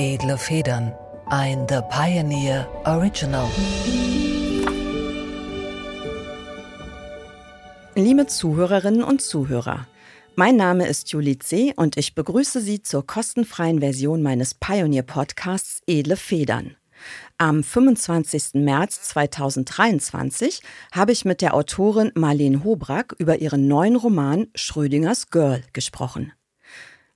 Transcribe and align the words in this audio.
Edle 0.00 0.38
Federn. 0.38 0.94
Ein 1.26 1.66
The 1.68 1.80
Pioneer 1.90 2.68
Original. 2.84 3.50
Liebe 7.96 8.28
Zuhörerinnen 8.28 9.02
und 9.02 9.20
Zuhörer, 9.22 9.88
mein 10.36 10.54
Name 10.54 10.86
ist 10.86 11.10
Julie 11.10 11.40
C. 11.40 11.72
und 11.74 11.96
ich 11.96 12.14
begrüße 12.14 12.60
Sie 12.60 12.80
zur 12.80 13.08
kostenfreien 13.08 13.80
Version 13.80 14.22
meines 14.22 14.54
Pioneer-Podcasts 14.54 15.82
Edle 15.88 16.14
Federn. 16.14 16.76
Am 17.36 17.64
25. 17.64 18.54
März 18.54 19.02
2023 19.02 20.62
habe 20.92 21.10
ich 21.10 21.24
mit 21.24 21.40
der 21.42 21.54
Autorin 21.54 22.12
Marlene 22.14 22.62
Hobrack 22.62 23.16
über 23.18 23.40
ihren 23.40 23.66
neuen 23.66 23.96
Roman 23.96 24.46
Schrödingers 24.54 25.30
Girl 25.30 25.64
gesprochen. 25.72 26.32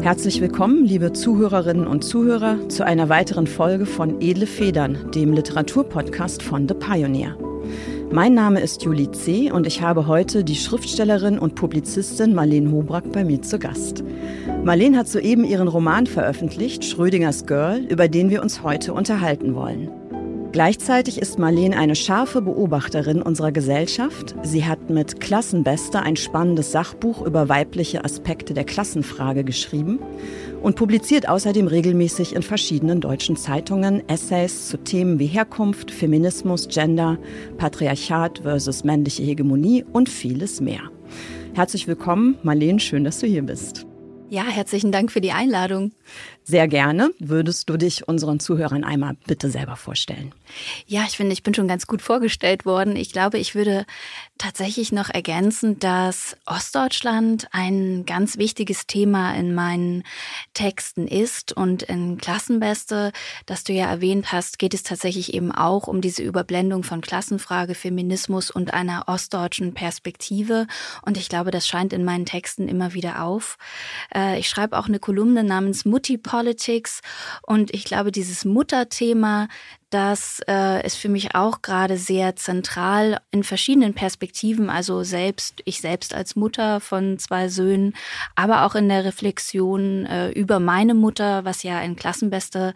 Herzlich 0.00 0.40
willkommen, 0.40 0.84
liebe 0.84 1.12
Zuhörerinnen 1.12 1.86
und 1.86 2.04
Zuhörer, 2.04 2.68
zu 2.68 2.86
einer 2.86 3.08
weiteren 3.08 3.48
Folge 3.48 3.84
von 3.84 4.20
Edle 4.20 4.46
Federn, 4.46 5.10
dem 5.12 5.32
Literaturpodcast 5.32 6.42
von 6.42 6.68
The 6.68 6.74
Pioneer. 6.74 7.36
Mein 8.12 8.32
Name 8.32 8.60
ist 8.60 8.84
Julie 8.84 9.10
C. 9.10 9.50
und 9.50 9.66
ich 9.66 9.82
habe 9.82 10.06
heute 10.06 10.44
die 10.44 10.54
Schriftstellerin 10.54 11.38
und 11.38 11.56
Publizistin 11.56 12.32
Marlene 12.32 12.70
Hobrack 12.70 13.12
bei 13.12 13.24
mir 13.24 13.42
zu 13.42 13.58
Gast. 13.58 14.04
Marlene 14.64 14.96
hat 14.96 15.08
soeben 15.08 15.44
ihren 15.44 15.68
Roman 15.68 16.06
veröffentlicht, 16.06 16.84
Schrödingers 16.84 17.44
Girl, 17.46 17.80
über 17.80 18.08
den 18.08 18.30
wir 18.30 18.40
uns 18.40 18.62
heute 18.62 18.94
unterhalten 18.94 19.54
wollen. 19.54 19.90
Gleichzeitig 20.50 21.18
ist 21.18 21.38
Marlene 21.38 21.76
eine 21.76 21.94
scharfe 21.94 22.40
Beobachterin 22.40 23.20
unserer 23.20 23.52
Gesellschaft. 23.52 24.34
Sie 24.42 24.64
hat 24.64 24.88
mit 24.88 25.20
Klassenbeste 25.20 26.00
ein 26.00 26.16
spannendes 26.16 26.72
Sachbuch 26.72 27.20
über 27.20 27.50
weibliche 27.50 28.02
Aspekte 28.02 28.54
der 28.54 28.64
Klassenfrage 28.64 29.44
geschrieben 29.44 29.98
und 30.62 30.74
publiziert 30.74 31.28
außerdem 31.28 31.66
regelmäßig 31.66 32.34
in 32.34 32.42
verschiedenen 32.42 33.02
deutschen 33.02 33.36
Zeitungen 33.36 34.08
Essays 34.08 34.68
zu 34.68 34.78
Themen 34.78 35.18
wie 35.18 35.26
Herkunft, 35.26 35.90
Feminismus, 35.90 36.68
Gender, 36.68 37.18
Patriarchat 37.58 38.38
versus 38.38 38.84
männliche 38.84 39.24
Hegemonie 39.24 39.84
und 39.92 40.08
vieles 40.08 40.62
mehr. 40.62 40.90
Herzlich 41.52 41.86
willkommen, 41.86 42.38
Marlene, 42.42 42.80
schön, 42.80 43.04
dass 43.04 43.20
du 43.20 43.26
hier 43.26 43.42
bist. 43.42 43.86
Ja, 44.30 44.44
herzlichen 44.44 44.92
Dank 44.92 45.12
für 45.12 45.20
die 45.20 45.32
Einladung. 45.32 45.92
Sehr 46.48 46.66
gerne. 46.66 47.10
Würdest 47.18 47.68
du 47.68 47.76
dich 47.76 48.08
unseren 48.08 48.40
Zuhörern 48.40 48.82
einmal 48.82 49.18
bitte 49.26 49.50
selber 49.50 49.76
vorstellen? 49.76 50.34
Ja, 50.86 51.04
ich 51.06 51.18
finde, 51.18 51.34
ich 51.34 51.42
bin 51.42 51.52
schon 51.52 51.68
ganz 51.68 51.86
gut 51.86 52.00
vorgestellt 52.00 52.64
worden. 52.64 52.96
Ich 52.96 53.12
glaube, 53.12 53.36
ich 53.36 53.54
würde 53.54 53.84
tatsächlich 54.38 54.90
noch 54.90 55.10
ergänzen, 55.10 55.78
dass 55.78 56.38
Ostdeutschland 56.46 57.48
ein 57.52 58.06
ganz 58.06 58.38
wichtiges 58.38 58.86
Thema 58.86 59.34
in 59.34 59.54
meinen 59.54 60.04
Texten 60.54 61.06
ist. 61.06 61.52
Und 61.52 61.82
in 61.82 62.16
Klassenbeste, 62.16 63.12
das 63.44 63.64
du 63.64 63.74
ja 63.74 63.86
erwähnt 63.86 64.32
hast, 64.32 64.58
geht 64.58 64.72
es 64.72 64.82
tatsächlich 64.82 65.34
eben 65.34 65.52
auch 65.52 65.86
um 65.86 66.00
diese 66.00 66.22
Überblendung 66.22 66.82
von 66.82 67.02
Klassenfrage, 67.02 67.74
Feminismus 67.74 68.50
und 68.50 68.72
einer 68.72 69.04
ostdeutschen 69.06 69.74
Perspektive. 69.74 70.66
Und 71.02 71.18
ich 71.18 71.28
glaube, 71.28 71.50
das 71.50 71.68
scheint 71.68 71.92
in 71.92 72.04
meinen 72.04 72.24
Texten 72.24 72.68
immer 72.68 72.94
wieder 72.94 73.22
auf. 73.22 73.58
Äh, 74.14 74.38
ich 74.38 74.48
schreibe 74.48 74.78
auch 74.78 74.86
eine 74.86 74.98
Kolumne 74.98 75.44
namens 75.44 75.84
Mutti 75.84 75.97
Politics. 76.22 77.00
Und 77.42 77.72
ich 77.74 77.84
glaube, 77.84 78.12
dieses 78.12 78.44
Mutterthema, 78.44 79.48
das 79.90 80.40
äh, 80.46 80.84
ist 80.84 80.96
für 80.96 81.08
mich 81.08 81.34
auch 81.34 81.62
gerade 81.62 81.96
sehr 81.96 82.36
zentral 82.36 83.20
in 83.30 83.42
verschiedenen 83.42 83.94
Perspektiven. 83.94 84.68
Also 84.68 85.02
selbst, 85.02 85.62
ich 85.64 85.80
selbst 85.80 86.14
als 86.14 86.36
Mutter 86.36 86.80
von 86.80 87.18
zwei 87.18 87.48
Söhnen, 87.48 87.94
aber 88.34 88.64
auch 88.64 88.74
in 88.74 88.88
der 88.88 89.04
Reflexion 89.04 90.04
äh, 90.04 90.30
über 90.30 90.60
meine 90.60 90.94
Mutter, 90.94 91.44
was 91.44 91.62
ja 91.62 91.80
in 91.80 91.96
Klassenbeste 91.96 92.74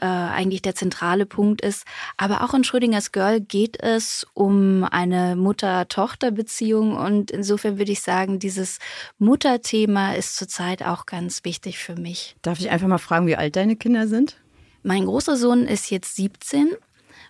äh, 0.00 0.06
eigentlich 0.06 0.60
der 0.60 0.74
zentrale 0.74 1.24
Punkt 1.24 1.62
ist. 1.62 1.84
Aber 2.18 2.44
auch 2.44 2.52
in 2.52 2.64
Schrödingers 2.64 3.12
Girl 3.12 3.40
geht 3.40 3.82
es 3.82 4.26
um 4.34 4.84
eine 4.84 5.36
Mutter-Tochter-Beziehung. 5.36 6.94
Und 6.94 7.30
insofern 7.30 7.78
würde 7.78 7.92
ich 7.92 8.02
sagen, 8.02 8.38
dieses 8.38 8.78
Mutterthema 9.18 10.12
ist 10.12 10.36
zurzeit 10.36 10.82
auch 10.82 11.06
ganz 11.06 11.44
wichtig 11.44 11.78
für 11.78 11.96
mich. 11.96 12.36
Darf 12.42 12.60
ich 12.60 12.70
einfach 12.70 12.88
mal 12.88 12.98
fragen, 12.98 13.26
wie 13.26 13.36
alt 13.36 13.56
deine 13.56 13.76
Kinder 13.76 14.06
sind? 14.06 14.36
Mein 14.82 15.06
großer 15.06 15.36
Sohn 15.36 15.66
ist 15.66 15.90
jetzt 15.90 16.16
17 16.16 16.74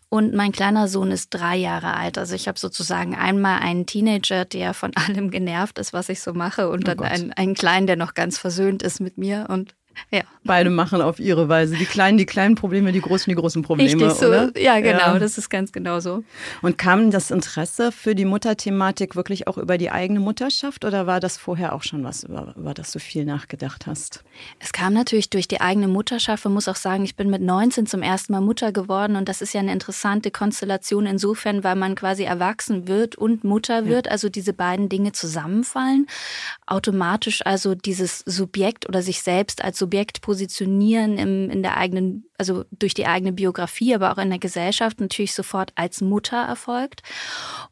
und 0.09 0.35
mein 0.35 0.53
kleiner 0.53 0.89
Sohn 0.89 1.11
ist 1.11 1.31
drei 1.31 1.57
Jahre 1.57 1.95
alt. 1.95 2.19
Also 2.19 2.35
ich 2.35 2.49
habe 2.49 2.59
sozusagen 2.59 3.15
einmal 3.15 3.61
einen 3.61 3.87
Teenager, 3.87 4.45
der 4.45 4.75
von 4.75 4.93
allem 4.97 5.31
genervt 5.31 5.79
ist, 5.79 5.93
was 5.93 6.09
ich 6.09 6.21
so 6.21 6.33
mache, 6.33 6.69
und 6.69 6.89
oh 6.89 6.95
dann 6.95 7.01
einen, 7.01 7.33
einen 7.33 7.55
Kleinen, 7.55 7.87
der 7.87 7.97
noch 7.97 8.15
ganz 8.15 8.37
versöhnt 8.37 8.83
ist 8.83 9.01
mit 9.01 9.19
mir. 9.19 9.47
Und 9.49 9.75
ja. 10.11 10.23
Beide 10.45 10.71
machen 10.71 11.03
auf 11.03 11.21
ihre 11.21 11.49
Weise. 11.49 11.77
Die 11.77 11.85
Kleinen 11.85 12.19
die 12.19 12.27
kleinen 12.27 12.55
Probleme, 12.55 12.93
die 12.93 13.01
Großen 13.01 13.31
die 13.31 13.37
großen 13.37 13.63
Probleme, 13.63 13.91
Richtig 13.91 14.11
so. 14.19 14.29
oder? 14.29 14.51
Ja, 14.59 14.81
genau, 14.81 14.99
ja. 14.99 15.19
das 15.19 15.39
ist 15.39 15.51
ganz 15.51 15.73
genau 15.73 16.01
so. 16.01 16.25
Und 16.63 16.79
kam 16.79 17.11
das 17.11 17.31
Interesse 17.31 17.93
für 17.93 18.15
die 18.15 18.25
Mutterthematik 18.25 19.17
wirklich 19.17 19.47
auch 19.47 19.59
über 19.59 19.79
die 19.79 19.91
eigene 19.91 20.21
Mutterschaft 20.21 20.85
oder 20.85 21.07
war 21.07 21.21
das 21.21 21.37
vorher 21.37 21.75
auch 21.75 21.83
schon 21.83 22.05
was, 22.05 22.25
über, 22.25 22.55
über 22.57 22.75
das 22.75 22.93
du 22.93 22.99
viel 22.99 23.25
nachgedacht 23.25 23.87
hast? 23.87 24.25
Es 24.59 24.73
kam 24.73 24.95
natürlich 24.95 25.31
durch 25.31 25.49
die 25.49 25.61
eigene 25.61 25.89
Mutterschaft. 25.89 26.45
Man 26.45 26.55
muss 26.55 26.69
auch 26.69 26.77
sagen, 26.77 27.05
ich 27.05 27.17
bin 27.17 27.31
mit 27.31 27.43
19 27.43 27.87
zum 27.87 28.03
ersten 28.03 28.33
Mal 28.33 28.41
Mutter 28.41 28.73
geworden 28.73 29.17
und 29.17 29.29
das 29.29 29.43
ist 29.43 29.53
ja 29.53 29.61
eine 29.61 29.73
interessante 29.73 30.31
Konstellation 30.31 31.07
insofern, 31.07 31.65
weil 31.65 31.77
man 31.77 31.95
quasi 31.95 32.25
erwachsen 32.25 32.89
wird 32.89 33.17
und 33.17 33.45
Mutter 33.45 33.87
wird, 33.87 34.07
ja. 34.07 34.13
also 34.13 34.29
diese 34.29 34.53
beiden 34.53 34.89
Dinge 34.89 35.13
zusammenfallen. 35.13 36.07
Automatisch 36.67 37.45
also 37.45 37.75
dieses 37.75 38.21
Subjekt 38.21 38.89
oder 38.89 39.03
sich 39.03 39.23
selbst 39.23 39.63
als 39.63 39.80
Subjekt 39.81 40.21
positionieren 40.21 41.19
im, 41.19 41.51
in 41.51 41.63
der 41.63 41.77
eigenen, 41.77 42.25
also 42.39 42.65
durch 42.71 42.95
die 42.95 43.07
eigene 43.07 43.33
Biografie, 43.33 43.95
aber 43.95 44.13
auch 44.13 44.19
in 44.19 44.31
der 44.31 44.39
Gesellschaft 44.39 45.01
natürlich 45.01 45.35
sofort 45.35 45.73
als 45.75 46.01
Mutter 46.01 46.37
erfolgt. 46.37 47.03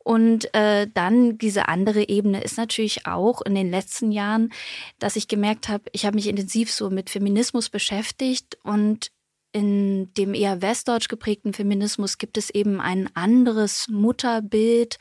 Und 0.03 0.53
äh, 0.55 0.89
dann 0.93 1.39
diese 1.39 1.69
andere 1.69 2.09
Ebene 2.09 2.43
ist 2.43 2.59
natürlich 2.59 3.07
auch 3.07 3.43
in 3.43 3.55
den 3.55 3.71
letzten 3.71 4.11
Jahren, 4.11 4.51
dass 4.99 5.15
ich 5.15 5.29
gemerkt 5.29 5.69
habe, 5.69 5.85
ich 5.93 6.05
habe 6.05 6.17
mich 6.17 6.27
intensiv 6.27 6.73
so 6.73 6.91
mit 6.91 7.11
Feminismus 7.11 7.69
beschäftigt 7.69 8.59
und 8.65 9.13
in 9.53 10.13
dem 10.15 10.35
eher 10.35 10.61
westdeutsch 10.61 11.09
geprägten 11.09 11.55
Feminismus 11.55 12.19
gibt 12.19 12.37
es 12.37 12.51
eben 12.51 12.81
ein 12.81 13.09
anderes 13.15 13.89
Mutterbild. 13.89 14.99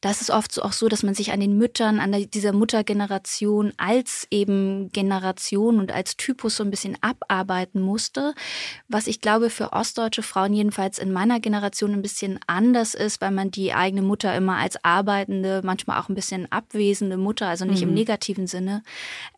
Das 0.00 0.20
ist 0.20 0.30
oft 0.30 0.50
so 0.50 0.62
auch 0.62 0.72
so, 0.72 0.88
dass 0.88 1.04
man 1.04 1.14
sich 1.14 1.30
an 1.30 1.38
den 1.38 1.56
Müttern, 1.56 2.00
an 2.00 2.12
dieser 2.34 2.52
Muttergeneration 2.52 3.72
als 3.76 4.26
eben 4.32 4.90
Generation 4.90 5.78
und 5.78 5.92
als 5.92 6.16
Typus 6.16 6.56
so 6.56 6.64
ein 6.64 6.70
bisschen 6.70 6.98
abarbeiten 7.00 7.80
musste. 7.80 8.34
Was 8.88 9.06
ich 9.06 9.20
glaube 9.20 9.50
für 9.50 9.72
ostdeutsche 9.72 10.22
Frauen 10.22 10.52
jedenfalls 10.52 10.98
in 10.98 11.12
meiner 11.12 11.38
Generation 11.38 11.92
ein 11.92 12.02
bisschen 12.02 12.40
anders 12.48 12.94
ist, 12.94 13.20
weil 13.20 13.30
man 13.30 13.52
die 13.52 13.72
eigene 13.72 14.02
Mutter 14.02 14.34
immer 14.34 14.56
als 14.56 14.82
arbeitende, 14.84 15.60
manchmal 15.62 16.00
auch 16.00 16.08
ein 16.08 16.16
bisschen 16.16 16.50
abwesende 16.50 17.18
Mutter, 17.18 17.46
also 17.46 17.64
nicht 17.64 17.82
mhm. 17.82 17.90
im 17.90 17.94
negativen 17.94 18.48
Sinne 18.48 18.82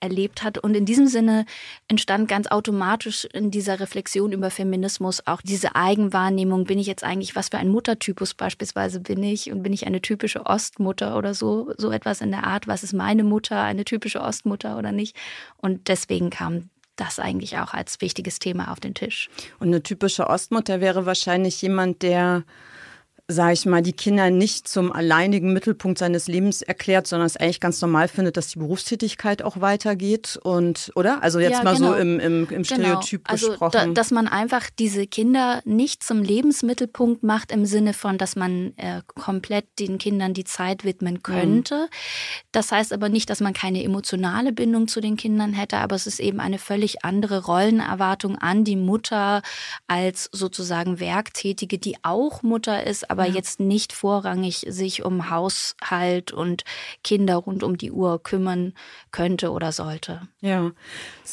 erlebt 0.00 0.42
hat. 0.42 0.56
Und 0.56 0.74
in 0.74 0.86
diesem 0.86 1.06
Sinne 1.06 1.44
entstand 1.86 2.28
ganz 2.28 2.46
automatisch 2.46 3.26
in 3.26 3.50
dieser 3.50 3.78
Reflexion 3.78 4.37
über 4.38 4.50
Feminismus 4.50 5.22
auch 5.26 5.42
diese 5.42 5.74
Eigenwahrnehmung, 5.74 6.64
bin 6.64 6.78
ich 6.78 6.86
jetzt 6.86 7.04
eigentlich, 7.04 7.36
was 7.36 7.50
für 7.50 7.58
ein 7.58 7.68
Muttertypus 7.68 8.34
beispielsweise 8.34 9.00
bin 9.00 9.22
ich 9.22 9.52
und 9.52 9.62
bin 9.62 9.72
ich 9.72 9.86
eine 9.86 10.00
typische 10.00 10.46
Ostmutter 10.46 11.16
oder 11.16 11.34
so, 11.34 11.72
so 11.76 11.90
etwas 11.90 12.20
in 12.20 12.30
der 12.30 12.44
Art, 12.44 12.66
was 12.66 12.82
ist 12.82 12.92
meine 12.92 13.24
Mutter, 13.24 13.62
eine 13.62 13.84
typische 13.84 14.20
Ostmutter 14.20 14.78
oder 14.78 14.92
nicht. 14.92 15.16
Und 15.56 15.88
deswegen 15.88 16.30
kam 16.30 16.70
das 16.96 17.18
eigentlich 17.18 17.58
auch 17.58 17.74
als 17.74 18.00
wichtiges 18.00 18.38
Thema 18.38 18.72
auf 18.72 18.80
den 18.80 18.94
Tisch. 18.94 19.28
Und 19.60 19.68
eine 19.68 19.82
typische 19.82 20.26
Ostmutter 20.28 20.80
wäre 20.80 21.06
wahrscheinlich 21.06 21.60
jemand, 21.62 22.02
der 22.02 22.44
sage 23.30 23.52
ich 23.52 23.66
mal, 23.66 23.82
die 23.82 23.92
Kinder 23.92 24.30
nicht 24.30 24.66
zum 24.68 24.90
alleinigen 24.90 25.52
Mittelpunkt 25.52 25.98
seines 25.98 26.28
Lebens 26.28 26.62
erklärt, 26.62 27.06
sondern 27.06 27.26
es 27.26 27.36
eigentlich 27.36 27.60
ganz 27.60 27.78
normal 27.82 28.08
findet, 28.08 28.38
dass 28.38 28.48
die 28.48 28.58
Berufstätigkeit 28.58 29.42
auch 29.42 29.60
weitergeht 29.60 30.38
und, 30.42 30.90
oder? 30.94 31.22
Also 31.22 31.38
jetzt 31.38 31.58
ja, 31.58 31.62
mal 31.62 31.74
genau. 31.74 31.88
so 31.88 31.94
im, 31.94 32.18
im, 32.20 32.40
im 32.44 32.46
genau. 32.48 32.64
Stereotyp 32.64 33.24
genau. 33.24 33.32
also, 33.32 33.48
gesprochen. 33.48 33.72
Da, 33.72 33.86
dass 33.88 34.10
man 34.12 34.28
einfach 34.28 34.70
diese 34.78 35.06
Kinder 35.06 35.60
nicht 35.66 36.02
zum 36.02 36.22
Lebensmittelpunkt 36.22 37.22
macht 37.22 37.52
im 37.52 37.66
Sinne 37.66 37.92
von, 37.92 38.16
dass 38.16 38.34
man 38.34 38.72
äh, 38.78 39.02
komplett 39.06 39.66
den 39.78 39.98
Kindern 39.98 40.32
die 40.32 40.44
Zeit 40.44 40.84
widmen 40.84 41.14
mhm. 41.14 41.22
könnte. 41.22 41.74
Mhm. 41.74 41.88
Das 42.52 42.72
heißt 42.72 42.94
aber 42.94 43.10
nicht, 43.10 43.28
dass 43.28 43.40
man 43.40 43.52
keine 43.52 43.84
emotionale 43.84 44.52
Bindung 44.52 44.88
zu 44.88 45.02
den 45.02 45.18
Kindern 45.18 45.52
hätte, 45.52 45.76
aber 45.76 45.96
es 45.96 46.06
ist 46.06 46.20
eben 46.20 46.40
eine 46.40 46.58
völlig 46.58 47.04
andere 47.04 47.44
Rollenerwartung 47.44 48.38
an 48.38 48.64
die 48.64 48.76
Mutter 48.76 49.42
als 49.86 50.30
sozusagen 50.32 50.98
Werktätige, 50.98 51.76
die 51.76 51.96
auch 52.02 52.42
Mutter 52.42 52.86
ist, 52.86 53.10
aber 53.10 53.17
aber 53.18 53.26
ja. 53.26 53.34
jetzt 53.34 53.58
nicht 53.58 53.92
vorrangig 53.92 54.64
sich 54.68 55.04
um 55.04 55.28
Haushalt 55.28 56.30
und 56.30 56.62
Kinder 57.02 57.34
rund 57.34 57.64
um 57.64 57.76
die 57.76 57.90
Uhr 57.90 58.22
kümmern 58.22 58.74
könnte 59.10 59.50
oder 59.50 59.72
sollte. 59.72 60.22
Ja, 60.40 60.70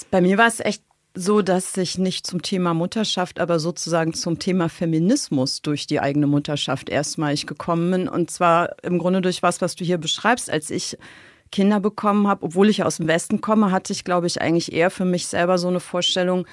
bei 0.10 0.20
mir 0.20 0.40
war 0.40 0.48
es 0.48 0.60
echt 0.60 0.82
so, 1.14 1.44
dass 1.44 1.78
ich 1.78 2.00
nicht 2.00 2.26
zum 2.26 2.42
Thema 2.42 2.74
Mutterschaft, 2.74 3.40
aber 3.40 3.60
sozusagen 3.60 4.16
zum 4.16 4.40
Thema 4.40 4.68
Feminismus 4.68 5.62
durch 5.62 5.86
die 5.86 6.00
eigene 6.00 6.26
Mutterschaft 6.26 6.90
erstmalig 6.90 7.46
gekommen 7.46 7.92
bin. 7.92 8.10
Und 8.10 8.32
zwar 8.32 8.84
im 8.84 8.98
Grunde 8.98 9.22
durch 9.22 9.44
was, 9.44 9.62
was 9.62 9.76
du 9.76 9.86
hier 9.86 10.00
beschreibst. 10.00 10.50
Als 10.50 10.72
ich 10.72 10.98
Kinder 11.52 11.80
bekommen 11.80 12.28
habe, 12.28 12.44
obwohl 12.44 12.68
ich 12.68 12.84
aus 12.84 12.98
dem 12.98 13.08
Westen 13.08 13.42
komme, 13.42 13.72
hatte 13.72 13.94
ich, 13.94 14.04
glaube 14.04 14.26
ich, 14.26 14.42
eigentlich 14.42 14.74
eher 14.74 14.90
für 14.90 15.06
mich 15.06 15.28
selber 15.28 15.60
so 15.60 15.68
eine 15.68 15.80
Vorstellung, 15.80 16.48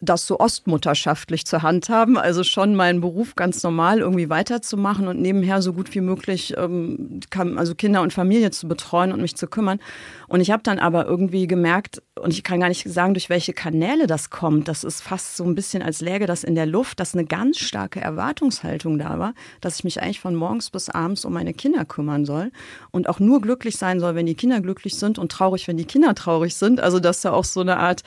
das 0.00 0.26
so 0.26 0.38
ostmutterschaftlich 0.38 1.46
zu 1.46 1.62
handhaben, 1.62 2.18
also 2.18 2.44
schon 2.44 2.74
meinen 2.74 3.00
Beruf 3.00 3.34
ganz 3.34 3.62
normal 3.62 4.00
irgendwie 4.00 4.28
weiterzumachen 4.28 5.08
und 5.08 5.22
nebenher 5.22 5.62
so 5.62 5.72
gut 5.72 5.94
wie 5.94 6.02
möglich 6.02 6.54
ähm, 6.58 7.20
also 7.56 7.74
Kinder 7.74 8.02
und 8.02 8.12
Familie 8.12 8.50
zu 8.50 8.68
betreuen 8.68 9.10
und 9.10 9.22
mich 9.22 9.36
zu 9.36 9.46
kümmern. 9.46 9.80
Und 10.28 10.40
ich 10.42 10.50
habe 10.50 10.62
dann 10.62 10.78
aber 10.78 11.06
irgendwie 11.06 11.46
gemerkt, 11.46 12.02
und 12.20 12.32
ich 12.32 12.42
kann 12.42 12.60
gar 12.60 12.68
nicht 12.68 12.86
sagen, 12.90 13.14
durch 13.14 13.30
welche 13.30 13.54
Kanäle 13.54 14.06
das 14.06 14.28
kommt, 14.28 14.68
das 14.68 14.84
ist 14.84 15.02
fast 15.02 15.36
so 15.36 15.44
ein 15.44 15.54
bisschen 15.54 15.82
als 15.82 16.02
läge 16.02 16.26
das 16.26 16.44
in 16.44 16.54
der 16.54 16.66
Luft, 16.66 17.00
dass 17.00 17.14
eine 17.14 17.24
ganz 17.24 17.58
starke 17.58 18.00
Erwartungshaltung 18.00 18.98
da 18.98 19.18
war, 19.18 19.32
dass 19.62 19.78
ich 19.78 19.84
mich 19.84 20.02
eigentlich 20.02 20.20
von 20.20 20.34
morgens 20.34 20.70
bis 20.70 20.90
abends 20.90 21.24
um 21.24 21.32
meine 21.32 21.54
Kinder 21.54 21.86
kümmern 21.86 22.26
soll 22.26 22.52
und 22.90 23.08
auch 23.08 23.18
nur 23.18 23.40
glücklich 23.40 23.78
sein 23.78 23.98
soll, 23.98 24.14
wenn 24.14 24.26
die 24.26 24.34
Kinder 24.34 24.60
glücklich 24.60 24.96
sind 24.96 25.18
und 25.18 25.32
traurig, 25.32 25.68
wenn 25.68 25.78
die 25.78 25.86
Kinder 25.86 26.14
traurig 26.14 26.54
sind. 26.54 26.80
Also 26.80 27.00
dass 27.00 27.22
da 27.22 27.32
auch 27.32 27.44
so 27.44 27.60
eine 27.60 27.78
Art 27.78 28.02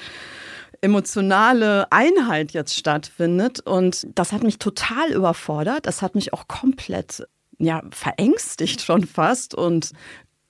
emotionale 0.81 1.91
Einheit 1.91 2.51
jetzt 2.51 2.75
stattfindet. 2.75 3.59
Und 3.61 4.07
das 4.15 4.31
hat 4.31 4.43
mich 4.43 4.59
total 4.59 5.11
überfordert. 5.11 5.85
Das 5.85 6.01
hat 6.01 6.15
mich 6.15 6.33
auch 6.33 6.47
komplett 6.47 7.27
ja, 7.57 7.81
verängstigt 7.91 8.81
schon 8.81 9.05
fast 9.05 9.53
und 9.53 9.91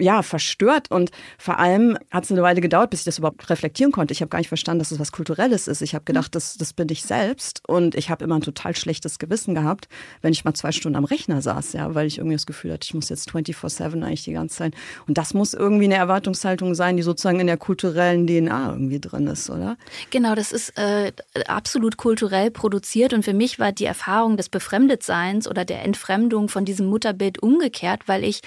ja, 0.01 0.24
verstört 0.24 0.90
und 0.92 1.12
vor 1.38 1.60
allem 1.60 1.98
hat 2.10 2.24
es 2.24 2.31
eine 2.31 2.42
Weile 2.42 2.62
gedauert, 2.62 2.90
bis 2.90 3.01
ich 3.01 3.06
das 3.06 3.18
überhaupt 3.18 3.50
reflektieren 3.50 3.92
konnte. 3.92 4.13
Ich 4.13 4.22
habe 4.22 4.30
gar 4.30 4.40
nicht 4.40 4.48
verstanden, 4.48 4.80
dass 4.80 4.92
es 4.92 5.00
was 5.00 5.12
Kulturelles 5.12 5.68
ist. 5.68 5.81
Ich 5.81 5.94
habe 5.94 6.06
gedacht, 6.06 6.36
das, 6.36 6.57
das 6.57 6.72
bin 6.72 6.88
ich 6.90 7.04
selbst 7.04 7.62
und 7.68 7.96
ich 7.96 8.10
habe 8.10 8.24
immer 8.24 8.36
ein 8.36 8.42
total 8.42 8.75
schlechtes 8.75 9.19
Gewissen 9.19 9.56
gehabt, 9.56 9.90
wenn 10.22 10.31
ich 10.31 10.46
mal 10.46 10.54
zwei 10.54 10.72
Stunden 10.72 10.96
am 10.96 11.04
Rechner 11.04 11.42
saß, 11.42 11.74
ja, 11.74 11.94
weil 11.96 12.07
ich 12.07 12.18
irgendwie 12.18 12.36
das 12.36 12.46
Gefühl 12.46 12.72
hatte, 12.72 12.86
ich 12.86 12.94
muss 12.94 13.10
jetzt 13.10 13.30
24-7 13.30 14.01
eigentlich 14.04 14.24
die 14.24 14.31
ganze 14.31 14.57
Zeit. 14.57 14.74
Und 15.06 15.18
das 15.18 15.34
muss 15.34 15.54
irgendwie 15.54 15.86
eine 15.86 15.96
Erwartungshaltung 15.96 16.75
sein, 16.75 16.96
die 16.96 17.04
sozusagen 17.04 17.42
in 17.42 17.48
der 17.48 17.57
kulturellen 17.57 18.25
DNA 18.25 18.69
irgendwie 18.72 19.01
drin 19.01 19.28
ist, 19.28 19.50
oder? 19.50 19.78
Genau, 20.12 20.34
das 20.34 20.54
ist 20.54 20.78
äh, 20.78 21.12
absolut 21.48 21.98
kulturell 21.98 22.51
produziert 22.51 23.13
und 23.13 23.24
für 23.24 23.34
mich 23.34 23.60
war 23.60 23.74
die 23.74 23.86
Erfahrung 23.86 24.38
des 24.38 24.48
Befremdetseins 24.48 25.46
oder 25.48 25.66
der 25.66 25.84
Entfremdung 25.84 26.48
von 26.48 26.63
diesem 26.63 26.88
Mutterbild 26.88 27.44
umgekehrt, 27.44 28.04
weil 28.07 28.24
ich 28.24 28.42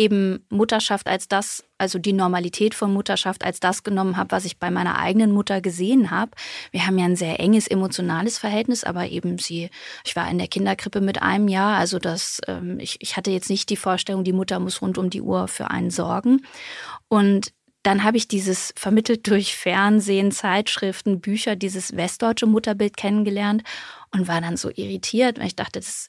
eben 0.00 0.46
Mutterschaft 0.48 1.06
als 1.08 1.28
das, 1.28 1.62
also 1.76 1.98
die 1.98 2.14
Normalität 2.14 2.74
von 2.74 2.90
Mutterschaft 2.90 3.44
als 3.44 3.60
das 3.60 3.82
genommen 3.82 4.16
habe, 4.16 4.30
was 4.30 4.46
ich 4.46 4.58
bei 4.58 4.70
meiner 4.70 4.98
eigenen 4.98 5.30
Mutter 5.30 5.60
gesehen 5.60 6.10
habe. 6.10 6.30
Wir 6.70 6.86
haben 6.86 6.96
ja 6.96 7.04
ein 7.04 7.16
sehr 7.16 7.38
enges 7.38 7.68
emotionales 7.68 8.38
Verhältnis, 8.38 8.82
aber 8.82 9.08
eben 9.08 9.36
sie, 9.36 9.68
ich 10.02 10.16
war 10.16 10.28
in 10.30 10.38
der 10.38 10.48
Kinderkrippe 10.48 11.02
mit 11.02 11.20
einem 11.20 11.48
Jahr, 11.48 11.76
also 11.76 11.98
das, 11.98 12.40
ähm, 12.48 12.80
ich, 12.80 12.96
ich 13.00 13.18
hatte 13.18 13.30
jetzt 13.30 13.50
nicht 13.50 13.68
die 13.68 13.76
Vorstellung, 13.76 14.24
die 14.24 14.32
Mutter 14.32 14.58
muss 14.58 14.80
rund 14.80 14.96
um 14.96 15.10
die 15.10 15.20
Uhr 15.20 15.48
für 15.48 15.70
einen 15.70 15.90
sorgen. 15.90 16.46
Und 17.08 17.52
dann 17.82 18.02
habe 18.02 18.16
ich 18.16 18.26
dieses 18.26 18.72
vermittelt 18.76 19.26
durch 19.28 19.54
Fernsehen, 19.54 20.32
Zeitschriften, 20.32 21.20
Bücher, 21.20 21.56
dieses 21.56 21.94
westdeutsche 21.96 22.46
Mutterbild 22.46 22.96
kennengelernt 22.96 23.62
und 24.12 24.28
war 24.28 24.40
dann 24.40 24.56
so 24.56 24.70
irritiert, 24.70 25.38
weil 25.38 25.46
ich 25.46 25.56
dachte, 25.56 25.80
das 25.80 26.08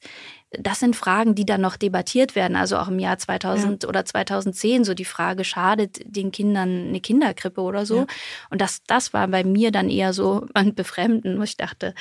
das 0.59 0.80
sind 0.81 0.95
Fragen, 0.95 1.33
die 1.33 1.45
dann 1.45 1.62
noch 1.62 1.77
debattiert 1.77 2.36
werden. 2.36 2.57
Also 2.57 2.77
auch 2.77 2.89
im 2.89 3.00
Jahr 3.00 3.18
2000 3.18 3.83
ja. 3.83 3.89
oder 3.89 4.03
2010 4.03 4.83
so 4.83 4.94
die 4.94 5.06
Frage, 5.06 5.44
schadet 5.45 6.01
den 6.06 6.31
Kindern 6.31 6.89
eine 6.89 7.00
Kinderkrippe 7.00 7.62
oder 7.62 7.86
so? 7.86 8.00
Ja. 8.00 8.07
Und 8.50 8.59
das, 8.59 8.83
das 8.86 9.13
war 9.13 9.27
bei 9.30 9.44
mir 9.45 9.71
dann 9.71 9.89
eher 9.89 10.12
so 10.12 10.45
ein 10.53 10.75
Befremden, 10.75 11.39
wo 11.39 11.44
ich 11.44 11.56
dachte, 11.56 11.94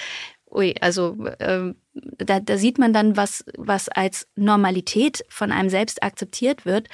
ui, 0.50 0.74
also 0.80 1.16
ähm, 1.38 1.76
da, 2.18 2.40
da 2.40 2.58
sieht 2.58 2.78
man 2.78 2.92
dann, 2.92 3.16
was, 3.16 3.44
was 3.56 3.88
als 3.88 4.26
Normalität 4.36 5.24
von 5.28 5.52
einem 5.52 5.70
selbst 5.70 6.02
akzeptiert 6.02 6.64
wird. 6.64 6.88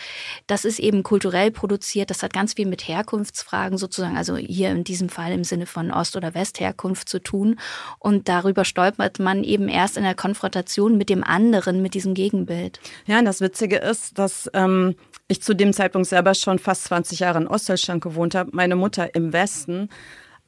Das 0.47 0.64
ist 0.64 0.79
eben 0.79 1.03
kulturell 1.03 1.50
produziert. 1.50 2.11
Das 2.11 2.23
hat 2.23 2.32
ganz 2.32 2.55
viel 2.55 2.67
mit 2.67 2.87
Herkunftsfragen 2.87 3.79
sozusagen, 3.79 4.17
also 4.17 4.37
hier 4.37 4.70
in 4.70 4.85
diesem 4.85 5.08
Fall 5.08 5.32
im 5.32 5.44
Sinne 5.44 5.67
von 5.67 5.91
Ost- 5.91 6.17
oder 6.17 6.35
Westherkunft 6.35 7.08
zu 7.08 7.23
tun. 7.23 7.58
Und 7.99 8.29
darüber 8.29 8.64
stolpert 8.64 9.19
man 9.19 9.44
eben 9.44 9.69
erst 9.69 9.97
in 9.97 10.05
der 10.05 10.14
Konfrontation 10.14 10.97
mit 10.97 11.11
dem 11.11 11.25
anderen, 11.25 11.82
mit 11.82 11.94
diesem 11.94 12.14
Gegenbild. 12.14 12.81
Ja, 13.06 13.19
und 13.19 13.25
das 13.25 13.41
Witzige 13.41 13.76
ist, 13.76 14.19
dass 14.19 14.50
ähm, 14.55 14.94
ich 15.29 15.43
zu 15.43 15.55
dem 15.55 15.73
Zeitpunkt 15.73 16.08
selber 16.08 16.35
schon 16.35 16.58
fast 16.58 16.85
20 16.85 17.20
Jahre 17.20 17.38
in 17.38 17.49
Ostdeutschland 17.49 18.03
gewohnt 18.03 18.35
habe. 18.35 18.50
Meine 18.53 18.76
Mutter 18.76 19.14
im 19.14 19.32
Westen 19.32 19.88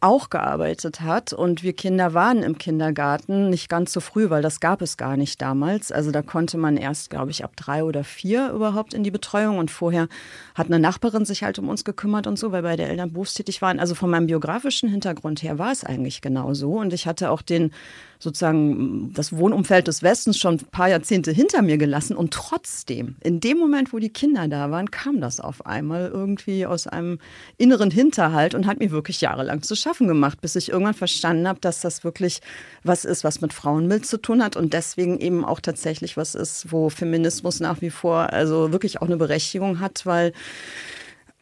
auch 0.01 0.31
gearbeitet 0.31 1.01
hat. 1.01 1.33
Und 1.33 1.63
wir 1.63 1.73
Kinder 1.73 2.15
waren 2.15 2.43
im 2.43 2.59
Kindergarten 2.59 3.51
nicht 3.51 3.69
ganz 3.69 3.93
so 3.93 4.01
früh, 4.01 4.31
weil 4.31 4.43
das 4.43 4.61
gab 4.61 4.83
es 4.83 4.97
gar 4.97 5.17
nicht 5.17 5.43
damals. 5.43 5.91
Also 5.91 6.11
da 6.11 6.23
konnte 6.23 6.59
man 6.59 6.77
erst, 6.77 7.11
glaube 7.11 7.31
ich, 7.31 7.45
ab 7.45 7.57
drei 7.57 7.83
oder 7.83 8.05
vier 8.05 8.51
überhaupt 8.51 8.95
in 8.95 9.03
die 9.03 9.11
Betreuung. 9.11 9.59
Und 9.59 9.71
vorher 9.71 10.09
hat 10.55 10.67
eine 10.67 10.79
Nachbarin 10.79 11.25
sich 11.25 11.43
halt 11.43 11.59
um 11.59 11.69
uns 11.69 11.85
gekümmert 11.85 12.27
und 12.27 12.39
so, 12.39 12.53
weil 12.53 12.63
beide 12.63 12.85
Eltern 12.85 13.13
berufstätig 13.13 13.61
waren. 13.63 13.81
Also 13.81 13.95
von 13.95 14.11
meinem 14.11 14.27
biografischen 14.27 14.89
Hintergrund 14.89 15.43
her 15.43 15.59
war 15.59 15.73
es 15.73 15.85
eigentlich 15.85 16.21
genau 16.21 16.55
so. 16.55 16.73
Und 16.73 16.93
ich 16.93 17.07
hatte 17.07 17.31
auch 17.31 17.43
den 17.43 17.73
sozusagen 18.19 19.13
das 19.15 19.33
Wohnumfeld 19.33 19.87
des 19.87 20.03
Westens 20.03 20.39
schon 20.39 20.55
ein 20.55 20.67
paar 20.71 20.89
Jahrzehnte 20.89 21.31
hinter 21.31 21.63
mir 21.63 21.79
gelassen. 21.79 22.17
Und 22.17 22.33
trotzdem, 22.33 23.17
in 23.23 23.41
dem 23.41 23.59
Moment, 23.59 23.93
wo 23.93 23.99
die 23.99 24.09
Kinder 24.09 24.49
da 24.49 24.71
waren, 24.71 24.91
kam 24.91 25.21
das 25.21 25.41
auf 25.41 25.67
einmal 25.67 26.11
irgendwie 26.13 26.67
aus 26.67 26.87
einem 26.87 27.19
inneren 27.59 27.91
Hinterhalt 27.91 28.55
und 28.55 28.67
hat 28.67 28.81
mir 28.81 28.91
wirklich 28.91 29.21
jahrelang 29.21 29.63
zu 29.63 29.77
schaffen 29.77 30.09
gemacht, 30.09 30.41
bis 30.41 30.57
ich 30.57 30.71
irgendwann 30.71 30.95
verstanden 30.95 31.47
habe, 31.47 31.61
dass 31.61 31.81
das 31.81 32.03
wirklich 32.03 32.41
was 32.83 33.05
ist, 33.05 33.25
was 33.25 33.41
mit 33.41 33.53
Frauenbild 33.53 34.07
zu 34.07 34.19
tun 34.19 34.43
hat 34.43 34.57
und 34.57 34.73
deswegen 34.73 35.19
eben 35.21 35.45
auch 35.45 35.61
tatsächlich 35.61 36.17
was 36.17 36.35
ist, 36.35 36.73
wo 36.73 36.89
Feminismus 36.89 37.61
nach 37.61 37.81
wie 37.81 37.91
vor 37.91 38.33
also 38.33 38.73
wirklich 38.73 39.01
auch 39.01 39.07
eine 39.07 39.17
Berechtigung 39.17 39.81
hat, 39.81 40.05
weil 40.07 40.33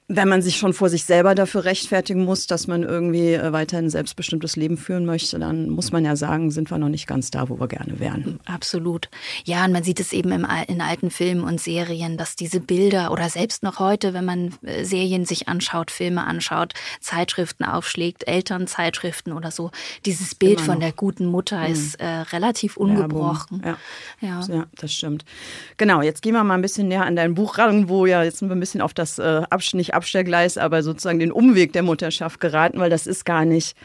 wenn 0.09 0.29
man 0.29 0.41
sich 0.41 0.57
schon 0.57 0.73
vor 0.73 0.89
sich 0.89 1.05
selber 1.05 1.35
dafür 1.35 1.65
rechtfertigen 1.65 2.25
muss, 2.25 2.47
dass 2.47 2.69
man 2.69 2.85
irgendwie 2.85 3.33
äh, 3.33 3.53
weiterhin 3.53 3.87
ein 3.87 3.91
selbstbestimmtes 3.91 4.55
Leben 4.55 4.77
führen 4.77 5.05
möchte, 5.05 5.39
dann 5.39 5.69
muss 5.69 5.91
man 5.91 6.05
ja 6.05 6.15
sagen, 6.15 6.53
sind 6.53 6.71
wir 6.71 6.79
noch 6.79 6.89
nicht 6.89 7.09
ganz 7.09 7.31
da, 7.31 7.49
wo 7.49 7.59
wir 7.59 7.67
gerne 7.67 7.99
wären. 7.99 8.39
Absolut. 8.45 9.09
Ja, 9.45 9.65
und 9.65 9.73
man 9.73 9.83
sieht 9.83 9.99
es 9.99 10.13
eben 10.13 10.31
im, 10.31 10.47
in 10.69 10.81
alten 10.81 11.11
Filmen 11.11 11.43
und 11.43 11.61
Serien, 11.61 12.17
dass 12.17 12.37
diese 12.37 12.61
Bilder 12.61 13.11
oder 13.11 13.29
selbst 13.31 13.65
noch 13.65 13.81
heute, 13.81 14.15
wenn 14.15 14.25
man 14.25 14.55
äh, 14.63 14.85
Serien 14.85 15.25
sich 15.25 15.49
anschaut, 15.49 15.91
Filme 15.91 16.25
anschaut, 16.25 16.75
Zeitschriften 17.01 17.65
aufschlägt, 17.65 18.29
Elternzeitschriften 18.29 19.33
oder 19.33 19.51
so, 19.51 19.73
dieses 20.05 20.37
Bild 20.37 20.61
von 20.61 20.79
der 20.79 20.93
guten 20.93 21.27
Mutter 21.27 21.59
mhm. 21.59 21.73
ist 21.73 21.97
äh, 21.97 22.07
relativ 22.07 22.77
ungebrochen. 22.77 23.63
Ja. 23.65 23.77
Ja. 24.21 24.41
ja. 24.49 24.67
das 24.77 24.93
stimmt. 24.93 25.25
Genau, 25.79 26.01
jetzt 26.01 26.23
gehen 26.23 26.35
wir 26.35 26.45
mal 26.45 26.55
ein 26.55 26.63
bisschen 26.63 26.87
näher 26.87 27.05
an 27.05 27.17
dein 27.17 27.35
Buch 27.35 27.59
ran, 27.59 27.89
wo 27.89 28.07
ja 28.07 28.23
jetzt 28.23 28.39
sind 28.39 28.49
wir 28.49 28.55
ein 28.55 28.61
bisschen 28.61 28.81
auf 28.81 28.95
das 28.95 29.19
äh, 29.19 29.43
Abschnitt 29.51 29.96
Abstellgleis, 29.97 30.59
aber 30.59 30.83
sozusagen 30.83 31.19
den 31.19 31.33
Umweg 31.33 31.73
der 31.73 31.83
Mutterschaft 31.83 32.41
geraten, 32.41 32.79
weil 32.79 32.91
das 32.91 33.07
ist 33.07 33.25
gar 33.25 33.45
nicht 33.45 33.77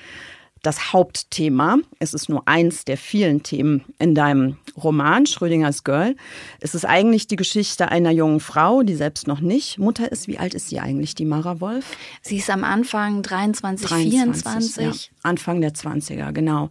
das 0.61 0.93
Hauptthema. 0.93 1.77
Es 1.99 2.13
ist 2.13 2.29
nur 2.29 2.47
eins 2.47 2.85
der 2.85 2.97
vielen 2.97 3.41
Themen 3.41 3.83
in 3.97 4.13
deinem 4.13 4.57
Roman 4.81 5.25
Schrödingers 5.25 5.83
Girl. 5.83 6.15
Es 6.59 6.75
ist 6.75 6.85
eigentlich 6.85 7.27
die 7.27 7.35
Geschichte 7.35 7.89
einer 7.89 8.11
jungen 8.11 8.39
Frau, 8.39 8.83
die 8.83 8.95
selbst 8.95 9.27
noch 9.27 9.39
nicht 9.39 9.79
Mutter 9.79 10.11
ist. 10.11 10.27
Wie 10.27 10.37
alt 10.37 10.53
ist 10.53 10.69
sie 10.69 10.79
eigentlich, 10.79 11.15
die 11.15 11.25
Mara 11.25 11.59
Wolf? 11.59 11.97
Sie 12.21 12.37
ist 12.37 12.49
am 12.49 12.63
Anfang 12.63 13.23
23, 13.23 13.87
23 13.87 14.43
24. 14.43 14.83
Ja, 14.83 15.11
Anfang 15.23 15.61
der 15.61 15.73
20er, 15.73 16.31
genau. 16.31 16.69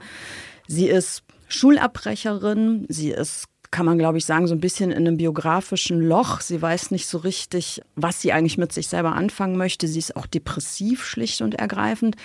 Sie 0.68 0.86
ist 0.86 1.24
Schulabbrecherin, 1.48 2.86
sie 2.88 3.10
ist 3.10 3.46
kann 3.70 3.86
man, 3.86 3.98
glaube 3.98 4.18
ich, 4.18 4.24
sagen, 4.24 4.48
so 4.48 4.54
ein 4.54 4.60
bisschen 4.60 4.90
in 4.90 5.06
einem 5.06 5.16
biografischen 5.16 6.00
Loch. 6.00 6.40
Sie 6.40 6.60
weiß 6.60 6.90
nicht 6.90 7.06
so 7.06 7.18
richtig, 7.18 7.80
was 7.94 8.20
sie 8.20 8.32
eigentlich 8.32 8.58
mit 8.58 8.72
sich 8.72 8.88
selber 8.88 9.14
anfangen 9.14 9.56
möchte. 9.56 9.86
Sie 9.86 10.00
ist 10.00 10.16
auch 10.16 10.26
depressiv, 10.26 11.04
schlicht 11.04 11.40
und 11.40 11.54
ergreifend. 11.54 12.16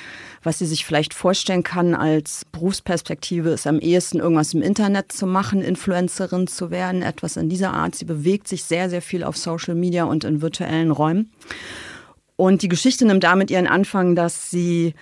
Was 0.42 0.58
sie 0.58 0.66
sich 0.66 0.86
vielleicht 0.86 1.14
vorstellen 1.14 1.62
kann 1.62 1.94
als 1.94 2.46
Berufsperspektive, 2.52 3.50
ist 3.50 3.68
am 3.68 3.80
ehesten 3.80 4.20
irgendwas 4.20 4.56
im 4.56 4.64
Internet 4.64 5.12
zu 5.12 5.28
machen, 5.28 5.62
Influencerin 5.62 6.48
zu 6.48 6.72
werden, 6.72 7.04
etwas 7.04 7.38
in 7.38 7.48
dieser 7.48 7.74
Art. 7.74 7.94
Sie 7.94 8.06
bewegt 8.06 8.48
sich 8.48 8.64
sehr, 8.64 8.90
sehr 8.90 9.04
viel 9.04 9.24
auf 9.24 9.38
Social 9.38 9.76
Media 9.76 10.06
und 10.06 10.24
in 10.24 10.42
virtuellen 10.42 10.90
Räumen. 10.90 11.32
Und 12.38 12.64
die 12.64 12.70
Geschichte 12.70 13.06
nimmt 13.06 13.24
damit 13.24 13.52
ihren 13.52 13.68
Anfang, 13.68 14.16
dass 14.16 14.50
sie 14.50 14.96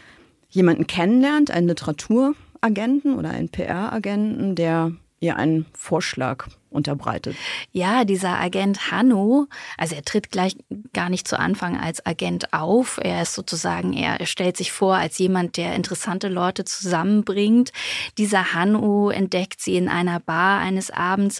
jemanden 0.50 0.88
kennenlernt, 0.88 1.52
einen 1.52 1.68
Literaturagenten 1.68 3.16
oder 3.18 3.30
einen 3.30 3.50
PR-Agenten, 3.50 4.56
der 4.56 4.92
ihr 5.24 5.38
einen 5.38 5.65
Vorschlag 5.74 6.48
unterbreitet. 6.70 7.36
Ja, 7.72 8.03
dieser 8.03 8.39
Agent 8.39 8.92
Hanno, 8.92 9.48
also 9.77 9.96
er 9.96 10.03
tritt 10.03 10.32
gleich 10.32 10.58
gar 10.92 11.10
nicht 11.10 11.27
zu 11.27 11.39
Anfang 11.39 11.80
als 11.80 12.06
Agent 12.06 12.51
auf. 12.51 13.00
Er 13.01 13.22
ist 13.22 13.36
sozusagen, 13.36 13.94
er 13.94 14.25
stellt 14.25 14.58
sich 14.58 14.72
vor 14.72 14.96
als 14.96 15.18
jemand, 15.20 15.58
der 15.58 15.75
interessante 15.75 16.27
Leute 16.27 16.65
zusammenbringt. 16.65 17.72
Dieser 18.18 18.53
Hanno 18.53 19.12
entdeckt 19.12 19.62
sie 19.62 19.77
in 19.77 19.88
einer 19.88 20.20
Bar 20.20 20.60
eines 20.60 20.89
Abends 20.89 21.39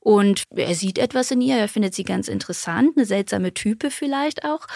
und 0.00 0.44
er 0.54 0.74
sieht 0.74 0.98
etwas 0.98 1.30
in 1.30 1.40
ihr, 1.40 1.56
er 1.56 1.68
findet 1.68 1.94
sie 1.94 2.04
ganz 2.04 2.28
interessant, 2.28 2.96
eine 2.96 3.06
seltsame 3.06 3.54
Type 3.54 3.90
vielleicht 3.90 4.44
auch. 4.44 4.66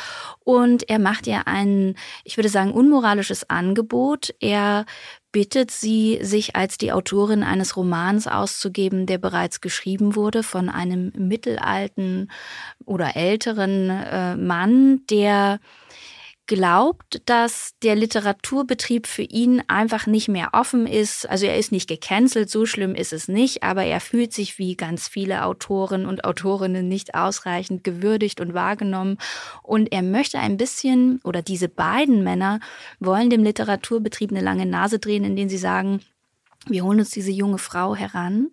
Und 0.42 0.88
er 0.88 0.98
macht 0.98 1.26
ihr 1.26 1.46
ein, 1.46 1.94
ich 2.24 2.38
würde 2.38 2.48
sagen, 2.48 2.72
unmoralisches 2.72 3.50
Angebot. 3.50 4.34
Er 4.40 4.86
bittet 5.38 5.70
sie, 5.70 6.18
sich 6.20 6.56
als 6.56 6.78
die 6.78 6.90
Autorin 6.90 7.44
eines 7.44 7.76
Romans 7.76 8.26
auszugeben, 8.26 9.06
der 9.06 9.18
bereits 9.18 9.60
geschrieben 9.60 10.16
wurde 10.16 10.42
von 10.42 10.68
einem 10.68 11.12
mittelalten 11.16 12.28
oder 12.84 13.14
älteren 13.14 13.88
äh, 13.88 14.34
Mann, 14.34 15.02
der 15.08 15.60
glaubt, 16.48 17.20
dass 17.26 17.74
der 17.82 17.94
Literaturbetrieb 17.94 19.06
für 19.06 19.22
ihn 19.22 19.62
einfach 19.68 20.06
nicht 20.06 20.28
mehr 20.28 20.48
offen 20.54 20.86
ist. 20.86 21.28
Also 21.28 21.46
er 21.46 21.58
ist 21.58 21.70
nicht 21.70 21.88
gecancelt, 21.88 22.50
so 22.50 22.66
schlimm 22.66 22.94
ist 22.96 23.12
es 23.12 23.28
nicht, 23.28 23.62
aber 23.62 23.84
er 23.84 24.00
fühlt 24.00 24.32
sich 24.32 24.58
wie 24.58 24.74
ganz 24.74 25.06
viele 25.06 25.44
Autoren 25.44 26.06
und 26.06 26.24
Autorinnen 26.24 26.88
nicht 26.88 27.14
ausreichend 27.14 27.84
gewürdigt 27.84 28.40
und 28.40 28.54
wahrgenommen. 28.54 29.18
Und 29.62 29.92
er 29.92 30.02
möchte 30.02 30.38
ein 30.40 30.56
bisschen, 30.56 31.20
oder 31.22 31.42
diese 31.42 31.68
beiden 31.68 32.24
Männer 32.24 32.60
wollen 32.98 33.30
dem 33.30 33.44
Literaturbetrieb 33.44 34.30
eine 34.30 34.40
lange 34.40 34.66
Nase 34.66 34.98
drehen, 34.98 35.24
indem 35.24 35.50
sie 35.50 35.58
sagen, 35.58 36.00
wir 36.66 36.82
holen 36.82 36.98
uns 36.98 37.10
diese 37.10 37.30
junge 37.30 37.58
Frau 37.58 37.94
heran 37.94 38.48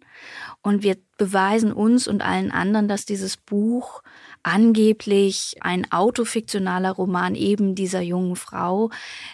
und 0.62 0.84
wir 0.84 0.98
beweisen 1.18 1.72
uns 1.72 2.08
und 2.08 2.22
allen 2.22 2.52
anderen, 2.52 2.88
dass 2.88 3.06
dieses 3.06 3.38
Buch 3.38 4.04
angeblich 4.46 5.56
ein 5.62 5.92
autofiktionaler 5.92 6.92
Roman 6.92 7.34
eben 7.34 7.74
dieser 7.74 8.02
jungen 8.02 8.36
Frau 8.36 8.92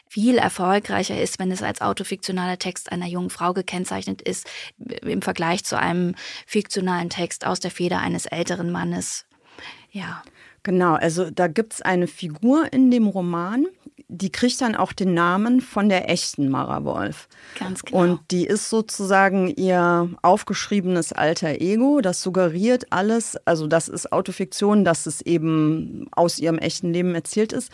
viel 0.08 0.38
erfolgreicher 0.38 1.22
ist, 1.22 1.38
wenn 1.38 1.51
es 1.51 1.62
als 1.62 1.82
autofiktionaler 1.82 2.58
Text 2.58 2.91
einer 2.94 3.08
jungen 3.08 3.30
Frau 3.30 3.53
gekennzeichnet 3.53 4.22
ist, 4.22 4.48
im 5.01 5.22
Vergleich 5.22 5.65
zu 5.65 5.77
einem 5.77 6.15
fiktionalen 6.48 7.10
Text 7.10 7.46
aus 7.46 7.60
der 7.60 7.72
Feder 7.72 8.00
eines 8.00 8.25
älteren 8.25 8.72
Mannes. 8.72 9.25
Ja. 9.91 10.24
Genau, 10.63 10.94
also 10.94 11.32
da 11.32 11.48
gibt 11.48 11.74
es 11.74 11.82
eine 11.82 12.06
Figur 12.06 12.72
in 12.72 12.91
dem 12.91 13.08
Roman, 13.08 13.65
die 14.13 14.30
kriegt 14.30 14.60
dann 14.60 14.75
auch 14.75 14.91
den 14.91 15.13
Namen 15.13 15.62
von 15.62 15.88
der 15.88 16.10
echten 16.10 16.50
Mara 16.50 16.84
Wolf. 16.84 17.30
Ganz 17.58 17.82
genau. 17.82 18.01
Und 18.01 18.20
die 18.30 18.46
ist 18.46 18.70
sozusagen 18.70 19.48
ihr 19.48 20.10
aufgeschriebenes 20.22 21.13
alter 21.13 21.62
Ego. 21.62 22.01
Das 22.01 22.22
suggeriert 22.22 22.91
alles, 22.91 23.38
also 23.46 23.68
das 23.68 23.88
ist 23.88 24.12
Autofiktion, 24.12 24.84
dass 24.84 25.06
es 25.06 25.22
eben 25.22 26.08
aus 26.12 26.39
ihrem 26.39 26.58
echten 26.58 26.91
Leben 26.91 27.15
erzählt 27.15 27.53
ist. 27.53 27.72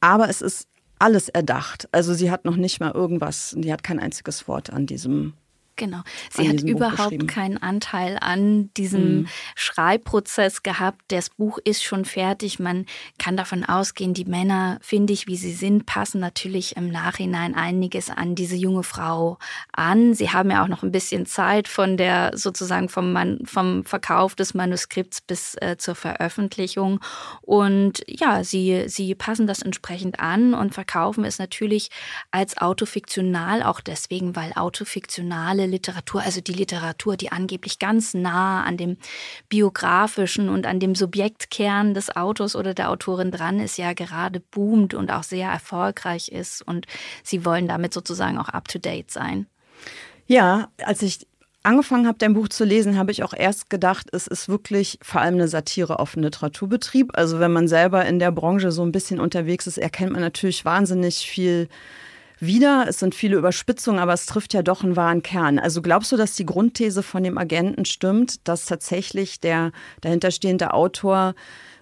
Aber 0.00 0.28
es 0.28 0.42
ist 0.42 0.68
alles 0.98 1.30
erdacht. 1.30 1.88
Also 1.92 2.12
sie 2.12 2.30
hat 2.30 2.44
noch 2.44 2.56
nicht 2.56 2.78
mal 2.78 2.92
irgendwas, 2.92 3.54
die 3.56 3.72
hat 3.72 3.82
kein 3.82 3.98
einziges 3.98 4.46
Wort 4.46 4.70
an 4.70 4.84
diesem 4.84 5.32
Genau. 5.80 6.02
Sie 6.30 6.46
hat 6.46 6.60
überhaupt 6.60 7.26
keinen 7.26 7.56
Anteil 7.56 8.18
an 8.20 8.70
diesem 8.74 9.20
mhm. 9.20 9.28
Schreibprozess 9.54 10.62
gehabt. 10.62 11.00
Das 11.08 11.30
Buch 11.30 11.58
ist 11.64 11.82
schon 11.82 12.04
fertig. 12.04 12.58
Man 12.58 12.84
kann 13.18 13.34
davon 13.34 13.64
ausgehen, 13.64 14.12
die 14.12 14.26
Männer, 14.26 14.78
finde 14.82 15.14
ich, 15.14 15.26
wie 15.26 15.38
sie 15.38 15.54
sind, 15.54 15.86
passen 15.86 16.20
natürlich 16.20 16.76
im 16.76 16.90
Nachhinein 16.90 17.54
einiges 17.54 18.10
an 18.10 18.34
diese 18.34 18.56
junge 18.56 18.82
Frau 18.82 19.38
an. 19.72 20.12
Sie 20.12 20.28
haben 20.28 20.50
ja 20.50 20.62
auch 20.62 20.68
noch 20.68 20.82
ein 20.82 20.92
bisschen 20.92 21.24
Zeit 21.24 21.66
von 21.66 21.96
der 21.96 22.32
sozusagen 22.36 22.90
vom, 22.90 23.14
Man 23.14 23.38
vom 23.46 23.82
Verkauf 23.84 24.34
des 24.34 24.52
Manuskripts 24.52 25.22
bis 25.22 25.54
äh, 25.62 25.78
zur 25.78 25.94
Veröffentlichung. 25.94 27.00
Und 27.40 28.02
ja, 28.06 28.44
sie, 28.44 28.84
sie 28.86 29.14
passen 29.14 29.46
das 29.46 29.62
entsprechend 29.62 30.20
an 30.20 30.52
und 30.52 30.74
verkaufen 30.74 31.24
es 31.24 31.38
natürlich 31.38 31.88
als 32.30 32.58
autofiktional, 32.58 33.62
auch 33.62 33.80
deswegen, 33.80 34.36
weil 34.36 34.52
autofiktionale 34.52 35.69
Literatur, 35.70 36.22
also 36.22 36.40
die 36.40 36.52
Literatur, 36.52 37.16
die 37.16 37.32
angeblich 37.32 37.78
ganz 37.78 38.14
nah 38.14 38.62
an 38.64 38.76
dem 38.76 38.96
biografischen 39.48 40.48
und 40.48 40.66
an 40.66 40.80
dem 40.80 40.94
Subjektkern 40.94 41.94
des 41.94 42.14
Autors 42.14 42.56
oder 42.56 42.74
der 42.74 42.90
Autorin 42.90 43.30
dran 43.30 43.60
ist, 43.60 43.78
ja 43.78 43.92
gerade 43.92 44.40
boomt 44.40 44.94
und 44.94 45.10
auch 45.10 45.22
sehr 45.22 45.48
erfolgreich 45.48 46.28
ist. 46.28 46.62
Und 46.62 46.86
sie 47.22 47.44
wollen 47.44 47.68
damit 47.68 47.94
sozusagen 47.94 48.38
auch 48.38 48.48
up-to-date 48.48 49.10
sein. 49.10 49.46
Ja, 50.26 50.68
als 50.84 51.02
ich 51.02 51.26
angefangen 51.62 52.06
habe, 52.06 52.18
dein 52.18 52.34
Buch 52.34 52.48
zu 52.48 52.64
lesen, 52.64 52.98
habe 52.98 53.10
ich 53.12 53.22
auch 53.22 53.34
erst 53.34 53.68
gedacht, 53.70 54.08
es 54.12 54.26
ist 54.26 54.48
wirklich 54.48 54.98
vor 55.02 55.20
allem 55.20 55.34
eine 55.34 55.48
Satire 55.48 55.98
auf 55.98 56.14
den 56.14 56.22
Literaturbetrieb. 56.22 57.10
Also 57.14 57.40
wenn 57.40 57.52
man 57.52 57.68
selber 57.68 58.04
in 58.06 58.18
der 58.18 58.32
Branche 58.32 58.72
so 58.72 58.82
ein 58.82 58.92
bisschen 58.92 59.20
unterwegs 59.20 59.66
ist, 59.66 59.78
erkennt 59.78 60.12
man 60.12 60.22
natürlich 60.22 60.64
wahnsinnig 60.64 61.26
viel 61.26 61.68
wieder. 62.40 62.86
Es 62.88 62.98
sind 62.98 63.14
viele 63.14 63.36
Überspitzungen, 63.36 64.00
aber 64.00 64.12
es 64.12 64.26
trifft 64.26 64.54
ja 64.54 64.62
doch 64.62 64.82
einen 64.82 64.96
wahren 64.96 65.22
Kern. 65.22 65.58
Also 65.58 65.82
glaubst 65.82 66.12
du, 66.12 66.16
dass 66.16 66.34
die 66.34 66.46
Grundthese 66.46 67.02
von 67.02 67.22
dem 67.22 67.38
Agenten 67.38 67.84
stimmt, 67.84 68.46
dass 68.48 68.66
tatsächlich 68.66 69.40
der 69.40 69.72
dahinterstehende 70.00 70.72
Autor 70.72 71.34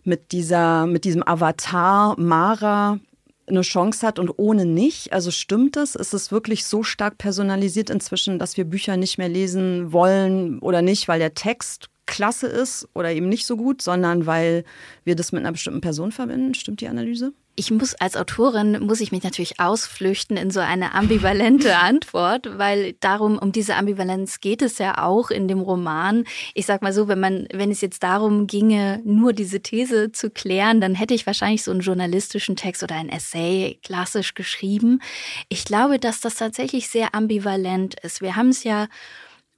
mit 0.05 0.33
dieser, 0.33 0.87
mit 0.87 1.05
diesem 1.05 1.27
Avatar 1.27 2.19
Mara 2.19 2.99
eine 3.47 3.63
Chance 3.63 4.07
hat 4.07 4.19
und 4.19 4.31
ohne 4.37 4.65
nicht? 4.65 5.13
Also 5.13 5.31
stimmt 5.31 5.77
das? 5.77 5.95
Ist 5.95 6.15
es 6.15 6.33
wirklich 6.33 6.65
so 6.65 6.83
stark 6.83 7.19
personalisiert 7.19 7.91
inzwischen, 7.91 8.39
dass 8.39 8.57
wir 8.57 8.65
Bücher 8.65 8.97
nicht 8.97 9.19
mehr 9.19 9.29
lesen 9.29 9.93
wollen 9.93 10.59
oder 10.61 10.83
nicht, 10.83 11.09
weil 11.09 11.19
der 11.19 11.35
Text 11.35 11.89
klasse 12.07 12.47
ist 12.47 12.89
oder 12.95 13.13
eben 13.13 13.29
nicht 13.29 13.47
so 13.47 13.57
gut, 13.57 13.83
sondern 13.83 14.27
weil 14.27 14.65
wir 15.05 15.15
das 15.15 15.33
mit 15.33 15.41
einer 15.41 15.53
bestimmten 15.53 15.81
Person 15.81 16.11
verbinden? 16.11 16.55
Stimmt 16.55 16.81
die 16.81 16.89
Analyse? 16.89 17.33
Ich 17.59 17.71
muss 17.73 17.95
als 17.95 18.17
Autorin, 18.17 18.81
muss 18.81 19.01
ich 19.01 19.11
mich 19.11 19.25
natürlich 19.25 19.59
ausflüchten 19.59 20.37
in 20.37 20.51
so 20.51 20.61
eine 20.61 20.95
ambivalente 20.95 21.77
Antwort, 21.79 22.57
weil 22.57 22.93
darum, 23.01 23.39
um 23.39 23.51
diese 23.51 23.75
Ambivalenz 23.75 24.41
geht 24.41 24.63
es 24.63 24.79
ja 24.79 25.03
auch 25.03 25.31
in 25.31 25.49
dem 25.49 25.61
Roman. 25.61 26.25
Ich 26.55 26.67
sag 26.67 26.83
mal 26.83 26.93
so, 26.93 27.09
wenn 27.09 27.21
man, 27.21 27.49
wenn 27.53 27.71
es 27.71 27.81
jetzt 27.81 28.03
darum 28.03 28.47
ginge, 28.47 29.01
nur 29.05 29.33
diese 29.33 29.61
These 29.61 30.13
zu 30.13 30.31
klären, 30.31 30.81
dann 30.81 30.95
hätte 30.95 31.15
ich 31.15 31.27
wahrscheinlich 31.27 31.65
so 31.65 31.73
einen 31.73 31.81
journalistischen 31.81 32.55
Text 32.55 32.83
oder 32.83 32.95
ein 32.95 33.09
Essay 33.09 33.81
klassisch 33.83 34.35
geschrieben. 34.35 35.01
Ich 35.49 35.65
glaube, 35.65 35.99
dass 35.99 36.21
das 36.21 36.37
tatsächlich 36.37 36.89
sehr 36.89 37.15
ambivalent 37.15 37.97
ist. 38.03 38.21
Wir 38.21 38.37
haben 38.37 38.51
es 38.51 38.63
ja 38.63 38.87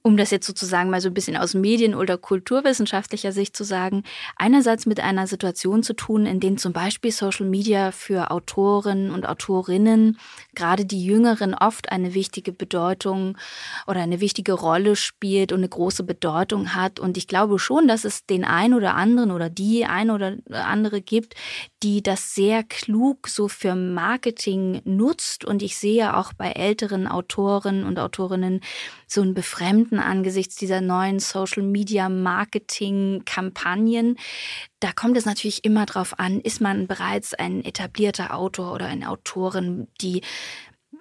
um 0.03 0.17
das 0.17 0.31
jetzt 0.31 0.47
sozusagen 0.47 0.89
mal 0.89 1.01
so 1.01 1.09
ein 1.09 1.13
bisschen 1.13 1.37
aus 1.37 1.53
Medien- 1.53 1.95
oder 1.95 2.17
kulturwissenschaftlicher 2.17 3.31
Sicht 3.31 3.55
zu 3.55 3.63
sagen, 3.63 4.03
einerseits 4.35 4.85
mit 4.85 4.99
einer 4.99 5.27
Situation 5.27 5.83
zu 5.83 5.93
tun, 5.93 6.25
in 6.25 6.39
denen 6.39 6.57
zum 6.57 6.73
Beispiel 6.73 7.11
Social 7.11 7.45
Media 7.45 7.91
für 7.91 8.31
Autoren 8.31 9.11
und 9.11 9.27
Autorinnen, 9.27 10.17
gerade 10.55 10.85
die 10.85 11.05
Jüngeren, 11.05 11.53
oft 11.53 11.91
eine 11.91 12.13
wichtige 12.13 12.51
Bedeutung 12.51 13.37
oder 13.85 14.01
eine 14.01 14.21
wichtige 14.21 14.53
Rolle 14.53 14.95
spielt 14.95 15.51
und 15.51 15.59
eine 15.59 15.69
große 15.69 16.03
Bedeutung 16.03 16.73
hat. 16.73 16.99
Und 16.99 17.17
ich 17.17 17.27
glaube 17.27 17.59
schon, 17.59 17.87
dass 17.87 18.03
es 18.03 18.25
den 18.25 18.43
einen 18.43 18.73
oder 18.73 18.95
anderen 18.95 19.31
oder 19.31 19.49
die 19.49 19.85
ein 19.85 20.09
oder 20.09 20.37
andere 20.49 21.01
gibt, 21.01 21.35
die 21.83 22.01
das 22.01 22.33
sehr 22.33 22.63
klug 22.63 23.27
so 23.27 23.47
für 23.47 23.75
Marketing 23.75 24.81
nutzt. 24.83 25.45
Und 25.45 25.61
ich 25.61 25.77
sehe 25.77 26.17
auch 26.17 26.33
bei 26.33 26.51
älteren 26.51 27.07
Autoren 27.07 27.83
und 27.83 27.99
Autorinnen 27.99 28.61
so 29.13 29.21
ein 29.21 29.33
Befremden 29.33 29.99
angesichts 29.99 30.55
dieser 30.55 30.81
neuen 30.81 31.19
Social-Media-Marketing-Kampagnen. 31.19 34.17
Da 34.79 34.93
kommt 34.93 35.17
es 35.17 35.25
natürlich 35.25 35.65
immer 35.65 35.85
darauf 35.85 36.17
an, 36.19 36.39
ist 36.39 36.61
man 36.61 36.87
bereits 36.87 37.33
ein 37.33 37.65
etablierter 37.65 38.33
Autor 38.35 38.73
oder 38.73 38.85
eine 38.85 39.09
Autorin, 39.09 39.89
die 40.01 40.21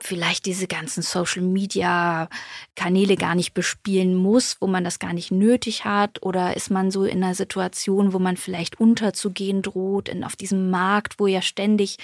vielleicht 0.03 0.47
diese 0.47 0.67
ganzen 0.67 1.03
Social-Media-Kanäle 1.03 3.17
gar 3.17 3.35
nicht 3.35 3.55
bespielen 3.55 4.15
muss, 4.15 4.57
wo 4.61 4.67
man 4.67 4.85
das 4.85 4.99
gar 4.99 5.13
nicht 5.13 5.31
nötig 5.31 5.85
hat? 5.85 6.23
Oder 6.23 6.57
ist 6.57 6.71
man 6.71 6.91
so 6.91 7.05
in 7.05 7.23
einer 7.23 7.35
Situation, 7.35 8.13
wo 8.13 8.19
man 8.19 8.37
vielleicht 8.37 8.81
unterzugehen 8.81 9.63
droht, 9.63 10.09
in, 10.09 10.25
auf 10.25 10.37
diesem 10.37 10.71
Markt, 10.71 11.19
wo 11.19 11.27
ja 11.27 11.43
ständig 11.43 11.99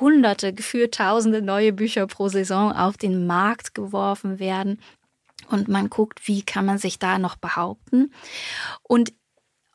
Hunderte, 0.00 0.52
gefühlt 0.52 0.94
Tausende 0.94 1.42
neue 1.42 1.72
Bücher 1.72 2.06
pro 2.06 2.28
Saison 2.28 2.72
auf 2.72 2.96
den 2.96 3.26
Markt 3.26 3.74
geworfen 3.74 4.38
werden? 4.38 4.80
Und 5.48 5.68
man 5.68 5.90
guckt, 5.90 6.26
wie 6.28 6.42
kann 6.42 6.64
man 6.64 6.78
sich 6.78 6.98
da 6.98 7.18
noch 7.18 7.36
behaupten. 7.36 8.12
Und 8.82 9.12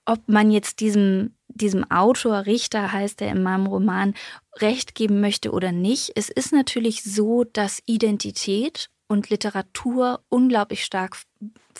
ob 0.06 0.28
man 0.28 0.52
jetzt 0.52 0.80
diesem, 0.80 1.36
diesem 1.48 1.90
Autor, 1.90 2.46
Richter 2.46 2.92
heißt 2.92 3.22
er 3.22 3.32
in 3.32 3.44
meinem 3.44 3.68
Roman, 3.68 4.14
recht 4.60 4.96
geben 4.96 5.22
möchte 5.22 5.52
oder 5.52 5.72
nicht, 5.72 6.12
es 6.16 6.30
ist 6.30 6.52
natürlich 6.52 7.04
so, 7.04 7.44
dass 7.44 7.82
Identität 7.86 8.90
und 9.08 9.30
Literatur 9.30 10.24
unglaublich 10.30 10.84
stark 10.84 11.18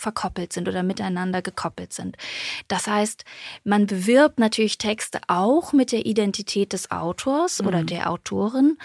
verkoppelt 0.00 0.52
sind 0.52 0.68
oder 0.68 0.82
miteinander 0.82 1.42
gekoppelt 1.42 1.92
sind. 1.92 2.16
Das 2.68 2.86
heißt, 2.86 3.24
man 3.64 3.86
bewirbt 3.86 4.38
natürlich 4.38 4.78
Texte 4.78 5.20
auch 5.28 5.72
mit 5.72 5.92
der 5.92 6.06
Identität 6.06 6.72
des 6.72 6.90
Autors 6.90 7.60
mhm. 7.60 7.68
oder 7.68 7.84
der 7.84 8.10
Autorin. 8.10 8.78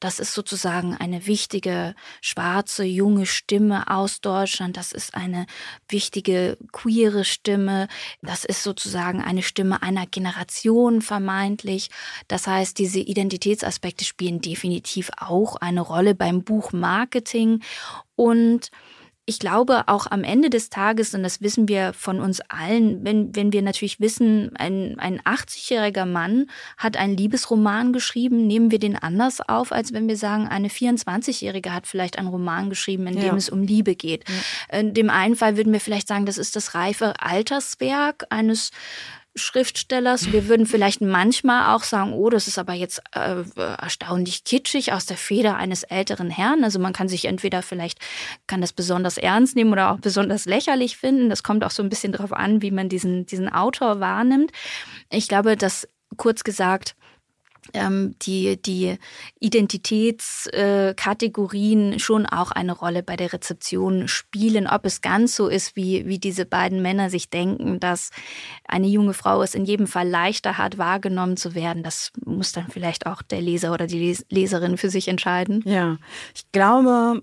Das 0.00 0.18
ist 0.18 0.34
sozusagen 0.34 0.96
eine 0.96 1.26
wichtige 1.26 1.94
schwarze, 2.20 2.84
junge 2.84 3.26
Stimme 3.26 3.88
aus 3.88 4.20
Deutschland. 4.20 4.76
Das 4.76 4.92
ist 4.92 5.14
eine 5.14 5.46
wichtige 5.88 6.56
queere 6.72 7.24
Stimme. 7.24 7.88
Das 8.22 8.44
ist 8.44 8.62
sozusagen 8.62 9.22
eine 9.22 9.42
Stimme 9.42 9.82
einer 9.82 10.06
Generation 10.06 11.02
vermeintlich. 11.02 11.90
Das 12.28 12.46
heißt, 12.46 12.78
diese 12.78 13.00
Identitätsaspekte 13.00 14.04
spielen 14.04 14.40
definitiv 14.40 15.10
auch 15.18 15.56
eine 15.56 15.80
Rolle 15.80 16.14
beim 16.14 16.42
Buchmarketing 16.42 17.62
und 18.16 18.70
ich 19.26 19.38
glaube 19.38 19.84
auch 19.86 20.06
am 20.10 20.22
Ende 20.22 20.50
des 20.50 20.68
Tages, 20.68 21.14
und 21.14 21.22
das 21.22 21.40
wissen 21.40 21.66
wir 21.66 21.94
von 21.94 22.20
uns 22.20 22.40
allen, 22.48 23.04
wenn, 23.04 23.34
wenn 23.34 23.52
wir 23.52 23.62
natürlich 23.62 23.98
wissen, 23.98 24.54
ein, 24.56 24.98
ein 24.98 25.20
80-jähriger 25.22 26.04
Mann 26.04 26.46
hat 26.76 26.98
einen 26.98 27.16
Liebesroman 27.16 27.94
geschrieben, 27.94 28.46
nehmen 28.46 28.70
wir 28.70 28.78
den 28.78 28.96
anders 28.96 29.40
auf, 29.40 29.72
als 29.72 29.94
wenn 29.94 30.08
wir 30.08 30.18
sagen, 30.18 30.46
eine 30.46 30.68
24-jährige 30.68 31.72
hat 31.72 31.86
vielleicht 31.86 32.18
einen 32.18 32.28
Roman 32.28 32.68
geschrieben, 32.68 33.06
in 33.06 33.14
dem 33.14 33.24
ja. 33.24 33.36
es 33.36 33.48
um 33.48 33.62
Liebe 33.62 33.94
geht. 33.94 34.24
Ja. 34.28 34.80
In 34.80 34.92
dem 34.92 35.08
einen 35.08 35.36
Fall 35.36 35.56
würden 35.56 35.72
wir 35.72 35.80
vielleicht 35.80 36.08
sagen, 36.08 36.26
das 36.26 36.36
ist 36.36 36.54
das 36.54 36.74
reife 36.74 37.14
Alterswerk 37.18 38.26
eines 38.28 38.72
Schriftstellers. 39.36 40.32
Wir 40.32 40.48
würden 40.48 40.66
vielleicht 40.66 41.00
manchmal 41.00 41.74
auch 41.74 41.82
sagen, 41.82 42.12
oh, 42.12 42.30
das 42.30 42.46
ist 42.46 42.58
aber 42.58 42.72
jetzt 42.72 43.02
äh, 43.12 43.42
erstaunlich 43.56 44.44
kitschig 44.44 44.92
aus 44.92 45.06
der 45.06 45.16
Feder 45.16 45.56
eines 45.56 45.82
älteren 45.82 46.30
Herrn. 46.30 46.62
Also 46.62 46.78
man 46.78 46.92
kann 46.92 47.08
sich 47.08 47.24
entweder 47.24 47.62
vielleicht, 47.62 47.98
kann 48.46 48.60
das 48.60 48.72
besonders 48.72 49.18
ernst 49.18 49.56
nehmen 49.56 49.72
oder 49.72 49.90
auch 49.90 49.98
besonders 49.98 50.44
lächerlich 50.44 50.96
finden. 50.96 51.30
Das 51.30 51.42
kommt 51.42 51.64
auch 51.64 51.70
so 51.70 51.82
ein 51.82 51.88
bisschen 51.88 52.12
darauf 52.12 52.32
an, 52.32 52.62
wie 52.62 52.70
man 52.70 52.88
diesen, 52.88 53.26
diesen 53.26 53.52
Autor 53.52 54.00
wahrnimmt. 54.00 54.52
Ich 55.10 55.28
glaube, 55.28 55.56
dass 55.56 55.88
kurz 56.16 56.44
gesagt, 56.44 56.94
die, 57.72 58.60
die 58.60 58.98
Identitätskategorien 59.40 61.98
schon 61.98 62.26
auch 62.26 62.50
eine 62.50 62.72
Rolle 62.72 63.02
bei 63.02 63.16
der 63.16 63.32
Rezeption 63.32 64.06
spielen. 64.06 64.66
Ob 64.66 64.84
es 64.84 65.00
ganz 65.00 65.34
so 65.34 65.48
ist, 65.48 65.74
wie, 65.74 66.06
wie 66.06 66.18
diese 66.18 66.44
beiden 66.46 66.82
Männer 66.82 67.10
sich 67.10 67.30
denken, 67.30 67.80
dass 67.80 68.10
eine 68.68 68.86
junge 68.86 69.14
Frau 69.14 69.42
es 69.42 69.54
in 69.54 69.64
jedem 69.64 69.86
Fall 69.86 70.08
leichter 70.08 70.58
hat, 70.58 70.78
wahrgenommen 70.78 71.36
zu 71.36 71.54
werden, 71.54 71.82
das 71.82 72.12
muss 72.24 72.52
dann 72.52 72.68
vielleicht 72.68 73.06
auch 73.06 73.22
der 73.22 73.40
Leser 73.40 73.72
oder 73.72 73.86
die 73.86 74.16
Leserin 74.28 74.76
für 74.76 74.90
sich 74.90 75.08
entscheiden. 75.08 75.62
Ja, 75.64 75.98
ich 76.34 76.50
glaube, 76.52 77.22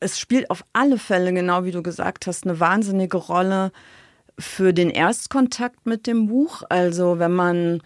es 0.00 0.18
spielt 0.18 0.50
auf 0.50 0.64
alle 0.72 0.98
Fälle, 0.98 1.32
genau 1.32 1.64
wie 1.64 1.72
du 1.72 1.82
gesagt 1.82 2.26
hast, 2.26 2.44
eine 2.44 2.60
wahnsinnige 2.60 3.16
Rolle 3.16 3.72
für 4.38 4.72
den 4.72 4.90
Erstkontakt 4.90 5.86
mit 5.86 6.06
dem 6.06 6.28
Buch. 6.28 6.62
Also 6.68 7.18
wenn 7.18 7.32
man 7.32 7.82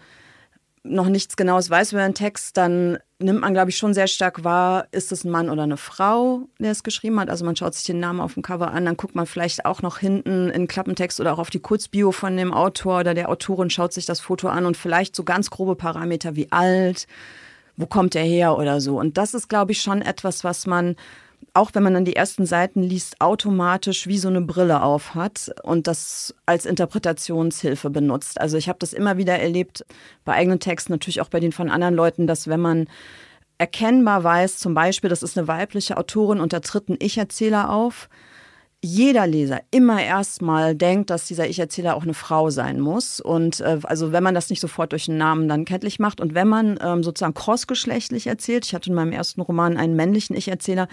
noch 0.83 1.07
nichts 1.07 1.37
Genaues 1.37 1.69
weiß 1.69 1.93
über 1.93 2.01
den 2.01 2.13
Text, 2.13 2.57
dann 2.57 2.97
nimmt 3.19 3.39
man, 3.39 3.53
glaube 3.53 3.69
ich, 3.69 3.77
schon 3.77 3.93
sehr 3.93 4.07
stark 4.07 4.43
wahr, 4.43 4.87
ist 4.91 5.13
es 5.13 5.23
ein 5.23 5.31
Mann 5.31 5.49
oder 5.49 5.63
eine 5.63 5.77
Frau, 5.77 6.49
der 6.59 6.71
es 6.71 6.83
geschrieben 6.83 7.19
hat. 7.19 7.29
Also 7.29 7.45
man 7.45 7.55
schaut 7.55 7.73
sich 7.73 7.85
den 7.85 8.01
Namen 8.01 8.19
auf 8.19 8.33
dem 8.33 8.43
Cover 8.43 8.71
an, 8.71 8.83
dann 8.83 8.97
guckt 8.97 9.15
man 9.15 9.25
vielleicht 9.25 9.65
auch 9.65 9.81
noch 9.81 9.97
hinten 9.97 10.49
in 10.49 10.67
Klappentext 10.67 11.21
oder 11.21 11.33
auch 11.33 11.39
auf 11.39 11.49
die 11.49 11.61
Kurzbio 11.61 12.11
von 12.11 12.35
dem 12.35 12.53
Autor 12.53 12.99
oder 12.99 13.13
der 13.13 13.29
Autorin, 13.29 13.69
schaut 13.69 13.93
sich 13.93 14.05
das 14.05 14.19
Foto 14.19 14.49
an 14.49 14.65
und 14.65 14.75
vielleicht 14.75 15.15
so 15.15 15.23
ganz 15.23 15.49
grobe 15.49 15.75
Parameter 15.75 16.35
wie 16.35 16.51
alt, 16.51 17.07
wo 17.77 17.85
kommt 17.85 18.13
er 18.15 18.23
her 18.23 18.57
oder 18.57 18.81
so. 18.81 18.99
Und 18.99 19.17
das 19.17 19.33
ist, 19.33 19.47
glaube 19.47 19.71
ich, 19.71 19.81
schon 19.81 20.01
etwas, 20.01 20.43
was 20.43 20.67
man 20.67 20.97
auch 21.53 21.71
wenn 21.73 21.83
man 21.83 21.93
dann 21.93 22.05
die 22.05 22.15
ersten 22.15 22.45
Seiten 22.45 22.81
liest, 22.81 23.19
automatisch 23.19 24.07
wie 24.07 24.17
so 24.17 24.27
eine 24.27 24.41
Brille 24.41 24.81
auf 24.81 25.15
hat 25.15 25.53
und 25.63 25.87
das 25.87 26.33
als 26.45 26.65
Interpretationshilfe 26.65 27.89
benutzt. 27.89 28.39
Also 28.39 28.57
ich 28.57 28.69
habe 28.69 28.79
das 28.79 28.93
immer 28.93 29.17
wieder 29.17 29.37
erlebt 29.39 29.85
bei 30.25 30.33
eigenen 30.33 30.59
Texten, 30.59 30.91
natürlich 30.93 31.21
auch 31.21 31.29
bei 31.29 31.39
den 31.39 31.51
von 31.51 31.69
anderen 31.69 31.95
Leuten, 31.95 32.27
dass 32.27 32.47
wenn 32.47 32.61
man 32.61 32.87
erkennbar 33.57 34.23
weiß, 34.23 34.57
zum 34.57 34.73
Beispiel, 34.73 35.09
das 35.09 35.23
ist 35.23 35.37
eine 35.37 35.47
weibliche 35.47 35.97
Autorin 35.97 36.39
und 36.39 36.53
da 36.53 36.59
tritt 36.59 36.89
ein 36.89 36.97
Ich-Erzähler 36.99 37.69
auf, 37.69 38.09
jeder 38.83 39.25
Leser 39.25 39.61
immer 39.71 40.03
erstmal 40.03 40.75
denkt, 40.75 41.09
dass 41.09 41.25
dieser 41.25 41.47
Ich-Erzähler 41.47 41.95
auch 41.95 42.03
eine 42.03 42.13
Frau 42.13 42.49
sein 42.49 42.81
muss. 42.81 43.21
Und 43.21 43.61
äh, 43.61 43.79
also 43.83 44.11
wenn 44.11 44.23
man 44.23 44.35
das 44.35 44.49
nicht 44.49 44.59
sofort 44.59 44.91
durch 44.91 45.05
den 45.05 45.17
Namen 45.17 45.47
dann 45.47 45.63
kenntlich 45.63 45.99
macht 45.99 46.19
und 46.19 46.35
wenn 46.35 46.49
man 46.49 46.77
ähm, 46.83 47.01
sozusagen 47.01 47.33
crossgeschlechtlich 47.33 48.27
erzählt, 48.27 48.65
ich 48.65 48.75
hatte 48.75 48.89
in 48.89 48.95
meinem 48.95 49.13
ersten 49.13 49.39
Roman 49.39 49.77
einen 49.77 49.95
männlichen 49.95 50.35
Ich-Erzähler, 50.35 50.89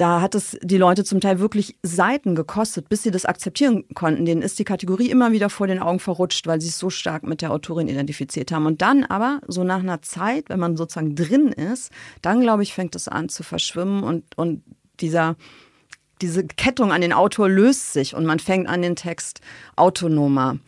da 0.00 0.22
hat 0.22 0.34
es 0.34 0.56
die 0.62 0.78
Leute 0.78 1.04
zum 1.04 1.20
Teil 1.20 1.40
wirklich 1.40 1.76
Seiten 1.82 2.34
gekostet, 2.34 2.88
bis 2.88 3.02
sie 3.02 3.10
das 3.10 3.26
akzeptieren 3.26 3.84
konnten. 3.94 4.24
Denen 4.24 4.40
ist 4.40 4.58
die 4.58 4.64
Kategorie 4.64 5.10
immer 5.10 5.30
wieder 5.30 5.50
vor 5.50 5.66
den 5.66 5.78
Augen 5.78 5.98
verrutscht, 5.98 6.46
weil 6.46 6.58
sie 6.58 6.68
es 6.68 6.78
so 6.78 6.88
stark 6.88 7.22
mit 7.22 7.42
der 7.42 7.52
Autorin 7.52 7.86
identifiziert 7.86 8.50
haben. 8.50 8.64
Und 8.64 8.80
dann 8.80 9.04
aber, 9.04 9.42
so 9.46 9.62
nach 9.62 9.80
einer 9.80 10.00
Zeit, 10.00 10.48
wenn 10.48 10.58
man 10.58 10.78
sozusagen 10.78 11.14
drin 11.16 11.48
ist, 11.48 11.92
dann 12.22 12.40
glaube 12.40 12.62
ich, 12.62 12.72
fängt 12.72 12.96
es 12.96 13.08
an 13.08 13.28
zu 13.28 13.42
verschwimmen 13.42 14.02
und, 14.02 14.24
und 14.38 14.62
dieser 15.00 15.36
diese 16.22 16.46
Kettung 16.46 16.92
an 16.92 17.00
den 17.00 17.14
Autor 17.14 17.48
löst 17.48 17.94
sich 17.94 18.14
und 18.14 18.26
man 18.26 18.38
fängt 18.38 18.68
an, 18.68 18.82
den 18.82 18.94
Text 18.94 19.40
autonomer 19.76 20.58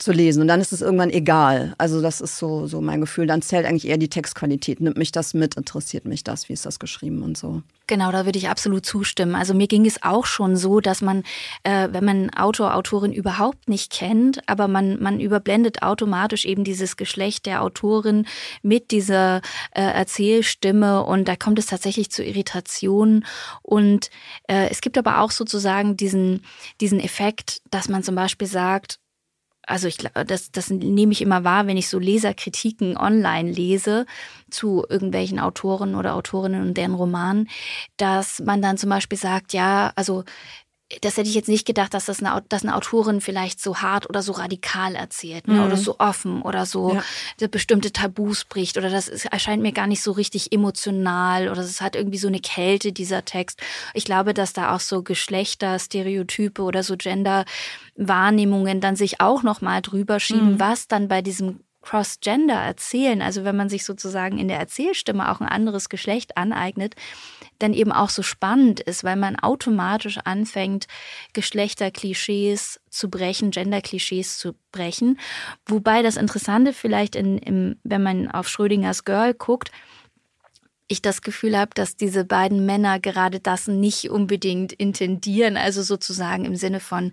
zu 0.00 0.12
lesen. 0.12 0.40
Und 0.40 0.48
dann 0.48 0.60
ist 0.60 0.72
es 0.72 0.80
irgendwann 0.80 1.10
egal. 1.10 1.74
Also 1.78 2.00
das 2.00 2.20
ist 2.20 2.38
so, 2.38 2.66
so 2.66 2.80
mein 2.80 3.00
Gefühl. 3.00 3.26
Dann 3.26 3.42
zählt 3.42 3.66
eigentlich 3.66 3.86
eher 3.86 3.98
die 3.98 4.08
Textqualität. 4.08 4.80
Nimmt 4.80 4.96
mich 4.96 5.12
das 5.12 5.34
mit, 5.34 5.56
interessiert 5.56 6.06
mich 6.06 6.24
das, 6.24 6.48
wie 6.48 6.54
ist 6.54 6.66
das 6.66 6.78
geschrieben 6.78 7.22
und 7.22 7.36
so. 7.36 7.62
Genau, 7.86 8.10
da 8.10 8.24
würde 8.24 8.38
ich 8.38 8.48
absolut 8.48 8.86
zustimmen. 8.86 9.34
Also 9.34 9.52
mir 9.52 9.66
ging 9.66 9.84
es 9.84 10.02
auch 10.02 10.24
schon 10.24 10.56
so, 10.56 10.80
dass 10.80 11.02
man, 11.02 11.22
äh, 11.64 11.88
wenn 11.90 12.04
man 12.04 12.30
Autor, 12.30 12.74
Autorin 12.74 13.12
überhaupt 13.12 13.68
nicht 13.68 13.92
kennt, 13.92 14.48
aber 14.48 14.68
man, 14.68 15.02
man 15.02 15.20
überblendet 15.20 15.82
automatisch 15.82 16.44
eben 16.44 16.64
dieses 16.64 16.96
Geschlecht 16.96 17.46
der 17.46 17.62
Autorin 17.62 18.26
mit 18.62 18.92
dieser 18.92 19.42
äh, 19.72 19.82
Erzählstimme 19.82 21.04
und 21.04 21.28
da 21.28 21.36
kommt 21.36 21.58
es 21.58 21.66
tatsächlich 21.66 22.10
zu 22.10 22.24
Irritationen. 22.24 23.26
Und 23.62 24.10
äh, 24.48 24.68
es 24.70 24.80
gibt 24.80 24.96
aber 24.96 25.20
auch 25.20 25.30
sozusagen 25.30 25.96
diesen, 25.96 26.42
diesen 26.80 27.00
Effekt, 27.00 27.60
dass 27.70 27.88
man 27.88 28.02
zum 28.02 28.14
Beispiel 28.14 28.46
sagt, 28.46 29.00
also 29.66 29.88
ich 29.88 29.98
das, 29.98 30.50
das 30.50 30.70
nehme 30.70 31.12
ich 31.12 31.22
immer 31.22 31.44
wahr, 31.44 31.66
wenn 31.66 31.76
ich 31.76 31.88
so 31.88 31.98
Leserkritiken 31.98 32.96
online 32.96 33.50
lese 33.50 34.06
zu 34.50 34.84
irgendwelchen 34.88 35.38
Autoren 35.38 35.94
oder 35.94 36.14
Autorinnen 36.14 36.62
und 36.62 36.76
deren 36.76 36.94
Romanen, 36.94 37.48
dass 37.96 38.40
man 38.40 38.62
dann 38.62 38.78
zum 38.78 38.90
Beispiel 38.90 39.18
sagt, 39.18 39.52
ja, 39.52 39.92
also 39.96 40.24
das 41.02 41.16
hätte 41.16 41.28
ich 41.28 41.34
jetzt 41.34 41.48
nicht 41.48 41.66
gedacht, 41.66 41.94
dass 41.94 42.06
das 42.06 42.20
eine, 42.20 42.42
dass 42.48 42.62
eine 42.64 42.74
Autorin 42.74 43.20
vielleicht 43.20 43.60
so 43.60 43.76
hart 43.76 44.08
oder 44.08 44.22
so 44.22 44.32
radikal 44.32 44.96
erzählt 44.96 45.46
ne? 45.46 45.54
mhm. 45.54 45.64
oder 45.66 45.76
so 45.76 45.96
offen 45.98 46.42
oder 46.42 46.66
so 46.66 46.94
ja. 47.38 47.46
bestimmte 47.48 47.92
Tabus 47.92 48.44
bricht 48.44 48.76
oder 48.76 48.90
das 48.90 49.06
ist, 49.06 49.26
erscheint 49.26 49.62
mir 49.62 49.72
gar 49.72 49.86
nicht 49.86 50.02
so 50.02 50.12
richtig 50.12 50.52
emotional 50.52 51.48
oder 51.48 51.60
es 51.60 51.80
hat 51.80 51.94
irgendwie 51.94 52.18
so 52.18 52.28
eine 52.28 52.40
Kälte 52.40 52.92
dieser 52.92 53.24
Text. 53.24 53.60
Ich 53.94 54.04
glaube, 54.04 54.34
dass 54.34 54.52
da 54.52 54.74
auch 54.74 54.80
so 54.80 55.02
Geschlechterstereotype 55.02 56.62
oder 56.62 56.82
so 56.82 56.96
Gender-Wahrnehmungen 56.96 58.80
dann 58.80 58.96
sich 58.96 59.20
auch 59.20 59.42
noch 59.44 59.60
mal 59.60 59.82
drüber 59.82 60.18
schieben, 60.18 60.54
mhm. 60.54 60.60
was 60.60 60.88
dann 60.88 61.06
bei 61.06 61.22
diesem 61.22 61.60
Cross-Gender 61.82 62.54
erzählen, 62.54 63.22
also 63.22 63.44
wenn 63.44 63.56
man 63.56 63.68
sich 63.68 63.84
sozusagen 63.84 64.38
in 64.38 64.48
der 64.48 64.58
Erzählstimme 64.58 65.30
auch 65.30 65.40
ein 65.40 65.48
anderes 65.48 65.88
Geschlecht 65.88 66.36
aneignet, 66.36 66.94
dann 67.60 67.72
eben 67.72 67.92
auch 67.92 68.10
so 68.10 68.22
spannend 68.22 68.80
ist, 68.80 69.04
weil 69.04 69.16
man 69.16 69.36
automatisch 69.36 70.18
anfängt, 70.24 70.86
Geschlechterklischees 71.32 72.80
zu 72.90 73.08
brechen, 73.08 73.52
Genderklischees 73.52 74.38
zu 74.38 74.54
brechen. 74.72 75.18
Wobei 75.66 76.02
das 76.02 76.16
Interessante 76.16 76.72
vielleicht, 76.72 77.14
in, 77.14 77.38
im, 77.38 77.76
wenn 77.84 78.02
man 78.02 78.30
auf 78.30 78.48
Schrödingers 78.48 79.04
Girl 79.04 79.34
guckt, 79.34 79.70
ich 80.90 81.02
das 81.02 81.22
Gefühl 81.22 81.56
habe, 81.56 81.70
dass 81.74 81.96
diese 81.96 82.24
beiden 82.24 82.66
Männer 82.66 82.98
gerade 82.98 83.38
das 83.38 83.68
nicht 83.68 84.10
unbedingt 84.10 84.72
intendieren. 84.72 85.56
Also 85.56 85.82
sozusagen 85.82 86.44
im 86.44 86.56
Sinne 86.56 86.80
von, 86.80 87.12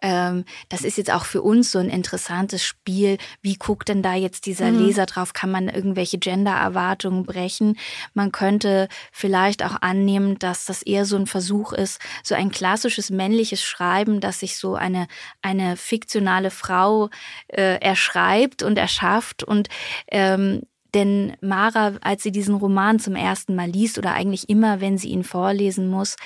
ähm, 0.00 0.46
das 0.70 0.80
ist 0.80 0.96
jetzt 0.96 1.12
auch 1.12 1.26
für 1.26 1.42
uns 1.42 1.70
so 1.70 1.78
ein 1.78 1.90
interessantes 1.90 2.64
Spiel. 2.64 3.18
Wie 3.42 3.56
guckt 3.56 3.90
denn 3.90 4.02
da 4.02 4.14
jetzt 4.14 4.46
dieser 4.46 4.70
mhm. 4.70 4.78
Leser 4.78 5.04
drauf? 5.04 5.34
Kann 5.34 5.50
man 5.50 5.68
irgendwelche 5.68 6.16
Gender-Erwartungen 6.16 7.24
brechen? 7.26 7.78
Man 8.14 8.32
könnte 8.32 8.88
vielleicht 9.12 9.62
auch 9.62 9.76
annehmen, 9.82 10.38
dass 10.38 10.64
das 10.64 10.82
eher 10.82 11.04
so 11.04 11.16
ein 11.16 11.26
Versuch 11.26 11.74
ist, 11.74 12.00
so 12.24 12.34
ein 12.34 12.50
klassisches 12.50 13.10
männliches 13.10 13.62
Schreiben, 13.62 14.20
dass 14.20 14.40
sich 14.40 14.56
so 14.56 14.74
eine, 14.74 15.06
eine 15.42 15.76
fiktionale 15.76 16.50
Frau 16.50 17.10
äh, 17.48 17.78
erschreibt 17.78 18.62
und 18.62 18.78
erschafft 18.78 19.42
und 19.42 19.68
ähm, 20.10 20.62
denn 20.94 21.34
Mara, 21.40 21.94
als 22.00 22.22
sie 22.22 22.32
diesen 22.32 22.54
Roman 22.54 22.98
zum 22.98 23.14
ersten 23.14 23.54
Mal 23.54 23.68
liest 23.68 23.98
oder 23.98 24.14
eigentlich 24.14 24.48
immer, 24.48 24.80
wenn 24.80 24.98
sie 24.98 25.10
ihn 25.10 25.24
vorlesen 25.24 25.88
muss, 25.88 26.16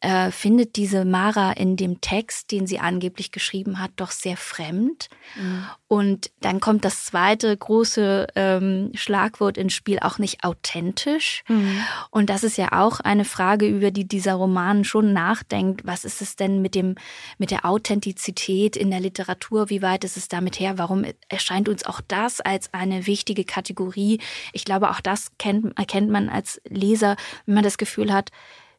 äh, 0.00 0.30
findet 0.30 0.76
diese 0.76 1.06
Mara 1.06 1.52
in 1.52 1.76
dem 1.76 2.02
Text, 2.02 2.52
den 2.52 2.66
sie 2.66 2.78
angeblich 2.78 3.32
geschrieben 3.32 3.80
hat, 3.80 3.92
doch 3.96 4.10
sehr 4.10 4.36
fremd. 4.36 5.08
Mhm. 5.36 5.64
Und 5.88 6.30
dann 6.40 6.60
kommt 6.60 6.84
das 6.84 7.06
zweite 7.06 7.56
große 7.56 8.26
ähm, 8.34 8.90
Schlagwort 8.94 9.56
ins 9.56 9.72
Spiel, 9.72 9.98
auch 10.00 10.18
nicht 10.18 10.44
authentisch. 10.44 11.44
Mhm. 11.48 11.80
Und 12.10 12.28
das 12.28 12.44
ist 12.44 12.58
ja 12.58 12.72
auch 12.72 13.00
eine 13.00 13.24
Frage, 13.24 13.66
über 13.66 13.90
die 13.90 14.06
dieser 14.06 14.34
Roman 14.34 14.84
schon 14.84 15.14
nachdenkt. 15.14 15.86
Was 15.86 16.04
ist 16.04 16.20
es 16.20 16.36
denn 16.36 16.60
mit 16.60 16.74
dem, 16.74 16.96
mit 17.38 17.50
der 17.50 17.64
Authentizität 17.64 18.76
in 18.76 18.90
der 18.90 19.00
Literatur? 19.00 19.70
Wie 19.70 19.80
weit 19.80 20.04
ist 20.04 20.18
es 20.18 20.28
damit 20.28 20.60
her? 20.60 20.76
Warum 20.76 21.04
erscheint 21.28 21.70
uns 21.70 21.86
auch 21.86 22.02
das 22.06 22.42
als 22.42 22.72
eine 22.74 23.06
wichtige 23.06 23.44
Kategorie? 23.44 24.20
Ich 24.52 24.66
glaube, 24.66 24.90
auch 24.90 25.00
das 25.00 25.32
kennt, 25.38 25.76
erkennt 25.78 26.10
man 26.10 26.28
als 26.28 26.60
Leser, 26.68 27.16
wenn 27.46 27.54
man 27.54 27.64
das 27.64 27.78
Gefühl 27.78 28.12
hat, 28.12 28.30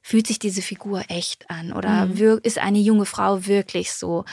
fühlt 0.07 0.25
sich 0.25 0.39
diese 0.39 0.61
Figur 0.61 1.03
echt 1.09 1.49
an 1.49 1.73
oder 1.73 2.05
mhm. 2.05 2.39
ist 2.41 2.59
eine 2.59 2.79
junge 2.79 3.05
Frau 3.05 3.45
wirklich 3.45 3.91
so? 3.91 4.23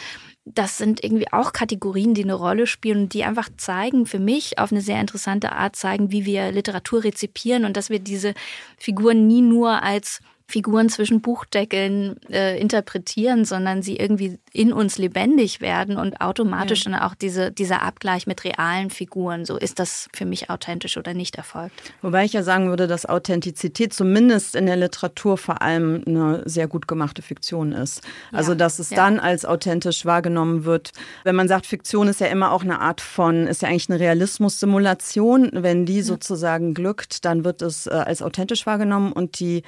Das 0.44 0.78
sind 0.78 1.02
irgendwie 1.02 1.32
auch 1.32 1.52
Kategorien, 1.52 2.14
die 2.14 2.22
eine 2.22 2.34
Rolle 2.34 2.68
spielen 2.68 3.02
und 3.02 3.12
die 3.12 3.24
einfach 3.24 3.48
zeigen, 3.56 4.06
für 4.06 4.20
mich 4.20 4.60
auf 4.60 4.70
eine 4.70 4.82
sehr 4.82 5.00
interessante 5.00 5.50
Art 5.50 5.74
zeigen, 5.74 6.12
wie 6.12 6.24
wir 6.26 6.52
Literatur 6.52 7.02
rezipieren 7.02 7.64
und 7.64 7.76
dass 7.76 7.90
wir 7.90 7.98
diese 7.98 8.34
Figuren 8.78 9.26
nie 9.26 9.42
nur 9.42 9.82
als 9.82 10.20
Figuren 10.46 10.90
zwischen 10.90 11.22
Buchdeckeln 11.22 12.16
äh, 12.30 12.60
interpretieren, 12.60 13.44
sondern 13.44 13.82
sie 13.82 13.96
irgendwie 13.96 14.38
in 14.52 14.72
uns 14.72 14.98
lebendig 14.98 15.60
werden 15.60 15.96
und 15.96 16.20
automatisch 16.20 16.84
ja. 16.84 16.92
dann 16.92 17.00
auch 17.00 17.14
diese, 17.14 17.50
dieser 17.50 17.82
Abgleich 17.82 18.26
mit 18.26 18.44
realen 18.44 18.90
Figuren, 18.90 19.46
so 19.46 19.56
ist 19.56 19.78
das 19.78 20.08
für 20.14 20.26
mich 20.26 20.50
authentisch 20.50 20.98
oder 20.98 21.14
nicht 21.14 21.36
erfolgt. 21.36 21.94
Wobei 22.02 22.24
ich 22.24 22.34
ja 22.34 22.42
sagen 22.42 22.68
würde, 22.68 22.86
dass 22.86 23.06
Authentizität 23.06 23.94
zumindest 23.94 24.54
in 24.54 24.66
der 24.66 24.76
Literatur 24.76 25.38
vor 25.38 25.62
allem 25.62 26.02
eine 26.06 26.42
sehr 26.44 26.68
gut 26.68 26.86
gemachte 26.86 27.22
Fiktion 27.22 27.72
ist. 27.72 28.02
Also 28.30 28.52
ja. 28.52 28.56
dass 28.56 28.78
es 28.78 28.90
ja. 28.90 28.96
dann 28.96 29.18
als 29.18 29.46
authentisch 29.46 30.04
wahrgenommen 30.04 30.64
wird. 30.64 30.92
Wenn 31.24 31.36
man 31.36 31.48
sagt, 31.48 31.66
Fiktion 31.66 32.06
ist 32.06 32.20
ja 32.20 32.26
immer 32.26 32.52
auch 32.52 32.62
eine 32.62 32.80
Art 32.80 33.00
von, 33.00 33.46
ist 33.46 33.62
ja 33.62 33.68
eigentlich 33.68 33.88
eine 33.88 33.98
Realismus-Simulation. 33.98 35.50
Wenn 35.54 35.86
die 35.86 36.02
sozusagen 36.02 36.74
glückt, 36.74 37.24
dann 37.24 37.44
wird 37.44 37.62
es 37.62 37.86
äh, 37.86 37.90
als 37.90 38.20
authentisch 38.20 38.66
wahrgenommen 38.66 39.10
und 39.10 39.40
die 39.40 39.62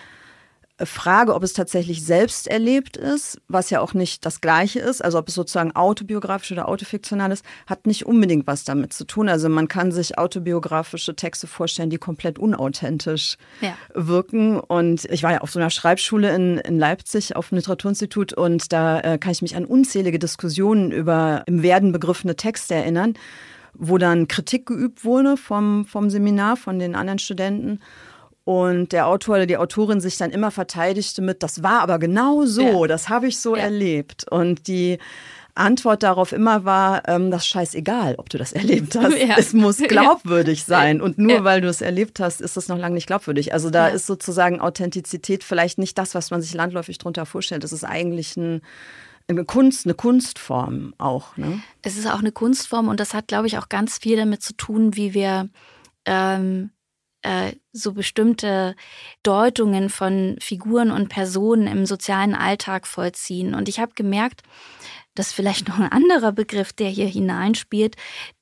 Frage, 0.84 1.34
ob 1.34 1.42
es 1.42 1.54
tatsächlich 1.54 2.04
selbst 2.04 2.46
erlebt 2.48 2.98
ist, 2.98 3.40
was 3.48 3.70
ja 3.70 3.80
auch 3.80 3.94
nicht 3.94 4.26
das 4.26 4.42
Gleiche 4.42 4.80
ist, 4.80 5.02
also 5.02 5.18
ob 5.18 5.28
es 5.28 5.34
sozusagen 5.34 5.74
autobiografisch 5.74 6.52
oder 6.52 6.68
autofiktional 6.68 7.32
ist, 7.32 7.46
hat 7.66 7.86
nicht 7.86 8.04
unbedingt 8.04 8.46
was 8.46 8.64
damit 8.64 8.92
zu 8.92 9.06
tun. 9.06 9.30
Also 9.30 9.48
man 9.48 9.68
kann 9.68 9.90
sich 9.90 10.18
autobiografische 10.18 11.16
Texte 11.16 11.46
vorstellen, 11.46 11.88
die 11.88 11.96
komplett 11.96 12.38
unauthentisch 12.38 13.38
ja. 13.62 13.74
wirken. 13.94 14.60
Und 14.60 15.06
ich 15.06 15.22
war 15.22 15.32
ja 15.32 15.40
auf 15.40 15.50
so 15.50 15.58
einer 15.58 15.70
Schreibschule 15.70 16.34
in, 16.34 16.58
in 16.58 16.78
Leipzig 16.78 17.36
auf 17.36 17.48
dem 17.48 17.56
Literaturinstitut 17.56 18.34
und 18.34 18.70
da 18.70 19.00
äh, 19.00 19.18
kann 19.18 19.32
ich 19.32 19.40
mich 19.40 19.56
an 19.56 19.64
unzählige 19.64 20.18
Diskussionen 20.18 20.90
über 20.92 21.42
im 21.46 21.62
Werden 21.62 21.92
begriffene 21.92 22.36
Texte 22.36 22.74
erinnern, 22.74 23.14
wo 23.72 23.96
dann 23.96 24.28
Kritik 24.28 24.66
geübt 24.66 25.04
wurde 25.04 25.38
vom, 25.38 25.86
vom 25.86 26.10
Seminar, 26.10 26.56
von 26.56 26.78
den 26.78 26.94
anderen 26.94 27.18
Studenten. 27.18 27.80
Und 28.46 28.92
der 28.92 29.08
Autor 29.08 29.34
oder 29.34 29.46
die 29.46 29.56
Autorin 29.56 30.00
sich 30.00 30.18
dann 30.18 30.30
immer 30.30 30.52
verteidigte 30.52 31.20
mit, 31.20 31.42
das 31.42 31.64
war 31.64 31.80
aber 31.80 31.98
genau 31.98 32.46
so, 32.46 32.62
ja. 32.62 32.86
das 32.86 33.08
habe 33.08 33.26
ich 33.26 33.40
so 33.40 33.56
ja. 33.56 33.64
erlebt. 33.64 34.24
Und 34.30 34.68
die 34.68 34.98
Antwort 35.56 36.04
darauf 36.04 36.30
immer 36.30 36.64
war, 36.64 37.08
ähm, 37.08 37.32
das 37.32 37.42
ist 37.42 37.48
scheißegal, 37.48 38.14
ob 38.18 38.30
du 38.30 38.38
das 38.38 38.52
erlebt 38.52 38.94
hast. 38.94 39.18
Ja. 39.18 39.34
Es 39.36 39.52
muss 39.52 39.78
glaubwürdig 39.88 40.62
sein. 40.62 41.00
Und 41.00 41.18
nur 41.18 41.42
weil 41.42 41.60
du 41.60 41.66
es 41.66 41.80
erlebt 41.80 42.20
hast, 42.20 42.40
ist 42.40 42.56
es 42.56 42.68
noch 42.68 42.78
lange 42.78 42.94
nicht 42.94 43.08
glaubwürdig. 43.08 43.52
Also 43.52 43.68
da 43.68 43.88
ist 43.88 44.06
sozusagen 44.06 44.60
Authentizität 44.60 45.42
vielleicht 45.42 45.78
nicht 45.78 45.98
das, 45.98 46.14
was 46.14 46.30
man 46.30 46.40
sich 46.40 46.54
landläufig 46.54 46.98
darunter 46.98 47.26
vorstellt. 47.26 47.64
Es 47.64 47.72
ist 47.72 47.82
eigentlich 47.82 48.36
ein 48.36 48.62
eine 49.28 49.44
Kunst, 49.44 49.86
eine 49.86 49.94
Kunstform 49.94 50.94
auch. 50.98 51.36
Ne? 51.36 51.60
Es 51.82 51.96
ist 51.96 52.06
auch 52.06 52.20
eine 52.20 52.30
Kunstform 52.30 52.86
und 52.86 53.00
das 53.00 53.12
hat, 53.12 53.26
glaube 53.26 53.48
ich, 53.48 53.58
auch 53.58 53.68
ganz 53.68 53.98
viel 53.98 54.16
damit 54.16 54.40
zu 54.40 54.56
tun, 54.56 54.94
wie 54.94 55.14
wir 55.14 55.48
ähm, 56.04 56.70
äh, 57.26 57.56
so 57.72 57.92
bestimmte 57.92 58.76
Deutungen 59.22 59.90
von 59.90 60.36
Figuren 60.40 60.90
und 60.90 61.08
Personen 61.08 61.66
im 61.66 61.84
sozialen 61.84 62.34
Alltag 62.34 62.86
vollziehen. 62.86 63.54
Und 63.54 63.68
ich 63.68 63.80
habe 63.80 63.92
gemerkt, 63.94 64.42
dass 65.14 65.32
vielleicht 65.32 65.68
noch 65.68 65.78
ein 65.78 65.90
anderer 65.90 66.32
Begriff, 66.32 66.72
der 66.72 66.88
hier 66.88 67.08
hineinspielt. 67.08 67.96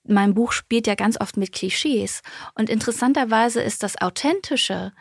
Mein 0.07 0.35
Buch 0.35 0.53
spielt 0.53 0.87
ja 0.87 0.95
ganz 0.95 1.19
oft 1.21 1.37
mit 1.37 1.53
Klischees. 1.53 2.23
Und 2.55 2.69
interessanterweise 2.69 3.63
ist 3.63 3.83
das 3.83 4.01
Authentische, 4.01 4.93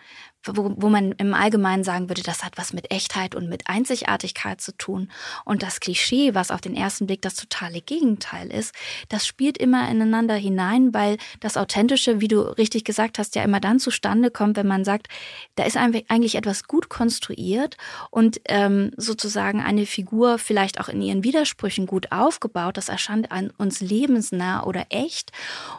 wo, 0.45 0.73
wo 0.75 0.89
man 0.89 1.13
im 1.13 1.33
Allgemeinen 1.33 1.83
sagen 1.83 2.09
würde, 2.09 2.23
das 2.23 2.43
hat 2.43 2.57
was 2.57 2.73
mit 2.73 2.91
Echtheit 2.91 3.35
und 3.35 3.49
mit 3.49 3.67
Einzigartigkeit 3.67 4.61
zu 4.61 4.75
tun. 4.77 5.09
Und 5.45 5.63
das 5.63 5.79
Klischee, 5.79 6.33
was 6.33 6.51
auf 6.51 6.61
den 6.61 6.75
ersten 6.75 7.07
Blick 7.07 7.21
das 7.21 7.35
totale 7.35 7.81
Gegenteil 7.81 8.51
ist, 8.51 8.73
das 9.09 9.25
spielt 9.25 9.57
immer 9.57 9.89
ineinander 9.89 10.35
hinein, 10.35 10.93
weil 10.93 11.17
das 11.39 11.57
Authentische, 11.57 12.19
wie 12.21 12.27
du 12.27 12.41
richtig 12.41 12.83
gesagt 12.83 13.19
hast, 13.19 13.35
ja 13.35 13.43
immer 13.43 13.59
dann 13.59 13.79
zustande 13.79 14.31
kommt, 14.31 14.57
wenn 14.57 14.67
man 14.67 14.83
sagt, 14.83 15.07
da 15.55 15.63
ist 15.63 15.77
eigentlich 15.77 16.35
etwas 16.35 16.65
gut 16.65 16.89
konstruiert 16.89 17.77
und 18.09 18.41
ähm, 18.45 18.91
sozusagen 18.97 19.61
eine 19.61 19.85
Figur 19.85 20.37
vielleicht 20.37 20.79
auch 20.79 20.89
in 20.89 21.01
ihren 21.01 21.23
Widersprüchen 21.23 21.85
gut 21.85 22.11
aufgebaut. 22.11 22.77
Das 22.77 22.89
erscheint 22.89 23.31
an 23.31 23.51
uns 23.57 23.79
lebensnah 23.79 24.63
oder 24.63 24.87
echt. 24.89 25.31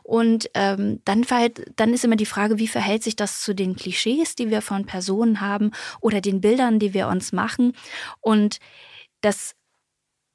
Und 0.03 0.51
ähm, 0.55 1.01
dann, 1.05 1.25
dann 1.77 1.93
ist 1.93 2.05
immer 2.05 2.17
die 2.17 2.27
Frage, 2.27 2.59
wie 2.59 2.69
verhält 2.69 3.03
sich 3.03 3.17
das 3.17 3.43
zu 3.43 3.55
den 3.55 3.77
Klischees, 3.77 4.35
die 4.37 4.51
wir 4.51 4.54
wir 4.55 4.63
von 4.63 4.87
Personen 4.87 5.41
haben 5.41 5.73
oder 6.01 6.21
den 6.21 6.41
Bildern, 6.41 6.79
die 6.79 6.95
wir 6.95 7.09
uns 7.09 7.33
machen. 7.33 7.73
Und 8.21 8.59
das 9.21 9.55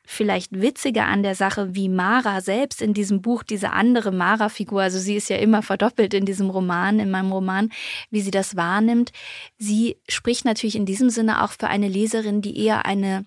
vielleicht 0.05 0.59
witziger 0.59 1.05
an 1.05 1.21
der 1.21 1.35
Sache, 1.35 1.75
wie 1.75 1.87
Mara 1.87 2.41
selbst 2.41 2.81
in 2.81 2.95
diesem 2.95 3.21
Buch, 3.21 3.43
diese 3.43 3.71
andere 3.71 4.11
Mara-Figur, 4.11 4.81
also 4.81 4.97
sie 4.97 5.15
ist 5.15 5.29
ja 5.29 5.37
immer 5.37 5.61
verdoppelt 5.61 6.15
in 6.15 6.25
diesem 6.25 6.49
Roman, 6.49 6.99
in 6.99 7.11
meinem 7.11 7.31
Roman, 7.31 7.69
wie 8.09 8.21
sie 8.21 8.31
das 8.31 8.55
wahrnimmt. 8.55 9.11
Sie 9.59 9.97
spricht 10.09 10.45
natürlich 10.45 10.75
in 10.75 10.87
diesem 10.87 11.11
Sinne 11.11 11.43
auch 11.43 11.51
für 11.51 11.67
eine 11.67 11.87
Leserin, 11.87 12.41
die 12.41 12.57
eher 12.57 12.87
eine 12.87 13.23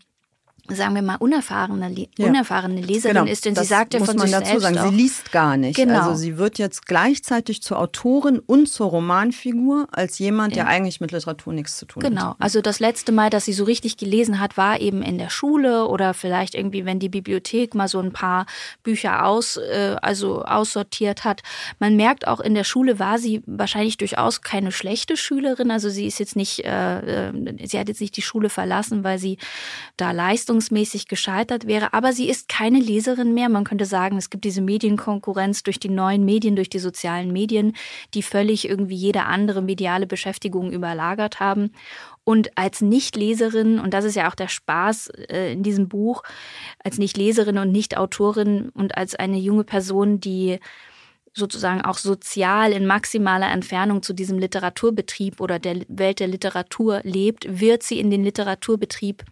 sagen 0.68 0.94
wir 0.94 1.02
mal, 1.02 1.16
unerfahrene, 1.16 1.92
ja. 2.16 2.26
unerfahrene 2.26 2.80
Leserin 2.80 3.16
genau. 3.16 3.30
ist, 3.30 3.44
denn 3.44 3.56
sie 3.56 3.64
sagt 3.64 3.94
ja 3.94 4.04
von 4.04 4.18
sich 4.18 4.30
dazu 4.30 4.46
selbst 4.46 4.62
sagen, 4.62 4.78
auch. 4.78 4.90
sie 4.90 4.94
liest 4.94 5.32
gar 5.32 5.56
nicht. 5.56 5.76
Genau. 5.76 6.00
Also 6.00 6.14
sie 6.14 6.38
wird 6.38 6.58
jetzt 6.58 6.86
gleichzeitig 6.86 7.62
zur 7.62 7.78
Autorin 7.78 8.38
und 8.38 8.68
zur 8.68 8.88
Romanfigur 8.88 9.88
als 9.90 10.18
jemand, 10.18 10.54
ja. 10.54 10.62
der 10.62 10.72
eigentlich 10.72 11.00
mit 11.00 11.10
Literatur 11.10 11.52
nichts 11.52 11.76
zu 11.78 11.86
tun 11.86 12.02
genau. 12.02 12.20
hat. 12.20 12.22
Genau. 12.22 12.36
Also 12.38 12.60
das 12.60 12.78
letzte 12.78 13.10
Mal, 13.10 13.28
dass 13.28 13.44
sie 13.44 13.52
so 13.52 13.64
richtig 13.64 13.96
gelesen 13.96 14.38
hat, 14.38 14.56
war 14.56 14.80
eben 14.80 15.02
in 15.02 15.18
der 15.18 15.30
Schule 15.30 15.86
oder 15.86 16.14
vielleicht 16.14 16.54
irgendwie, 16.54 16.84
wenn 16.84 17.00
die 17.00 17.08
Bibliothek 17.08 17.74
mal 17.74 17.88
so 17.88 17.98
ein 17.98 18.12
paar 18.12 18.46
Bücher 18.84 19.26
aus, 19.26 19.56
äh, 19.56 19.96
also 20.00 20.42
aussortiert 20.42 21.24
hat. 21.24 21.42
Man 21.80 21.96
merkt 21.96 22.28
auch 22.28 22.40
in 22.40 22.54
der 22.54 22.64
Schule 22.64 22.98
war 22.98 23.18
sie 23.18 23.42
wahrscheinlich 23.46 23.96
durchaus 23.96 24.42
keine 24.42 24.70
schlechte 24.70 25.16
Schülerin. 25.16 25.72
Also 25.72 25.90
sie 25.90 26.06
ist 26.06 26.20
jetzt 26.20 26.36
nicht, 26.36 26.64
äh, 26.64 27.28
äh 27.28 27.66
sie 27.66 27.78
hat 27.78 27.88
jetzt 27.88 28.00
nicht 28.00 28.16
die 28.16 28.22
Schule 28.22 28.48
verlassen, 28.48 29.02
weil 29.02 29.18
sie 29.18 29.38
da 29.96 30.12
Leistung 30.12 30.51
leistungsmäßig 30.52 31.08
gescheitert 31.08 31.66
wäre. 31.66 31.94
Aber 31.94 32.12
sie 32.12 32.28
ist 32.28 32.48
keine 32.48 32.78
Leserin 32.78 33.34
mehr. 33.34 33.48
Man 33.48 33.64
könnte 33.64 33.86
sagen, 33.86 34.16
es 34.18 34.30
gibt 34.30 34.44
diese 34.44 34.60
Medienkonkurrenz 34.60 35.62
durch 35.62 35.80
die 35.80 35.88
neuen 35.88 36.24
Medien, 36.24 36.56
durch 36.56 36.68
die 36.68 36.78
sozialen 36.78 37.32
Medien, 37.32 37.74
die 38.14 38.22
völlig 38.22 38.68
irgendwie 38.68 38.94
jede 38.94 39.24
andere 39.24 39.62
mediale 39.62 40.06
Beschäftigung 40.06 40.70
überlagert 40.70 41.40
haben. 41.40 41.72
Und 42.24 42.56
als 42.56 42.82
Nichtleserin, 42.82 43.80
und 43.80 43.94
das 43.94 44.04
ist 44.04 44.14
ja 44.14 44.28
auch 44.28 44.34
der 44.34 44.48
Spaß 44.48 45.08
äh, 45.28 45.52
in 45.52 45.62
diesem 45.62 45.88
Buch, 45.88 46.22
als 46.84 46.98
Nichtleserin 46.98 47.58
und 47.58 47.72
Nichtautorin 47.72 48.68
und 48.74 48.96
als 48.96 49.14
eine 49.14 49.38
junge 49.38 49.64
Person, 49.64 50.20
die 50.20 50.58
sozusagen 51.34 51.80
auch 51.80 51.96
sozial 51.96 52.72
in 52.72 52.86
maximaler 52.86 53.50
Entfernung 53.50 54.02
zu 54.02 54.12
diesem 54.12 54.38
Literaturbetrieb 54.38 55.40
oder 55.40 55.58
der 55.58 55.80
Welt 55.88 56.20
der 56.20 56.28
Literatur 56.28 57.00
lebt, 57.04 57.46
wird 57.48 57.82
sie 57.82 57.98
in 57.98 58.10
den 58.10 58.22
Literaturbetrieb 58.22 59.24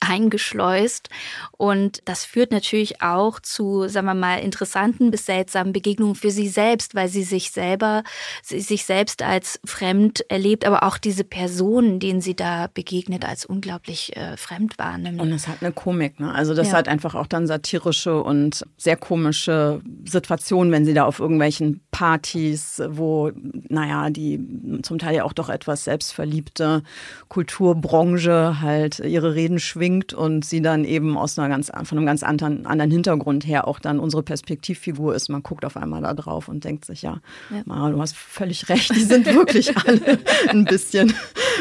eingeschleust. 0.00 1.08
Und 1.52 2.00
das 2.04 2.24
führt 2.24 2.52
natürlich 2.52 3.02
auch 3.02 3.40
zu, 3.40 3.88
sagen 3.88 4.06
wir 4.06 4.14
mal, 4.14 4.38
interessanten 4.38 5.10
bis 5.10 5.26
seltsamen 5.26 5.72
Begegnungen 5.72 6.14
für 6.14 6.30
sie 6.30 6.48
selbst, 6.48 6.94
weil 6.94 7.08
sie 7.08 7.22
sich 7.22 7.50
selber, 7.50 8.02
sie 8.42 8.60
sich 8.60 8.84
selbst 8.84 9.22
als 9.22 9.60
fremd 9.64 10.24
erlebt, 10.30 10.64
aber 10.64 10.82
auch 10.82 10.98
diese 10.98 11.24
Personen, 11.24 12.00
denen 12.00 12.20
sie 12.20 12.34
da 12.34 12.68
begegnet, 12.72 13.24
als 13.24 13.44
unglaublich 13.44 14.16
äh, 14.16 14.36
fremd 14.36 14.78
wahrnimmt. 14.78 15.20
Und 15.20 15.32
es 15.32 15.48
hat 15.48 15.58
eine 15.60 15.72
Komik, 15.72 16.20
ne? 16.20 16.32
Also 16.32 16.54
das 16.54 16.68
ja. 16.68 16.74
hat 16.74 16.88
einfach 16.88 17.14
auch 17.14 17.26
dann 17.26 17.46
satirische 17.46 18.22
und 18.22 18.64
sehr 18.76 18.96
komische 18.96 19.80
Situationen, 20.04 20.72
wenn 20.72 20.84
sie 20.84 20.94
da 20.94 21.04
auf 21.04 21.18
irgendwelchen 21.18 21.80
Partys, 21.90 22.82
wo, 22.88 23.30
naja, 23.68 24.10
die 24.10 24.40
zum 24.82 24.98
Teil 24.98 25.16
ja 25.16 25.24
auch 25.24 25.32
doch 25.32 25.48
etwas 25.48 25.84
selbstverliebte 25.84 26.82
Kulturbranche 27.28 28.60
halt 28.60 28.98
ihre 28.98 29.34
Reden 29.34 29.58
schwingt 29.76 30.14
und 30.14 30.44
sie 30.44 30.62
dann 30.62 30.84
eben 30.84 31.18
aus 31.18 31.38
einer 31.38 31.48
ganz, 31.48 31.70
von 31.84 31.98
einem 31.98 32.06
ganz 32.06 32.22
anderen, 32.22 32.66
anderen 32.66 32.90
Hintergrund 32.90 33.46
her 33.46 33.68
auch 33.68 33.78
dann 33.78 33.98
unsere 33.98 34.22
Perspektivfigur 34.22 35.14
ist. 35.14 35.28
Man 35.28 35.42
guckt 35.42 35.64
auf 35.64 35.76
einmal 35.76 36.02
da 36.02 36.14
drauf 36.14 36.48
und 36.48 36.64
denkt 36.64 36.86
sich, 36.86 37.02
ja, 37.02 37.20
ja. 37.50 37.62
Mara, 37.66 37.90
du 37.90 38.00
hast 38.00 38.16
völlig 38.16 38.68
recht, 38.68 38.94
die 38.94 39.02
sind 39.02 39.26
wirklich 39.26 39.76
alle 39.86 40.18
ein 40.48 40.64
bisschen, 40.64 41.12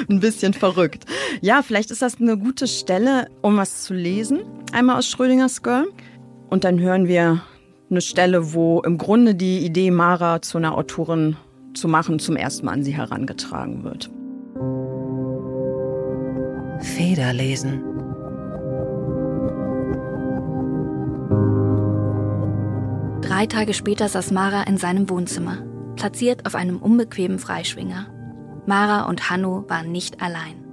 ein 0.10 0.19
bisschen 0.19 0.54
verrückt. 0.54 1.06
Ja, 1.41 1.62
vielleicht 1.62 1.91
ist 1.91 2.01
das 2.01 2.19
eine 2.21 2.38
gute 2.38 2.67
Stelle, 2.67 3.28
um 3.41 3.58
was 3.58 3.84
zu 3.84 3.93
lesen. 3.93 4.39
Einmal 4.71 4.97
aus 4.97 5.08
Schrödingers 5.08 5.62
Girl. 5.62 5.88
Und 6.49 6.63
dann 6.63 6.80
hören 6.80 7.08
wir 7.08 7.43
eine 7.89 8.01
Stelle, 8.01 8.54
wo 8.54 8.82
im 8.82 8.97
Grunde 8.97 9.36
die 9.36 9.65
Idee, 9.65 9.91
Mara 9.91 10.41
zu 10.41 10.58
einer 10.58 10.78
Autorin 10.78 11.36
zu 11.73 11.88
machen, 11.89 12.19
zum 12.19 12.38
ersten 12.38 12.65
Mal 12.65 12.73
an 12.73 12.84
sie 12.84 12.95
herangetragen 12.95 13.84
wird. 13.84 14.10
Federlesen. 16.80 17.94
Drei 23.35 23.47
Tage 23.47 23.73
später 23.73 24.07
saß 24.07 24.31
Mara 24.31 24.63
in 24.63 24.77
seinem 24.77 25.09
Wohnzimmer, 25.09 25.57
platziert 25.97 26.45
auf 26.45 26.55
einem 26.55 26.77
unbequemen 26.77 27.37
Freischwinger. 27.37 28.07
Mara 28.65 29.09
und 29.09 29.29
Hanno 29.29 29.65
waren 29.67 29.91
nicht 29.91 30.21
allein. 30.21 30.63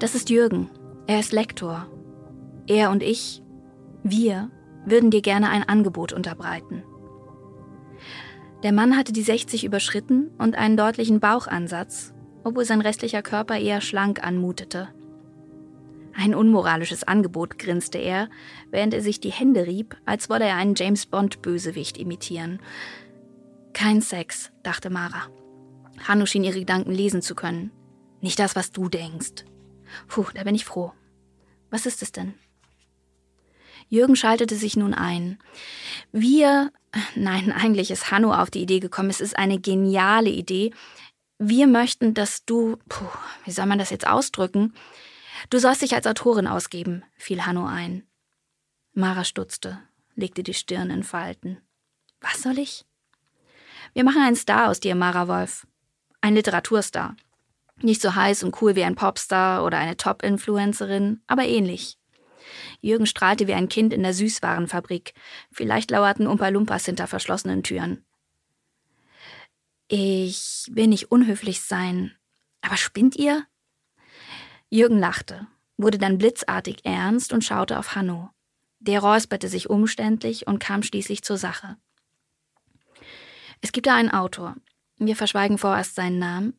Das 0.00 0.16
ist 0.16 0.28
Jürgen. 0.28 0.70
Er 1.06 1.20
ist 1.20 1.30
Lektor. 1.30 1.86
Er 2.66 2.90
und 2.90 3.04
ich, 3.04 3.44
wir 4.02 4.50
würden 4.84 5.12
dir 5.12 5.22
gerne 5.22 5.50
ein 5.50 5.62
Angebot 5.62 6.12
unterbreiten. 6.12 6.82
Der 8.64 8.72
Mann 8.72 8.96
hatte 8.96 9.12
die 9.12 9.22
60 9.22 9.62
überschritten 9.62 10.32
und 10.36 10.56
einen 10.56 10.76
deutlichen 10.76 11.20
Bauchansatz, 11.20 12.12
obwohl 12.42 12.64
sein 12.64 12.80
restlicher 12.80 13.22
Körper 13.22 13.56
eher 13.56 13.80
schlank 13.80 14.20
anmutete. 14.20 14.88
Ein 16.22 16.34
unmoralisches 16.34 17.02
Angebot, 17.02 17.58
grinste 17.58 17.96
er, 17.96 18.28
während 18.70 18.92
er 18.92 19.00
sich 19.00 19.20
die 19.20 19.32
Hände 19.32 19.66
rieb, 19.66 19.96
als 20.04 20.28
wolle 20.28 20.44
er 20.44 20.56
einen 20.56 20.74
James 20.74 21.06
Bond-Bösewicht 21.06 21.96
imitieren. 21.96 22.60
Kein 23.72 24.02
Sex, 24.02 24.50
dachte 24.62 24.90
Mara. 24.90 25.28
Hanno 26.06 26.26
schien 26.26 26.44
ihre 26.44 26.58
Gedanken 26.58 26.92
lesen 26.92 27.22
zu 27.22 27.34
können. 27.34 27.70
Nicht 28.20 28.38
das, 28.38 28.54
was 28.54 28.70
du 28.70 28.90
denkst. 28.90 29.46
Puh, 30.08 30.26
da 30.34 30.44
bin 30.44 30.54
ich 30.54 30.66
froh. 30.66 30.92
Was 31.70 31.86
ist 31.86 32.02
es 32.02 32.12
denn? 32.12 32.34
Jürgen 33.88 34.14
schaltete 34.14 34.56
sich 34.56 34.76
nun 34.76 34.92
ein. 34.92 35.38
Wir, 36.12 36.70
nein, 37.14 37.50
eigentlich 37.50 37.90
ist 37.90 38.10
Hanno 38.10 38.34
auf 38.34 38.50
die 38.50 38.60
Idee 38.60 38.80
gekommen, 38.80 39.08
es 39.08 39.22
ist 39.22 39.38
eine 39.38 39.58
geniale 39.58 40.28
Idee. 40.28 40.74
Wir 41.38 41.66
möchten, 41.66 42.12
dass 42.12 42.44
du, 42.44 42.76
puh, 42.90 43.06
wie 43.46 43.52
soll 43.52 43.64
man 43.64 43.78
das 43.78 43.88
jetzt 43.88 44.06
ausdrücken? 44.06 44.74
Du 45.48 45.58
sollst 45.58 45.82
dich 45.82 45.94
als 45.94 46.06
Autorin 46.06 46.46
ausgeben, 46.46 47.04
fiel 47.16 47.46
Hanno 47.46 47.66
ein. 47.66 48.06
Mara 48.92 49.24
stutzte, 49.24 49.80
legte 50.14 50.42
die 50.42 50.54
Stirn 50.54 50.90
in 50.90 51.02
Falten. 51.02 51.58
Was 52.20 52.42
soll 52.42 52.58
ich? 52.58 52.84
Wir 53.94 54.04
machen 54.04 54.22
einen 54.22 54.36
Star 54.36 54.68
aus 54.68 54.80
dir, 54.80 54.94
Mara 54.94 55.26
Wolf. 55.28 55.66
Ein 56.20 56.34
Literaturstar. 56.34 57.16
Nicht 57.82 58.02
so 58.02 58.14
heiß 58.14 58.42
und 58.42 58.60
cool 58.60 58.76
wie 58.76 58.84
ein 58.84 58.94
Popstar 58.94 59.64
oder 59.64 59.78
eine 59.78 59.96
Top-Influencerin, 59.96 61.22
aber 61.26 61.44
ähnlich. 61.44 61.96
Jürgen 62.80 63.06
strahlte 63.06 63.46
wie 63.46 63.54
ein 63.54 63.68
Kind 63.68 63.92
in 63.92 64.02
der 64.02 64.14
Süßwarenfabrik. 64.14 65.14
Vielleicht 65.50 65.90
lauerten 65.90 66.26
Umpa-Lumpas 66.26 66.84
hinter 66.84 67.06
verschlossenen 67.06 67.62
Türen. 67.62 68.04
Ich 69.88 70.70
will 70.70 70.86
nicht 70.86 71.10
unhöflich 71.10 71.62
sein, 71.62 72.14
aber 72.60 72.76
spinnt 72.76 73.16
ihr? 73.16 73.44
Jürgen 74.70 74.98
lachte, 74.98 75.46
wurde 75.76 75.98
dann 75.98 76.18
blitzartig 76.18 76.84
ernst 76.84 77.32
und 77.32 77.44
schaute 77.44 77.78
auf 77.78 77.94
Hanno. 77.94 78.30
Der 78.78 79.00
räusperte 79.00 79.48
sich 79.48 79.68
umständlich 79.68 80.46
und 80.46 80.58
kam 80.58 80.82
schließlich 80.82 81.22
zur 81.22 81.36
Sache. 81.36 81.76
Es 83.60 83.72
gibt 83.72 83.86
da 83.86 83.94
einen 83.94 84.10
Autor, 84.10 84.56
wir 84.96 85.16
verschweigen 85.16 85.58
vorerst 85.58 85.94
seinen 85.94 86.18
Namen, 86.18 86.58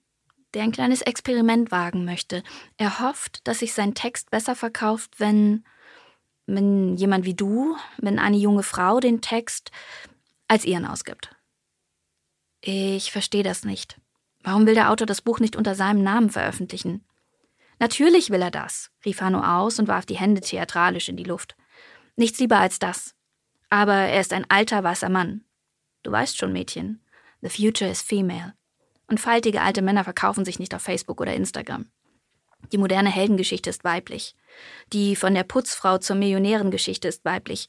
der 0.54 0.64
ein 0.64 0.72
kleines 0.72 1.02
Experiment 1.02 1.72
wagen 1.72 2.06
möchte. 2.06 2.44
Er 2.78 3.00
hofft, 3.00 3.48
dass 3.48 3.60
sich 3.60 3.74
sein 3.74 3.96
Text 3.96 4.30
besser 4.30 4.56
verkauft, 4.56 5.20
wenn 5.20 5.64
wenn 6.48 6.98
jemand 6.98 7.26
wie 7.26 7.34
du, 7.34 7.78
wenn 7.98 8.20
eine 8.20 8.38
junge 8.38 8.64
Frau 8.64 9.00
den 9.00 9.22
Text 9.22 9.72
als 10.48 10.66
ihren 10.66 10.86
ausgibt. 10.86 11.36
Ich 12.62 13.12
verstehe 13.12 13.44
das 13.44 13.64
nicht. 13.64 14.00
Warum 14.44 14.66
will 14.66 14.74
der 14.74 14.92
Autor 14.92 15.06
das 15.06 15.22
Buch 15.22 15.40
nicht 15.40 15.56
unter 15.56 15.76
seinem 15.76 16.04
Namen 16.04 16.30
veröffentlichen? 16.30 17.06
Natürlich 17.82 18.30
will 18.30 18.44
er 18.44 18.52
das, 18.52 18.92
rief 19.04 19.22
Hanno 19.22 19.40
aus 19.40 19.80
und 19.80 19.88
warf 19.88 20.06
die 20.06 20.16
Hände 20.16 20.40
theatralisch 20.40 21.10
in 21.10 21.18
die 21.18 21.24
Luft. 21.24 21.56
Nichts 22.16 22.40
lieber 22.40 22.60
als 22.60 22.78
das. 22.78 23.16
Aber 23.72 23.96
er 23.96 24.22
ist 24.22 24.34
ein 24.34 24.46
alter 24.50 24.84
weißer 24.84 25.10
Mann. 25.10 25.46
Du 26.04 26.12
weißt 26.12 26.38
schon, 26.38 26.54
Mädchen. 26.54 27.04
The 27.42 27.50
future 27.50 27.90
is 27.90 28.04
female. 28.04 28.54
Und 29.08 29.20
faltige 29.20 29.62
alte 29.62 29.82
Männer 29.82 30.04
verkaufen 30.04 30.46
sich 30.46 30.60
nicht 30.60 30.76
auf 30.76 30.84
Facebook 30.84 31.20
oder 31.20 31.34
Instagram. 31.34 31.88
Die 32.72 32.78
moderne 32.78 33.10
Heldengeschichte 33.10 33.72
ist 33.72 33.84
weiblich. 33.84 34.36
Die 34.94 35.16
von 35.16 35.34
der 35.34 35.44
Putzfrau 35.44 35.98
zur 35.98 36.18
Millionärengeschichte 36.18 37.08
ist 37.08 37.26
weiblich. 37.26 37.68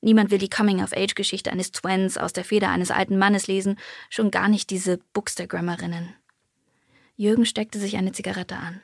Niemand 0.00 0.32
will 0.32 0.38
die 0.38 0.50
Coming-of-Age-Geschichte 0.50 1.52
eines 1.52 1.70
Twins 1.70 2.18
aus 2.18 2.32
der 2.32 2.44
Feder 2.44 2.70
eines 2.70 2.90
alten 2.90 3.18
Mannes 3.18 3.46
lesen, 3.46 3.78
schon 4.10 4.32
gar 4.32 4.48
nicht 4.48 4.70
diese 4.70 4.98
Bookstagrammerinnen. 5.12 6.12
Jürgen 7.14 7.46
steckte 7.46 7.78
sich 7.78 7.96
eine 7.96 8.10
Zigarette 8.10 8.56
an. 8.56 8.82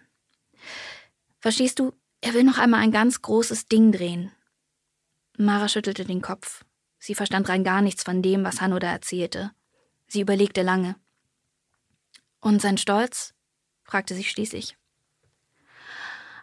Verstehst 1.40 1.79
du, 1.79 1.92
er 2.20 2.35
will 2.35 2.44
noch 2.44 2.59
einmal 2.59 2.81
ein 2.81 2.92
ganz 2.92 3.22
großes 3.22 3.66
Ding 3.66 3.92
drehen. 3.92 4.31
Mara 5.38 5.68
schüttelte 5.68 6.05
den 6.05 6.20
Kopf. 6.20 6.64
Sie 6.98 7.14
verstand 7.14 7.48
rein 7.48 7.64
gar 7.64 7.81
nichts 7.81 8.03
von 8.03 8.20
dem, 8.20 8.44
was 8.44 8.61
Hanno 8.61 8.79
da 8.79 8.90
erzählte. 8.90 9.53
Sie 10.07 10.20
überlegte 10.20 10.62
lange. 10.62 10.96
Und 12.40 12.61
sein 12.61 12.76
Stolz? 12.76 13.33
fragte 13.85 14.14
sie 14.14 14.24
schließlich. 14.24 14.76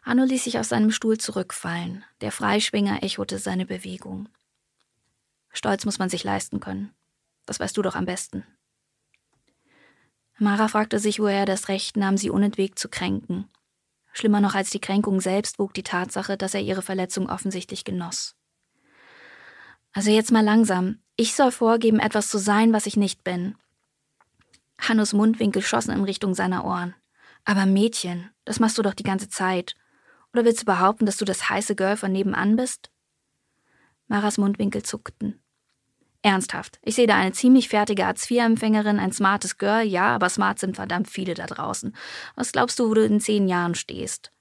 Hanno 0.02 0.24
ließ 0.24 0.46
sich 0.46 0.58
aus 0.58 0.70
seinem 0.70 0.90
Stuhl 0.90 1.18
zurückfallen. 1.18 2.04
Der 2.22 2.32
Freischwinger 2.32 3.04
echote 3.04 3.38
seine 3.38 3.66
Bewegung. 3.66 4.30
Stolz 5.52 5.86
muss 5.86 6.00
man 6.00 6.10
sich 6.10 6.24
leisten 6.24 6.60
können. 6.60 6.94
Das 7.46 7.60
weißt 7.60 7.78
du 7.78 7.82
doch 7.82 7.96
am 7.96 8.06
besten. 8.06 8.44
Mara 10.40 10.68
fragte 10.68 11.00
sich, 11.00 11.20
wo 11.20 11.28
er 11.28 11.46
das 11.46 11.68
Recht 11.68 11.98
nahm, 11.98 12.18
sie 12.18 12.30
unentwegt 12.30 12.80
zu 12.80 12.90
kränken. 12.90 13.50
Schlimmer 14.17 14.41
noch 14.41 14.56
als 14.56 14.71
die 14.71 14.82
Kränkung 14.82 15.21
selbst 15.21 15.60
wog 15.60 15.73
die 15.75 15.84
Tatsache, 15.84 16.38
dass 16.38 16.56
er 16.56 16.62
ihre 16.62 16.82
Verletzung 16.82 17.30
offensichtlich 17.30 17.84
genoss. 17.84 18.36
Also 19.93 20.10
jetzt 20.10 20.32
mal 20.32 20.43
langsam. 20.43 20.99
Ich 21.15 21.36
soll 21.36 21.51
vorgeben, 21.51 21.99
etwas 21.99 22.27
zu 22.27 22.39
sein, 22.39 22.73
was 22.73 22.88
ich 22.88 22.97
nicht 22.97 23.23
bin. 23.23 23.56
Hannos 24.80 25.13
Mundwinkel 25.13 25.62
schossen 25.62 25.93
in 25.93 26.03
Richtung 26.03 26.34
seiner 26.34 26.65
Ohren. 26.65 26.95
Aber 27.45 27.65
Mädchen, 27.65 28.32
das 28.43 28.60
machst 28.60 28.77
du 28.77 28.82
doch 28.82 28.95
die 28.95 29.03
ganze 29.03 29.30
Zeit. 29.30 29.75
Oder 30.34 30.45
willst 30.45 30.62
du 30.62 30.65
behaupten, 30.65 31.06
dass 31.06 31.17
du 31.17 31.25
das 31.25 31.49
heiße 31.49 31.75
Girl 31.75 31.95
von 31.95 32.12
nebenan 32.12 32.56
bist? 32.56 32.89
Maras 34.08 34.38
Mundwinkel 34.38 34.84
zuckten. 34.84 35.39
Ernsthaft, 36.28 36.80
ich 36.84 36.96
sehe 36.96 37.08
da 37.08 37.16
eine 37.16 37.32
ziemlich 37.32 37.70
fertige 37.70 38.06
Hartz-IV-Empfängerin, 38.06 39.00
ein 39.00 39.13
smartes 39.13 39.58
Girl, 39.58 39.84
ja, 39.84 40.13
aber 40.13 40.30
smart 40.30 40.60
sind 40.60 40.76
verdammt 40.76 41.10
viele 41.10 41.34
da 41.36 41.46
draußen. 41.46 41.96
Was 42.36 42.52
glaubst 42.52 42.80
du, 42.80 42.90
wo 42.90 42.94
du 42.94 43.06
in 43.06 43.22
zehn 43.22 43.48
Jahren 43.48 43.76
stehst? 43.76 44.34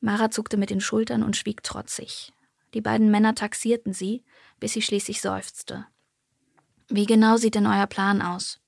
Mara 0.00 0.30
zuckte 0.30 0.56
mit 0.56 0.70
den 0.70 0.80
Schultern 0.80 1.24
und 1.24 1.36
schwieg 1.36 1.64
trotzig. 1.64 2.32
Die 2.74 2.80
beiden 2.80 3.10
Männer 3.10 3.34
taxierten 3.34 3.92
sie, 3.92 4.22
bis 4.60 4.74
sie 4.74 4.82
schließlich 4.82 5.20
seufzte. 5.20 5.86
Wie 6.88 7.06
genau 7.06 7.38
sieht 7.38 7.56
denn 7.56 7.66
euer 7.66 7.88
Plan 7.88 8.22
aus? 8.22 8.60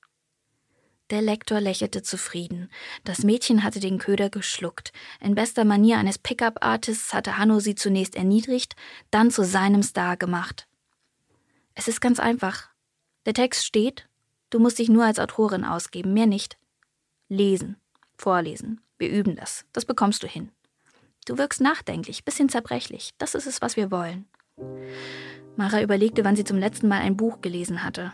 Der 1.11 1.23
Lektor 1.23 1.61
lächelte 1.61 2.03
zufrieden. 2.03 2.73
Das 3.05 3.23
Mädchen 3.23 3.63
hatte 3.63 3.79
den 3.79 3.99
Köder 3.99 4.31
geschluckt. 4.31 4.93
In 5.21 5.37
bester 5.37 5.65
Manier 5.65 5.99
eines 5.99 6.19
Pickup-Artists 6.19 7.15
hatte 7.15 7.39
Hanno 7.39 7.61
sie 7.61 7.77
zunächst 7.77 8.17
erniedrigt, 8.17 8.75
dann 9.13 9.31
zu 9.31 9.45
seinem 9.45 9.85
Star 9.85 10.17
gemacht. 10.17 10.67
Es 11.79 11.89
ist 11.89 12.01
ganz 12.01 12.19
einfach. 12.19 12.71
Der 13.27 13.35
Text 13.35 13.67
steht, 13.67 14.09
du 14.49 14.59
musst 14.59 14.79
dich 14.79 14.89
nur 14.89 15.05
als 15.05 15.19
Autorin 15.19 15.63
ausgeben, 15.63 16.15
mehr 16.15 16.27
nicht. 16.27 16.57
Lesen, 17.29 17.77
vorlesen, 18.17 18.81
wir 18.99 19.11
üben 19.11 19.37
das, 19.37 19.67
das 19.73 19.85
bekommst 19.85 20.23
du 20.23 20.27
hin. 20.27 20.51
Du 21.27 21.37
wirkst 21.37 21.61
nachdenklich, 21.61 22.25
bisschen 22.25 22.49
zerbrechlich, 22.49 23.11
das 23.19 23.35
ist 23.35 23.47
es, 23.47 23.61
was 23.61 23.77
wir 23.77 23.91
wollen. 23.91 24.27
Mara 25.57 25.83
überlegte, 25.83 26.25
wann 26.25 26.35
sie 26.35 26.45
zum 26.45 26.57
letzten 26.57 26.89
Mal 26.89 27.03
ein 27.03 27.17
Buch 27.17 27.43
gelesen 27.43 27.85
hatte. 27.85 28.13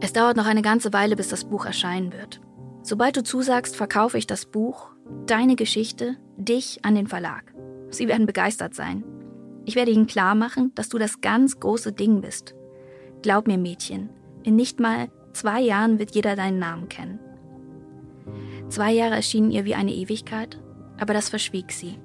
Es 0.00 0.12
dauert 0.12 0.36
noch 0.36 0.46
eine 0.46 0.62
ganze 0.62 0.92
Weile, 0.92 1.16
bis 1.16 1.28
das 1.28 1.44
Buch 1.44 1.64
erscheinen 1.64 2.12
wird. 2.12 2.40
Sobald 2.82 3.16
du 3.16 3.24
zusagst, 3.24 3.76
verkaufe 3.76 4.18
ich 4.18 4.26
das 4.26 4.44
Buch, 4.44 4.90
deine 5.26 5.56
Geschichte, 5.56 6.16
dich 6.36 6.84
an 6.84 6.94
den 6.94 7.06
Verlag. 7.06 7.54
Sie 7.88 8.08
werden 8.08 8.26
begeistert 8.26 8.74
sein. 8.74 9.04
Ich 9.64 9.74
werde 9.74 9.90
ihnen 9.90 10.06
klar 10.06 10.34
machen, 10.34 10.72
dass 10.74 10.90
du 10.90 10.98
das 10.98 11.22
ganz 11.22 11.60
große 11.60 11.92
Ding 11.92 12.20
bist. 12.20 12.54
Glaub 13.22 13.46
mir, 13.46 13.58
Mädchen, 13.58 14.10
In 14.44 14.56
nicht 14.56 14.80
mal 14.80 15.08
zwei 15.32 15.60
Jahren 15.60 15.98
wird 15.98 16.14
jeder 16.14 16.36
deinen 16.36 16.58
Namen 16.58 16.88
kennen. 16.88 17.18
Zwei 18.68 18.92
Jahre 18.92 19.14
erschienen 19.14 19.50
ihr 19.50 19.64
wie 19.64 19.74
eine 19.74 19.92
Ewigkeit, 19.92 20.58
aber 20.98 21.14
das 21.14 21.28
verschwieg 21.28 21.72
sie. 21.72 21.98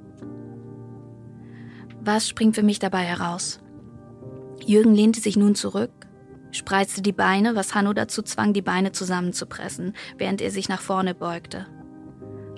Was 2.02 2.28
springt 2.28 2.56
für 2.56 2.64
mich 2.64 2.80
dabei 2.80 3.04
heraus? 3.04 3.60
Jürgen 4.66 4.94
lehnte 4.94 5.20
sich 5.20 5.38
nun 5.38 5.56
zurück, 5.56 5.92
spreizte 6.52 7.02
die 7.02 7.12
Beine, 7.12 7.56
was 7.56 7.76
Hanno 7.76 7.94
dazu 7.94 8.22
zwang, 8.22 8.54
die 8.54 8.62
Beine 8.62 8.92
zusammenzupressen, 8.92 9.94
während 10.18 10.42
er 10.42 10.52
sich 10.52 10.70
nach 10.70 10.82
vorne 10.82 11.14
beugte. 11.16 11.68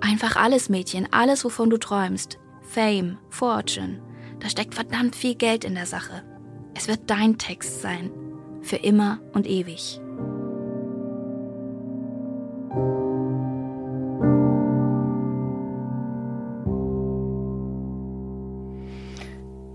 Einfach 0.01 0.35
alles, 0.35 0.69
Mädchen, 0.69 1.07
alles, 1.11 1.43
wovon 1.45 1.69
du 1.69 1.77
träumst. 1.77 2.37
Fame, 2.61 3.17
Fortune. 3.29 4.01
Da 4.39 4.49
steckt 4.49 4.75
verdammt 4.75 5.15
viel 5.15 5.35
Geld 5.35 5.63
in 5.63 5.75
der 5.75 5.85
Sache. 5.85 6.23
Es 6.75 6.87
wird 6.87 7.01
dein 7.07 7.37
Text 7.37 7.81
sein. 7.81 8.11
Für 8.65 8.77
immer 8.77 9.19
und 9.33 9.45
ewig. 9.45 10.01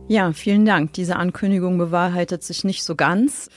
Ja, 0.09 0.33
vielen 0.33 0.67
Dank. 0.67 0.93
Diese 0.95 1.15
Ankündigung 1.15 1.79
bewahrheitet 1.79 2.43
sich 2.43 2.65
nicht 2.65 2.83
so 2.83 2.97
ganz. 2.97 3.49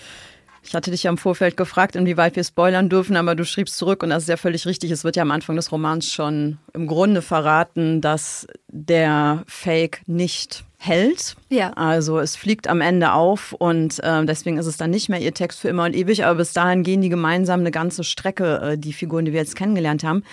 Ich 0.61 0.75
hatte 0.75 0.91
dich 0.91 1.01
ja 1.01 1.09
im 1.09 1.17
Vorfeld 1.17 1.57
gefragt, 1.57 1.95
inwieweit 1.95 2.35
wir 2.35 2.43
spoilern 2.43 2.87
dürfen, 2.89 3.17
aber 3.17 3.33
du 3.33 3.43
schriebst 3.43 3.75
zurück 3.75 4.03
und 4.03 4.11
das 4.11 4.23
ist 4.23 4.29
ja 4.29 4.37
völlig 4.37 4.67
richtig. 4.67 4.91
Es 4.91 5.03
wird 5.03 5.15
ja 5.15 5.23
am 5.23 5.31
Anfang 5.31 5.55
des 5.55 5.71
Romans 5.71 6.13
schon 6.13 6.59
im 6.73 6.85
Grunde 6.85 7.23
verraten, 7.23 8.01
dass 8.01 8.45
der 8.67 9.43
Fake 9.47 10.03
nicht 10.05 10.63
hält. 10.85 11.35
Ja. 11.49 11.71
Also 11.73 12.19
es 12.19 12.35
fliegt 12.35 12.67
am 12.67 12.81
Ende 12.81 13.13
auf 13.13 13.53
und 13.53 14.03
äh, 14.03 14.25
deswegen 14.25 14.57
ist 14.57 14.65
es 14.65 14.77
dann 14.77 14.89
nicht 14.89 15.09
mehr 15.09 15.19
ihr 15.19 15.33
Text 15.33 15.59
für 15.59 15.69
immer 15.69 15.85
und 15.85 15.95
ewig, 15.95 16.25
aber 16.25 16.35
bis 16.35 16.53
dahin 16.53 16.83
gehen 16.83 17.01
die 17.01 17.09
gemeinsam 17.09 17.61
eine 17.61 17.71
ganze 17.71 18.03
Strecke, 18.03 18.59
äh, 18.61 18.77
die 18.77 18.93
Figuren, 18.93 19.25
die 19.25 19.33
wir 19.33 19.39
jetzt 19.39 19.55
kennengelernt 19.55 20.03
haben 20.03 20.23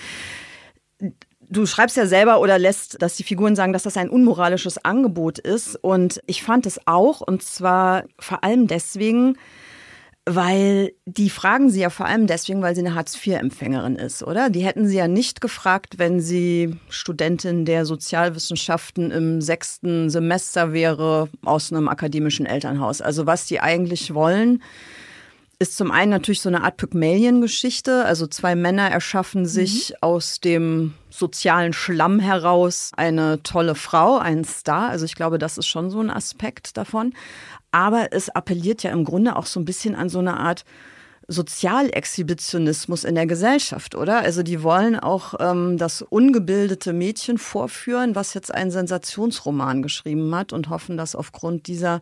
Du 1.52 1.66
schreibst 1.66 1.96
ja 1.96 2.06
selber 2.06 2.40
oder 2.40 2.60
lässt, 2.60 3.02
dass 3.02 3.16
die 3.16 3.24
Figuren 3.24 3.56
sagen, 3.56 3.72
dass 3.72 3.82
das 3.82 3.96
ein 3.96 4.08
unmoralisches 4.08 4.84
Angebot 4.84 5.40
ist. 5.40 5.74
Und 5.74 6.22
ich 6.26 6.44
fand 6.44 6.64
es 6.64 6.86
auch, 6.86 7.20
und 7.20 7.42
zwar 7.42 8.04
vor 8.20 8.44
allem 8.44 8.68
deswegen, 8.68 9.36
weil 10.26 10.92
die 11.06 11.30
fragen 11.30 11.70
sie 11.70 11.80
ja 11.80 11.90
vor 11.90 12.06
allem 12.06 12.26
deswegen, 12.26 12.62
weil 12.62 12.74
sie 12.74 12.82
eine 12.82 12.94
Hartz-IV-Empfängerin 12.94 13.96
ist, 13.96 14.22
oder? 14.22 14.50
Die 14.50 14.64
hätten 14.64 14.86
sie 14.86 14.96
ja 14.96 15.08
nicht 15.08 15.40
gefragt, 15.40 15.98
wenn 15.98 16.20
sie 16.20 16.76
Studentin 16.88 17.64
der 17.64 17.86
Sozialwissenschaften 17.86 19.10
im 19.10 19.40
sechsten 19.40 20.10
Semester 20.10 20.72
wäre 20.72 21.28
aus 21.44 21.72
einem 21.72 21.88
akademischen 21.88 22.46
Elternhaus. 22.46 23.00
Also 23.00 23.26
was 23.26 23.46
die 23.46 23.60
eigentlich 23.60 24.14
wollen, 24.14 24.62
ist 25.60 25.76
zum 25.76 25.90
einen 25.90 26.10
natürlich 26.10 26.40
so 26.40 26.48
eine 26.48 26.64
Art 26.64 26.78
Pygmalion-Geschichte. 26.78 28.06
Also 28.06 28.26
zwei 28.26 28.54
Männer 28.54 28.90
erschaffen 28.90 29.44
sich 29.44 29.90
mhm. 29.90 29.96
aus 30.00 30.40
dem 30.40 30.94
sozialen 31.10 31.74
Schlamm 31.74 32.18
heraus 32.18 32.92
eine 32.96 33.42
tolle 33.42 33.74
Frau, 33.74 34.16
einen 34.16 34.44
Star. 34.44 34.88
Also 34.88 35.04
ich 35.04 35.14
glaube, 35.14 35.38
das 35.38 35.58
ist 35.58 35.66
schon 35.66 35.90
so 35.90 36.00
ein 36.00 36.10
Aspekt 36.10 36.78
davon. 36.78 37.12
Aber 37.72 38.08
es 38.12 38.28
appelliert 38.28 38.82
ja 38.82 38.90
im 38.90 39.04
Grunde 39.04 39.36
auch 39.36 39.46
so 39.46 39.60
ein 39.60 39.64
bisschen 39.64 39.94
an 39.94 40.08
so 40.08 40.18
eine 40.18 40.38
Art 40.38 40.64
Sozialexhibitionismus 41.28 43.04
in 43.04 43.14
der 43.14 43.26
Gesellschaft, 43.26 43.94
oder? 43.94 44.18
Also 44.18 44.42
die 44.42 44.64
wollen 44.64 44.98
auch 44.98 45.34
ähm, 45.38 45.78
das 45.78 46.02
ungebildete 46.02 46.92
Mädchen 46.92 47.38
vorführen, 47.38 48.16
was 48.16 48.34
jetzt 48.34 48.52
einen 48.52 48.72
Sensationsroman 48.72 49.82
geschrieben 49.82 50.34
hat 50.34 50.52
und 50.52 50.70
hoffen, 50.70 50.96
dass 50.96 51.14
aufgrund 51.14 51.68
dieser 51.68 52.00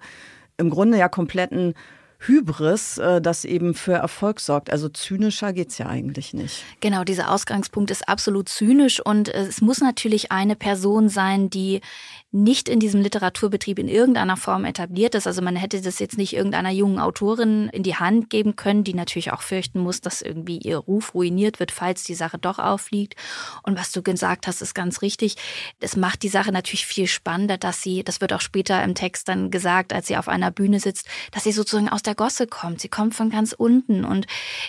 im 0.57 0.71
Grunde 0.71 0.97
ja 0.97 1.09
kompletten 1.09 1.75
Hybris, 2.21 2.99
äh, 2.99 3.21
das 3.21 3.45
eben 3.45 3.75
für 3.75 3.93
Erfolg 3.93 4.41
sorgt. 4.41 4.71
Also 4.71 4.89
zynischer 4.89 5.53
geht 5.53 5.69
es 5.69 5.79
ja 5.79 5.87
eigentlich 5.87 6.35
nicht. 6.35 6.65
Genau, 6.81 7.05
dieser 7.05 7.31
Ausgangspunkt 7.31 7.91
ist 7.91 8.09
absolut 8.09 8.49
zynisch 8.49 9.01
und 9.05 9.29
es 9.29 9.61
muss 9.61 9.81
natürlich 9.81 10.33
eine 10.33 10.57
Person 10.57 11.09
sein, 11.09 11.49
die 11.49 11.81
nicht 12.31 12.69
in 12.69 12.79
diesem 12.79 13.01
Literaturbetrieb 13.01 13.79
in 13.79 13.89
irgendeiner 13.89 14.37
Form 14.37 14.67
etabliert 14.67 15.15
ist. 15.15 15.27
Also 15.27 15.41
man 15.41 15.57
hätte 15.57 15.81
das 15.81 15.99
jetzt 15.99 16.19
nicht 16.19 16.35
irgendeiner 16.35 16.71
jungen 16.71 16.99
Autorin 16.99 17.71
in 17.73 17.83
die 17.83 17.97
Hand 17.97 18.29
geben 18.29 18.55
können, 18.55 18.85
die 18.85 18.93
natürlich 18.93 19.33
auch 19.33 19.41
fürchten 19.41 19.81
muss, 19.81 20.03
dass 20.03 20.21
irgendwie 20.21 20.59
ihr 20.59 20.77
Ruf 20.77 21.15
ruiniert 21.15 21.59
wird, 21.59 21.73
falls 21.73 22.05
die 22.05 22.15
Sache 22.15 22.37
doch 22.37 22.59
auffliegt. 22.59 23.15
Und 23.63 23.79
was 23.79 23.93
du 23.93 24.03
gesagt 24.03 24.47
hast, 24.47 24.61
ist 24.61 24.75
ganz 24.75 25.01
richtig. 25.01 25.37
Das 25.81 25.97
macht 25.97 26.23
die 26.23 26.29
Sache 26.29 26.53
natürlich 26.53 26.85
viel 26.85 27.07
spannender, 27.07 27.57
dass 27.57 27.83
sie, 27.83 28.05
das 28.05 28.21
wird 28.21 28.35
auch 28.35 28.43
später 28.43 28.85
im 28.85 28.95
Text 28.95 29.29
dann 29.29 29.51
gesagt, 29.51 29.95
als 29.95 30.09
sie 30.09 30.19
auf 30.19 30.29
einer 30.29 30.51
Bühne 30.51 30.81
sitzt, 30.81 31.07
dass 31.33 31.45
sie 31.45 31.53
sozusagen 31.53 31.89
aus 31.89 32.03
der 32.03 32.15
Gosse 32.15 32.47
kommt. 32.47 32.83
Sie 32.83 32.89
kommt 32.89 33.15
von 33.15 33.31
ganz 33.31 33.55
unten 33.55 34.05
und 34.05 34.27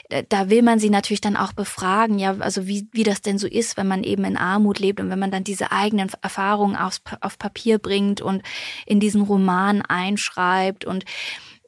äh, 0.08 0.24
da 0.30 0.50
will 0.50 0.62
man 0.62 0.80
sie 0.80 0.90
natürlich 0.90 1.20
dann 1.20 1.36
auch 1.36 1.52
befragen, 1.52 2.20
ja, 2.20 2.38
also 2.40 2.68
wie, 2.68 2.88
wie 2.94 3.04
das 3.04 3.22
denn 3.22 3.38
so 3.38 3.48
ist, 3.48 3.76
wenn 3.76 3.88
man 3.88 4.06
eben 4.06 4.24
in 4.24 4.38
Armut 4.38 4.80
lebt 4.80 5.02
und 5.02 5.10
wenn 5.10 5.20
man 5.20 5.32
dann 5.32 5.44
diese 5.44 5.74
eigenen 5.74 6.10
Erfahrungen 6.22 6.78
aufs, 6.78 7.02
auf 7.20 7.38
Papier 7.38 7.49
Papier 7.50 7.80
bringt 7.80 8.22
und 8.22 8.44
in 8.86 9.00
diesen 9.00 9.22
Roman 9.22 9.82
einschreibt. 9.82 10.86
Und 10.86 11.04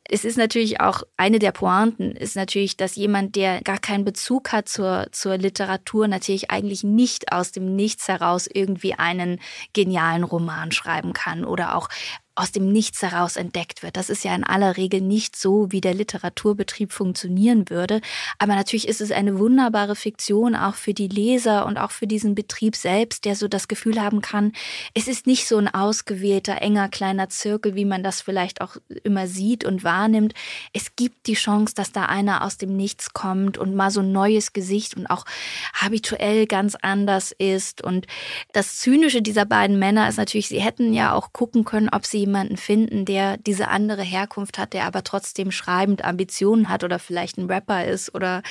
es 0.07 0.25
ist 0.25 0.37
natürlich 0.37 0.79
auch 0.79 1.03
eine 1.17 1.39
der 1.39 1.51
Pointen, 1.51 2.11
ist 2.11 2.35
natürlich, 2.35 2.77
dass 2.77 2.95
jemand, 2.95 3.35
der 3.35 3.61
gar 3.61 3.79
keinen 3.79 4.05
Bezug 4.05 4.51
hat 4.51 4.69
zur, 4.69 5.07
zur 5.11 5.37
Literatur, 5.37 6.07
natürlich 6.07 6.51
eigentlich 6.51 6.83
nicht 6.83 7.31
aus 7.31 7.51
dem 7.51 7.75
Nichts 7.75 8.07
heraus 8.07 8.47
irgendwie 8.51 8.93
einen 8.93 9.39
genialen 9.73 10.23
Roman 10.23 10.71
schreiben 10.71 11.13
kann 11.13 11.45
oder 11.45 11.75
auch 11.75 11.89
aus 12.33 12.51
dem 12.51 12.71
Nichts 12.71 13.01
heraus 13.01 13.35
entdeckt 13.35 13.83
wird. 13.83 13.97
Das 13.97 14.09
ist 14.09 14.23
ja 14.23 14.33
in 14.33 14.45
aller 14.45 14.77
Regel 14.77 15.01
nicht 15.01 15.35
so, 15.35 15.71
wie 15.71 15.81
der 15.81 15.93
Literaturbetrieb 15.93 16.93
funktionieren 16.93 17.69
würde. 17.69 17.99
Aber 18.39 18.55
natürlich 18.55 18.87
ist 18.87 19.01
es 19.01 19.11
eine 19.11 19.37
wunderbare 19.37 19.95
Fiktion 19.95 20.55
auch 20.55 20.75
für 20.75 20.93
die 20.93 21.09
Leser 21.09 21.65
und 21.65 21.77
auch 21.77 21.91
für 21.91 22.07
diesen 22.07 22.33
Betrieb 22.33 22.77
selbst, 22.77 23.25
der 23.25 23.35
so 23.35 23.49
das 23.49 23.67
Gefühl 23.67 24.01
haben 24.01 24.21
kann, 24.21 24.53
es 24.93 25.07
ist 25.09 25.27
nicht 25.27 25.45
so 25.45 25.57
ein 25.57 25.67
ausgewählter, 25.67 26.61
enger, 26.61 26.87
kleiner 26.87 27.27
Zirkel, 27.27 27.75
wie 27.75 27.85
man 27.85 28.01
das 28.01 28.21
vielleicht 28.21 28.61
auch 28.61 28.77
immer 29.03 29.27
sieht 29.27 29.65
und 29.65 29.83
wahrnimmt. 29.83 30.33
Es 30.71 30.95
gibt 30.95 31.27
die 31.27 31.33
Chance, 31.33 31.75
dass 31.75 31.91
da 31.91 32.05
einer 32.05 32.45
aus 32.45 32.57
dem 32.57 32.77
Nichts 32.77 33.13
kommt 33.13 33.57
und 33.57 33.75
mal 33.75 33.91
so 33.91 33.99
ein 33.99 34.13
neues 34.13 34.53
Gesicht 34.53 34.95
und 34.95 35.07
auch 35.07 35.25
habituell 35.73 36.47
ganz 36.47 36.75
anders 36.81 37.33
ist. 37.37 37.83
Und 37.83 38.07
das 38.53 38.77
Zynische 38.77 39.21
dieser 39.21 39.45
beiden 39.45 39.79
Männer 39.79 40.07
ist 40.07 40.17
natürlich, 40.17 40.47
sie 40.47 40.61
hätten 40.61 40.93
ja 40.93 41.13
auch 41.13 41.33
gucken 41.33 41.65
können, 41.65 41.89
ob 41.89 42.05
sie 42.05 42.20
jemanden 42.21 42.57
finden, 42.57 43.05
der 43.05 43.37
diese 43.37 43.67
andere 43.67 44.03
Herkunft 44.03 44.57
hat, 44.57 44.73
der 44.73 44.85
aber 44.85 45.03
trotzdem 45.03 45.51
schreibend 45.51 46.05
Ambitionen 46.05 46.69
hat 46.69 46.83
oder 46.83 46.99
vielleicht 46.99 47.37
ein 47.37 47.49
Rapper 47.49 47.85
ist 47.85 48.15
oder 48.15 48.41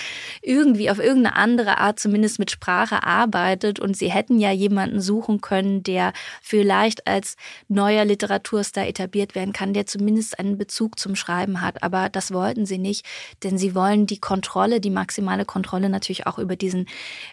irgendwie 0.42 0.90
auf 0.90 0.98
irgendeine 0.98 1.36
andere 1.36 1.78
Art 1.78 1.98
zumindest 1.98 2.38
mit 2.38 2.50
Sprache 2.50 3.02
arbeitet. 3.02 3.80
Und 3.80 3.96
sie 3.96 4.10
hätten 4.10 4.38
ja 4.38 4.50
jemanden 4.50 5.00
suchen 5.00 5.40
können, 5.40 5.82
der 5.82 6.12
vielleicht 6.42 7.06
als 7.06 7.36
neuer 7.68 8.04
Literaturstar 8.04 8.86
etabliert 8.86 9.34
werden 9.34 9.52
kann, 9.52 9.72
der 9.72 9.86
zumindest 9.86 10.38
einen 10.38 10.58
Bezug 10.58 10.98
zum 10.98 11.14
Schreiben 11.14 11.60
hat. 11.60 11.82
Aber 11.82 12.08
das 12.08 12.32
wollten 12.32 12.66
sie 12.66 12.78
nicht, 12.78 13.06
denn 13.42 13.56
sie 13.56 13.74
wollen 13.74 14.06
die 14.06 14.18
Kontrolle, 14.18 14.80
die 14.80 14.90
maximale 14.90 15.44
Kontrolle 15.44 15.88
natürlich 15.88 16.26
auch 16.26 16.38
über 16.38 16.56
diesen 16.56 16.86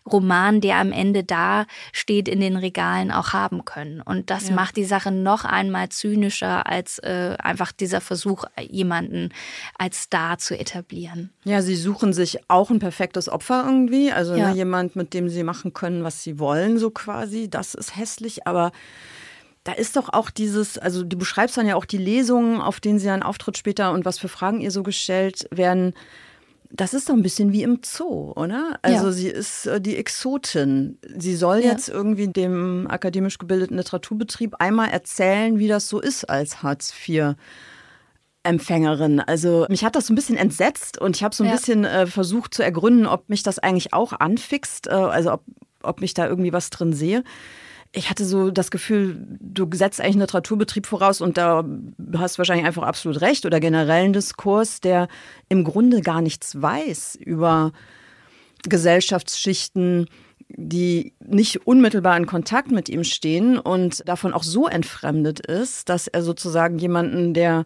Roman, 0.06 0.62
der 0.62 0.78
am 0.78 0.92
Ende 0.92 1.24
da 1.24 1.66
steht 1.92 2.28
in 2.28 2.40
den 2.40 2.56
Regalen, 2.58 3.12
auch 3.12 3.34
haben 3.34 3.66
können. 3.66 4.02
Und 4.02 4.30
das 4.30 4.50
ja. 4.50 4.56
macht 4.56 4.78
die 4.78 4.86
Sache 4.86 5.12
noch 5.12 5.44
einmal 5.44 5.90
zynisch 5.90 6.27
zynischer 6.28 6.68
als 6.68 7.00
äh, 7.00 7.36
einfach 7.40 7.72
dieser 7.72 8.02
Versuch, 8.02 8.46
jemanden 8.60 9.30
als 9.78 10.04
Star 10.04 10.38
zu 10.38 10.58
etablieren. 10.58 11.32
Ja, 11.44 11.62
sie 11.62 11.76
suchen 11.76 12.14
sich 12.14 12.40
auch 12.48 12.70
ein 12.70 12.80
perfektes 12.80 13.30
Opfer 13.30 13.64
irgendwie, 13.66 14.12
also 14.12 14.36
ja. 14.36 14.50
ne, 14.50 14.56
jemand, 14.56 14.96
mit 14.96 15.14
dem 15.14 15.30
sie 15.30 15.44
machen 15.44 15.74
können, 15.74 16.04
was 16.04 16.24
sie 16.24 16.40
wollen, 16.40 16.78
so 16.78 16.90
quasi. 16.92 17.50
Das 17.50 17.74
ist 17.74 17.96
hässlich, 17.96 18.48
aber 18.48 18.72
da 19.64 19.74
ist 19.74 19.96
doch 19.98 20.10
auch 20.14 20.30
dieses, 20.30 20.78
also 20.78 21.04
du 21.04 21.18
beschreibst 21.18 21.58
dann 21.58 21.68
ja 21.68 21.76
auch 21.76 21.86
die 21.86 21.98
Lesungen, 21.98 22.62
auf 22.62 22.80
denen 22.80 23.00
sie 23.00 23.08
dann 23.08 23.24
auftritt 23.24 23.58
später 23.58 23.92
und 23.92 24.06
was 24.06 24.18
für 24.20 24.30
Fragen 24.30 24.62
ihr 24.62 24.72
so 24.72 24.84
gestellt 24.84 25.48
werden. 25.52 25.94
Das 26.70 26.94
ist 26.94 27.10
doch 27.10 27.14
ein 27.14 27.24
bisschen 27.24 27.54
wie 27.54 27.64
im 27.64 27.80
Zoo, 27.84 28.34
oder? 28.36 28.80
Also 28.82 29.08
ja. 29.08 29.12
sie 29.12 29.28
ist 29.30 29.68
äh, 29.68 29.80
die 29.80 29.96
Exotin. 29.96 30.98
Sie 31.18 31.36
soll 31.36 31.60
ja. 31.60 31.72
jetzt 31.72 31.88
irgendwie 31.90 32.28
dem 32.28 32.88
akademisch 32.90 33.38
gebildeten 33.38 33.78
Literaturbetrieb 33.78 34.56
einmal 34.60 34.90
erzählen, 34.90 35.60
wie 35.60 35.68
das 35.68 35.88
so 35.88 36.00
ist 36.00 36.30
als 36.30 36.64
Hartz 36.64 36.94
IV. 37.08 37.36
Empfängerin. 38.44 39.20
Also 39.20 39.66
mich 39.68 39.84
hat 39.84 39.98
das 39.98 40.08
so 40.08 40.14
ein 40.14 40.16
bisschen 40.16 40.38
entsetzt 40.38 41.02
und 41.02 41.18
ich 41.18 41.24
habe 41.24 41.36
so 41.36 41.44
ein 41.44 41.50
ja. 41.50 41.56
bisschen 41.58 41.84
äh, 41.84 42.08
versucht 42.08 42.54
zu 42.54 42.64
ergründen, 42.64 43.06
ob 43.06 43.28
mich 43.28 43.44
das 43.44 43.60
eigentlich 43.60 43.94
auch 43.94 44.14
anfixt, 44.14 44.88
äh, 44.88 44.92
also 44.92 45.34
ob, 45.34 45.44
ob 45.84 46.00
mich 46.00 46.14
da 46.14 46.28
irgendwie 46.28 46.54
was 46.54 46.70
drin 46.70 46.94
sehe 46.94 47.24
ich 47.92 48.10
hatte 48.10 48.26
so 48.26 48.52
das 48.52 48.72
Gefühl, 48.72 49.26
du 49.40 49.68
setzt 49.74 50.00
eigentlich 50.00 50.16
einen 50.16 50.22
Literaturbetrieb 50.22 50.86
voraus 50.86 51.22
und 51.22 51.38
da 51.38 51.66
hast 52.18 52.36
du 52.36 52.38
wahrscheinlich 52.40 52.66
einfach 52.66 52.84
absolut 52.84 53.22
recht 53.22 53.46
oder 53.46 53.60
generellen 53.60 54.14
Diskurs, 54.14 54.82
der 54.82 55.08
im 55.50 55.64
Grunde 55.64 56.02
gar 56.02 56.22
nichts 56.22 56.62
weiß 56.62 57.16
über 57.16 57.72
Gesellschaftsschichten, 58.64 60.08
die 60.50 61.14
nicht 61.20 61.68
unmittelbar 61.68 62.18
in 62.18 62.26
Kontakt 62.26 62.72
mit 62.72 62.90
ihm 62.90 63.04
stehen 63.04 63.58
und 63.58 64.08
davon 64.08 64.34
auch 64.34 64.44
so 64.44 64.68
entfremdet 64.68 65.40
ist, 65.40 65.90
dass 65.90 66.08
er 66.08 66.24
sozusagen 66.24 66.78
jemanden, 66.78 67.34
der 67.34 67.66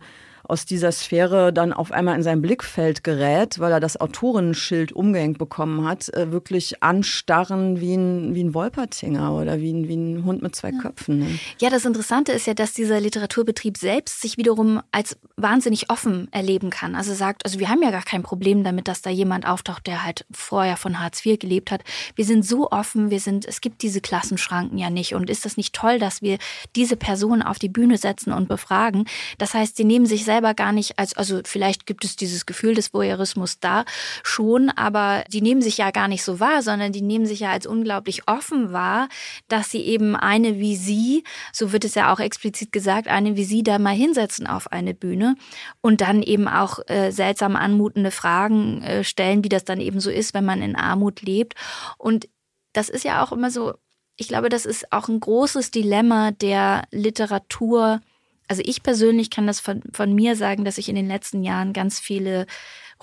aus 0.51 0.65
dieser 0.65 0.91
Sphäre 0.91 1.53
dann 1.53 1.71
auf 1.71 1.93
einmal 1.93 2.15
in 2.15 2.23
sein 2.23 2.41
Blickfeld 2.41 3.05
gerät, 3.05 3.59
weil 3.59 3.71
er 3.71 3.79
das 3.79 3.95
Autorenschild 3.95 4.91
umgehängt 4.91 5.37
bekommen 5.37 5.87
hat, 5.87 6.13
äh, 6.13 6.33
wirklich 6.33 6.83
anstarren 6.83 7.79
wie 7.79 7.95
ein, 7.95 8.35
wie 8.35 8.43
ein 8.43 8.53
Wolpertinger 8.53 9.33
oder 9.33 9.61
wie 9.61 9.71
ein, 9.71 9.87
wie 9.87 9.95
ein 9.95 10.25
Hund 10.25 10.41
mit 10.41 10.53
zwei 10.53 10.71
ja. 10.71 10.79
Köpfen. 10.79 11.19
Ne? 11.19 11.39
Ja, 11.59 11.69
das 11.69 11.85
Interessante 11.85 12.33
ist 12.33 12.47
ja, 12.47 12.53
dass 12.53 12.73
dieser 12.73 12.99
Literaturbetrieb 12.99 13.77
selbst 13.77 14.19
sich 14.19 14.37
wiederum 14.37 14.81
als 14.91 15.17
wahnsinnig 15.37 15.89
offen 15.89 16.27
erleben 16.31 16.69
kann. 16.69 16.95
Also 16.95 17.13
sagt, 17.13 17.45
also 17.45 17.57
wir 17.59 17.69
haben 17.69 17.81
ja 17.81 17.91
gar 17.91 18.03
kein 18.03 18.21
Problem 18.21 18.65
damit, 18.65 18.89
dass 18.89 19.01
da 19.01 19.09
jemand 19.09 19.47
auftaucht, 19.47 19.87
der 19.87 20.03
halt 20.03 20.25
vorher 20.31 20.75
von 20.75 20.99
Hartz 20.99 21.25
IV 21.25 21.39
gelebt 21.39 21.71
hat. 21.71 21.81
Wir 22.15 22.25
sind 22.25 22.45
so 22.45 22.69
offen, 22.71 23.09
wir 23.09 23.21
sind, 23.21 23.45
es 23.45 23.61
gibt 23.61 23.83
diese 23.83 24.01
Klassenschranken 24.01 24.77
ja 24.77 24.89
nicht. 24.89 25.15
Und 25.15 25.29
ist 25.29 25.45
das 25.45 25.55
nicht 25.55 25.73
toll, 25.73 25.97
dass 25.97 26.21
wir 26.21 26.37
diese 26.75 26.97
Person 26.97 27.41
auf 27.41 27.57
die 27.57 27.69
Bühne 27.69 27.97
setzen 27.97 28.33
und 28.33 28.49
befragen? 28.49 29.05
Das 29.37 29.53
heißt, 29.53 29.77
sie 29.77 29.85
nehmen 29.85 30.05
sich 30.05 30.25
selber 30.25 30.40
gar 30.53 30.71
nicht 30.71 30.99
als, 30.99 31.15
also 31.15 31.41
vielleicht 31.45 31.85
gibt 31.85 32.03
es 32.03 32.15
dieses 32.15 32.45
Gefühl 32.45 32.75
des 32.75 32.93
Voyeurismus 32.93 33.59
da 33.59 33.85
schon, 34.23 34.69
aber 34.69 35.23
die 35.31 35.41
nehmen 35.41 35.61
sich 35.61 35.77
ja 35.77 35.91
gar 35.91 36.07
nicht 36.07 36.23
so 36.23 36.39
wahr, 36.39 36.61
sondern 36.61 36.91
die 36.91 37.01
nehmen 37.01 37.25
sich 37.25 37.41
ja 37.41 37.51
als 37.51 37.65
unglaublich 37.65 38.27
offen 38.27 38.73
wahr, 38.73 39.07
dass 39.47 39.69
sie 39.69 39.81
eben 39.81 40.15
eine 40.15 40.59
wie 40.59 40.75
sie, 40.75 41.23
so 41.53 41.71
wird 41.71 41.85
es 41.85 41.95
ja 41.95 42.13
auch 42.13 42.19
explizit 42.19 42.71
gesagt, 42.71 43.07
eine 43.07 43.35
wie 43.35 43.43
sie 43.43 43.63
da 43.63 43.79
mal 43.79 43.95
hinsetzen 43.95 44.47
auf 44.47 44.71
eine 44.71 44.93
Bühne 44.93 45.35
und 45.81 46.01
dann 46.01 46.21
eben 46.23 46.47
auch 46.47 46.79
äh, 46.87 47.11
seltsam 47.11 47.55
anmutende 47.55 48.11
Fragen 48.11 48.81
äh, 48.81 49.03
stellen, 49.03 49.43
wie 49.43 49.49
das 49.49 49.63
dann 49.63 49.79
eben 49.79 49.99
so 49.99 50.09
ist, 50.09 50.33
wenn 50.33 50.45
man 50.45 50.61
in 50.61 50.75
Armut 50.75 51.21
lebt. 51.21 51.55
Und 51.97 52.27
das 52.73 52.89
ist 52.89 53.03
ja 53.03 53.23
auch 53.23 53.31
immer 53.31 53.51
so, 53.51 53.73
ich 54.17 54.27
glaube, 54.27 54.49
das 54.49 54.65
ist 54.65 54.91
auch 54.91 55.07
ein 55.07 55.19
großes 55.19 55.71
Dilemma 55.71 56.31
der 56.31 56.83
Literatur. 56.91 58.01
Also 58.47 58.61
ich 58.65 58.83
persönlich 58.83 59.29
kann 59.29 59.47
das 59.47 59.59
von, 59.59 59.81
von 59.93 60.13
mir 60.13 60.35
sagen, 60.35 60.65
dass 60.65 60.77
ich 60.77 60.89
in 60.89 60.95
den 60.95 61.07
letzten 61.07 61.43
Jahren 61.43 61.73
ganz 61.73 61.99
viele 61.99 62.45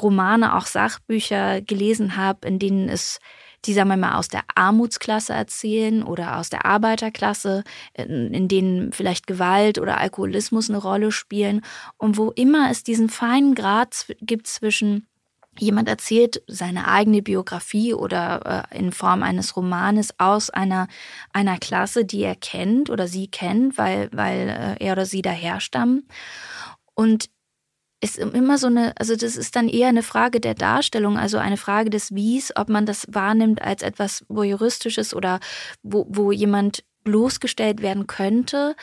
Romane, 0.00 0.56
auch 0.56 0.66
Sachbücher 0.66 1.60
gelesen 1.62 2.16
habe, 2.16 2.46
in 2.46 2.58
denen 2.58 2.88
es 2.88 3.18
die, 3.64 3.72
sagen 3.72 3.88
wir 3.88 3.96
mal, 3.96 4.16
aus 4.16 4.28
der 4.28 4.44
Armutsklasse 4.54 5.32
erzählen 5.32 6.04
oder 6.04 6.38
aus 6.38 6.48
der 6.48 6.64
Arbeiterklasse, 6.64 7.64
in, 7.94 8.32
in, 8.32 8.48
denen 8.48 8.92
vielleicht 8.92 9.26
Gewalt 9.26 9.78
oder 9.78 9.98
Alkoholismus 9.98 10.70
eine 10.70 10.78
Rolle 10.78 11.10
spielen. 11.10 11.62
Und 11.96 12.16
wo 12.16 12.30
immer 12.30 12.70
es 12.70 12.84
diesen 12.84 13.08
feinen 13.08 13.54
Grad 13.54 14.06
gibt 14.20 14.46
zwischen 14.46 15.08
jemand 15.58 15.88
erzählt 15.88 16.42
seine 16.46 16.88
eigene 16.88 17.22
Biografie 17.22 17.94
oder 17.94 18.66
äh, 18.72 18.78
in 18.78 18.92
Form 18.92 19.22
eines 19.22 19.56
Romanes 19.56 20.14
aus 20.18 20.50
einer, 20.50 20.88
einer 21.32 21.58
Klasse, 21.58 22.04
die 22.04 22.22
er 22.22 22.36
kennt 22.36 22.90
oder 22.90 23.08
sie 23.08 23.28
kennt, 23.28 23.78
weil, 23.78 24.08
weil 24.12 24.48
äh, 24.80 24.84
er 24.84 24.92
oder 24.92 25.06
sie 25.06 25.22
daherstammen. 25.22 26.08
Und 26.94 27.30
ist 28.00 28.18
immer 28.18 28.58
so 28.58 28.68
eine, 28.68 28.92
also 28.98 29.16
das 29.16 29.36
ist 29.36 29.56
dann 29.56 29.68
eher 29.68 29.88
eine 29.88 30.04
Frage 30.04 30.40
der 30.40 30.54
Darstellung, 30.54 31.18
also 31.18 31.38
eine 31.38 31.56
Frage 31.56 31.90
des 31.90 32.14
Wies, 32.14 32.52
ob 32.54 32.68
man 32.68 32.86
das 32.86 33.06
wahrnimmt 33.08 33.60
als 33.60 33.82
etwas 33.82 34.24
voyeuristisches 34.28 35.14
oder 35.14 35.40
wo, 35.82 36.06
wo 36.08 36.30
jemand 36.30 36.84
bloßgestellt 37.04 37.82
werden 37.82 38.06
könnte 38.06 38.76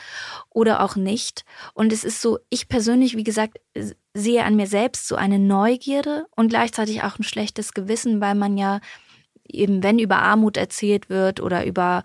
oder 0.50 0.82
auch 0.82 0.96
nicht. 0.96 1.44
Und 1.74 1.92
es 1.92 2.04
ist 2.04 2.20
so, 2.20 2.38
ich 2.50 2.68
persönlich, 2.68 3.16
wie 3.16 3.24
gesagt, 3.24 3.58
sehe 4.14 4.44
an 4.44 4.56
mir 4.56 4.66
selbst 4.66 5.06
so 5.06 5.16
eine 5.16 5.38
Neugierde 5.38 6.26
und 6.34 6.48
gleichzeitig 6.48 7.02
auch 7.02 7.18
ein 7.18 7.24
schlechtes 7.24 7.74
Gewissen, 7.74 8.20
weil 8.20 8.34
man 8.34 8.56
ja 8.56 8.80
eben, 9.48 9.82
wenn 9.82 9.98
über 9.98 10.18
Armut 10.18 10.56
erzählt 10.56 11.08
wird 11.08 11.40
oder 11.40 11.64
über 11.64 12.02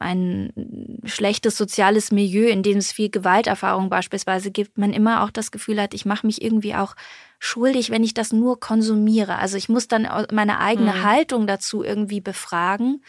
ein 0.00 1.00
schlechtes 1.04 1.56
soziales 1.56 2.12
Milieu, 2.12 2.48
in 2.48 2.62
dem 2.62 2.78
es 2.78 2.92
viel 2.92 3.10
Gewalterfahrung 3.10 3.90
beispielsweise 3.90 4.50
gibt, 4.50 4.78
man 4.78 4.92
immer 4.92 5.24
auch 5.24 5.30
das 5.30 5.50
Gefühl 5.50 5.80
hat, 5.80 5.92
ich 5.92 6.06
mache 6.06 6.26
mich 6.26 6.40
irgendwie 6.40 6.76
auch 6.76 6.94
schuldig, 7.40 7.90
wenn 7.90 8.04
ich 8.04 8.14
das 8.14 8.32
nur 8.32 8.60
konsumiere. 8.60 9.36
Also 9.36 9.56
ich 9.56 9.68
muss 9.68 9.88
dann 9.88 10.08
meine 10.32 10.60
eigene 10.60 10.92
mhm. 10.92 11.02
Haltung 11.02 11.46
dazu 11.46 11.82
irgendwie 11.82 12.20
befragen. 12.20 13.02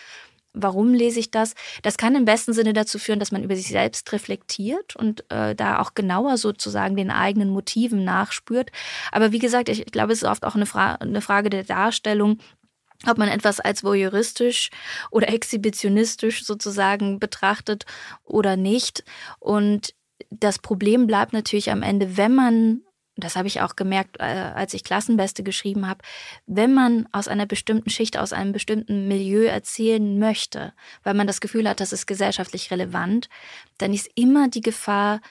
Warum 0.54 0.94
lese 0.94 1.20
ich 1.20 1.30
das? 1.30 1.54
Das 1.84 1.98
kann 1.98 2.16
im 2.16 2.26
besten 2.26 2.54
Sinne 2.54 2.74
dazu 2.74 2.98
führen, 2.98 3.20
dass 3.20 3.32
man 3.32 3.44
über 3.44 3.56
sich 3.56 3.68
selbst 3.68 4.12
reflektiert 4.12 4.96
und 4.96 5.24
äh, 5.30 5.56
da 5.56 5.80
auch 5.80 5.94
genauer 5.94 6.38
sozusagen 6.38 6.96
den 6.96 7.12
eigenen 7.12 7.50
Motiven 7.50 8.04
nachspürt. 8.04 8.72
Aber 9.12 9.32
wie 9.32 9.40
gesagt, 9.40 9.70
ich, 9.70 9.82
ich 9.82 9.92
glaube, 9.92 10.14
es 10.14 10.24
ist 10.24 10.28
oft 10.30 10.44
auch 10.44 10.56
eine, 10.56 10.66
Fra 10.66 10.96
eine 10.96 11.22
Frage 11.22 11.50
der 11.50 11.64
Darstellung 11.64 12.40
ob 13.08 13.18
man 13.18 13.30
etwas 13.30 13.62
als 13.62 13.84
voyeuristisch 13.84 14.72
oder 15.10 15.30
exhibitionistisch 15.30 16.44
sozusagen 16.44 17.20
betrachtet 17.20 17.86
oder 18.26 18.58
nicht. 18.58 19.06
Und 19.40 19.94
das 20.30 20.60
Problem 20.60 21.08
bleibt 21.08 21.34
natürlich 21.34 21.72
am 21.72 21.82
Ende, 21.82 22.18
wenn 22.18 22.36
man, 22.36 22.82
das 23.24 23.36
habe 23.36 23.48
ich 23.48 23.62
auch 23.62 23.76
gemerkt, 23.76 24.18
äh, 24.20 24.24
als 24.24 24.74
ich 24.74 24.84
Klassenbeste 24.84 25.44
geschrieben 25.44 25.88
habe, 25.88 26.04
wenn 26.46 26.74
man 26.74 27.08
aus 27.12 27.28
einer 27.28 27.46
bestimmten 27.46 27.90
Schicht, 27.90 28.18
aus 28.18 28.34
einem 28.34 28.52
bestimmten 28.52 29.08
Milieu 29.08 29.46
erzählen 29.46 30.20
möchte, 30.20 30.74
weil 31.04 31.14
man 31.14 31.28
das 31.28 31.42
Gefühl 31.42 31.68
hat, 31.68 31.80
das 31.80 31.94
ist 31.94 32.06
gesellschaftlich 32.06 32.72
relevant, 32.72 33.30
dann 33.78 33.94
ist 33.94 34.10
immer 34.16 34.50
die 34.50 34.62
Gefahr, 34.62 35.22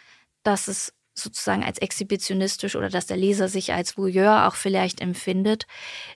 dass 0.42 0.68
es 0.68 0.94
sozusagen 1.18 1.64
als 1.64 1.78
exhibitionistisch 1.78 2.76
oder 2.76 2.88
dass 2.88 3.06
der 3.06 3.16
Leser 3.16 3.48
sich 3.48 3.72
als 3.72 3.96
Voyeur 3.96 4.46
auch 4.48 4.54
vielleicht 4.54 5.00
empfindet. 5.00 5.66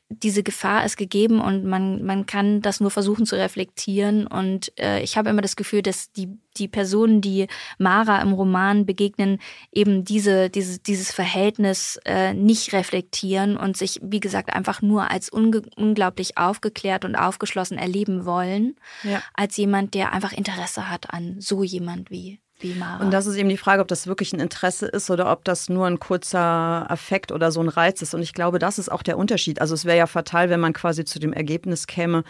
Diese 0.09 0.43
Gefahr 0.43 0.85
ist 0.85 0.97
gegeben 0.97 1.41
und 1.41 1.65
man, 1.65 2.05
man 2.05 2.27
kann 2.27 2.61
das 2.61 2.81
nur 2.81 2.91
versuchen 2.91 3.27
zu 3.27 3.37
reflektieren. 3.37 4.27
Und 4.27 4.73
äh, 4.79 5.03
ich 5.03 5.17
habe 5.17 5.31
immer 5.31 5.43
das 5.43 5.57
Gefühl, 5.57 5.83
dass 5.83 6.13
die, 6.13 6.29
die 6.57 6.69
Personen, 6.69 7.21
die 7.21 7.47
Mara 7.79 8.21
im 8.21 8.33
Roman 8.33 8.87
begegnen, 8.87 9.39
eben 9.73 10.05
diese, 10.05 10.51
diese, 10.51 10.79
dieses 10.79 11.13
Verhältnis 11.13 11.99
äh, 12.05 12.35
nicht 12.35 12.73
reflektieren 12.73 13.57
und 13.57 13.77
sich, 13.77 14.01
wie 14.03 14.21
gesagt, 14.21 14.53
einfach 14.53 14.83
nur 14.83 15.11
als 15.11 15.31
unglaublich 15.31 16.39
aufgeklärt 16.39 17.05
und 17.05 17.17
aufgeschlossen 17.17 17.79
erleben 17.79 18.25
wollen, 18.25 18.77
ja. 19.03 19.23
als 19.35 19.57
jemand, 19.57 19.95
der 19.95 20.13
einfach 20.13 20.33
Interesse 20.33 20.91
hat 20.91 21.13
an 21.13 21.37
so 21.41 21.63
jemand 21.63 22.11
wie 22.11 22.41
wie 22.63 22.75
Mara. 22.75 23.05
Und 23.05 23.13
das 23.13 23.27
ist 23.27 23.37
eben 23.37 23.49
die 23.49 23.57
Frage, 23.57 23.83
ob 23.83 23.89
das 23.89 24.07
wirklich 24.07 24.33
ein 24.33 24.41
Interesse 24.41 24.87
ist 24.87 25.11
oder 25.11 25.31
ob 25.31 25.45
das 25.45 25.69
nur 25.69 25.87
ein 25.87 25.99
kurzer 25.99 26.91
Affekt 26.91 27.33
oder 27.33 27.53
so 27.53 27.61
ein 27.61 27.69
Reiz 27.69 28.03
ist. 28.03 28.15
Und 28.15 28.23
ich 28.23 28.35
glaube, 28.35 28.59
das 28.59 28.79
ist 28.79 28.91
auch 28.91 29.03
der 29.03 29.19
Unterschied. 29.19 29.61
Also 29.61 29.75
es 29.75 29.85
wäre 29.85 29.99
ja 29.99 30.07
fatal, 30.07 30.51
wenn 30.51 30.61
man 30.61 30.73
quasi 30.73 31.05
zu 31.05 31.19
dem 31.19 31.33
Ergebnis 31.33 31.87
käme, 31.87 32.25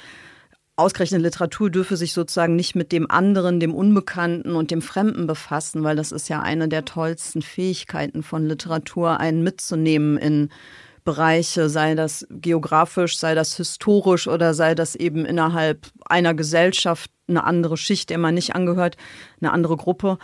ausgerechnet 0.76 1.22
Literatur 1.22 1.70
dürfe 1.70 1.96
sich 1.96 2.12
sozusagen 2.12 2.56
nicht 2.56 2.74
mit 2.74 2.92
dem 2.92 3.10
anderen, 3.10 3.60
dem 3.60 3.74
Unbekannten 3.74 4.54
und 4.54 4.70
dem 4.70 4.82
Fremden 4.82 5.26
befassen, 5.26 5.84
weil 5.84 5.96
das 5.96 6.12
ist 6.12 6.28
ja 6.28 6.40
eine 6.40 6.68
der 6.68 6.84
tollsten 6.84 7.42
Fähigkeiten 7.42 8.22
von 8.22 8.46
Literatur, 8.46 9.20
einen 9.20 9.42
mitzunehmen 9.42 10.16
in 10.16 10.48
Bereiche, 11.04 11.68
sei 11.68 11.94
das 11.94 12.26
geografisch, 12.30 13.18
sei 13.18 13.34
das 13.34 13.56
historisch 13.56 14.28
oder 14.28 14.54
sei 14.54 14.74
das 14.74 14.94
eben 14.94 15.24
innerhalb 15.24 15.86
einer 16.06 16.34
Gesellschaft 16.34 17.10
eine 17.28 17.44
andere 17.44 17.76
Schicht, 17.76 18.10
der 18.10 18.18
man 18.18 18.34
nicht 18.34 18.54
angehört, 18.54 18.96
eine 19.40 19.52
andere 19.52 19.76
Gruppe, 19.76 20.18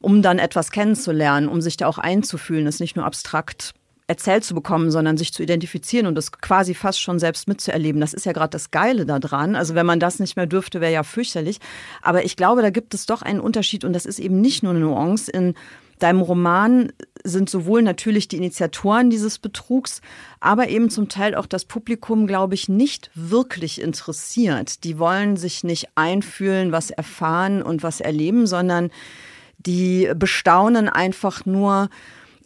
um 0.00 0.22
dann 0.22 0.38
etwas 0.38 0.70
kennenzulernen, 0.70 1.48
um 1.48 1.60
sich 1.60 1.76
da 1.76 1.86
auch 1.86 1.98
einzufühlen, 1.98 2.66
es 2.66 2.80
nicht 2.80 2.96
nur 2.96 3.04
abstrakt 3.04 3.74
erzählt 4.08 4.44
zu 4.44 4.54
bekommen, 4.54 4.90
sondern 4.90 5.16
sich 5.16 5.32
zu 5.32 5.42
identifizieren 5.42 6.06
und 6.06 6.16
das 6.16 6.32
quasi 6.32 6.74
fast 6.74 7.00
schon 7.00 7.18
selbst 7.18 7.48
mitzuerleben. 7.48 8.00
Das 8.00 8.12
ist 8.12 8.26
ja 8.26 8.32
gerade 8.32 8.50
das 8.50 8.70
Geile 8.70 9.06
daran. 9.06 9.56
Also 9.56 9.74
wenn 9.74 9.86
man 9.86 10.00
das 10.00 10.18
nicht 10.18 10.36
mehr 10.36 10.46
dürfte, 10.46 10.80
wäre 10.80 10.92
ja 10.92 11.02
fürchterlich. 11.02 11.58
Aber 12.02 12.24
ich 12.24 12.36
glaube, 12.36 12.62
da 12.62 12.70
gibt 12.70 12.94
es 12.94 13.06
doch 13.06 13.22
einen 13.22 13.40
Unterschied 13.40 13.84
und 13.84 13.92
das 13.92 14.04
ist 14.04 14.18
eben 14.18 14.40
nicht 14.40 14.62
nur 14.62 14.72
eine 14.72 14.80
Nuance 14.80 15.30
in 15.30 15.54
deinem 16.02 16.20
Roman 16.20 16.92
sind 17.24 17.48
sowohl 17.48 17.82
natürlich 17.82 18.28
die 18.28 18.36
Initiatoren 18.36 19.10
dieses 19.10 19.38
Betrugs, 19.38 20.00
aber 20.40 20.68
eben 20.68 20.90
zum 20.90 21.08
Teil 21.08 21.34
auch 21.34 21.46
das 21.46 21.64
Publikum, 21.64 22.26
glaube 22.26 22.54
ich, 22.54 22.68
nicht 22.68 23.10
wirklich 23.14 23.80
interessiert. 23.80 24.84
Die 24.84 24.98
wollen 24.98 25.36
sich 25.36 25.62
nicht 25.64 25.88
einfühlen, 25.94 26.72
was 26.72 26.90
erfahren 26.90 27.62
und 27.62 27.82
was 27.82 28.00
erleben, 28.00 28.46
sondern 28.46 28.90
die 29.58 30.10
bestaunen 30.16 30.88
einfach 30.88 31.46
nur 31.46 31.88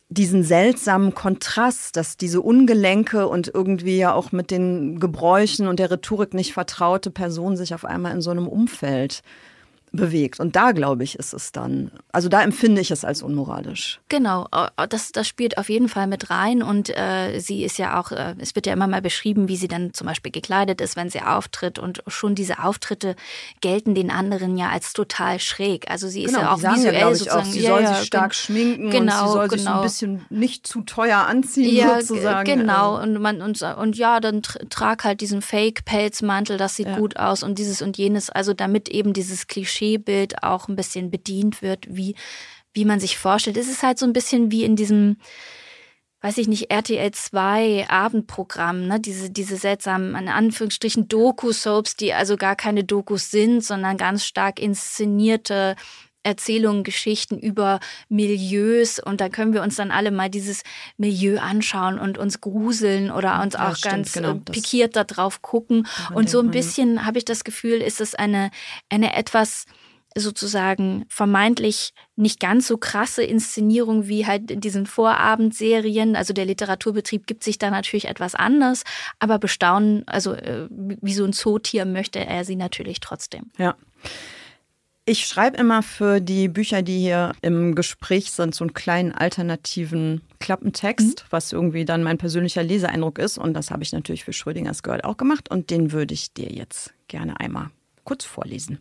diesen 0.08 0.44
seltsamen 0.44 1.14
Kontrast, 1.14 1.96
dass 1.96 2.16
diese 2.16 2.40
ungelenke 2.40 3.26
und 3.26 3.50
irgendwie 3.52 3.96
ja 3.96 4.12
auch 4.12 4.30
mit 4.30 4.50
den 4.50 5.00
Gebräuchen 5.00 5.66
und 5.66 5.80
der 5.80 5.90
Rhetorik 5.90 6.32
nicht 6.32 6.52
vertraute 6.52 7.10
Person 7.10 7.56
sich 7.56 7.74
auf 7.74 7.84
einmal 7.84 8.12
in 8.12 8.20
so 8.20 8.30
einem 8.30 8.46
Umfeld 8.46 9.22
bewegt. 9.96 10.40
Und 10.40 10.56
da, 10.56 10.72
glaube 10.72 11.04
ich, 11.04 11.18
ist 11.18 11.32
es 11.32 11.52
dann, 11.52 11.90
also 12.12 12.28
da 12.28 12.42
empfinde 12.42 12.80
ich 12.80 12.90
es 12.90 13.04
als 13.04 13.22
unmoralisch. 13.22 14.00
Genau, 14.08 14.46
das, 14.88 15.12
das 15.12 15.26
spielt 15.26 15.58
auf 15.58 15.68
jeden 15.68 15.88
Fall 15.88 16.06
mit 16.06 16.30
rein. 16.30 16.62
Und 16.62 16.90
äh, 16.96 17.40
sie 17.40 17.64
ist 17.64 17.78
ja 17.78 18.00
auch, 18.00 18.12
äh, 18.12 18.34
es 18.38 18.54
wird 18.54 18.66
ja 18.66 18.72
immer 18.72 18.86
mal 18.86 19.02
beschrieben, 19.02 19.48
wie 19.48 19.56
sie 19.56 19.68
dann 19.68 19.92
zum 19.94 20.06
Beispiel 20.06 20.32
gekleidet 20.32 20.80
ist, 20.80 20.96
wenn 20.96 21.10
sie 21.10 21.22
auftritt. 21.22 21.78
Und 21.78 22.02
schon 22.06 22.34
diese 22.34 22.62
Auftritte 22.62 23.16
gelten 23.60 23.94
den 23.94 24.10
anderen 24.10 24.56
ja 24.56 24.70
als 24.70 24.92
total 24.92 25.40
schräg. 25.40 25.90
Also 25.90 26.08
sie 26.08 26.24
ist 26.24 26.34
genau, 26.34 26.42
ja 26.42 26.52
auch 26.52 26.76
visuell 26.76 26.94
ja, 26.94 27.14
sozusagen. 27.14 27.40
Auch, 27.40 27.52
sie 27.52 27.60
soll 27.60 27.86
sich 27.86 28.06
stark 28.06 28.34
schminken 28.34 28.90
genau, 28.90 29.22
und 29.22 29.26
sie 29.26 29.32
soll 29.32 29.48
genau. 29.48 29.56
sich 29.56 29.66
ein 29.66 29.72
genau. 29.72 29.82
bisschen 29.82 30.26
nicht 30.30 30.66
zu 30.66 30.82
teuer 30.82 31.18
anziehen, 31.18 31.74
ja, 31.74 32.00
sozusagen. 32.00 32.44
Genau, 32.44 33.00
und 33.00 33.20
man 33.20 33.42
und, 33.42 33.62
und 33.62 33.96
ja, 33.96 34.20
dann 34.20 34.42
trag 34.42 35.04
halt 35.04 35.20
diesen 35.20 35.42
Fake-Pelzmantel, 35.42 36.56
das 36.56 36.76
sieht 36.76 36.88
ja. 36.88 36.98
gut 36.98 37.16
aus 37.16 37.42
und 37.42 37.58
dieses 37.58 37.82
und 37.82 37.96
jenes. 37.96 38.30
Also 38.30 38.52
damit 38.52 38.88
eben 38.88 39.12
dieses 39.12 39.46
Klischee 39.46 39.85
Klischeebild 39.86 40.42
auch 40.42 40.68
ein 40.68 40.76
bisschen 40.76 41.10
bedient 41.10 41.62
wird, 41.62 41.86
wie, 41.88 42.14
wie 42.72 42.84
man 42.84 43.00
sich 43.00 43.18
vorstellt. 43.18 43.56
Es 43.56 43.68
ist 43.68 43.82
halt 43.82 43.98
so 43.98 44.06
ein 44.06 44.12
bisschen 44.12 44.50
wie 44.50 44.64
in 44.64 44.76
diesem 44.76 45.16
weiß 46.22 46.38
ich 46.38 46.48
nicht, 46.48 46.72
RTL 46.72 47.12
2 47.12 47.88
Abendprogramm, 47.88 48.88
ne? 48.88 48.98
diese, 48.98 49.30
diese 49.30 49.56
seltsamen, 49.56 50.16
in 50.16 50.28
Anführungsstrichen, 50.28 51.06
Doku-Soaps, 51.06 51.94
die 51.94 52.14
also 52.14 52.36
gar 52.36 52.56
keine 52.56 52.82
Dokus 52.82 53.30
sind, 53.30 53.62
sondern 53.62 53.96
ganz 53.96 54.24
stark 54.24 54.58
inszenierte 54.58 55.76
Erzählungen, 56.26 56.82
Geschichten 56.82 57.38
über 57.38 57.78
Milieus 58.08 58.98
und 58.98 59.20
da 59.20 59.28
können 59.28 59.54
wir 59.54 59.62
uns 59.62 59.76
dann 59.76 59.92
alle 59.92 60.10
mal 60.10 60.28
dieses 60.28 60.64
Milieu 60.96 61.38
anschauen 61.38 61.98
und 61.98 62.18
uns 62.18 62.40
gruseln 62.40 63.12
oder 63.12 63.40
uns 63.40 63.54
ja, 63.54 63.70
auch 63.70 63.76
stimmt, 63.76 63.94
ganz 63.94 64.12
genau, 64.12 64.34
pikiert 64.34 64.96
darauf 64.96 65.40
gucken. 65.40 65.86
Und 66.12 66.28
so 66.28 66.40
ein 66.40 66.50
bisschen 66.50 67.06
habe 67.06 67.18
ich 67.18 67.24
das 67.24 67.44
Gefühl, 67.44 67.80
ist 67.80 68.00
es 68.00 68.14
eine, 68.16 68.50
eine 68.90 69.14
etwas 69.14 69.66
sozusagen 70.18 71.04
vermeintlich 71.08 71.92
nicht 72.16 72.40
ganz 72.40 72.66
so 72.66 72.78
krasse 72.78 73.22
Inszenierung 73.22 74.08
wie 74.08 74.26
halt 74.26 74.50
in 74.50 74.60
diesen 74.60 74.86
Vorabendserien. 74.86 76.16
Also 76.16 76.32
der 76.32 76.46
Literaturbetrieb 76.46 77.26
gibt 77.26 77.44
sich 77.44 77.58
da 77.58 77.70
natürlich 77.70 78.06
etwas 78.06 78.34
anders, 78.34 78.82
aber 79.18 79.38
bestaunen, 79.38 80.08
also 80.08 80.32
äh, 80.32 80.66
wie 80.70 81.12
so 81.12 81.24
ein 81.24 81.34
Zootier 81.34 81.84
möchte 81.84 82.18
er 82.18 82.44
sie 82.44 82.56
natürlich 82.56 83.00
trotzdem. 83.00 83.50
Ja. 83.58 83.76
Ich 85.08 85.28
schreibe 85.28 85.56
immer 85.56 85.84
für 85.84 86.20
die 86.20 86.48
Bücher, 86.48 86.82
die 86.82 86.98
hier 86.98 87.32
im 87.40 87.76
Gespräch 87.76 88.32
sind, 88.32 88.56
so 88.56 88.64
einen 88.64 88.74
kleinen 88.74 89.12
alternativen 89.12 90.22
Klappentext, 90.40 91.22
mhm. 91.22 91.26
was 91.30 91.52
irgendwie 91.52 91.84
dann 91.84 92.02
mein 92.02 92.18
persönlicher 92.18 92.64
Leseeindruck 92.64 93.20
ist. 93.20 93.38
Und 93.38 93.54
das 93.54 93.70
habe 93.70 93.84
ich 93.84 93.92
natürlich 93.92 94.24
für 94.24 94.32
Schrödingers 94.32 94.82
Girl 94.82 95.00
auch 95.02 95.16
gemacht. 95.16 95.48
Und 95.48 95.70
den 95.70 95.92
würde 95.92 96.12
ich 96.12 96.32
dir 96.32 96.50
jetzt 96.50 96.92
gerne 97.06 97.38
einmal 97.38 97.70
kurz 98.02 98.24
vorlesen. 98.24 98.80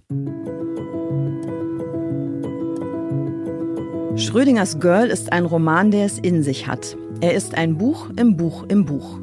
Schrödingers 4.18 4.80
Girl 4.80 5.10
ist 5.10 5.32
ein 5.32 5.46
Roman, 5.46 5.92
der 5.92 6.08
es 6.08 6.18
in 6.18 6.42
sich 6.42 6.66
hat. 6.66 6.98
Er 7.22 7.36
ist 7.36 7.54
ein 7.54 7.78
Buch 7.78 8.10
im 8.18 8.36
Buch 8.36 8.66
im 8.68 8.86
Buch. 8.86 9.20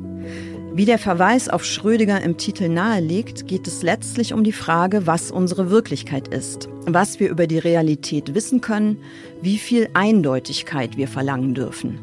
Wie 0.75 0.87
der 0.87 0.99
Verweis 0.99 1.51
auf 1.51 1.67
Schrödinger 1.67 2.23
im 2.23 2.39
Titel 2.39 2.71
nahelegt, 2.71 3.47
geht 3.47 3.67
es 3.67 3.83
letztlich 3.83 4.33
um 4.33 4.43
die 4.43 4.53
Frage, 4.53 5.07
was 5.07 5.31
unsere 5.31 5.69
Wirklichkeit 5.69 6.29
ist, 6.29 6.71
was 6.87 7.21
wir 7.21 7.29
über 7.29 7.47
die 7.47 7.59
Realität 7.59 8.35
wissen 8.35 8.63
können, 8.63 8.97
wie 9.43 9.59
viel 9.59 9.91
Eindeutigkeit 9.93 10.97
wir 10.97 11.09
verlangen 11.09 11.53
dürfen. 11.53 11.99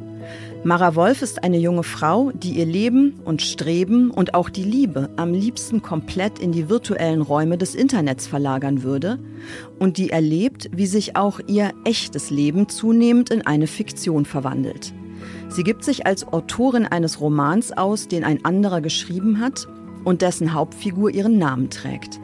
Mara 0.63 0.93
Wolf 0.93 1.23
ist 1.23 1.43
eine 1.43 1.57
junge 1.57 1.81
Frau, 1.81 2.31
die 2.31 2.59
ihr 2.59 2.67
Leben 2.67 3.19
und 3.25 3.41
Streben 3.41 4.11
und 4.11 4.35
auch 4.35 4.49
die 4.49 4.65
Liebe 4.65 5.09
am 5.15 5.33
liebsten 5.33 5.81
komplett 5.81 6.37
in 6.37 6.51
die 6.51 6.69
virtuellen 6.69 7.21
Räume 7.21 7.57
des 7.57 7.73
Internets 7.73 8.27
verlagern 8.27 8.83
würde 8.83 9.17
und 9.79 9.97
die 9.97 10.11
erlebt, 10.11 10.69
wie 10.71 10.85
sich 10.85 11.15
auch 11.15 11.39
ihr 11.47 11.71
echtes 11.85 12.29
Leben 12.29 12.69
zunehmend 12.69 13.31
in 13.31 13.41
eine 13.41 13.65
Fiktion 13.65 14.25
verwandelt. 14.25 14.93
Sie 15.49 15.63
gibt 15.63 15.83
sich 15.83 16.05
als 16.05 16.27
Autorin 16.27 16.85
eines 16.85 17.19
Romans 17.19 17.71
aus, 17.71 18.07
den 18.07 18.23
ein 18.23 18.45
anderer 18.45 18.81
geschrieben 18.81 19.39
hat 19.39 19.67
und 20.03 20.21
dessen 20.21 20.53
Hauptfigur 20.53 21.11
ihren 21.11 21.37
Namen 21.37 21.69
trägt. 21.69 22.19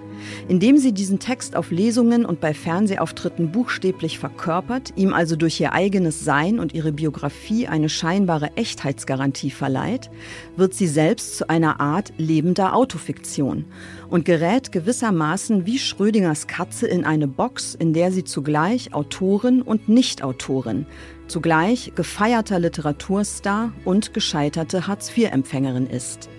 Indem 0.48 0.78
sie 0.78 0.94
diesen 0.94 1.20
Text 1.20 1.56
auf 1.56 1.72
Lesungen 1.72 2.26
und 2.26 2.40
bei 2.40 2.54
Fernsehauftritten 2.54 3.52
buchstäblich 3.52 4.20
verkörpert, 4.20 4.94
ihm 4.96 5.14
also 5.14 5.36
durch 5.36 5.60
ihr 5.60 5.74
eigenes 5.74 6.24
Sein 6.24 6.60
und 6.60 6.74
ihre 6.74 6.92
Biografie 6.92 7.68
eine 7.68 7.90
scheinbare 7.90 8.56
Echtheitsgarantie 8.56 9.52
verleiht, 9.52 10.10
wird 10.56 10.74
sie 10.74 10.88
selbst 10.88 11.38
zu 11.38 11.50
einer 11.50 11.80
Art 11.80 12.14
lebender 12.18 12.76
Autofiktion 12.76 13.66
und 14.10 14.26
gerät 14.26 14.72
gewissermaßen 14.72 15.66
wie 15.66 15.80
Schrödingers 15.80 16.48
Katze 16.48 16.88
in 16.88 17.06
eine 17.06 17.28
Box, 17.28 17.76
in 17.76 17.94
der 17.94 18.12
sie 18.12 18.24
zugleich 18.24 18.94
Autorin 18.94 19.62
und 19.62 19.90
Nichtautorin, 19.90 20.86
zugleich 21.28 21.94
gefeierter 21.96 22.60
Literaturstar 22.60 23.72
und 23.84 24.14
gescheiterte 24.14 24.88
Hartz-IV-Empfängerin 24.88 25.88
ist. 25.88 26.30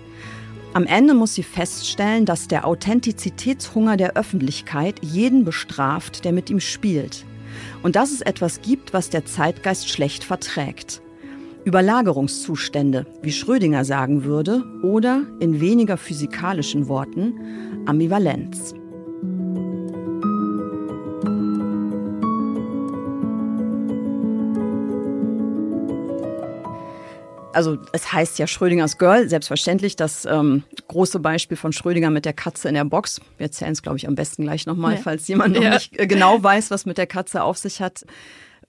Am 0.73 0.85
Ende 0.85 1.13
muss 1.13 1.33
sie 1.33 1.43
feststellen, 1.43 2.25
dass 2.25 2.47
der 2.47 2.67
Authentizitätshunger 2.67 3.97
der 3.97 4.15
Öffentlichkeit 4.15 4.99
jeden 5.01 5.43
bestraft, 5.43 6.23
der 6.23 6.33
mit 6.33 6.49
ihm 6.49 6.59
spielt. 6.59 7.25
Und 7.81 7.95
dass 7.95 8.11
es 8.11 8.21
etwas 8.21 8.61
gibt, 8.61 8.93
was 8.93 9.09
der 9.09 9.25
Zeitgeist 9.25 9.89
schlecht 9.89 10.23
verträgt. 10.23 11.01
Überlagerungszustände, 11.63 13.05
wie 13.21 13.31
Schrödinger 13.31 13.85
sagen 13.85 14.23
würde, 14.23 14.63
oder 14.83 15.23
in 15.39 15.59
weniger 15.59 15.97
physikalischen 15.97 16.87
Worten 16.87 17.33
Ambivalenz. 17.85 18.73
Also 27.57 27.79
es 27.91 28.13
heißt 28.13 28.37
ja 28.37 28.45
Schrödingers 28.45 28.99
Girl, 28.99 29.27
selbstverständlich 29.27 29.95
das 29.95 30.25
ähm, 30.25 30.63
große 30.87 31.19
Beispiel 31.19 31.57
von 31.57 31.73
Schrödinger 31.73 32.11
mit 32.11 32.23
der 32.23 32.33
Katze 32.33 32.67
in 32.69 32.75
der 32.75 32.85
Box. 32.85 33.19
Wir 33.37 33.47
erzählen 33.47 33.71
es, 33.71 33.81
glaube 33.81 33.97
ich, 33.97 34.07
am 34.07 34.13
besten 34.13 34.43
gleich 34.43 34.67
nochmal, 34.67 34.93
ja. 34.93 35.01
falls 35.01 35.27
jemand 35.27 35.55
noch 35.55 35.63
ja. 35.63 35.71
nicht 35.71 35.99
äh, 35.99 36.05
genau 36.05 36.41
weiß, 36.41 36.69
was 36.69 36.85
mit 36.85 36.99
der 36.99 37.07
Katze 37.07 37.41
auf 37.41 37.57
sich 37.57 37.81
hat 37.81 38.05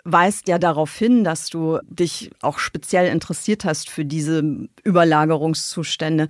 weist 0.04 0.48
ja 0.48 0.58
darauf 0.58 0.96
hin, 0.96 1.22
dass 1.22 1.50
du 1.50 1.80
dich 1.86 2.30
auch 2.40 2.58
speziell 2.58 3.12
interessiert 3.12 3.66
hast 3.66 3.90
für 3.90 4.06
diese 4.06 4.42
Überlagerungszustände. 4.82 6.28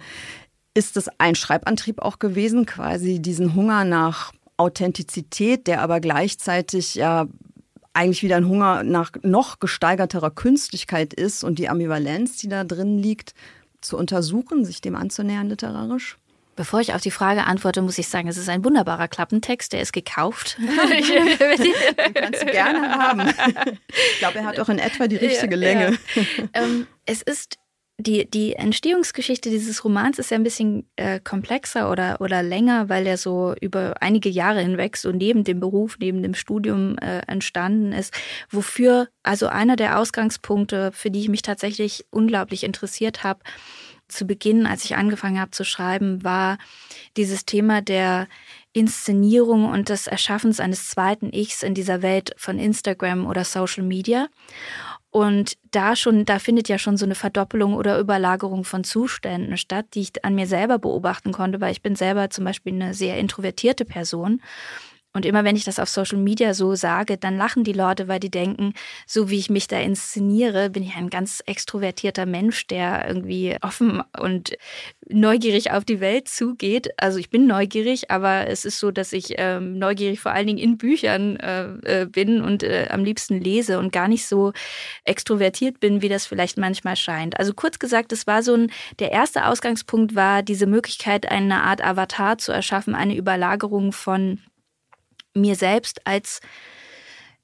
Ist 0.74 0.96
es 0.96 1.08
ein 1.18 1.36
Schreibantrieb 1.36 2.02
auch 2.02 2.18
gewesen, 2.18 2.66
quasi 2.66 3.20
diesen 3.20 3.54
Hunger 3.54 3.84
nach 3.84 4.32
Authentizität, 4.56 5.68
der 5.68 5.80
aber 5.80 6.00
gleichzeitig 6.00 6.96
ja 6.96 7.28
eigentlich 7.92 8.22
wieder 8.22 8.36
ein 8.36 8.48
Hunger 8.48 8.82
nach 8.82 9.12
noch 9.22 9.58
gesteigerterer 9.60 10.30
Künstlichkeit 10.30 11.14
ist 11.14 11.44
und 11.44 11.58
die 11.58 11.68
Ambivalenz, 11.68 12.36
die 12.36 12.48
da 12.48 12.64
drin 12.64 12.98
liegt, 12.98 13.34
zu 13.80 13.96
untersuchen, 13.96 14.64
sich 14.64 14.80
dem 14.80 14.96
anzunähern 14.96 15.48
literarisch? 15.48 16.16
Bevor 16.56 16.80
ich 16.80 16.92
auf 16.92 17.00
die 17.00 17.12
Frage 17.12 17.44
antworte, 17.44 17.82
muss 17.82 17.98
ich 17.98 18.08
sagen, 18.08 18.26
es 18.26 18.36
ist 18.36 18.48
ein 18.48 18.64
wunderbarer 18.64 19.06
Klappentext, 19.06 19.72
der 19.72 19.80
ist 19.80 19.92
gekauft. 19.92 20.58
Den 20.58 22.14
kannst 22.14 22.42
du 22.42 22.46
gerne 22.46 22.90
haben. 22.98 23.22
Ich 23.88 24.18
glaube, 24.18 24.38
er 24.38 24.44
hat 24.44 24.58
auch 24.58 24.68
in 24.68 24.80
etwa 24.80 25.06
die 25.06 25.16
richtige 25.16 25.54
ja, 25.54 25.60
Länge. 25.60 25.98
Ja. 26.16 26.44
Ähm, 26.54 26.88
es 27.06 27.22
ist 27.22 27.58
die, 28.00 28.30
die 28.30 28.54
Entstehungsgeschichte 28.54 29.50
dieses 29.50 29.84
Romans 29.84 30.20
ist 30.20 30.30
ja 30.30 30.36
ein 30.36 30.44
bisschen 30.44 30.88
äh, 30.94 31.18
komplexer 31.18 31.90
oder, 31.90 32.20
oder 32.20 32.44
länger, 32.44 32.88
weil 32.88 33.06
er 33.08 33.16
so 33.16 33.56
über 33.60 33.94
einige 34.00 34.28
Jahre 34.28 34.60
hinweg 34.60 34.96
so 34.96 35.10
neben 35.10 35.42
dem 35.42 35.58
Beruf, 35.58 35.96
neben 35.98 36.22
dem 36.22 36.34
Studium 36.34 36.96
äh, 36.98 37.22
entstanden 37.26 37.92
ist. 37.92 38.14
Wofür, 38.50 39.08
also 39.24 39.48
einer 39.48 39.74
der 39.74 39.98
Ausgangspunkte, 39.98 40.92
für 40.92 41.10
die 41.10 41.20
ich 41.20 41.28
mich 41.28 41.42
tatsächlich 41.42 42.06
unglaublich 42.10 42.62
interessiert 42.62 43.24
habe, 43.24 43.40
zu 44.06 44.26
Beginn, 44.26 44.66
als 44.66 44.84
ich 44.84 44.96
angefangen 44.96 45.40
habe 45.40 45.50
zu 45.50 45.64
schreiben, 45.64 46.22
war 46.22 46.58
dieses 47.16 47.46
Thema 47.46 47.82
der 47.82 48.28
Inszenierung 48.72 49.66
und 49.66 49.88
des 49.88 50.06
Erschaffens 50.06 50.60
eines 50.60 50.88
zweiten 50.88 51.32
Ichs 51.32 51.62
in 51.64 51.74
dieser 51.74 52.00
Welt 52.00 52.32
von 52.36 52.58
Instagram 52.60 53.26
oder 53.26 53.44
Social 53.44 53.82
Media. 53.82 54.28
Und 55.10 55.54
da 55.70 55.96
schon, 55.96 56.26
da 56.26 56.38
findet 56.38 56.68
ja 56.68 56.78
schon 56.78 56.98
so 56.98 57.06
eine 57.06 57.14
Verdoppelung 57.14 57.74
oder 57.74 57.98
Überlagerung 57.98 58.64
von 58.64 58.84
Zuständen 58.84 59.56
statt, 59.56 59.86
die 59.94 60.00
ich 60.00 60.24
an 60.24 60.34
mir 60.34 60.46
selber 60.46 60.78
beobachten 60.78 61.32
konnte, 61.32 61.60
weil 61.60 61.72
ich 61.72 61.80
bin 61.82 61.96
selber 61.96 62.28
zum 62.28 62.44
Beispiel 62.44 62.74
eine 62.74 62.92
sehr 62.92 63.18
introvertierte 63.18 63.86
Person. 63.86 64.42
Und 65.18 65.26
immer 65.26 65.42
wenn 65.42 65.56
ich 65.56 65.64
das 65.64 65.80
auf 65.80 65.88
Social 65.88 66.18
Media 66.18 66.54
so 66.54 66.76
sage, 66.76 67.16
dann 67.16 67.36
lachen 67.36 67.64
die 67.64 67.72
Leute, 67.72 68.06
weil 68.06 68.20
die 68.20 68.30
denken, 68.30 68.72
so 69.04 69.30
wie 69.30 69.38
ich 69.40 69.50
mich 69.50 69.66
da 69.66 69.80
inszeniere, 69.80 70.70
bin 70.70 70.84
ich 70.84 70.94
ein 70.94 71.10
ganz 71.10 71.42
extrovertierter 71.44 72.24
Mensch, 72.24 72.68
der 72.68 73.04
irgendwie 73.08 73.56
offen 73.60 74.00
und 74.16 74.56
neugierig 75.08 75.72
auf 75.72 75.84
die 75.84 75.98
Welt 75.98 76.28
zugeht. 76.28 76.90
Also 76.98 77.18
ich 77.18 77.30
bin 77.30 77.48
neugierig, 77.48 78.12
aber 78.12 78.46
es 78.46 78.64
ist 78.64 78.78
so, 78.78 78.92
dass 78.92 79.12
ich 79.12 79.34
ähm, 79.38 79.76
neugierig 79.80 80.20
vor 80.20 80.30
allen 80.30 80.46
Dingen 80.46 80.60
in 80.60 80.78
Büchern 80.78 81.34
äh, 81.34 82.02
äh, 82.02 82.06
bin 82.06 82.40
und 82.40 82.62
äh, 82.62 82.86
am 82.88 83.02
liebsten 83.02 83.40
lese 83.40 83.80
und 83.80 83.92
gar 83.92 84.06
nicht 84.06 84.24
so 84.24 84.52
extrovertiert 85.04 85.80
bin, 85.80 86.00
wie 86.00 86.08
das 86.08 86.26
vielleicht 86.26 86.58
manchmal 86.58 86.94
scheint. 86.94 87.40
Also 87.40 87.54
kurz 87.54 87.80
gesagt, 87.80 88.12
es 88.12 88.28
war 88.28 88.44
so 88.44 88.54
ein, 88.54 88.70
der 89.00 89.10
erste 89.10 89.46
Ausgangspunkt 89.46 90.14
war 90.14 90.44
diese 90.44 90.66
Möglichkeit, 90.66 91.28
eine 91.28 91.64
Art 91.64 91.84
Avatar 91.84 92.38
zu 92.38 92.52
erschaffen, 92.52 92.94
eine 92.94 93.16
Überlagerung 93.16 93.90
von 93.90 94.38
mir 95.40 95.56
selbst 95.56 96.06
als 96.06 96.40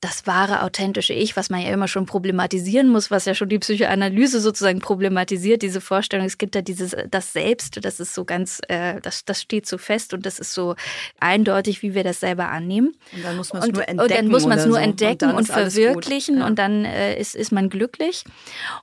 das 0.01 0.27
wahre, 0.27 0.63
authentische 0.63 1.15
Ich, 1.15 1.35
was 1.35 1.49
man 1.49 1.63
ja 1.63 1.71
immer 1.71 1.89
schon 1.89 2.05
problematisieren 2.05 2.89
muss, 2.89 3.11
was 3.11 3.25
ja 3.25 3.35
schon 3.35 3.49
die 3.49 3.59
Psychoanalyse 3.59 4.41
sozusagen 4.41 4.81
problematisiert, 4.81 5.63
diese 5.63 5.81
Vorstellung, 5.81 6.27
es 6.27 6.37
gibt 6.37 6.55
da 6.55 6.61
dieses, 6.61 6.95
das 7.11 7.33
Selbst, 7.33 7.83
das 7.83 8.01
ist 8.01 8.15
so 8.15 8.27
ganz, 8.27 8.61
äh, 8.69 9.01
das, 9.01 9.25
das 9.25 9.41
steht 9.41 9.67
so 9.67 9.79
fest 9.79 10.13
und 10.13 10.27
das 10.27 10.39
ist 10.39 10.53
so 10.53 10.75
eindeutig, 11.21 11.83
wie 11.83 11.95
wir 11.95 12.05
das 12.05 12.21
selber 12.21 12.51
annehmen. 12.51 12.95
Und 13.15 13.25
dann 13.25 13.37
muss 13.37 13.53
man 13.53 13.63
es 13.63 13.69
nur 13.69 13.89
entdecken. 13.89 14.01
Und 14.01 14.11
dann 14.11 14.29
muss 14.29 14.47
man 14.47 14.59
es 14.59 14.67
nur 14.67 14.77
so. 14.77 14.83
entdecken 14.83 15.31
und, 15.31 15.37
und 15.37 15.47
verwirklichen 15.47 16.39
ja. 16.39 16.47
und 16.47 16.59
dann 16.59 16.85
äh, 16.85 17.19
ist, 17.19 17.35
ist 17.35 17.51
man 17.51 17.71
glücklich. 17.71 18.25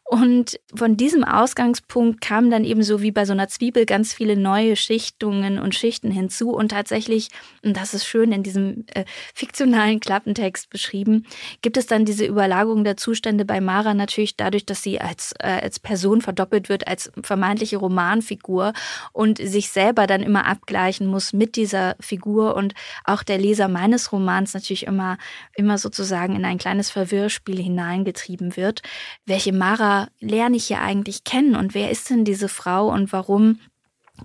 Und 0.04 0.60
von 0.74 0.98
diesem 0.98 1.24
Ausgangspunkt 1.24 2.22
kamen 2.22 2.50
dann 2.50 2.64
eben 2.64 2.82
so 2.82 3.02
wie 3.02 3.12
bei 3.12 3.26
so 3.26 3.34
einer 3.34 3.48
Zwiebel 3.48 3.86
ganz 3.86 4.14
viele 4.14 4.38
neue 4.38 4.76
Schichtungen 4.76 5.60
und 5.60 5.76
Schichten 5.76 6.10
hinzu 6.10 6.52
und 6.52 6.70
tatsächlich, 6.70 7.30
und 7.64 7.78
das 7.78 7.94
ist 7.94 8.06
schön 8.06 8.32
in 8.32 8.42
diesem 8.42 8.86
äh, 8.94 9.06
fiktionalen 9.36 10.00
Klappentext 10.00 10.70
beschrieben, 10.70 11.11
beschrieben, 11.12 11.26
gibt 11.62 11.78
es 11.78 11.86
dann 11.86 12.06
diese 12.06 12.26
Überlagerung 12.26 12.84
der 12.84 12.98
Zustände 12.98 13.46
bei 13.46 13.62
Mara 13.62 13.94
natürlich 13.94 14.38
dadurch, 14.38 14.66
dass 14.66 14.84
sie 14.84 15.00
als, 15.00 15.34
äh, 15.40 15.48
als 15.62 15.80
Person 15.80 16.22
verdoppelt 16.22 16.70
wird, 16.70 16.88
als 16.88 17.12
vermeintliche 17.22 17.78
Romanfigur 17.78 18.74
und 19.12 19.38
sich 19.38 19.70
selber 19.70 20.08
dann 20.08 20.22
immer 20.22 20.46
abgleichen 20.46 21.08
muss 21.08 21.34
mit 21.34 21.56
dieser 21.56 21.96
Figur 22.00 22.56
und 22.56 22.74
auch 23.04 23.24
der 23.24 23.38
Leser 23.38 23.68
meines 23.68 24.12
Romans 24.12 24.54
natürlich 24.54 24.86
immer, 24.86 25.18
immer 25.56 25.78
sozusagen 25.78 26.36
in 26.36 26.46
ein 26.46 26.58
kleines 26.58 26.90
Verwirrspiel 26.90 27.62
hineingetrieben 27.62 28.56
wird. 28.56 28.82
Welche 29.26 29.54
Mara 29.54 30.08
lerne 30.20 30.58
ich 30.58 30.66
hier 30.66 30.82
eigentlich 30.82 31.24
kennen 31.24 31.56
und 31.56 31.74
wer 31.74 31.92
ist 31.92 32.10
denn 32.10 32.26
diese 32.26 32.50
Frau 32.50 32.92
und 32.92 33.12
warum 33.12 33.60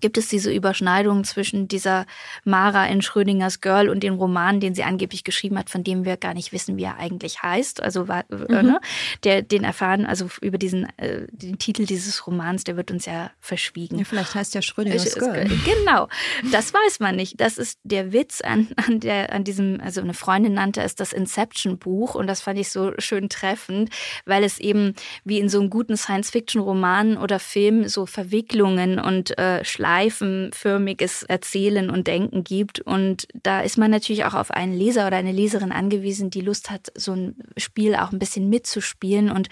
gibt 0.00 0.18
es 0.18 0.28
diese 0.28 0.52
Überschneidung 0.52 1.24
zwischen 1.24 1.68
dieser 1.68 2.06
Mara 2.44 2.86
in 2.86 3.02
Schrödingers 3.02 3.60
Girl 3.60 3.88
und 3.88 4.02
dem 4.02 4.14
Roman, 4.14 4.60
den 4.60 4.74
sie 4.74 4.84
angeblich 4.84 5.24
geschrieben 5.24 5.58
hat, 5.58 5.70
von 5.70 5.84
dem 5.84 6.04
wir 6.04 6.16
gar 6.16 6.34
nicht 6.34 6.52
wissen, 6.52 6.76
wie 6.76 6.84
er 6.84 6.98
eigentlich 6.98 7.42
heißt. 7.42 7.82
Also 7.82 8.04
äh, 8.04 8.24
mhm. 8.30 8.46
ne? 8.48 8.80
der, 9.24 9.42
den 9.42 9.64
erfahren, 9.64 10.06
also 10.06 10.28
über 10.40 10.58
diesen 10.58 10.86
äh, 10.98 11.26
den 11.30 11.58
Titel 11.58 11.86
dieses 11.86 12.26
Romans, 12.26 12.64
der 12.64 12.76
wird 12.76 12.90
uns 12.90 13.06
ja 13.06 13.30
verschwiegen. 13.40 13.98
Ja, 13.98 14.04
vielleicht 14.04 14.34
heißt 14.34 14.54
ja 14.54 14.62
Schrödingers 14.62 15.14
Girl. 15.14 15.48
Genau, 15.64 16.08
das 16.52 16.72
weiß 16.72 17.00
man 17.00 17.16
nicht. 17.16 17.40
Das 17.40 17.58
ist 17.58 17.78
der 17.84 18.12
Witz 18.12 18.40
an, 18.40 18.68
an, 18.76 19.00
der, 19.00 19.32
an 19.32 19.44
diesem, 19.44 19.80
also 19.82 20.00
eine 20.00 20.14
Freundin 20.14 20.54
nannte 20.54 20.82
es 20.82 20.94
das 20.94 21.12
Inception-Buch 21.12 22.14
und 22.14 22.26
das 22.26 22.40
fand 22.40 22.58
ich 22.58 22.70
so 22.70 22.92
schön 22.98 23.28
treffend, 23.28 23.90
weil 24.24 24.44
es 24.44 24.58
eben 24.58 24.94
wie 25.24 25.38
in 25.38 25.48
so 25.48 25.60
einem 25.60 25.70
guten 25.70 25.96
Science-Fiction-Roman 25.96 27.16
oder 27.16 27.38
Film 27.38 27.88
so 27.88 28.06
Verwicklungen 28.06 28.98
und 28.98 29.38
äh, 29.38 29.64
schleifenförmiges 29.86 31.22
Erzählen 31.22 31.90
und 31.90 32.06
Denken 32.06 32.42
gibt. 32.42 32.80
Und 32.80 33.28
da 33.42 33.60
ist 33.60 33.78
man 33.78 33.90
natürlich 33.90 34.24
auch 34.24 34.34
auf 34.34 34.50
einen 34.50 34.76
Leser 34.76 35.06
oder 35.06 35.16
eine 35.16 35.32
Leserin 35.32 35.72
angewiesen, 35.72 36.30
die 36.30 36.40
Lust 36.40 36.70
hat, 36.70 36.92
so 36.96 37.12
ein 37.12 37.36
Spiel 37.56 37.94
auch 37.94 38.12
ein 38.12 38.18
bisschen 38.18 38.48
mitzuspielen. 38.48 39.30
Und 39.30 39.48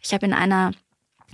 ich 0.00 0.14
habe 0.14 0.26
in 0.26 0.32
einer 0.32 0.72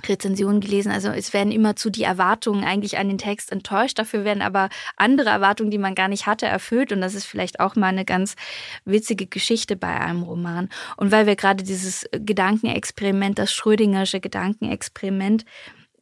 Rezension 0.07 0.61
gelesen. 0.61 0.93
Also 0.93 1.09
es 1.09 1.33
werden 1.33 1.53
immer 1.53 1.77
zu 1.77 1.91
die 1.91 2.05
Erwartungen 2.05 2.65
eigentlich 2.65 2.99
an 2.99 3.09
den 3.09 3.19
Text 3.19 3.53
enttäuscht. 3.53 3.99
Dafür 3.99 4.25
werden 4.25 4.43
aber 4.43 4.71
andere 4.97 5.29
Erwartungen, 5.29 5.71
die 5.71 5.79
man 5.79 5.95
gar 5.95 6.09
nicht 6.09 6.27
hatte, 6.27 6.47
erfüllt. 6.47 6.93
Und 6.93 7.01
das 7.01 7.15
ist 7.15 7.27
vielleicht 7.27 7.61
auch 7.61 7.75
mal 7.75 7.89
eine 7.89 8.05
ganz 8.05 8.37
witzige 8.85 9.27
Geschichte 9.27 9.77
bei 9.77 10.01
einem 10.01 10.23
Roman. 10.23 10.69
Und 10.97 11.11
weil 11.11 11.27
wir 11.27 11.37
gerade 11.37 11.65
dieses 11.65 12.07
Gedankenexperiment, 12.13 13.39
das 13.39 13.53
Schrödingersche 13.53 14.21
Gedankenexperiment 14.21 15.45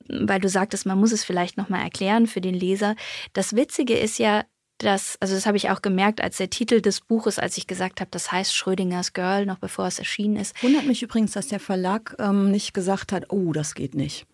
weil 0.09 0.41
du 0.41 0.49
sagtest, 0.49 0.87
man 0.87 0.99
muss 0.99 1.13
es 1.13 1.25
vielleicht 1.25 1.57
nochmal 1.57 1.83
erklären 1.83 2.27
für 2.27 2.41
den 2.41 2.55
Leser. 2.55 2.97
Das 3.33 3.57
Witzige 3.57 3.97
ist 3.97 4.19
ja, 4.19 4.45
dass, 4.79 5.17
also 5.21 5.35
das 5.35 5.47
habe 5.47 5.57
ich 5.57 5.71
auch 5.71 5.83
gemerkt, 5.83 6.21
als 6.21 6.37
der 6.37 6.51
Titel 6.51 6.81
des 6.81 7.01
Buches, 7.01 7.39
als 7.39 7.57
ich 7.57 7.67
gesagt 7.67 8.01
habe, 8.01 8.11
das 8.11 8.31
heißt 8.31 8.55
Schrödingers 8.55 9.13
Girl, 9.13 9.47
noch 9.47 9.59
bevor 9.59 9.87
es 9.87 9.99
erschienen 9.99 10.37
ist. 10.37 10.63
Wundert 10.63 10.85
mich 10.87 11.03
übrigens, 11.03 11.33
dass 11.33 11.49
der 11.49 11.61
Verlag 11.61 12.15
ähm, 12.19 12.51
nicht 12.51 12.75
gesagt 12.75 13.13
hat, 13.13 13.31
oh, 13.31 13.53
das 13.53 13.75
geht 13.75 13.95
nicht. 13.95 14.27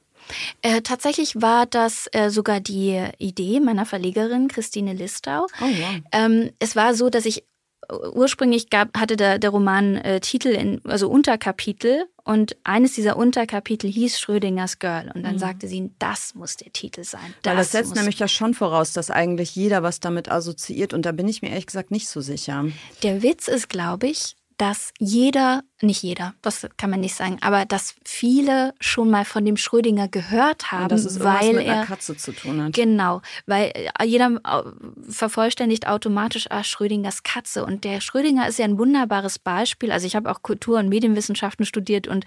Äh, 0.62 0.82
tatsächlich 0.82 1.40
war 1.40 1.66
das 1.66 2.08
äh, 2.12 2.30
sogar 2.30 2.60
die 2.60 3.04
Idee 3.18 3.60
meiner 3.60 3.86
Verlegerin 3.86 4.48
Christine 4.48 4.92
Listau. 4.92 5.46
Oh, 5.60 5.64
wow. 5.64 6.00
ähm, 6.12 6.50
es 6.58 6.76
war 6.76 6.94
so, 6.94 7.10
dass 7.10 7.26
ich 7.26 7.44
ursprünglich 7.90 8.70
gab, 8.70 8.96
hatte 8.96 9.16
der, 9.16 9.38
der 9.38 9.50
Roman 9.50 9.96
äh, 9.96 10.20
Titel, 10.20 10.48
in, 10.48 10.80
also 10.84 11.08
Unterkapitel 11.10 12.04
und 12.24 12.56
eines 12.62 12.94
dieser 12.94 13.16
Unterkapitel 13.16 13.90
hieß 13.90 14.20
Schrödingers 14.20 14.78
Girl. 14.78 15.10
Und 15.12 15.24
dann 15.24 15.34
mhm. 15.34 15.38
sagte 15.40 15.66
sie, 15.66 15.90
das 15.98 16.34
muss 16.34 16.56
der 16.56 16.72
Titel 16.72 17.02
sein. 17.02 17.34
Das, 17.42 17.50
Weil 17.50 17.56
das 17.56 17.72
setzt 17.72 17.94
nämlich 17.96 18.18
ja 18.18 18.28
schon 18.28 18.54
voraus, 18.54 18.92
dass 18.92 19.10
eigentlich 19.10 19.56
jeder 19.56 19.82
was 19.82 19.98
damit 19.98 20.30
assoziiert. 20.30 20.94
Und 20.94 21.04
da 21.04 21.12
bin 21.12 21.26
ich 21.26 21.42
mir 21.42 21.48
ehrlich 21.48 21.66
gesagt 21.66 21.90
nicht 21.90 22.08
so 22.08 22.20
sicher. 22.20 22.66
Der 23.02 23.22
Witz 23.22 23.48
ist, 23.48 23.68
glaube 23.68 24.06
ich, 24.06 24.36
dass 24.56 24.92
jeder 25.00 25.64
nicht 25.82 26.02
jeder, 26.02 26.34
das 26.42 26.66
kann 26.76 26.90
man 26.90 27.00
nicht 27.00 27.14
sagen, 27.14 27.38
aber 27.40 27.64
dass 27.64 27.94
viele 28.04 28.74
schon 28.80 29.10
mal 29.10 29.24
von 29.24 29.44
dem 29.44 29.56
Schrödinger 29.56 30.08
gehört 30.08 30.70
haben, 30.72 30.88
dass 30.88 31.04
es 31.04 31.20
weil 31.20 31.54
mit 31.54 31.66
er 31.66 31.72
einer 31.74 31.86
Katze 31.86 32.16
zu 32.16 32.32
tun 32.32 32.62
hat. 32.62 32.72
Genau, 32.72 33.22
weil 33.46 33.72
äh, 33.74 34.04
jeder 34.04 34.40
äh, 34.44 34.62
vervollständigt 35.10 35.86
automatisch 35.86 36.46
ah, 36.50 36.64
Schrödingers 36.64 37.22
Katze 37.22 37.64
und 37.64 37.84
der 37.84 38.00
Schrödinger 38.00 38.48
ist 38.48 38.58
ja 38.58 38.64
ein 38.64 38.78
wunderbares 38.78 39.38
Beispiel. 39.38 39.92
Also 39.92 40.06
ich 40.06 40.16
habe 40.16 40.30
auch 40.30 40.42
Kultur- 40.42 40.78
und 40.78 40.88
Medienwissenschaften 40.88 41.66
studiert 41.66 42.06
und 42.06 42.24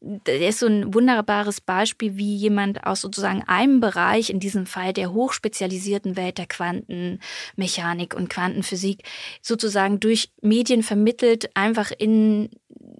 der 0.00 0.48
ist 0.48 0.60
so 0.60 0.66
ein 0.66 0.94
wunderbares 0.94 1.60
Beispiel, 1.60 2.16
wie 2.16 2.36
jemand 2.36 2.84
aus 2.84 3.00
sozusagen 3.00 3.42
einem 3.46 3.80
Bereich, 3.80 4.30
in 4.30 4.40
diesem 4.40 4.66
Fall 4.66 4.92
der 4.92 5.12
hochspezialisierten 5.12 6.16
Welt 6.16 6.38
der 6.38 6.46
Quantenmechanik 6.46 8.14
und 8.14 8.28
Quantenphysik, 8.28 9.02
sozusagen 9.42 10.00
durch 10.00 10.30
Medien 10.40 10.82
vermittelt, 10.82 11.50
einfach 11.54 11.90
in 11.96 12.50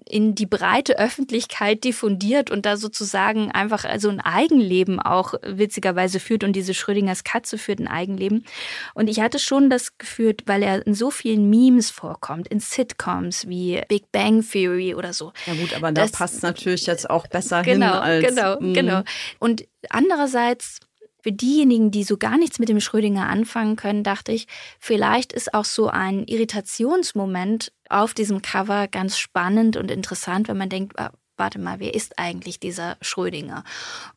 in 0.09 0.35
die 0.35 0.45
breite 0.45 0.97
Öffentlichkeit 0.97 1.83
diffundiert 1.83 2.51
und 2.51 2.65
da 2.65 2.77
sozusagen 2.77 3.51
einfach 3.51 3.85
also 3.85 4.09
ein 4.09 4.19
Eigenleben 4.19 4.99
auch 4.99 5.35
witzigerweise 5.45 6.19
führt 6.19 6.43
und 6.43 6.53
diese 6.53 6.73
Schrödingers 6.73 7.23
Katze 7.23 7.57
führt 7.57 7.79
ein 7.79 7.87
Eigenleben. 7.87 8.45
Und 8.93 9.09
ich 9.09 9.19
hatte 9.19 9.39
schon 9.39 9.69
das 9.69 9.97
Gefühl, 9.97 10.35
weil 10.45 10.63
er 10.63 10.85
in 10.85 10.93
so 10.93 11.11
vielen 11.11 11.49
Memes 11.49 11.89
vorkommt, 11.89 12.47
in 12.47 12.59
Sitcoms 12.59 13.47
wie 13.47 13.81
Big 13.87 14.11
Bang 14.11 14.43
Theory 14.43 14.95
oder 14.95 15.13
so. 15.13 15.31
Ja 15.45 15.53
gut, 15.53 15.73
aber 15.75 15.91
da 15.91 16.07
passt 16.07 16.43
natürlich 16.43 16.85
jetzt 16.85 17.09
auch 17.09 17.27
besser 17.27 17.61
genau, 17.61 17.93
hin 17.93 18.01
als... 18.01 18.25
Genau, 18.25 18.59
mh. 18.59 18.73
genau. 18.73 19.01
Und 19.39 19.65
andererseits 19.89 20.79
für 21.21 21.31
diejenigen, 21.31 21.91
die 21.91 22.03
so 22.03 22.17
gar 22.17 22.37
nichts 22.37 22.59
mit 22.59 22.69
dem 22.69 22.79
Schrödinger 22.79 23.27
anfangen 23.27 23.75
können, 23.75 24.03
dachte 24.03 24.31
ich, 24.31 24.47
vielleicht 24.79 25.33
ist 25.33 25.53
auch 25.53 25.65
so 25.65 25.87
ein 25.87 26.23
Irritationsmoment 26.25 27.71
auf 27.89 28.13
diesem 28.13 28.41
Cover 28.41 28.87
ganz 28.87 29.17
spannend 29.17 29.77
und 29.77 29.91
interessant, 29.91 30.47
wenn 30.47 30.57
man 30.57 30.69
denkt, 30.69 30.97
ah, 30.97 31.11
warte 31.39 31.59
mal, 31.59 31.79
wer 31.79 31.93
ist 31.93 32.19
eigentlich 32.19 32.59
dieser 32.59 32.97
Schrödinger? 33.01 33.63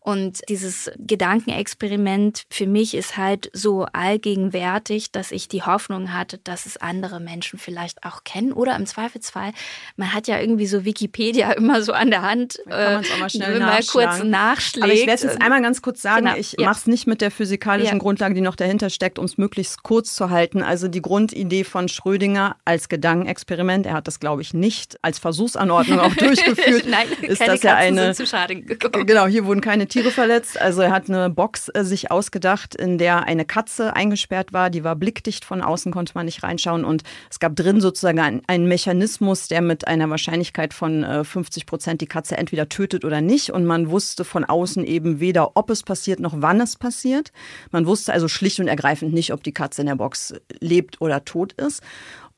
Und 0.00 0.40
dieses 0.48 0.90
Gedankenexperiment 0.98 2.42
für 2.50 2.66
mich 2.66 2.94
ist 2.94 3.16
halt 3.16 3.50
so 3.52 3.86
allgegenwärtig, 3.92 5.12
dass 5.12 5.30
ich 5.30 5.48
die 5.48 5.62
Hoffnung 5.62 6.12
hatte, 6.12 6.38
dass 6.38 6.66
es 6.66 6.76
andere 6.76 7.20
Menschen 7.20 7.58
vielleicht 7.58 8.04
auch 8.04 8.24
kennen. 8.24 8.52
Oder 8.52 8.76
im 8.76 8.86
Zweifelsfall, 8.86 9.52
man 9.96 10.12
hat 10.12 10.26
ja 10.26 10.40
irgendwie 10.40 10.66
so 10.66 10.84
Wikipedia 10.84 11.52
immer 11.62 11.82
so 11.82 11.92
an 11.92 12.10
der 12.10 12.22
Hand, 12.22 12.58
kann 12.68 12.94
man 12.94 13.02
es 13.02 13.12
auch 13.12 13.18
mal 13.18 13.30
schnell 13.30 13.56
äh, 13.56 13.60
mal 13.60 13.82
kurz 13.82 14.22
nachschlägt. 14.24 14.84
Aber 14.84 14.92
ich 14.92 15.00
werde 15.06 15.14
es 15.14 15.22
jetzt 15.22 15.40
einmal 15.40 15.62
ganz 15.62 15.82
kurz 15.82 16.02
sagen, 16.02 16.26
genau, 16.26 16.36
ich 16.36 16.56
ja. 16.58 16.66
mache 16.66 16.80
es 16.80 16.86
nicht 16.86 17.06
mit 17.06 17.20
der 17.20 17.30
physikalischen 17.30 17.96
ja. 17.96 17.98
Grundlage, 17.98 18.34
die 18.34 18.40
noch 18.40 18.56
dahinter 18.56 18.90
steckt, 18.90 19.18
um 19.18 19.24
es 19.24 19.38
möglichst 19.38 19.82
kurz 19.82 20.14
zu 20.14 20.30
halten. 20.30 20.62
Also 20.62 20.88
die 20.88 21.02
Grundidee 21.02 21.64
von 21.64 21.88
Schrödinger 21.88 22.56
als 22.64 22.88
Gedankenexperiment, 22.88 23.86
er 23.86 23.94
hat 23.94 24.08
das, 24.08 24.20
glaube 24.20 24.42
ich, 24.42 24.52
nicht 24.54 24.98
als 25.02 25.18
Versuchsanordnung 25.18 26.00
auch 26.00 26.14
durchgeführt. 26.16 26.86
Nein, 26.88 27.06
ist 27.22 27.38
keine 27.38 27.52
das 27.52 27.62
ja 27.62 27.76
eine. 27.76 28.14
Zu 28.14 28.26
Schade 28.26 28.60
gekommen. 28.60 29.06
Genau, 29.06 29.26
hier 29.26 29.46
wurden 29.46 29.60
keine 29.60 29.86
Tiere 29.86 30.10
verletzt. 30.10 30.60
Also 30.60 30.82
er 30.82 30.90
hat 30.90 31.08
eine 31.08 31.30
Box 31.30 31.68
äh, 31.68 31.84
sich 31.84 32.10
ausgedacht, 32.10 32.74
in 32.74 32.98
der 32.98 33.24
eine 33.24 33.44
Katze 33.44 33.94
eingesperrt 33.94 34.52
war. 34.52 34.70
Die 34.70 34.84
war 34.84 34.96
blickdicht 34.96 35.44
von 35.44 35.62
außen, 35.62 35.92
konnte 35.92 36.12
man 36.14 36.26
nicht 36.26 36.42
reinschauen. 36.42 36.84
Und 36.84 37.02
es 37.30 37.40
gab 37.40 37.56
drin 37.56 37.80
sozusagen 37.80 38.20
einen, 38.20 38.42
einen 38.46 38.66
Mechanismus, 38.66 39.48
der 39.48 39.62
mit 39.62 39.86
einer 39.86 40.10
Wahrscheinlichkeit 40.10 40.74
von 40.74 41.04
äh, 41.04 41.24
50 41.24 41.66
Prozent 41.66 42.00
die 42.00 42.06
Katze 42.06 42.36
entweder 42.36 42.68
tötet 42.68 43.04
oder 43.04 43.20
nicht. 43.20 43.50
Und 43.50 43.64
man 43.64 43.90
wusste 43.90 44.24
von 44.24 44.44
außen 44.44 44.84
eben 44.84 45.20
weder, 45.20 45.56
ob 45.56 45.70
es 45.70 45.82
passiert 45.82 46.20
noch 46.20 46.34
wann 46.36 46.60
es 46.60 46.76
passiert. 46.76 47.32
Man 47.70 47.86
wusste 47.86 48.12
also 48.12 48.28
schlicht 48.28 48.60
und 48.60 48.68
ergreifend 48.68 49.12
nicht, 49.12 49.32
ob 49.32 49.42
die 49.42 49.52
Katze 49.52 49.82
in 49.82 49.86
der 49.86 49.96
Box 49.96 50.34
lebt 50.60 51.00
oder 51.00 51.24
tot 51.24 51.52
ist. 51.54 51.82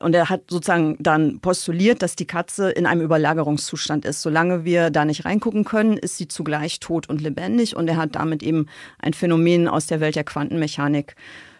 Und 0.05 0.13
er 0.13 0.29
hat 0.29 0.51
sozusagen 0.51 0.97
dann 0.99 1.39
postuliert, 1.39 2.03
dass 2.03 2.15
die 2.15 2.27
Katze 2.27 2.69
in 2.69 2.85
einem 2.85 3.01
Überlagerungszustand 3.01 4.05
ist. 4.05 4.21
Solange 4.21 4.63
wir 4.63 4.91
da 4.91 5.03
nicht 5.03 5.25
reingucken 5.25 5.63
können, 5.63 5.97
ist 5.97 6.17
sie 6.17 6.27
zugleich 6.27 6.79
tot 6.79 7.09
und 7.09 7.23
lebendig. 7.23 7.75
Und 7.75 7.87
er 7.87 7.97
hat 7.97 8.13
damit 8.13 8.43
eben 8.43 8.67
ein 8.99 9.13
Phänomen 9.13 9.67
aus 9.67 9.87
der 9.87 10.01
Welt 10.01 10.15
der 10.15 10.23
Quantenmechanik 10.23 11.15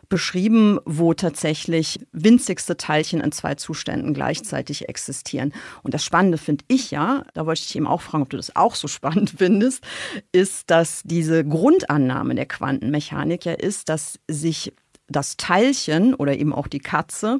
beschrieben, 0.09 0.79
wo 0.85 1.15
tatsächlich 1.15 2.05
winzigste 2.11 2.77
Teilchen 2.77 3.19
in 3.19 3.31
zwei 3.31 3.55
Zuständen 3.55 4.13
gleichzeitig 4.13 4.89
existieren. 4.89 5.51
Und 5.81 5.95
das 5.95 6.03
Spannende 6.03 6.37
finde 6.37 6.65
ich 6.67 6.91
ja, 6.91 7.23
da 7.33 7.47
wollte 7.47 7.63
ich 7.65 7.75
eben 7.75 7.87
auch 7.87 8.03
fragen, 8.03 8.21
ob 8.21 8.29
du 8.29 8.37
das 8.37 8.55
auch 8.55 8.75
so 8.75 8.87
spannend 8.87 9.33
findest, 9.35 9.83
ist, 10.31 10.69
dass 10.69 11.01
diese 11.03 11.43
Grundannahme 11.43 12.35
der 12.35 12.45
Quantenmechanik 12.45 13.43
ja 13.43 13.53
ist, 13.53 13.89
dass 13.89 14.19
sich 14.29 14.71
das 15.07 15.37
Teilchen 15.37 16.13
oder 16.13 16.37
eben 16.37 16.53
auch 16.53 16.67
die 16.67 16.79
Katze 16.79 17.39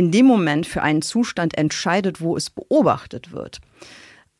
in 0.00 0.10
dem 0.10 0.24
Moment 0.24 0.66
für 0.66 0.80
einen 0.80 1.02
Zustand 1.02 1.58
entscheidet, 1.58 2.22
wo 2.22 2.34
es 2.34 2.48
beobachtet 2.48 3.32
wird. 3.32 3.60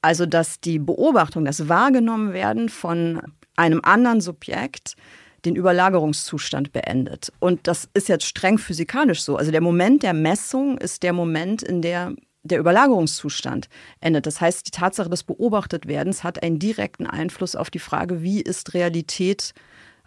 Also 0.00 0.24
dass 0.24 0.58
die 0.58 0.78
Beobachtung, 0.78 1.44
das 1.44 1.68
Wahrgenommenwerden 1.68 2.70
von 2.70 3.20
einem 3.56 3.82
anderen 3.82 4.22
Subjekt 4.22 4.96
den 5.44 5.56
Überlagerungszustand 5.56 6.72
beendet. 6.72 7.30
Und 7.40 7.66
das 7.66 7.90
ist 7.92 8.08
jetzt 8.08 8.24
streng 8.24 8.56
physikalisch 8.56 9.20
so. 9.20 9.36
Also 9.36 9.50
der 9.50 9.60
Moment 9.60 10.02
der 10.02 10.14
Messung 10.14 10.78
ist 10.78 11.02
der 11.02 11.12
Moment, 11.12 11.62
in 11.62 11.82
der 11.82 12.14
der 12.42 12.58
Überlagerungszustand 12.58 13.68
endet. 14.00 14.24
Das 14.24 14.40
heißt, 14.40 14.66
die 14.66 14.70
Tatsache 14.70 15.10
des 15.10 15.24
Beobachtetwerdens 15.24 16.24
hat 16.24 16.42
einen 16.42 16.58
direkten 16.58 17.06
Einfluss 17.06 17.54
auf 17.54 17.68
die 17.68 17.78
Frage, 17.78 18.22
wie 18.22 18.40
ist 18.40 18.72
Realität 18.72 19.52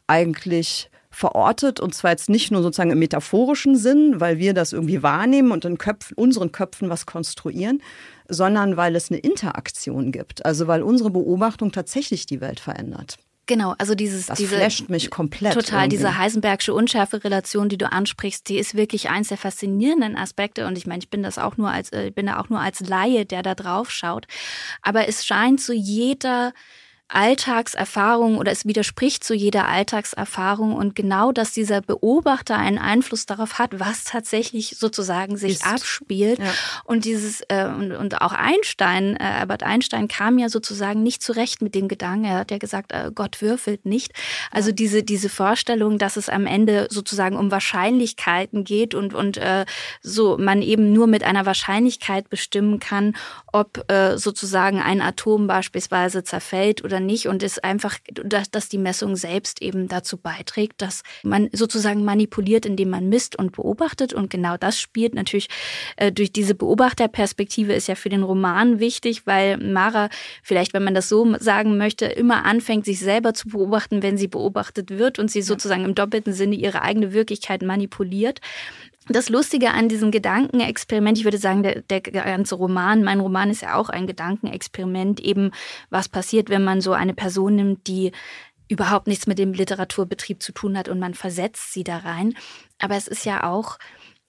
eigentlich 0.07 0.89
verortet 1.13 1.79
und 1.79 1.93
zwar 1.93 2.11
jetzt 2.11 2.29
nicht 2.29 2.51
nur 2.51 2.63
sozusagen 2.63 2.91
im 2.91 2.99
metaphorischen 2.99 3.75
Sinn, 3.75 4.19
weil 4.19 4.39
wir 4.39 4.53
das 4.53 4.73
irgendwie 4.73 5.03
wahrnehmen 5.03 5.51
und 5.51 5.63
in 5.63 5.77
Köpfen, 5.77 6.15
unseren 6.15 6.51
Köpfen 6.51 6.89
was 6.89 7.05
konstruieren, 7.05 7.81
sondern 8.27 8.77
weil 8.77 8.95
es 8.95 9.11
eine 9.11 9.19
Interaktion 9.19 10.11
gibt. 10.11 10.45
Also 10.45 10.67
weil 10.67 10.81
unsere 10.81 11.11
Beobachtung 11.11 11.71
tatsächlich 11.71 12.25
die 12.25 12.41
Welt 12.41 12.59
verändert. 12.59 13.17
Genau, 13.45 13.75
also 13.77 13.93
dieses 13.93 14.27
das 14.27 14.37
diese, 14.37 14.55
flasht 14.55 14.89
mich 14.89 15.09
komplett. 15.09 15.53
Total, 15.53 15.81
irgendwie. 15.81 15.97
diese 15.97 16.17
Heisenbergsche 16.17 16.73
Unschärfe-Relation, 16.73 17.67
die 17.67 17.77
du 17.77 17.91
ansprichst, 17.91 18.47
die 18.47 18.57
ist 18.57 18.75
wirklich 18.75 19.09
eins 19.09 19.27
der 19.27 19.37
faszinierenden 19.37 20.15
Aspekte. 20.15 20.65
Und 20.65 20.77
ich 20.77 20.87
meine, 20.87 20.99
ich 20.99 21.09
bin 21.09 21.23
das 21.23 21.37
auch 21.37 21.57
nur 21.57 21.69
als, 21.69 21.91
äh, 21.91 22.07
ich 22.07 22.15
bin 22.15 22.27
da 22.27 22.39
auch 22.39 22.49
nur 22.49 22.61
als 22.61 22.79
Laie, 22.79 23.25
der 23.25 23.43
da 23.43 23.53
drauf 23.53 23.91
schaut. 23.91 24.27
Aber 24.81 25.09
es 25.09 25.25
scheint 25.25 25.59
zu 25.59 25.73
jeder 25.73 26.53
Alltagserfahrung 27.09 28.37
oder 28.37 28.51
es 28.51 28.65
widerspricht 28.65 29.23
zu 29.23 29.35
jeder 29.35 29.67
Alltagserfahrung 29.67 30.73
und 30.73 30.95
genau, 30.95 31.31
dass 31.31 31.51
dieser 31.51 31.81
Beobachter 31.81 32.57
einen 32.57 32.79
Einfluss 32.79 33.25
darauf 33.25 33.59
hat, 33.59 33.79
was 33.79 34.03
tatsächlich 34.03 34.77
sozusagen 34.79 35.37
sich 35.37 35.53
Ist. 35.53 35.65
abspielt. 35.65 36.39
Ja. 36.39 36.51
Und 36.85 37.05
dieses 37.05 37.41
äh, 37.49 37.65
und, 37.65 37.91
und 37.91 38.21
auch 38.21 38.31
Einstein, 38.31 39.15
äh, 39.17 39.23
Albert 39.23 39.63
Einstein 39.63 40.07
kam 40.07 40.39
ja 40.39 40.49
sozusagen 40.49 41.03
nicht 41.03 41.21
zurecht 41.21 41.61
mit 41.61 41.75
dem 41.75 41.87
Gedanken. 41.87 42.25
Er 42.25 42.39
hat 42.39 42.51
ja 42.51 42.57
gesagt, 42.57 42.91
äh, 42.91 43.11
Gott 43.13 43.41
würfelt 43.41 43.85
nicht. 43.85 44.11
Also 44.49 44.69
ja. 44.69 44.75
diese 44.75 45.03
diese 45.03 45.29
Vorstellung, 45.29 45.99
dass 45.99 46.17
es 46.17 46.29
am 46.29 46.47
Ende 46.47 46.87
sozusagen 46.89 47.37
um 47.37 47.51
Wahrscheinlichkeiten 47.51 48.63
geht 48.63 48.95
und 48.95 49.13
und 49.13 49.37
äh, 49.37 49.65
so 50.01 50.37
man 50.39 50.63
eben 50.63 50.93
nur 50.93 51.05
mit 51.05 51.23
einer 51.23 51.45
Wahrscheinlichkeit 51.45 52.29
bestimmen 52.29 52.79
kann, 52.79 53.15
ob 53.51 53.91
äh, 53.91 54.17
sozusagen 54.17 54.81
ein 54.81 55.01
Atom 55.01 55.45
beispielsweise 55.45 56.23
zerfällt 56.23 56.83
oder 56.83 56.92
nicht 56.99 57.27
und 57.27 57.43
ist 57.43 57.63
einfach, 57.63 57.97
dass, 58.11 58.51
dass 58.51 58.69
die 58.69 58.77
Messung 58.77 59.15
selbst 59.15 59.61
eben 59.61 59.87
dazu 59.87 60.17
beiträgt, 60.17 60.81
dass 60.81 61.03
man 61.23 61.49
sozusagen 61.51 62.03
manipuliert, 62.03 62.65
indem 62.65 62.89
man 62.89 63.09
misst 63.09 63.37
und 63.37 63.53
beobachtet 63.53 64.13
und 64.13 64.29
genau 64.29 64.57
das 64.57 64.79
spielt 64.79 65.15
natürlich 65.15 65.47
äh, 65.97 66.11
durch 66.11 66.31
diese 66.31 66.55
Beobachterperspektive 66.55 67.73
ist 67.73 67.87
ja 67.87 67.95
für 67.95 68.09
den 68.09 68.23
Roman 68.23 68.79
wichtig, 68.79 69.25
weil 69.25 69.57
Mara 69.57 70.09
vielleicht, 70.41 70.73
wenn 70.73 70.83
man 70.83 70.93
das 70.93 71.09
so 71.09 71.35
sagen 71.39 71.77
möchte, 71.77 72.05
immer 72.05 72.45
anfängt, 72.45 72.85
sich 72.85 72.99
selber 72.99 73.33
zu 73.33 73.49
beobachten, 73.49 74.03
wenn 74.03 74.17
sie 74.17 74.27
beobachtet 74.27 74.91
wird 74.91 75.19
und 75.19 75.31
sie 75.31 75.41
sozusagen 75.41 75.85
im 75.85 75.95
doppelten 75.95 76.33
Sinne 76.33 76.55
ihre 76.55 76.81
eigene 76.81 77.13
Wirklichkeit 77.13 77.61
manipuliert. 77.61 78.39
Das 79.09 79.29
Lustige 79.29 79.71
an 79.71 79.89
diesem 79.89 80.11
Gedankenexperiment, 80.11 81.17
ich 81.17 81.25
würde 81.25 81.37
sagen, 81.37 81.63
der, 81.63 81.81
der 81.81 82.01
ganze 82.01 82.55
Roman, 82.55 83.03
mein 83.03 83.19
Roman 83.19 83.49
ist 83.49 83.61
ja 83.61 83.75
auch 83.75 83.89
ein 83.89 84.07
Gedankenexperiment, 84.07 85.19
eben 85.19 85.51
was 85.89 86.07
passiert, 86.07 86.49
wenn 86.49 86.63
man 86.63 86.79
so 86.79 86.93
eine 86.93 87.13
Person 87.13 87.55
nimmt, 87.55 87.87
die 87.87 88.11
überhaupt 88.69 89.07
nichts 89.07 89.27
mit 89.27 89.39
dem 89.39 89.53
Literaturbetrieb 89.53 90.41
zu 90.41 90.53
tun 90.53 90.77
hat 90.77 90.87
und 90.87 90.99
man 90.99 91.13
versetzt 91.13 91.73
sie 91.73 91.83
da 91.83 91.97
rein. 91.97 92.33
Aber 92.79 92.95
es 92.95 93.07
ist 93.07 93.25
ja 93.25 93.43
auch 93.43 93.77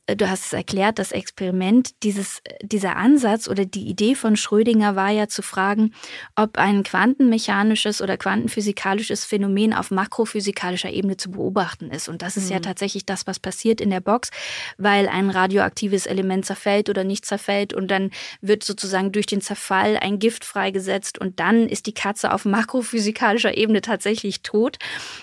du 0.06 0.28
hast 0.28 0.46
es 0.46 0.52
erklärt, 0.52 0.98
das 0.98 1.12
Experiment, 1.12 1.90
dieses, 2.02 2.42
dieser 2.62 2.96
Ansatz 2.96 3.48
oder 3.48 3.64
die 3.64 3.88
Idee 3.88 4.14
von 4.14 4.36
Schrödinger 4.36 4.96
war 4.96 5.10
ja 5.10 5.28
zu 5.28 5.40
fragen, 5.40 5.94
ob 6.36 6.58
ein 6.58 6.82
quantenmechanisches 6.82 8.02
oder 8.02 8.18
quantenphysikalisches 8.18 9.24
Phänomen 9.24 9.72
auf 9.72 9.90
makrophysikalischer 9.90 10.90
Ebene 10.90 11.16
zu 11.16 11.30
beobachten 11.30 11.90
ist. 11.90 12.08
Und 12.08 12.20
das 12.20 12.36
ist 12.36 12.46
mhm. 12.46 12.52
ja 12.52 12.60
tatsächlich 12.60 13.06
das, 13.06 13.26
was 13.26 13.40
passiert 13.40 13.80
in 13.80 13.88
der 13.88 14.00
Box, 14.00 14.30
weil 14.76 15.08
ein 15.08 15.30
radioaktives 15.30 16.04
Element 16.06 16.44
zerfällt 16.44 16.90
oder 16.90 17.02
nicht 17.02 17.24
zerfällt 17.24 17.72
und 17.72 17.90
dann 17.90 18.10
wird 18.42 18.62
sozusagen 18.62 19.10
durch 19.10 19.26
den 19.26 19.40
Zerfall 19.40 19.96
ein 19.96 20.18
Gift 20.18 20.44
freigesetzt 20.44 21.18
und 21.18 21.40
dann 21.40 21.66
ist 21.66 21.86
die 21.86 21.94
Katze 21.94 22.32
auf 22.32 22.44
makrophysikalischer 22.44 23.56
Ebene 23.56 23.80
tatsächlich 23.80 24.42
tot. 24.42 24.76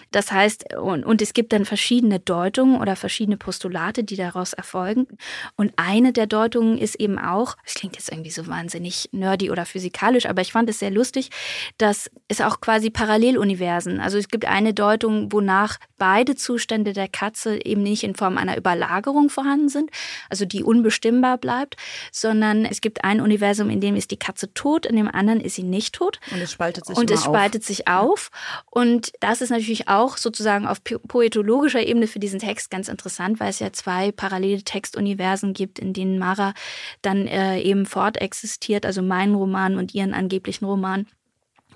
Das 0.10 0.32
heißt, 0.32 0.76
und, 0.76 1.06
und 1.06 1.22
es 1.22 1.34
gibt 1.34 1.54
dann 1.54 1.66
verschiedene 1.66 2.20
Deutungen 2.20 2.82
oder 2.82 2.96
verschiedene 2.96 3.38
Postulate, 3.38 4.04
die 4.04 4.16
daraus 4.16 4.54
erfolgen 4.54 4.71
folgen. 4.72 5.08
Und 5.56 5.74
eine 5.76 6.14
der 6.14 6.28
Deutungen 6.28 6.78
ist 6.78 6.96
eben 6.96 7.20
auch, 7.20 7.58
es 7.66 7.76
klingt 7.76 7.96
jetzt 7.96 8.12
irgendwie 8.12 8.32
so 8.32 8.48
wahnsinnig 8.48 9.10
nerdy 9.12 9.52
oder 9.52 9.66
physikalisch, 9.66 10.26
aber 10.26 10.42
ich 10.42 10.52
fand 10.52 10.70
es 10.70 10.80
sehr 10.80 10.92
lustig, 10.92 11.30
dass 11.78 12.10
es 12.28 12.42
auch 12.42 12.62
quasi 12.62 12.90
Paralleluniversen, 12.90 14.00
also 14.00 14.18
es 14.18 14.30
gibt 14.30 14.46
eine 14.46 14.74
Deutung, 14.74 15.32
wonach 15.32 15.78
beide 15.98 16.36
Zustände 16.36 16.94
der 16.94 17.08
Katze 17.08 17.64
eben 17.64 17.84
nicht 17.84 18.04
in 18.04 18.16
Form 18.16 18.38
einer 18.38 18.58
Überlagerung 18.58 19.30
vorhanden 19.30 19.70
sind, 19.70 19.92
also 20.30 20.46
die 20.46 20.64
unbestimmbar 20.64 21.38
bleibt, 21.38 21.76
sondern 22.12 22.66
es 22.66 22.82
gibt 22.82 23.04
ein 23.04 23.22
Universum, 23.22 23.70
in 23.70 23.82
dem 23.82 23.96
ist 23.96 24.12
die 24.12 24.18
Katze 24.18 24.54
tot, 24.54 24.86
in 24.86 24.96
dem 24.96 25.08
anderen 25.08 25.42
ist 25.42 25.56
sie 25.56 25.64
nicht 25.64 25.94
tot. 25.94 26.20
Und 26.32 26.42
es 26.42 26.52
spaltet 26.52 26.86
sich 26.86 26.98
Und 26.98 27.12
es 27.12 27.24
spaltet 27.24 27.62
auf. 27.62 27.68
sich 27.68 27.88
auf. 27.88 28.32
Und 28.70 29.12
das 29.20 29.42
ist 29.42 29.50
natürlich 29.50 29.90
auch 29.90 30.18
sozusagen 30.18 30.66
auf 30.66 30.82
poetologischer 30.84 31.86
Ebene 31.86 32.08
für 32.08 32.20
diesen 32.20 32.40
Text 32.40 32.72
ganz 32.72 32.88
interessant, 32.88 33.40
weil 33.40 33.50
es 33.50 33.60
ja 33.60 33.72
zwei 33.74 34.12
parallele 34.12 34.61
Textuniversen 34.64 35.54
gibt, 35.54 35.80
in 35.80 35.94
denen 35.94 36.20
Mara 36.20 36.54
dann 37.02 37.28
äh, 37.28 37.60
eben 37.60 37.86
fortexistiert, 37.86 38.86
also 38.86 39.02
meinen 39.02 39.36
Roman 39.36 39.78
und 39.78 39.94
ihren 39.94 40.14
angeblichen 40.14 40.66
Roman. 40.66 41.08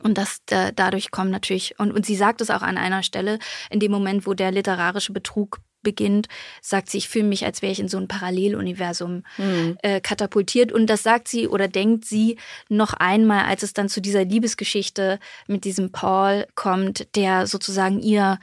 Und 0.03 0.17
das 0.17 0.41
äh, 0.51 0.71
dadurch 0.75 1.11
kommt 1.11 1.31
natürlich, 1.31 1.79
und, 1.79 1.91
und 1.91 2.05
sie 2.05 2.15
sagt 2.15 2.41
es 2.41 2.49
auch 2.49 2.61
an 2.61 2.77
einer 2.77 3.01
Stelle, 3.03 3.39
in 3.69 3.79
dem 3.79 3.91
Moment, 3.91 4.27
wo 4.27 4.33
der 4.33 4.51
literarische 4.51 5.13
Betrug 5.13 5.59
beginnt, 5.86 6.27
sagt 6.61 6.89
sie, 6.89 6.97
ich 6.97 7.07
fühle 7.07 7.23
mich, 7.23 7.45
als 7.45 7.61
wäre 7.61 7.71
ich 7.71 7.79
in 7.79 7.88
so 7.88 7.97
ein 7.97 8.09
Paralleluniversum 8.09 9.23
mhm. 9.38 9.77
äh, 9.81 10.01
katapultiert. 10.01 10.73
Und 10.73 10.88
das 10.88 11.03
sagt 11.03 11.29
sie 11.29 11.47
oder 11.47 11.69
denkt 11.69 12.03
sie 12.03 12.38
noch 12.67 12.93
einmal, 12.93 13.45
als 13.45 13.63
es 13.63 13.71
dann 13.71 13.88
zu 13.88 14.01
dieser 14.01 14.25
Liebesgeschichte 14.25 15.19
mit 15.47 15.63
diesem 15.63 15.93
Paul 15.93 16.45
kommt, 16.55 17.07
der 17.15 17.47
sozusagen 17.47 18.01
ihr 18.01 18.39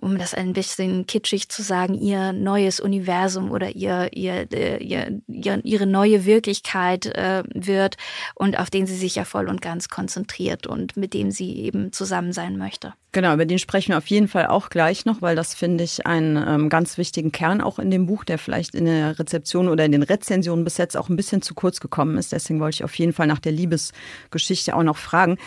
um 0.00 0.16
das 0.16 0.32
ein 0.34 0.52
bisschen 0.52 1.06
kitschig 1.06 1.48
zu 1.48 1.62
sagen, 1.62 1.94
ihr 1.94 2.32
neues 2.32 2.78
Universum 2.78 3.50
oder 3.50 3.70
ihr, 3.70 4.10
ihr, 4.12 4.46
äh, 4.52 4.82
ihr, 4.82 5.20
ihr 5.26 5.60
ihre 5.64 5.86
neue 5.86 6.24
Wirklichkeit 6.24 7.06
äh, 7.06 7.42
wird 7.52 7.96
und 8.34 8.58
auf 8.58 8.70
den 8.70 8.86
sie 8.86 8.94
sich 8.94 9.16
ja 9.16 9.24
voll 9.24 9.48
und 9.48 9.60
ganz 9.60 9.88
konzentriert 9.88 10.68
und 10.68 10.96
mit 10.96 11.14
dem 11.14 11.32
sie 11.32 11.56
eben 11.56 11.92
zusammen 11.92 12.32
sein 12.32 12.58
möchte. 12.58 12.94
Genau, 13.12 13.34
über 13.34 13.44
den 13.44 13.58
sprechen 13.58 13.88
wir 13.88 13.98
auf 13.98 14.06
jeden 14.06 14.28
Fall 14.28 14.46
auch 14.46 14.70
gleich 14.70 15.04
noch, 15.04 15.20
weil 15.20 15.34
das 15.34 15.54
finde 15.54 15.82
ich 15.82 16.06
einen 16.06 16.36
ähm, 16.36 16.68
ganz 16.68 16.96
wichtigen 16.96 17.32
Kern 17.32 17.60
auch 17.60 17.80
in 17.80 17.90
dem 17.90 18.06
Buch, 18.06 18.22
der 18.22 18.38
vielleicht 18.38 18.76
in 18.76 18.84
der 18.84 19.18
Rezeption 19.18 19.68
oder 19.68 19.84
in 19.84 19.90
den 19.90 20.04
Rezensionen 20.04 20.64
bis 20.64 20.76
jetzt 20.76 20.96
auch 20.96 21.08
ein 21.08 21.16
bisschen 21.16 21.42
zu 21.42 21.54
kurz 21.54 21.80
gekommen 21.80 22.18
ist. 22.18 22.30
Deswegen 22.30 22.60
wollte 22.60 22.76
ich 22.76 22.84
auf 22.84 22.94
jeden 22.94 23.12
Fall 23.12 23.26
nach 23.26 23.40
der 23.40 23.50
Liebesgeschichte 23.50 24.76
auch 24.76 24.84
noch 24.84 24.96
fragen. 24.96 25.38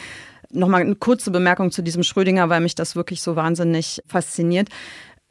Nochmal 0.54 0.82
eine 0.82 0.96
kurze 0.96 1.32
Bemerkung 1.32 1.72
zu 1.72 1.82
diesem 1.82 2.04
Schrödinger, 2.04 2.50
weil 2.50 2.62
mich 2.62 2.76
das 2.76 2.96
wirklich 2.96 3.22
so 3.22 3.36
wahnsinnig 3.36 4.02
fasziniert. 4.08 4.70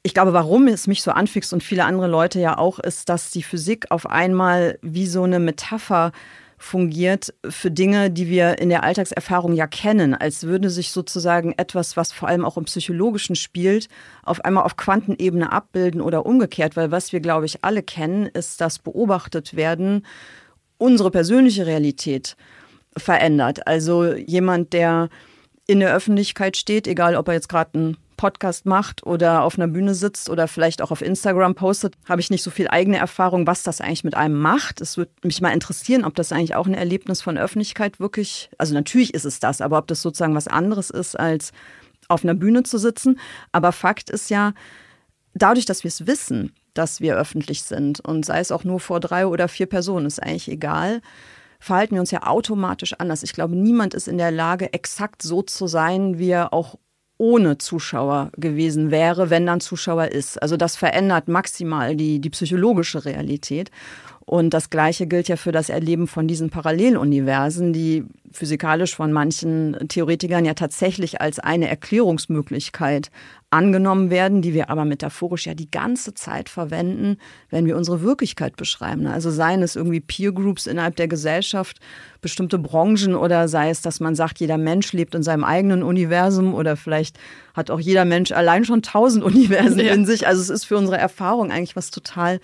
Ich 0.03 0.15
glaube, 0.15 0.33
warum 0.33 0.67
es 0.67 0.89
mich 0.89 1.03
so 1.03 1.13
anfixt 1.13 1.53
und 1.53 1.63
viele 1.63 1.85
andere 1.85 2.09
Leute 2.09 2.41
ja 2.41 2.59
auch, 2.59 2.81
ist, 2.81 3.09
dass 3.09 3.31
die 3.31 3.43
Physik 3.43 3.87
auf 3.91 4.11
einmal 4.11 4.79
wie 4.83 5.07
so 5.07 5.23
eine 5.23 5.39
Metapher 5.39 6.11
fungiert 6.63 7.35
für 7.49 7.71
Dinge, 7.71 8.11
die 8.11 8.29
wir 8.29 8.59
in 8.59 8.69
der 8.69 8.85
Alltagserfahrung 8.85 9.53
ja 9.53 9.67
kennen, 9.67 10.15
als 10.15 10.45
würde 10.45 10.71
sich 10.71 10.93
sozusagen 10.93 11.53
etwas, 11.57 11.97
was 11.97 12.13
vor 12.13 12.29
allem 12.29 12.45
auch 12.45 12.57
im 12.57 12.65
Psychologischen 12.65 13.37
spielt, 13.37 13.89
auf 14.23 14.45
einmal 14.45 14.65
auf 14.65 14.77
Quantenebene 14.77 15.53
abbilden 15.53 16.01
oder 16.01 16.25
umgekehrt, 16.25 16.77
weil 16.77 16.91
was 16.91 17.13
wir, 17.13 17.21
glaube 17.21 17.47
ich, 17.47 17.65
alle 17.65 17.83
kennen, 17.83 18.27
ist 18.27 18.61
das 18.61 18.79
beobachtet 18.79 19.57
werden, 19.57 20.07
unsere 20.79 21.11
persönliche 21.11 21.67
Realität 21.67 22.37
verändert. 22.97 23.67
Also 23.67 24.13
jemand, 24.15 24.73
der 24.73 25.09
in 25.67 25.81
der 25.81 25.95
Öffentlichkeit 25.95 26.57
steht, 26.57 26.87
egal 26.87 27.17
ob 27.17 27.29
er 27.29 27.35
jetzt 27.35 27.49
gerade 27.49 27.79
einen 27.79 27.97
Podcast 28.17 28.67
macht 28.67 29.05
oder 29.05 29.43
auf 29.43 29.59
einer 29.59 29.67
Bühne 29.67 29.95
sitzt 29.95 30.31
oder 30.31 30.47
vielleicht 30.47 30.81
auch 30.83 30.91
auf 30.91 31.03
Instagram 31.03 31.55
postet, 31.55 31.95
habe 32.09 32.21
ich 32.21 32.31
nicht 32.31 32.43
so 32.43 32.51
viel 32.51 32.69
eigene 32.69 32.99
Erfahrung, 32.99 33.47
was 33.47 33.63
das 33.63 33.81
eigentlich 33.81 34.05
mit 34.05 34.15
einem 34.17 34.39
macht. 34.39 34.81
Es 34.81 34.97
würde 34.97 35.11
mich 35.25 35.41
mal 35.41 35.53
interessieren, 35.53 36.05
ob 36.05 36.15
das 36.15 36.31
eigentlich 36.31 36.55
auch 36.55 36.67
ein 36.67 36.75
Erlebnis 36.75 37.21
von 37.21 37.39
Öffentlichkeit 37.39 37.99
wirklich, 37.99 38.49
also 38.59 38.75
natürlich 38.75 39.15
ist 39.15 39.25
es 39.25 39.41
das, 39.41 39.61
aber 39.61 39.79
ob 39.79 39.89
das 39.89 40.03
sozusagen 40.03 40.35
was 40.35 40.47
anderes 40.47 40.91
ist, 40.91 41.19
als 41.19 41.53
auf 42.09 42.23
einer 42.23 42.35
Bühne 42.35 42.63
zu 42.63 42.79
sitzen. 42.79 43.19
Aber 43.51 43.73
Fakt 43.73 44.11
ist 44.11 44.31
ja, 44.31 44.53
dadurch, 45.35 45.65
dass 45.65 45.83
wir 45.83 45.89
es 45.89 46.07
wissen, 46.07 46.55
dass 46.75 47.01
wir 47.01 47.17
öffentlich 47.17 47.63
sind 47.63 48.01
und 48.01 48.25
sei 48.25 48.39
es 48.39 48.53
auch 48.53 48.65
nur 48.65 48.81
vor 48.81 49.01
drei 49.01 49.27
oder 49.27 49.49
vier 49.49 49.67
Personen, 49.67 50.07
ist 50.07 50.23
eigentlich 50.23 50.49
egal, 50.49 51.03
verhalten 51.63 51.95
wir 51.95 52.01
uns 52.01 52.11
ja 52.11 52.27
automatisch 52.27 52.95
anders. 52.95 53.23
Ich 53.23 53.33
glaube, 53.33 53.55
niemand 53.55 53.95
ist 53.95 54.09
in 54.09 54.19
der 54.19 54.33
Lage, 54.33 54.73
exakt 54.73 55.23
so 55.23 55.43
zu 55.43 55.69
sein, 55.69 56.19
wie 56.19 56.31
er 56.31 56.53
auch 56.53 56.77
ohne 57.19 57.57
Zuschauer 57.57 58.33
gewesen 58.37 58.91
wäre, 58.91 59.31
wenn 59.31 59.47
dann 59.47 59.61
Zuschauer 59.61 60.07
ist. 60.09 60.43
Also 60.43 60.57
das 60.57 60.75
verändert 60.75 61.29
maximal 61.29 61.95
die, 61.95 62.19
die 62.21 62.31
psychologische 62.31 63.05
Realität. 63.05 63.71
Und 64.25 64.55
das 64.55 64.71
Gleiche 64.71 65.07
gilt 65.07 65.29
ja 65.29 65.37
für 65.37 65.53
das 65.53 65.69
Erleben 65.69 66.09
von 66.09 66.27
diesen 66.27 66.51
Paralleluniversen, 66.51 67.73
die 67.73 68.05
physikalisch 68.33 68.95
von 68.95 69.13
manchen 69.13 69.77
Theoretikern 69.89 70.45
ja 70.45 70.55
tatsächlich 70.55 71.21
als 71.21 71.39
eine 71.39 71.69
Erklärungsmöglichkeit 71.69 73.11
angenommen 73.51 74.11
werden, 74.11 74.41
die 74.41 74.55
wir 74.55 74.71
aber 74.71 74.85
metaphorisch 74.85 75.47
ja 75.47 75.55
die 75.55 75.71
ganze 75.71 76.15
Zeit 76.15 76.49
verwenden, 76.49 77.19
wenn 77.51 77.67
wir 77.67 77.77
unsere 77.77 78.03
Wirklichkeit 78.03 78.57
beschreiben. 78.57 79.07
Also 79.07 79.31
seien 79.31 79.63
es 79.63 79.77
irgendwie 79.77 80.01
Peer 80.01 80.33
Groups 80.33 80.67
innerhalb 80.67 80.97
der 80.97 81.09
Gesellschaft, 81.09 81.79
bestimmte 82.23 82.59
Branchen 82.59 83.15
oder 83.15 83.49
sei 83.49 83.69
es, 83.69 83.83
dass 83.83 84.01
man 84.01 84.15
sagt, 84.15 84.41
jeder 84.41 84.57
Mensch 84.57 84.93
lebt 84.93 85.15
in 85.15 85.23
seinem 85.23 85.45
eigenen 85.45 85.83
Universum 85.83 86.55
oder 86.55 86.77
vielleicht 86.77 87.19
hat 87.55 87.71
auch 87.71 87.81
jeder 87.81 88.07
Mensch 88.07 88.33
allein 88.33 88.65
schon 88.65 88.83
tausend 88.83 89.23
Universen 89.25 89.81
ja. 89.81 89.93
in 89.93 90.07
sich. 90.07 90.27
Also 90.27 90.41
es 90.41 90.49
ist 90.49 90.65
für 90.65 90.79
unsere 90.79 90.97
Erfahrung 90.97 91.53
eigentlich 91.53 91.77
was 91.77 91.91
total 91.91 92.41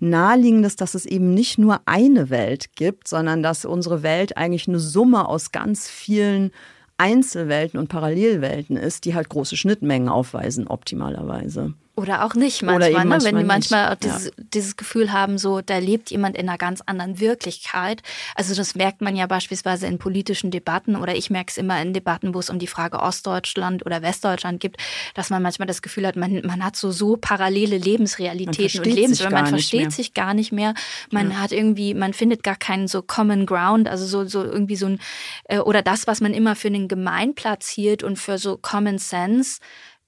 naheliegendes, 0.00 0.76
dass 0.76 0.94
es 0.94 1.06
eben 1.06 1.32
nicht 1.32 1.58
nur 1.58 1.80
eine 1.86 2.30
Welt 2.30 2.76
gibt, 2.76 3.08
sondern 3.08 3.42
dass 3.42 3.64
unsere 3.64 4.02
Welt 4.02 4.36
eigentlich 4.36 4.68
eine 4.68 4.78
Summe 4.78 5.28
aus 5.28 5.52
ganz 5.52 5.88
vielen 5.88 6.50
Einzelwelten 6.98 7.78
und 7.78 7.88
Parallelwelten 7.88 8.76
ist, 8.76 9.04
die 9.04 9.14
halt 9.14 9.28
große 9.28 9.56
Schnittmengen 9.56 10.08
aufweisen, 10.08 10.66
optimalerweise. 10.66 11.74
Oder 11.98 12.26
auch 12.26 12.34
nicht 12.34 12.62
manchmal, 12.62 12.90
ne? 12.90 13.04
manchmal 13.06 13.32
wenn 13.32 13.38
die 13.38 13.44
manchmal 13.44 13.90
auch 13.90 13.98
dieses, 13.98 14.26
ja. 14.26 14.32
dieses, 14.52 14.76
Gefühl 14.76 15.12
haben, 15.12 15.38
so 15.38 15.62
da 15.62 15.78
lebt 15.78 16.10
jemand 16.10 16.36
in 16.36 16.46
einer 16.46 16.58
ganz 16.58 16.82
anderen 16.84 17.20
Wirklichkeit. 17.20 18.02
Also 18.34 18.54
das 18.54 18.74
merkt 18.74 19.00
man 19.00 19.16
ja 19.16 19.26
beispielsweise 19.26 19.86
in 19.86 19.98
politischen 19.98 20.50
Debatten 20.50 20.96
oder 20.96 21.16
ich 21.16 21.30
merke 21.30 21.50
es 21.50 21.56
immer 21.56 21.80
in 21.80 21.94
Debatten, 21.94 22.34
wo 22.34 22.38
es 22.38 22.50
um 22.50 22.58
die 22.58 22.66
Frage 22.66 23.00
Ostdeutschland 23.00 23.86
oder 23.86 24.02
Westdeutschland 24.02 24.60
gibt, 24.60 24.76
dass 25.14 25.30
man 25.30 25.42
manchmal 25.42 25.66
das 25.66 25.80
Gefühl 25.80 26.06
hat, 26.06 26.16
man, 26.16 26.42
man 26.44 26.62
hat 26.62 26.76
so 26.76 26.90
so 26.90 27.16
parallele 27.16 27.78
Lebensrealitäten 27.78 28.80
und 28.80 28.86
Lebens, 28.86 29.22
man, 29.22 29.32
man 29.32 29.46
versteht 29.46 29.90
sich 29.90 30.12
gar 30.12 30.34
nicht 30.34 30.52
mehr. 30.52 30.74
Man 31.10 31.30
ja. 31.30 31.38
hat 31.38 31.52
irgendwie, 31.52 31.94
man 31.94 32.12
findet 32.12 32.42
gar 32.42 32.56
keinen 32.56 32.88
so 32.88 33.00
Common 33.00 33.46
Ground, 33.46 33.88
also 33.88 34.04
so, 34.04 34.26
so 34.26 34.44
irgendwie 34.44 34.76
so 34.76 34.84
ein, 34.84 35.00
äh, 35.44 35.60
oder 35.60 35.80
das, 35.80 36.06
was 36.06 36.20
man 36.20 36.34
immer 36.34 36.56
für 36.56 36.68
einen 36.68 36.88
Gemeinplatz 36.88 37.70
hielt 37.70 38.02
und 38.02 38.18
für 38.18 38.36
so 38.36 38.58
Common 38.58 38.98
Sense 38.98 39.60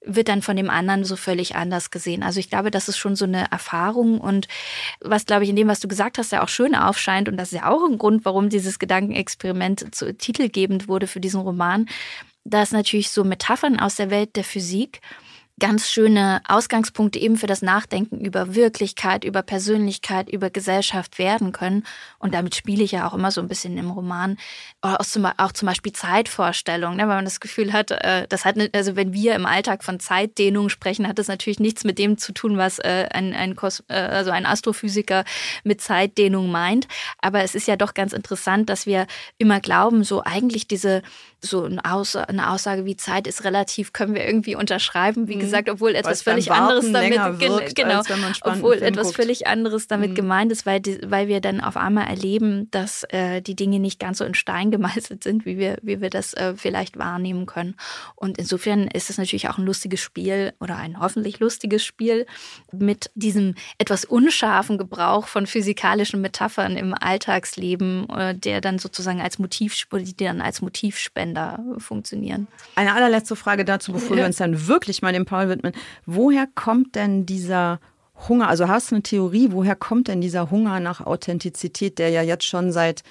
wird 0.05 0.29
dann 0.29 0.41
von 0.41 0.55
dem 0.55 0.69
anderen 0.69 1.03
so 1.03 1.15
völlig 1.15 1.55
anders 1.55 1.91
gesehen. 1.91 2.23
Also 2.23 2.39
ich 2.39 2.49
glaube, 2.49 2.71
das 2.71 2.87
ist 2.87 2.97
schon 2.97 3.15
so 3.15 3.25
eine 3.25 3.51
Erfahrung 3.51 4.19
und 4.19 4.47
was, 5.01 5.25
glaube 5.25 5.43
ich, 5.43 5.49
in 5.49 5.55
dem, 5.55 5.67
was 5.67 5.81
du 5.81 5.87
gesagt 5.87 6.17
hast, 6.17 6.31
ja 6.31 6.43
auch 6.43 6.47
schön 6.47 6.73
aufscheint 6.73 7.27
und 7.27 7.37
das 7.37 7.51
ist 7.51 7.59
ja 7.59 7.69
auch 7.69 7.83
ein 7.83 7.97
Grund, 7.97 8.23
warum 8.23 8.49
dieses 8.49 8.79
Gedankenexperiment 8.79 9.93
zu, 9.93 10.13
titelgebend 10.13 10.87
wurde 10.87 11.07
für 11.07 11.19
diesen 11.19 11.41
Roman, 11.41 11.87
dass 12.45 12.71
natürlich 12.71 13.09
so 13.09 13.23
Metaphern 13.23 13.79
aus 13.79 13.95
der 13.95 14.09
Welt 14.09 14.35
der 14.35 14.43
Physik 14.43 15.01
ganz 15.59 15.89
schöne 15.89 16.41
Ausgangspunkte 16.47 17.19
eben 17.19 17.37
für 17.37 17.47
das 17.47 17.61
Nachdenken 17.61 18.19
über 18.19 18.55
Wirklichkeit, 18.55 19.23
über 19.23 19.41
Persönlichkeit, 19.41 20.29
über 20.29 20.49
Gesellschaft 20.49 21.19
werden 21.19 21.51
können. 21.51 21.85
Und 22.17 22.33
damit 22.33 22.55
spiele 22.55 22.83
ich 22.83 22.91
ja 22.91 23.07
auch 23.07 23.13
immer 23.13 23.31
so 23.31 23.41
ein 23.41 23.47
bisschen 23.47 23.77
im 23.77 23.91
Roman, 23.91 24.37
auch 24.81 25.05
zum, 25.05 25.25
auch 25.25 25.51
zum 25.51 25.67
Beispiel 25.67 25.91
Zeitvorstellungen, 25.93 26.97
ne, 26.97 27.03
weil 27.07 27.17
man 27.17 27.25
das 27.25 27.39
Gefühl 27.39 27.73
hat, 27.73 27.91
äh, 27.91 28.27
das 28.27 28.45
hat, 28.45 28.55
also 28.73 28.95
wenn 28.95 29.13
wir 29.13 29.35
im 29.35 29.45
Alltag 29.45 29.83
von 29.83 29.99
Zeitdehnung 29.99 30.69
sprechen, 30.69 31.07
hat 31.07 31.19
das 31.19 31.27
natürlich 31.27 31.59
nichts 31.59 31.83
mit 31.83 31.99
dem 31.99 32.17
zu 32.17 32.31
tun, 32.31 32.57
was 32.57 32.79
äh, 32.79 33.07
ein, 33.11 33.33
ein, 33.33 33.55
Kos 33.55 33.83
äh, 33.89 33.93
also 33.93 34.31
ein 34.31 34.45
Astrophysiker 34.45 35.25
mit 35.63 35.81
Zeitdehnung 35.81 36.49
meint. 36.49 36.87
Aber 37.19 37.43
es 37.43 37.55
ist 37.55 37.67
ja 37.67 37.75
doch 37.75 37.93
ganz 37.93 38.13
interessant, 38.13 38.69
dass 38.69 38.85
wir 38.85 39.07
immer 39.37 39.59
glauben, 39.59 40.03
so 40.03 40.23
eigentlich 40.23 40.67
diese 40.67 41.01
so 41.41 41.63
eine, 41.63 41.83
Aussage, 41.85 42.29
eine 42.29 42.51
Aussage 42.51 42.85
wie 42.85 42.97
Zeit 42.97 43.27
ist 43.27 43.43
relativ, 43.43 43.93
können 43.93 44.13
wir 44.13 44.25
irgendwie 44.25 44.55
unterschreiben. 44.55 45.27
Wie 45.27 45.35
mhm. 45.35 45.39
gesagt, 45.39 45.69
obwohl 45.69 45.95
etwas 45.95 46.21
völlig 46.21 46.51
anderes 46.51 46.91
damit, 46.91 47.17
wirkt, 47.39 47.75
genau, 47.75 48.01
obwohl 48.41 48.75
etwas 48.75 49.07
guckt. 49.07 49.15
völlig 49.15 49.47
anderes 49.47 49.87
damit 49.87 50.11
mhm. 50.11 50.15
gemeint 50.15 50.51
ist, 50.51 50.65
weil, 50.65 50.79
die, 50.79 50.99
weil 51.05 51.27
wir 51.27 51.39
dann 51.39 51.61
auf 51.61 51.77
einmal 51.77 52.07
erleben, 52.07 52.69
dass 52.71 53.03
äh, 53.09 53.41
die 53.41 53.55
Dinge 53.55 53.79
nicht 53.79 53.99
ganz 53.99 54.17
so 54.17 54.25
in 54.25 54.33
Stein 54.33 54.71
gemeißelt 54.79 55.23
sind, 55.23 55.45
wie 55.45 55.57
wir, 55.57 55.77
wie 55.81 56.01
wir 56.01 56.09
das 56.09 56.33
äh, 56.33 56.55
vielleicht 56.55 56.97
wahrnehmen 56.97 57.45
können. 57.45 57.75
Und 58.15 58.37
insofern 58.37 58.87
ist 58.87 59.09
es 59.09 59.17
natürlich 59.17 59.49
auch 59.49 59.57
ein 59.57 59.65
lustiges 59.65 60.01
Spiel 60.01 60.53
oder 60.59 60.75
ein 60.75 60.99
hoffentlich 60.99 61.39
lustiges 61.39 61.83
Spiel 61.83 62.25
mit 62.71 63.11
diesem 63.15 63.55
etwas 63.77 64.03
unscharfen 64.03 64.77
Gebrauch 64.77 65.27
von 65.27 65.47
physikalischen 65.47 66.21
Metaphern 66.21 66.75
im 66.75 66.93
Alltagsleben, 66.93 68.09
äh, 68.09 68.35
der 68.35 68.59
dann 68.59 68.77
sozusagen 68.77 69.21
als 69.21 69.39
Motiv, 69.39 69.75
die 69.91 70.15
dann 70.17 70.41
als 70.41 70.61
Motivspender 70.61 71.28
Länder 71.29 71.63
funktionieren. 71.77 72.47
Eine 72.75 72.93
allerletzte 72.93 73.35
Frage 73.35 73.65
dazu, 73.65 73.93
bevor 73.93 74.17
wir 74.17 74.25
uns 74.25 74.37
dann 74.37 74.67
wirklich 74.67 75.01
mal 75.01 75.13
dem 75.13 75.25
Paul 75.25 75.49
widmen. 75.49 75.73
Woher 76.05 76.47
kommt 76.55 76.95
denn 76.95 77.25
dieser 77.25 77.79
Hunger? 78.27 78.47
Also 78.47 78.67
hast 78.67 78.91
du 78.91 78.95
eine 78.95 79.03
Theorie, 79.03 79.49
woher 79.51 79.75
kommt 79.75 80.07
denn 80.07 80.21
dieser 80.21 80.51
Hunger 80.51 80.79
nach 80.79 81.05
Authentizität, 81.05 81.99
der 81.99 82.09
ja 82.09 82.21
jetzt 82.21 82.45
schon 82.45 82.71
seit 82.71 83.03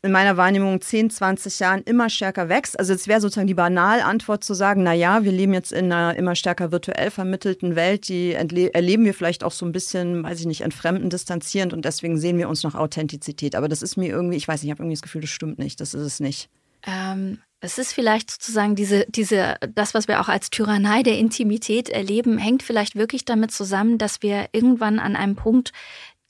in 0.00 0.12
meiner 0.12 0.36
Wahrnehmung 0.36 0.80
10, 0.80 1.10
20 1.10 1.58
Jahren 1.58 1.82
immer 1.82 2.08
stärker 2.08 2.48
wächst. 2.48 2.78
Also 2.78 2.94
es 2.94 3.08
wäre 3.08 3.20
sozusagen 3.20 3.48
die 3.48 3.54
banale 3.54 4.04
Antwort 4.04 4.44
zu 4.44 4.54
sagen, 4.54 4.84
na 4.84 4.92
ja, 4.92 5.24
wir 5.24 5.32
leben 5.32 5.52
jetzt 5.52 5.72
in 5.72 5.86
einer 5.92 6.16
immer 6.16 6.36
stärker 6.36 6.70
virtuell 6.70 7.10
vermittelten 7.10 7.74
Welt, 7.74 8.08
die 8.08 8.32
erleben 8.32 9.04
wir 9.04 9.12
vielleicht 9.12 9.42
auch 9.42 9.50
so 9.50 9.66
ein 9.66 9.72
bisschen, 9.72 10.22
weiß 10.22 10.38
ich 10.38 10.46
nicht, 10.46 10.60
entfremden, 10.60 11.10
distanzierend 11.10 11.72
und 11.72 11.84
deswegen 11.84 12.16
sehen 12.16 12.38
wir 12.38 12.48
uns 12.48 12.62
nach 12.62 12.76
Authentizität. 12.76 13.56
Aber 13.56 13.68
das 13.68 13.82
ist 13.82 13.96
mir 13.96 14.08
irgendwie, 14.08 14.36
ich 14.36 14.46
weiß 14.46 14.62
nicht, 14.62 14.68
ich 14.68 14.70
habe 14.70 14.84
irgendwie 14.84 14.94
das 14.94 15.02
Gefühl, 15.02 15.22
das 15.22 15.30
stimmt 15.30 15.58
nicht, 15.58 15.80
das 15.80 15.94
ist 15.94 16.02
es 16.02 16.20
nicht. 16.20 16.48
Ähm, 16.86 17.40
es 17.60 17.78
ist 17.78 17.92
vielleicht 17.92 18.30
sozusagen 18.30 18.76
diese, 18.76 19.04
diese, 19.08 19.56
das, 19.74 19.94
was 19.94 20.06
wir 20.06 20.20
auch 20.20 20.28
als 20.28 20.50
Tyrannei 20.50 21.02
der 21.02 21.18
Intimität 21.18 21.88
erleben, 21.88 22.38
hängt 22.38 22.62
vielleicht 22.62 22.94
wirklich 22.94 23.24
damit 23.24 23.50
zusammen, 23.50 23.98
dass 23.98 24.22
wir 24.22 24.48
irgendwann 24.52 25.00
an 25.00 25.16
einem 25.16 25.34
Punkt 25.34 25.72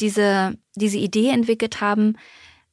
diese, 0.01 0.57
diese 0.75 0.99
Idee 0.99 1.29
entwickelt 1.29 1.81
haben, 1.81 2.17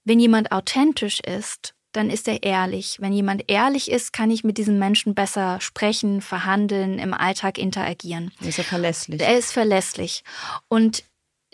wenn 0.05 0.19
jemand 0.19 0.51
authentisch 0.51 1.19
ist, 1.19 1.73
dann 1.91 2.09
ist 2.09 2.27
er 2.27 2.43
ehrlich. 2.43 2.97
Wenn 2.99 3.13
jemand 3.13 3.45
ehrlich 3.47 3.89
ist, 3.89 4.13
kann 4.13 4.29
ich 4.29 4.43
mit 4.43 4.57
diesem 4.57 4.79
Menschen 4.79 5.15
besser 5.15 5.59
sprechen, 5.61 6.21
verhandeln, 6.21 6.99
im 6.99 7.13
Alltag 7.13 7.57
interagieren. 7.57 8.31
Ist 8.41 8.59
er 8.59 8.65
verlässlich? 8.65 9.21
Er 9.21 9.37
ist 9.37 9.51
verlässlich. 9.51 10.23
Und 10.67 11.03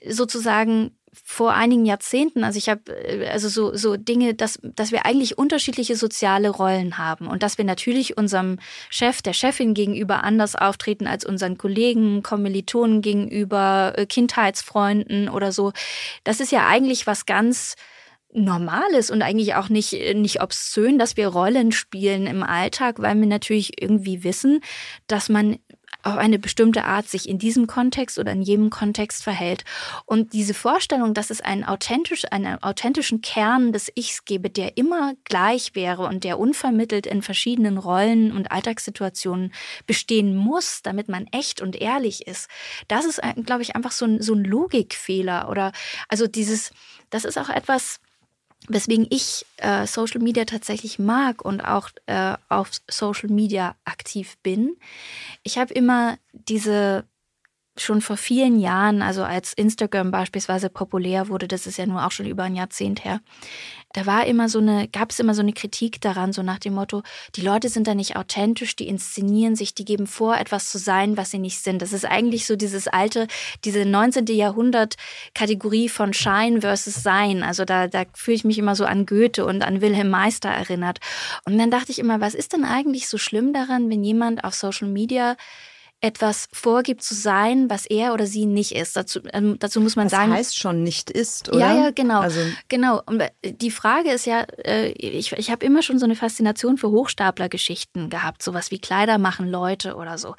sozusagen 0.07 0.97
vor 1.13 1.53
einigen 1.53 1.85
Jahrzehnten, 1.85 2.43
also 2.43 2.57
ich 2.57 2.69
habe 2.69 2.91
äh, 2.91 3.27
also 3.27 3.49
so 3.49 3.75
so 3.75 3.97
Dinge, 3.97 4.33
dass 4.33 4.59
dass 4.63 4.91
wir 4.91 5.05
eigentlich 5.05 5.37
unterschiedliche 5.37 5.95
soziale 5.95 6.49
Rollen 6.49 6.97
haben 6.97 7.27
und 7.27 7.43
dass 7.43 7.57
wir 7.57 7.65
natürlich 7.65 8.17
unserem 8.17 8.59
Chef, 8.89 9.21
der 9.21 9.33
Chefin 9.33 9.73
gegenüber 9.73 10.23
anders 10.23 10.55
auftreten 10.55 11.07
als 11.07 11.25
unseren 11.25 11.57
Kollegen, 11.57 12.23
Kommilitonen 12.23 13.01
gegenüber, 13.01 13.93
äh, 13.97 14.05
Kindheitsfreunden 14.05 15.29
oder 15.29 15.51
so. 15.51 15.73
Das 16.23 16.39
ist 16.39 16.51
ja 16.51 16.67
eigentlich 16.67 17.07
was 17.07 17.25
ganz 17.25 17.75
Normales 18.33 19.11
und 19.11 19.21
eigentlich 19.21 19.55
auch 19.55 19.67
nicht, 19.67 19.93
nicht 20.15 20.41
obszön, 20.41 20.97
dass 20.97 21.17
wir 21.17 21.27
Rollen 21.27 21.71
spielen 21.71 22.27
im 22.27 22.43
Alltag, 22.43 22.99
weil 22.99 23.19
wir 23.19 23.27
natürlich 23.27 23.81
irgendwie 23.81 24.23
wissen, 24.23 24.61
dass 25.07 25.27
man 25.27 25.57
auf 26.03 26.17
eine 26.17 26.39
bestimmte 26.39 26.85
Art 26.85 27.07
sich 27.07 27.27
in 27.27 27.39
diesem 27.39 27.67
Kontext 27.67 28.19
oder 28.19 28.31
in 28.31 28.41
jedem 28.41 28.69
Kontext 28.69 29.23
verhält. 29.23 29.63
Und 30.05 30.33
diese 30.33 30.53
Vorstellung, 30.53 31.13
dass 31.13 31.29
es 31.29 31.41
einen, 31.41 31.63
authentisch, 31.63 32.23
einen 32.31 32.61
authentischen 32.61 33.21
Kern 33.21 33.73
des 33.73 33.91
Ichs 33.95 34.25
gebe, 34.25 34.49
der 34.49 34.77
immer 34.77 35.13
gleich 35.25 35.75
wäre 35.75 36.03
und 36.03 36.23
der 36.23 36.39
unvermittelt 36.39 37.05
in 37.05 37.21
verschiedenen 37.21 37.77
Rollen 37.77 38.31
und 38.31 38.51
Alltagssituationen 38.51 39.53
bestehen 39.87 40.35
muss, 40.35 40.81
damit 40.81 41.09
man 41.09 41.27
echt 41.31 41.61
und 41.61 41.75
ehrlich 41.75 42.27
ist, 42.27 42.49
das 42.87 43.05
ist, 43.05 43.21
glaube 43.45 43.61
ich, 43.61 43.75
einfach 43.75 43.91
so 43.91 44.05
ein, 44.05 44.21
so 44.21 44.33
ein 44.33 44.43
Logikfehler 44.43 45.49
oder 45.49 45.71
also 46.07 46.27
dieses, 46.27 46.71
das 47.09 47.25
ist 47.25 47.37
auch 47.37 47.49
etwas, 47.49 47.99
weswegen 48.67 49.07
ich 49.09 49.45
äh, 49.57 49.87
Social 49.87 50.21
Media 50.21 50.45
tatsächlich 50.45 50.99
mag 50.99 51.43
und 51.43 51.61
auch 51.61 51.89
äh, 52.05 52.35
auf 52.49 52.71
Social 52.87 53.29
Media 53.29 53.75
aktiv 53.85 54.37
bin. 54.43 54.75
Ich 55.43 55.57
habe 55.57 55.73
immer 55.73 56.17
diese 56.31 57.05
schon 57.77 58.01
vor 58.01 58.17
vielen 58.17 58.59
Jahren, 58.59 59.01
also 59.01 59.23
als 59.23 59.53
Instagram 59.53 60.11
beispielsweise 60.11 60.69
populär 60.69 61.29
wurde, 61.29 61.47
das 61.47 61.67
ist 61.67 61.77
ja 61.77 61.85
nur 61.85 62.05
auch 62.05 62.11
schon 62.11 62.25
über 62.25 62.43
ein 62.43 62.55
Jahrzehnt 62.55 63.05
her, 63.05 63.21
da 63.93 64.05
war 64.05 64.25
immer 64.25 64.47
so 64.47 64.59
eine, 64.59 64.87
gab 64.87 65.11
es 65.11 65.19
immer 65.19 65.33
so 65.33 65.41
eine 65.41 65.53
Kritik 65.53 65.99
daran, 65.99 66.31
so 66.31 66.43
nach 66.43 66.59
dem 66.59 66.73
Motto, 66.73 67.03
die 67.35 67.41
Leute 67.41 67.69
sind 67.69 67.87
da 67.87 67.95
nicht 67.95 68.15
authentisch, 68.15 68.75
die 68.75 68.87
inszenieren 68.87 69.55
sich, 69.55 69.73
die 69.73 69.85
geben 69.85 70.07
vor, 70.07 70.37
etwas 70.37 70.69
zu 70.69 70.77
sein, 70.77 71.17
was 71.17 71.31
sie 71.31 71.39
nicht 71.39 71.61
sind. 71.61 71.81
Das 71.81 71.91
ist 71.91 72.05
eigentlich 72.05 72.45
so 72.45 72.55
dieses 72.55 72.87
alte, 72.87 73.27
diese 73.65 73.85
19. 73.85 74.27
Jahrhundert 74.27 74.95
Kategorie 75.33 75.89
von 75.89 76.13
Schein 76.13 76.61
versus 76.61 77.03
Sein. 77.03 77.43
Also 77.43 77.65
da, 77.65 77.87
da 77.87 78.03
fühle 78.13 78.35
ich 78.35 78.43
mich 78.45 78.57
immer 78.57 78.75
so 78.75 78.85
an 78.85 79.05
Goethe 79.05 79.45
und 79.45 79.61
an 79.61 79.81
Wilhelm 79.81 80.09
Meister 80.09 80.49
erinnert. 80.49 80.99
Und 81.45 81.57
dann 81.57 81.71
dachte 81.71 81.91
ich 81.91 81.99
immer, 81.99 82.21
was 82.21 82.33
ist 82.33 82.53
denn 82.53 82.63
eigentlich 82.63 83.07
so 83.07 83.17
schlimm 83.17 83.51
daran, 83.51 83.89
wenn 83.89 84.03
jemand 84.03 84.43
auf 84.43 84.53
Social 84.53 84.87
Media 84.87 85.35
etwas 86.01 86.47
vorgibt 86.51 87.03
zu 87.03 87.13
sein, 87.13 87.69
was 87.69 87.85
er 87.85 88.13
oder 88.13 88.25
sie 88.25 88.47
nicht 88.47 88.71
ist. 88.71 88.95
Dazu, 88.97 89.21
ähm, 89.33 89.57
dazu 89.59 89.79
muss 89.79 89.95
man 89.95 90.05
das 90.05 90.11
sagen. 90.11 90.31
Das 90.31 90.39
heißt 90.39 90.57
schon 90.57 90.83
nicht 90.83 91.11
ist, 91.11 91.49
oder? 91.49 91.59
Ja, 91.59 91.73
ja, 91.75 91.91
genau. 91.91 92.19
Also 92.19 92.39
genau. 92.69 93.01
Und 93.05 93.21
äh, 93.21 93.29
die 93.43 93.71
Frage 93.71 94.11
ist 94.11 94.25
ja, 94.25 94.41
äh, 94.65 94.89
ich, 94.89 95.31
ich 95.31 95.51
habe 95.51 95.63
immer 95.63 95.83
schon 95.83 95.99
so 95.99 96.05
eine 96.05 96.15
Faszination 96.15 96.77
für 96.77 96.89
Hochstaplergeschichten 96.89 98.09
gehabt, 98.09 98.41
sowas 98.41 98.71
wie 98.71 98.79
Kleider 98.79 99.19
machen 99.19 99.47
Leute 99.47 99.95
oder 99.95 100.17
so. 100.17 100.35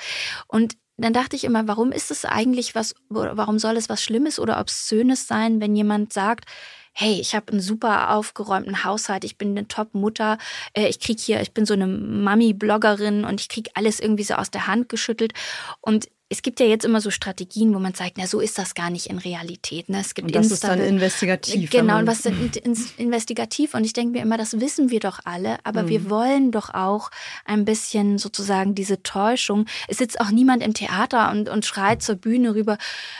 Und 0.49 0.75
dann 0.97 1.13
dachte 1.13 1.37
ich 1.37 1.45
immer, 1.45 1.67
warum 1.69 1.93
ist 1.93 2.11
es 2.11 2.25
eigentlich 2.25 2.75
was, 2.75 2.95
warum 3.09 3.59
soll 3.59 3.77
es 3.77 3.89
was 3.89 4.03
Schlimmes 4.03 4.39
oder 4.39 4.61
Obszönes 4.61 5.27
sein, 5.27 5.61
wenn 5.61 5.75
jemand 5.75 6.13
sagt, 6.13 6.45
hey, 6.93 7.19
ich 7.21 7.35
habe 7.35 7.53
einen 7.53 7.61
super 7.61 8.11
aufgeräumten 8.11 8.85
Haushalt, 8.85 9.25
ich 9.25 9.39
bin 9.39 9.51
eine 9.51 9.69
Top-Mutter, 9.69 10.39
äh, 10.75 10.89
ich 10.89 11.01
krieg 11.01 11.19
hier, 11.19 11.41
ich 11.41 11.53
bin 11.53 11.67
so 11.67 11.75
eine 11.75 11.87
Mami-Bloggerin 11.87 13.25
und 13.25 13.41
ich 13.41 13.49
krieg 13.49 13.71
alles 13.75 14.01
irgendwie 14.01 14.25
so 14.25 14.35
aus 14.35 14.51
der 14.51 14.67
Hand 14.67 14.89
geschüttelt. 14.89 15.33
Und 15.81 16.09
es 16.33 16.41
gibt 16.41 16.61
ja 16.61 16.67
jetzt 16.67 16.87
immer 16.87 17.03
so 17.03 17.11
Strategien, 17.11 17.75
wo 17.75 17.79
man 17.79 17.93
sagt, 17.93 18.13
na 18.17 18.27
so 18.27 18.41
ist 18.41 18.57
das 18.57 18.75
gar 18.75 18.89
nicht 18.89 19.09
in 19.09 19.19
Realität. 19.19 19.91
Ne? 19.91 20.01
Es 20.01 20.15
gibt 20.15 20.29
und 20.29 20.35
das 20.35 20.51
Insta 20.51 20.69
ist 20.69 20.79
dann 20.79 20.87
investigativ. 20.87 21.71
Genau, 21.71 21.99
und 21.99 22.07
was 22.07 22.21
ist 22.21 22.57
investigativ? 22.97 23.75
Und 23.75 23.85
ich 23.85 23.93
denke 23.93 24.13
mir 24.13 24.23
immer, 24.23 24.39
das 24.39 24.59
wissen 24.59 24.89
wir 24.91 24.99
doch 24.99 25.21
alle, 25.25 25.59
aber 25.65 25.83
mhm. 25.83 25.89
wir 25.89 26.11
wollen 26.11 26.51
doch 26.51 26.73
auch 26.73 27.11
ein 27.45 27.67
bisschen 27.67 28.17
sozusagen 28.17 28.75
diese 28.75 29.03
Täuschung. 29.03 29.67
Es 29.89 29.99
sitzt 29.99 30.23
auch 30.23 30.31
niemand 30.31 30.63
im 30.63 30.73
Theater 30.73 31.31
und, 31.33 31.51
und 31.51 31.67
schreit 31.67 32.03
zur 32.03 32.15
Bühne 32.15 32.55
rüber, 32.55 32.79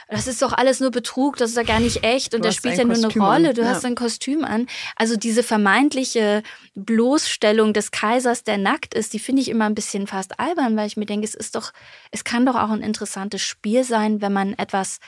das 0.09 0.27
ist 0.27 0.41
doch 0.41 0.55
alles 0.55 0.81
nur 0.81 0.91
Betrug, 0.91 1.37
das 1.37 1.51
ist 1.51 1.57
ja 1.57 1.65
gar 1.65 1.81
nicht 1.81 2.05
echt 2.05 2.35
und 2.35 2.43
der 2.47 2.53
spielt 2.53 2.79
ja 2.79 2.85
nur 2.85 2.97
eine 2.97 3.09
Rolle, 3.09 3.53
du 3.53 3.61
ja. 3.61 3.69
hast 3.69 3.85
ein 3.85 3.95
Kostüm 3.95 4.43
an. 4.43 4.67
Also 4.97 5.17
diese 5.17 5.43
vermeintliche 5.43 6.43
Bloßstellung 6.77 7.75
des 7.75 7.91
Kaisers, 7.91 8.43
der 8.43 8.57
nackt 8.57 8.95
ist, 8.95 9.13
die 9.13 9.19
finde 9.19 9.43
ich 9.43 9.51
immer 9.51 9.67
ein 9.67 9.75
bisschen 9.75 10.07
fast 10.07 10.41
albern, 10.41 10.79
weil 10.79 10.87
ich 10.87 10.97
mir 10.97 11.05
denke, 11.05 11.27
es 11.27 11.35
ist 11.35 11.57
doch, 11.57 11.73
es 12.11 12.25
kann 12.25 12.47
doch 12.47 12.55
auch 12.55 12.71
ein 12.71 12.81
interessantes 12.81 13.02
Spiel 13.43 13.85
sein, 13.85 14.21
wenn 14.21 14.33
man 14.33 14.55
etwas 14.55 14.99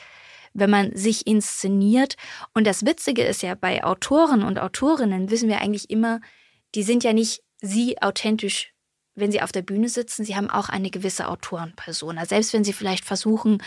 wenn 0.55 0.69
man 0.69 0.95
sich 0.95 1.27
inszeniert. 1.27 2.15
Und 2.53 2.65
das 2.65 2.85
Witzige 2.85 3.23
ist 3.23 3.43
ja, 3.43 3.55
bei 3.55 3.83
Autoren 3.83 4.41
und 4.41 4.57
Autorinnen 4.57 5.29
wissen 5.29 5.49
wir 5.49 5.59
eigentlich 5.59 5.89
immer, 5.89 6.21
die 6.75 6.83
sind 6.83 7.03
ja 7.03 7.13
nicht 7.13 7.43
sie 7.61 8.01
authentisch, 8.01 8.73
wenn 9.15 9.31
sie 9.31 9.41
auf 9.41 9.51
der 9.51 9.61
Bühne 9.61 9.89
sitzen, 9.89 10.25
sie 10.25 10.35
haben 10.35 10.49
auch 10.49 10.69
eine 10.69 10.89
gewisse 10.89 11.27
Autorenpersona. 11.27 12.25
Selbst 12.25 12.53
wenn 12.53 12.63
sie 12.63 12.73
vielleicht 12.73 13.05
versuchen, 13.05 13.61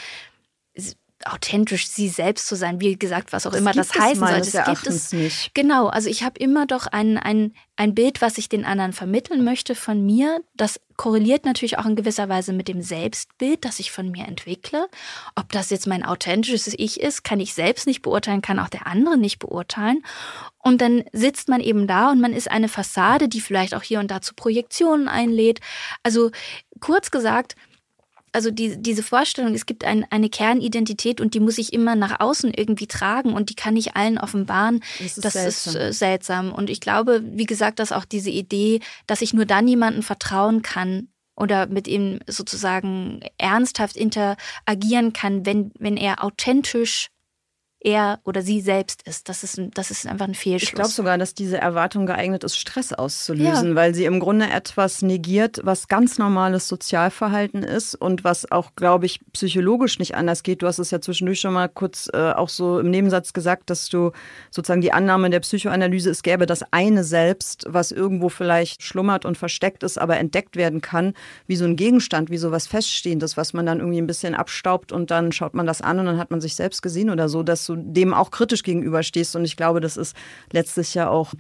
authentisch 1.24 1.88
sie 1.88 2.08
selbst 2.08 2.46
zu 2.46 2.54
sein, 2.54 2.80
wie 2.80 2.96
gesagt, 2.96 3.32
was 3.32 3.46
auch 3.46 3.50
das 3.50 3.60
immer 3.60 3.72
das 3.72 3.92
heißen 3.92 4.26
soll. 4.26 4.38
Das 4.38 4.64
gibt 4.66 4.86
es 4.86 5.12
nicht. 5.12 5.54
Genau, 5.54 5.88
also 5.88 6.08
ich 6.08 6.22
habe 6.22 6.38
immer 6.38 6.66
doch 6.66 6.86
ein, 6.86 7.18
ein, 7.18 7.54
ein 7.76 7.94
Bild, 7.94 8.22
was 8.22 8.38
ich 8.38 8.48
den 8.48 8.64
anderen 8.64 8.92
vermitteln 8.92 9.42
möchte 9.44 9.74
von 9.74 10.04
mir. 10.04 10.40
Das 10.54 10.80
korreliert 10.96 11.44
natürlich 11.44 11.78
auch 11.78 11.86
in 11.86 11.96
gewisser 11.96 12.28
Weise 12.28 12.52
mit 12.52 12.68
dem 12.68 12.82
Selbstbild, 12.82 13.64
das 13.64 13.80
ich 13.80 13.90
von 13.90 14.10
mir 14.10 14.26
entwickle. 14.26 14.88
Ob 15.34 15.50
das 15.50 15.70
jetzt 15.70 15.88
mein 15.88 16.04
authentisches 16.04 16.72
Ich 16.76 17.00
ist, 17.00 17.24
kann 17.24 17.40
ich 17.40 17.52
selbst 17.52 17.86
nicht 17.86 18.02
beurteilen, 18.02 18.42
kann 18.42 18.60
auch 18.60 18.68
der 18.68 18.86
andere 18.86 19.16
nicht 19.16 19.40
beurteilen. 19.40 20.04
Und 20.58 20.80
dann 20.80 21.04
sitzt 21.12 21.48
man 21.48 21.60
eben 21.60 21.86
da 21.86 22.10
und 22.10 22.20
man 22.20 22.32
ist 22.32 22.50
eine 22.50 22.68
Fassade, 22.68 23.28
die 23.28 23.40
vielleicht 23.40 23.74
auch 23.74 23.82
hier 23.82 24.00
und 24.00 24.10
da 24.10 24.20
zu 24.20 24.34
Projektionen 24.34 25.08
einlädt. 25.08 25.60
Also 26.02 26.30
kurz 26.80 27.10
gesagt, 27.10 27.56
also 28.32 28.50
die, 28.50 28.80
diese 28.80 29.02
Vorstellung, 29.02 29.54
es 29.54 29.66
gibt 29.66 29.84
ein, 29.84 30.06
eine 30.10 30.28
Kernidentität 30.28 31.20
und 31.20 31.34
die 31.34 31.40
muss 31.40 31.58
ich 31.58 31.72
immer 31.72 31.96
nach 31.96 32.20
außen 32.20 32.52
irgendwie 32.54 32.86
tragen 32.86 33.32
und 33.32 33.50
die 33.50 33.54
kann 33.54 33.76
ich 33.76 33.96
allen 33.96 34.18
offenbaren. 34.18 34.80
Das 34.98 35.16
ist, 35.16 35.24
das 35.24 35.32
seltsam. 35.34 35.74
ist 35.74 35.80
äh, 35.80 35.92
seltsam. 35.92 36.52
Und 36.52 36.70
ich 36.70 36.80
glaube, 36.80 37.22
wie 37.24 37.46
gesagt, 37.46 37.78
dass 37.78 37.92
auch 37.92 38.04
diese 38.04 38.30
Idee, 38.30 38.80
dass 39.06 39.22
ich 39.22 39.34
nur 39.34 39.46
dann 39.46 39.68
jemandem 39.68 40.02
vertrauen 40.02 40.62
kann, 40.62 41.08
oder 41.38 41.68
mit 41.68 41.86
ihm 41.86 42.18
sozusagen 42.26 43.20
ernsthaft 43.38 43.96
interagieren 43.96 45.12
kann, 45.12 45.46
wenn, 45.46 45.70
wenn 45.78 45.96
er 45.96 46.24
authentisch 46.24 47.10
er 47.80 48.18
oder 48.24 48.42
sie 48.42 48.60
selbst 48.60 49.06
ist. 49.06 49.28
Das 49.28 49.44
ist, 49.44 49.60
das 49.74 49.90
ist 49.90 50.06
einfach 50.06 50.26
ein 50.26 50.34
Fehlschluss. 50.34 50.70
Ich 50.70 50.74
glaube 50.74 50.90
sogar, 50.90 51.16
dass 51.16 51.34
diese 51.34 51.58
Erwartung 51.58 52.06
geeignet 52.06 52.42
ist, 52.42 52.56
Stress 52.56 52.92
auszulösen, 52.92 53.70
ja. 53.70 53.74
weil 53.74 53.94
sie 53.94 54.04
im 54.04 54.18
Grunde 54.18 54.48
etwas 54.50 55.02
negiert, 55.02 55.60
was 55.62 55.86
ganz 55.86 56.18
normales 56.18 56.66
Sozialverhalten 56.66 57.62
ist 57.62 57.94
und 57.94 58.24
was 58.24 58.50
auch, 58.50 58.72
glaube 58.74 59.06
ich, 59.06 59.20
psychologisch 59.32 59.98
nicht 59.98 60.16
anders 60.16 60.42
geht. 60.42 60.62
Du 60.62 60.66
hast 60.66 60.78
es 60.78 60.90
ja 60.90 61.00
zwischendurch 61.00 61.40
schon 61.40 61.52
mal 61.52 61.68
kurz 61.68 62.10
äh, 62.12 62.32
auch 62.32 62.48
so 62.48 62.80
im 62.80 62.90
Nebensatz 62.90 63.32
gesagt, 63.32 63.70
dass 63.70 63.88
du 63.88 64.10
sozusagen 64.50 64.80
die 64.80 64.92
Annahme 64.92 65.30
der 65.30 65.40
Psychoanalyse, 65.40 66.10
es 66.10 66.22
gäbe 66.22 66.46
das 66.46 66.64
eine 66.72 67.04
Selbst, 67.04 67.64
was 67.68 67.92
irgendwo 67.92 68.28
vielleicht 68.28 68.82
schlummert 68.82 69.24
und 69.24 69.38
versteckt 69.38 69.84
ist, 69.84 69.98
aber 69.98 70.16
entdeckt 70.16 70.56
werden 70.56 70.80
kann, 70.80 71.14
wie 71.46 71.56
so 71.56 71.64
ein 71.64 71.76
Gegenstand, 71.76 72.30
wie 72.30 72.38
so 72.38 72.50
was 72.50 72.66
Feststehendes, 72.66 73.36
was 73.36 73.52
man 73.52 73.66
dann 73.66 73.78
irgendwie 73.78 74.00
ein 74.00 74.06
bisschen 74.08 74.34
abstaubt 74.34 74.90
und 74.90 75.12
dann 75.12 75.30
schaut 75.30 75.54
man 75.54 75.66
das 75.66 75.80
an 75.80 76.00
und 76.00 76.06
dann 76.06 76.18
hat 76.18 76.32
man 76.32 76.40
sich 76.40 76.56
selbst 76.56 76.82
gesehen 76.82 77.10
oder 77.10 77.28
so, 77.28 77.44
dass 77.44 77.67
du 77.68 77.76
dem 77.76 78.14
auch 78.14 78.30
kritisch 78.30 78.62
gegenüberstehst. 78.62 79.36
Und 79.36 79.44
ich 79.44 79.56
glaube, 79.56 79.80
das 79.80 79.96
ist 79.96 80.16
letztlich 80.52 80.94
ja 80.94 81.08
auch 81.08 81.32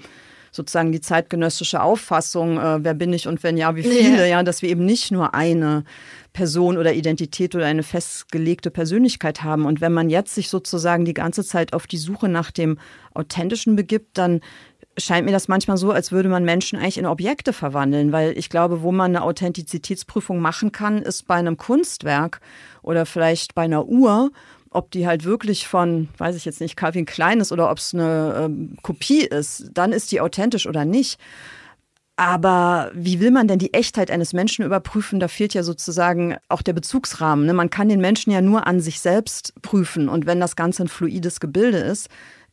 sozusagen 0.50 0.92
die 0.92 1.00
zeitgenössische 1.00 1.82
Auffassung, 1.82 2.58
äh, 2.58 2.82
wer 2.82 2.94
bin 2.94 3.12
ich 3.12 3.28
und 3.28 3.42
wenn 3.42 3.56
ja, 3.56 3.76
wie 3.76 3.82
viele, 3.82 4.20
ja. 4.20 4.38
ja, 4.38 4.42
dass 4.42 4.62
wir 4.62 4.68
eben 4.70 4.84
nicht 4.84 5.10
nur 5.10 5.34
eine 5.34 5.84
Person 6.32 6.78
oder 6.78 6.92
Identität 6.94 7.54
oder 7.54 7.66
eine 7.66 7.82
festgelegte 7.82 8.70
Persönlichkeit 8.70 9.42
haben. 9.42 9.66
Und 9.66 9.80
wenn 9.80 9.92
man 9.92 10.10
jetzt 10.10 10.34
sich 10.34 10.48
sozusagen 10.48 11.04
die 11.04 11.14
ganze 11.14 11.44
Zeit 11.44 11.72
auf 11.72 11.86
die 11.86 11.98
Suche 11.98 12.28
nach 12.28 12.50
dem 12.50 12.78
Authentischen 13.14 13.76
begibt, 13.76 14.18
dann 14.18 14.40
scheint 14.96 15.26
mir 15.26 15.32
das 15.32 15.48
manchmal 15.48 15.76
so, 15.76 15.92
als 15.92 16.12
würde 16.12 16.28
man 16.28 16.44
Menschen 16.44 16.78
eigentlich 16.78 16.98
in 16.98 17.06
Objekte 17.06 17.52
verwandeln, 17.52 18.12
weil 18.12 18.36
ich 18.36 18.50
glaube, 18.50 18.82
wo 18.82 18.92
man 18.92 19.14
eine 19.14 19.22
Authentizitätsprüfung 19.22 20.40
machen 20.40 20.72
kann, 20.72 20.98
ist 20.98 21.26
bei 21.26 21.36
einem 21.36 21.56
Kunstwerk 21.56 22.40
oder 22.82 23.06
vielleicht 23.06 23.54
bei 23.54 23.62
einer 23.62 23.86
Uhr 23.86 24.30
ob 24.70 24.90
die 24.90 25.06
halt 25.06 25.24
wirklich 25.24 25.66
von, 25.66 26.08
weiß 26.18 26.36
ich 26.36 26.44
jetzt 26.44 26.60
nicht, 26.60 26.76
Calvin 26.76 27.06
Klein 27.06 27.40
ist 27.40 27.52
oder 27.52 27.70
ob 27.70 27.78
es 27.78 27.94
eine 27.94 28.44
ähm, 28.44 28.76
Kopie 28.82 29.22
ist, 29.22 29.70
dann 29.72 29.92
ist 29.92 30.12
die 30.12 30.20
authentisch 30.20 30.66
oder 30.66 30.84
nicht. 30.84 31.18
Aber 32.16 32.90
wie 32.94 33.20
will 33.20 33.30
man 33.30 33.46
denn 33.46 33.60
die 33.60 33.72
Echtheit 33.74 34.10
eines 34.10 34.32
Menschen 34.32 34.64
überprüfen? 34.64 35.20
Da 35.20 35.28
fehlt 35.28 35.54
ja 35.54 35.62
sozusagen 35.62 36.36
auch 36.48 36.62
der 36.62 36.72
Bezugsrahmen. 36.72 37.46
Ne? 37.46 37.52
Man 37.52 37.70
kann 37.70 37.88
den 37.88 38.00
Menschen 38.00 38.32
ja 38.32 38.40
nur 38.40 38.66
an 38.66 38.80
sich 38.80 38.98
selbst 38.98 39.54
prüfen. 39.62 40.08
Und 40.08 40.26
wenn 40.26 40.40
das 40.40 40.56
Ganze 40.56 40.82
ein 40.82 40.88
fluides 40.88 41.38
Gebilde 41.38 41.78
ist, 41.78 42.08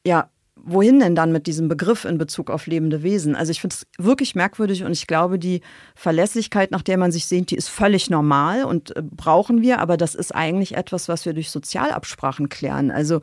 ja, 0.05 0.29
wohin 0.65 0.99
denn 0.99 1.15
dann 1.15 1.31
mit 1.31 1.45
diesem 1.45 1.67
Begriff 1.67 2.05
in 2.05 2.17
Bezug 2.17 2.49
auf 2.49 2.65
lebende 2.65 3.03
Wesen? 3.03 3.35
Also 3.35 3.51
ich 3.51 3.61
finde 3.61 3.75
es 3.75 3.87
wirklich 3.97 4.33
merkwürdig 4.33 4.83
und 4.83 4.91
ich 4.91 5.05
glaube, 5.05 5.37
die 5.37 5.61
Verlässlichkeit, 5.93 6.71
nach 6.71 6.81
der 6.81 6.97
man 6.97 7.11
sich 7.11 7.27
sehnt, 7.27 7.51
die 7.51 7.55
ist 7.55 7.69
völlig 7.69 8.09
normal 8.09 8.65
und 8.65 8.95
äh, 8.95 9.01
brauchen 9.03 9.61
wir, 9.61 9.79
aber 9.79 9.95
das 9.95 10.15
ist 10.15 10.33
eigentlich 10.33 10.75
etwas, 10.75 11.07
was 11.07 11.25
wir 11.25 11.33
durch 11.33 11.51
Sozialabsprachen 11.51 12.49
klären. 12.49 12.89
Also 12.89 13.21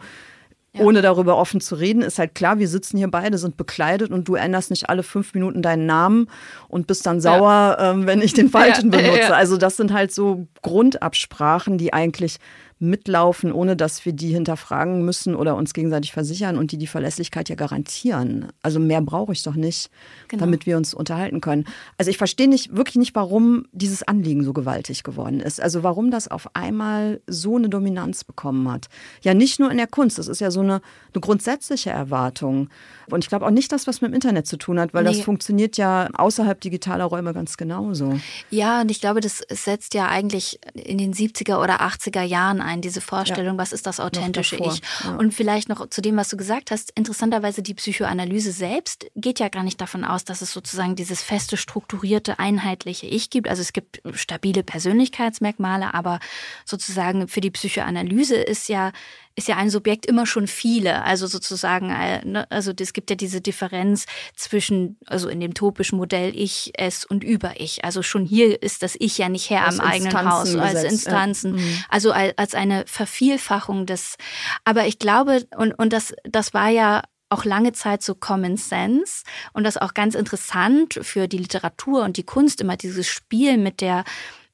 ja. 0.74 0.84
ohne 0.84 1.03
darüber 1.03 1.36
offen 1.36 1.61
zu 1.61 1.74
reden, 1.74 2.03
ist 2.03 2.18
halt 2.18 2.34
klar, 2.34 2.59
wir 2.59 2.68
sitzen 2.68 2.97
hier 2.97 3.11
beide, 3.11 3.36
sind 3.38 3.57
bekleidet 3.57 4.11
und 4.11 4.28
du 4.28 4.36
änderst 4.36 4.70
nicht 4.70 4.88
alle 4.88 5.03
fünf 5.03 5.34
Minuten 5.34 5.62
deinen 5.62 5.86
Namen 5.86 6.28
und 6.68 6.86
bist 6.86 7.05
dann 7.07 7.20
sauer, 7.20 7.76
ja. 7.78 7.90
ähm, 7.90 8.07
wenn 8.07 8.22
ich 8.22 8.34
den 8.34 8.49
falschen 8.51 8.93
ja. 8.93 8.99
benutze. 8.99 9.34
Also 9.34 9.57
das 9.57 9.76
sind 9.76 9.93
halt 9.93 10.12
so 10.12 10.47
Grundabsprachen, 10.62 11.76
die 11.76 11.93
eigentlich 11.93 12.38
mitlaufen, 12.83 13.53
ohne 13.53 13.76
dass 13.76 14.05
wir 14.05 14.12
die 14.12 14.33
hinterfragen 14.33 15.05
müssen 15.05 15.35
oder 15.35 15.57
uns 15.57 15.72
gegenseitig 15.72 16.12
versichern 16.12 16.59
und 16.59 16.72
die 16.72 16.78
die 16.78 16.87
Verlässlichkeit 16.87 17.49
ja 17.49 17.55
garantieren. 17.55 18.49
Also 18.61 18.80
mehr 18.80 19.01
brauche 19.01 19.33
ich 19.33 19.43
doch 19.43 19.55
nicht, 19.55 19.91
genau. 20.28 20.41
damit 20.41 20.66
wir 20.66 20.76
uns 20.76 20.93
unterhalten 20.93 21.41
können. 21.41 21.64
Also 21.97 22.11
ich 22.11 22.18
verstehe 22.18 22.49
nicht, 22.49 22.76
wirklich 22.76 22.97
nicht, 22.97 23.14
warum 23.14 23.66
dieses 23.72 24.03
Anliegen 24.03 24.43
so 24.43 24.53
gewaltig 24.53 25.05
geworden 25.05 25.41
ist. 25.41 25.61
Also 25.61 25.83
warum 25.83 26.11
das 26.11 26.28
auf 26.28 26.55
einmal 26.55 27.20
so 27.26 27.57
eine 27.57 27.68
Dominanz 27.68 28.24
bekommen 28.24 28.70
hat. 28.70 28.89
Ja, 29.22 29.33
nicht 29.33 29.61
nur 29.61 29.70
in 29.70 29.76
der 29.76 29.87
Kunst, 29.87 30.18
das 30.18 30.26
ist 30.26 30.41
ja 30.41 30.51
so 30.51 30.61
eine, 30.61 30.80
eine 31.14 31.20
grundsätzliche 31.20 31.91
Erwartung. 31.91 32.68
Und 33.11 33.24
ich 33.24 33.28
glaube 33.28 33.47
auch 33.47 33.51
nicht, 33.51 33.70
dass 33.70 33.87
was 33.87 34.01
mit 34.01 34.11
dem 34.11 34.14
Internet 34.14 34.47
zu 34.47 34.57
tun 34.57 34.80
hat, 34.80 34.93
weil 34.93 35.05
nee. 35.05 35.11
das 35.11 35.20
funktioniert 35.20 35.76
ja 35.76 36.09
außerhalb 36.14 36.61
digitaler 36.61 37.05
Räume 37.05 37.33
ganz 37.33 37.57
genauso. 37.57 38.18
Ja, 38.51 38.80
und 38.80 38.91
ich 38.91 39.01
glaube, 39.01 39.20
das 39.20 39.43
setzt 39.51 39.95
ja 39.95 40.09
eigentlich 40.09 40.59
in 40.74 40.99
den 40.99 41.14
70er 41.14 41.62
oder 41.62 41.80
80er 41.83 42.22
Jahren 42.22 42.61
ein, 42.61 42.72
diese 42.81 43.01
Vorstellung, 43.01 43.57
ja. 43.57 43.59
was 43.59 43.73
ist 43.73 43.87
das 43.87 44.01
authentische 44.01 44.57
Ich. 44.57 44.81
Ja. 45.05 45.16
Und 45.16 45.35
vielleicht 45.35 45.68
noch 45.68 45.89
zu 45.91 46.01
dem, 46.01 46.16
was 46.16 46.29
du 46.29 46.37
gesagt 46.37 46.70
hast, 46.70 46.93
interessanterweise 46.93 47.62
die 47.62 47.75
Psychoanalyse 47.75 48.53
selbst 48.53 49.07
geht 49.16 49.41
ja 49.41 49.49
gar 49.49 49.62
nicht 49.62 49.81
davon 49.81 50.05
aus, 50.05 50.25
dass 50.25 50.43
es 50.43 50.53
sozusagen 50.53 50.97
dieses 50.97 51.23
feste, 51.23 51.57
strukturierte, 51.57 52.39
einheitliche 52.39 53.07
Ich 53.07 53.31
gibt. 53.31 53.49
Also 53.49 53.62
es 53.62 53.73
gibt 53.73 54.01
stabile 54.14 54.62
Persönlichkeitsmerkmale, 54.62 55.93
aber 55.95 56.20
sozusagen 56.64 57.29
für 57.29 57.41
die 57.41 57.51
Psychoanalyse 57.51 58.37
ist 58.37 58.68
ja 58.68 58.93
ist 59.35 59.49
ja 59.49 59.57
ein 59.57 59.70
Subjekt 59.70 60.07
immer 60.07 60.26
schon 60.26 60.47
viele. 60.47 61.03
Also 61.03 61.26
sozusagen, 61.26 61.91
äh, 61.91 62.24
ne, 62.24 62.51
also 62.51 62.72
es 62.78 62.93
gibt 62.93 63.11
ja 63.11 63.16
diese 63.16 63.41
Differenz 63.41 64.07
zwischen, 64.37 64.99
also 65.07 65.28
in 65.28 65.41
dem 65.41 65.55
topischen 65.55 65.99
Modell 65.99 66.33
Ich, 66.35 66.72
Es 66.76 67.05
und 67.05 67.24
Über-Ich. 67.24 67.85
Also 67.85 68.03
schon 68.03 68.24
hier 68.24 68.62
ist 68.62 68.83
das 68.83 68.97
Ich 68.99 69.18
ja 69.18 69.28
nicht 69.28 69.51
Herr 69.51 69.66
am 69.66 69.80
eigenen 69.80 70.30
Haus, 70.30 70.55
als 70.55 70.85
Instanzen. 70.85 71.57
Ja. 71.57 71.64
Mhm. 71.64 71.85
Also 71.89 72.12
als 72.12 72.55
eine 72.55 72.85
Vervielfachung 72.87 73.87
des, 73.87 74.16
aber 74.64 74.87
ich 74.87 74.99
glaube, 74.99 75.47
und, 75.57 75.72
und 75.72 75.93
das, 75.93 76.14
das 76.24 76.55
war 76.55 76.68
ja 76.68 77.03
auch 77.33 77.45
lange 77.45 77.72
Zeit 77.72 78.03
so 78.03 78.14
Common 78.14 78.59
Sense 78.59 79.24
und 79.55 79.64
das 79.64 79.78
auch 79.78 79.95
ganz 79.95 80.14
interessant 80.14 80.99
für 81.03 81.28
die 81.28 81.39
Literatur 81.39 82.03
und 82.03 82.18
die 82.18 82.24
Kunst, 82.24 82.61
immer 82.61 82.76
dieses 82.76 83.09
Spiel 83.09 83.57
mit 83.57 83.80
der 83.80 84.05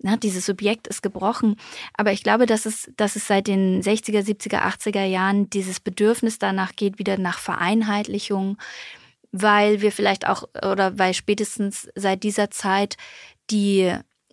na, 0.00 0.12
ne, 0.12 0.18
dieses 0.18 0.46
Subjekt 0.46 0.86
ist 0.86 1.02
gebrochen. 1.02 1.56
Aber 1.94 2.12
ich 2.12 2.22
glaube, 2.22 2.46
dass 2.46 2.66
es, 2.66 2.90
dass 2.96 3.16
es 3.16 3.26
seit 3.26 3.48
den 3.48 3.82
60er, 3.82 4.20
70er, 4.20 4.62
80er 4.62 5.04
Jahren 5.04 5.50
dieses 5.50 5.80
Bedürfnis 5.80 6.38
danach 6.38 6.76
geht, 6.76 6.98
wieder 6.98 7.18
nach 7.18 7.38
Vereinheitlichung, 7.38 8.58
weil 9.32 9.80
wir 9.80 9.92
vielleicht 9.92 10.28
auch, 10.28 10.44
oder 10.54 10.98
weil 10.98 11.14
spätestens 11.14 11.88
seit 11.94 12.22
dieser 12.22 12.50
Zeit 12.50 12.96
die 13.50 13.92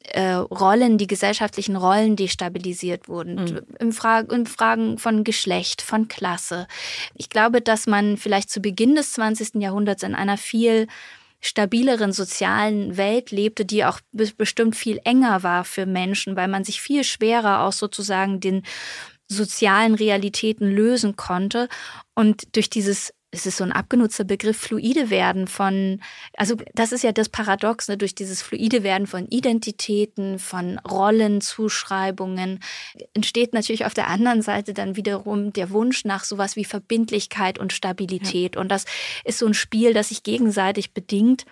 äh, 0.09 0.33
Rollen, 0.33 0.99
die 0.99 1.07
gesellschaftlichen 1.07 1.75
Rollen 1.75 2.15
destabilisiert 2.15 3.07
wurden. 3.07 3.35
Mhm. 3.35 3.61
Im, 3.79 3.91
Fra 3.91 4.19
in 4.19 4.45
Fragen 4.45 4.99
von 4.99 5.23
Geschlecht, 5.23 5.81
von 5.81 6.07
Klasse. 6.07 6.67
Ich 7.15 7.29
glaube, 7.29 7.61
dass 7.61 7.87
man 7.87 8.17
vielleicht 8.17 8.51
zu 8.51 8.61
Beginn 8.61 8.95
des 8.95 9.13
20. 9.13 9.55
Jahrhunderts 9.55 10.03
in 10.03 10.13
einer 10.13 10.37
viel 10.37 10.87
stabileren 11.45 12.11
sozialen 12.11 12.97
Welt 12.97 13.31
lebte, 13.31 13.65
die 13.65 13.85
auch 13.85 13.99
bestimmt 14.11 14.75
viel 14.75 14.99
enger 15.03 15.43
war 15.43 15.63
für 15.63 15.85
Menschen, 15.85 16.35
weil 16.35 16.47
man 16.47 16.63
sich 16.63 16.81
viel 16.81 17.03
schwerer 17.03 17.61
aus 17.61 17.77
sozusagen 17.77 18.39
den 18.39 18.63
sozialen 19.27 19.95
Realitäten 19.95 20.67
lösen 20.67 21.15
konnte. 21.15 21.67
Und 22.13 22.55
durch 22.55 22.69
dieses 22.69 23.13
es 23.35 23.45
ist 23.45 23.57
so 23.57 23.63
ein 23.63 23.71
abgenutzter 23.71 24.23
Begriff, 24.23 24.57
fluide 24.57 25.09
werden 25.09 25.47
von, 25.47 26.01
also 26.37 26.55
das 26.73 26.91
ist 26.91 27.03
ja 27.03 27.11
das 27.11 27.29
Paradox, 27.29 27.87
ne, 27.87 27.97
durch 27.97 28.15
dieses 28.15 28.41
fluide 28.41 28.81
werden 28.83 29.07
von 29.07 29.27
Identitäten, 29.27 30.39
von 30.39 30.79
Rollenzuschreibungen, 30.79 32.59
entsteht 33.13 33.53
natürlich 33.53 33.85
auf 33.85 33.93
der 33.93 34.07
anderen 34.07 34.41
Seite 34.41 34.73
dann 34.73 34.95
wiederum 34.95 35.51
der 35.51 35.69
Wunsch 35.71 36.05
nach 36.05 36.23
sowas 36.23 36.55
wie 36.55 36.65
Verbindlichkeit 36.65 37.59
und 37.59 37.73
Stabilität. 37.73 38.55
Ja. 38.55 38.61
Und 38.61 38.69
das 38.69 38.85
ist 39.25 39.39
so 39.39 39.45
ein 39.45 39.53
Spiel, 39.53 39.93
das 39.93 40.09
sich 40.09 40.23
gegenseitig 40.23 40.93
bedingt. 40.93 41.45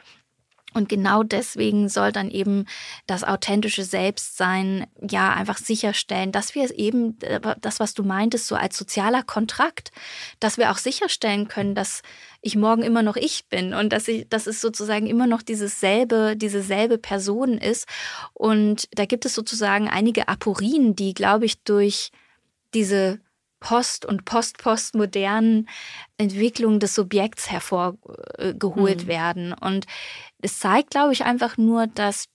Und 0.73 0.89
genau 0.89 1.23
deswegen 1.23 1.89
soll 1.89 2.11
dann 2.11 2.31
eben 2.31 2.65
das 3.07 3.23
authentische 3.23 3.83
Selbstsein 3.83 4.87
ja 4.99 5.33
einfach 5.33 5.57
sicherstellen, 5.57 6.31
dass 6.31 6.55
wir 6.55 6.63
es 6.63 6.71
eben, 6.71 7.19
äh, 7.21 7.39
das, 7.61 7.79
was 7.79 7.93
du 7.93 8.03
meintest, 8.03 8.47
so 8.47 8.55
als 8.55 8.77
sozialer 8.77 9.23
Kontrakt, 9.23 9.91
dass 10.39 10.57
wir 10.57 10.71
auch 10.71 10.77
sicherstellen 10.77 11.47
können, 11.47 11.75
dass 11.75 12.01
ich 12.41 12.55
morgen 12.55 12.83
immer 12.83 13.03
noch 13.03 13.15
ich 13.15 13.45
bin 13.47 13.73
und 13.73 13.93
dass 13.93 14.07
ich, 14.07 14.27
dass 14.29 14.47
es 14.47 14.59
sozusagen 14.59 15.07
immer 15.07 15.27
noch 15.27 15.41
dieses 15.41 15.79
selbe, 15.79 16.35
diese 16.35 16.61
selbe 16.61 16.97
Person 16.97 17.57
ist. 17.57 17.87
Und 18.33 18.89
da 18.91 19.05
gibt 19.05 19.25
es 19.25 19.33
sozusagen 19.33 19.87
einige 19.87 20.27
Aporien, 20.27 20.95
die, 20.95 21.13
glaube 21.13 21.45
ich, 21.45 21.63
durch 21.63 22.11
diese 22.73 23.19
post- 23.63 24.05
und 24.05 24.25
post-postmodernen 24.25 25.69
Entwicklungen 26.17 26.81
des 26.81 26.95
Subjekts 26.95 27.49
hervorgeholt 27.49 29.03
mhm. 29.03 29.07
werden. 29.07 29.53
Und 29.53 29.85
es 30.41 30.59
zeigt, 30.59 30.91
glaube 30.91 31.13
ich, 31.13 31.23
einfach 31.23 31.57
nur, 31.57 31.87
dass 31.87 32.25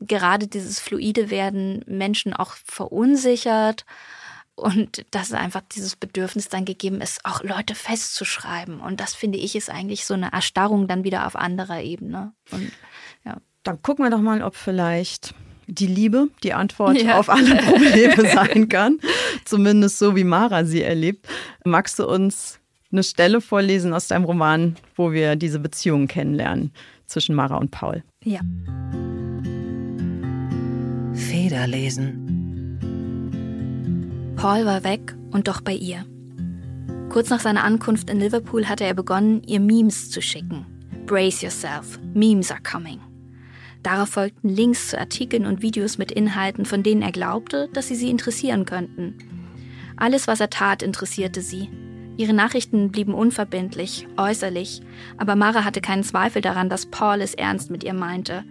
gerade 0.00 0.48
dieses 0.48 0.80
fluide 0.80 1.30
Werden 1.30 1.84
Menschen 1.86 2.34
auch 2.34 2.54
verunsichert 2.64 3.86
und 4.56 5.06
dass 5.12 5.32
einfach 5.32 5.62
dieses 5.72 5.94
Bedürfnis 5.94 6.48
dann 6.48 6.64
gegeben 6.64 7.00
ist, 7.00 7.24
auch 7.24 7.42
Leute 7.44 7.76
festzuschreiben. 7.76 8.80
Und 8.80 9.00
das 9.00 9.14
finde 9.14 9.38
ich 9.38 9.54
ist 9.54 9.70
eigentlich 9.70 10.04
so 10.04 10.14
eine 10.14 10.32
Erstarrung 10.32 10.88
dann 10.88 11.04
wieder 11.04 11.26
auf 11.26 11.36
anderer 11.36 11.80
Ebene. 11.82 12.32
Und, 12.50 12.72
ja. 13.24 13.36
Dann 13.62 13.80
gucken 13.80 14.04
wir 14.04 14.10
doch 14.10 14.20
mal, 14.20 14.42
ob 14.42 14.56
vielleicht 14.56 15.34
die 15.66 15.86
Liebe 15.86 16.28
die 16.42 16.52
Antwort 16.52 17.00
ja. 17.00 17.18
auf 17.18 17.28
alle 17.28 17.56
Probleme 17.56 18.28
sein 18.34 18.68
kann. 18.68 18.98
Zumindest 19.44 19.98
so, 19.98 20.16
wie 20.16 20.24
Mara 20.24 20.64
sie 20.64 20.82
erlebt. 20.82 21.26
Magst 21.64 21.98
du 21.98 22.06
uns 22.06 22.60
eine 22.92 23.02
Stelle 23.02 23.40
vorlesen 23.40 23.92
aus 23.92 24.08
deinem 24.08 24.24
Roman, 24.24 24.76
wo 24.96 25.12
wir 25.12 25.36
diese 25.36 25.58
Beziehung 25.58 26.06
kennenlernen 26.06 26.72
zwischen 27.06 27.34
Mara 27.34 27.56
und 27.56 27.70
Paul? 27.70 28.02
Ja. 28.22 28.40
Federlesen. 31.14 32.30
Paul 34.36 34.66
war 34.66 34.84
weg 34.84 35.16
und 35.30 35.48
doch 35.48 35.60
bei 35.60 35.74
ihr. 35.74 36.04
Kurz 37.08 37.30
nach 37.30 37.40
seiner 37.40 37.64
Ankunft 37.64 38.10
in 38.10 38.20
Liverpool 38.20 38.66
hatte 38.68 38.84
er 38.84 38.94
begonnen, 38.94 39.42
ihr 39.44 39.60
Memes 39.60 40.10
zu 40.10 40.20
schicken. 40.20 40.66
Brace 41.06 41.42
yourself, 41.42 41.98
Memes 42.14 42.50
are 42.50 42.60
coming. 42.62 43.00
Darauf 43.84 44.08
folgten 44.08 44.48
Links 44.48 44.88
zu 44.88 44.98
Artikeln 44.98 45.44
und 45.44 45.60
Videos 45.60 45.98
mit 45.98 46.10
Inhalten, 46.10 46.64
von 46.64 46.82
denen 46.82 47.02
er 47.02 47.12
glaubte, 47.12 47.68
dass 47.74 47.86
sie 47.86 47.94
sie 47.94 48.08
interessieren 48.08 48.64
könnten. 48.64 49.18
Alles, 49.96 50.26
was 50.26 50.40
er 50.40 50.48
tat, 50.48 50.82
interessierte 50.82 51.42
sie. 51.42 51.68
Ihre 52.16 52.32
Nachrichten 52.32 52.90
blieben 52.90 53.12
unverbindlich, 53.12 54.06
äußerlich, 54.16 54.80
aber 55.18 55.36
Mara 55.36 55.64
hatte 55.64 55.82
keinen 55.82 56.02
Zweifel 56.02 56.40
daran, 56.40 56.70
dass 56.70 56.86
Paul 56.86 57.20
es 57.20 57.34
ernst 57.34 57.70
mit 57.70 57.84
ihr 57.84 57.92
meinte. 57.92 58.44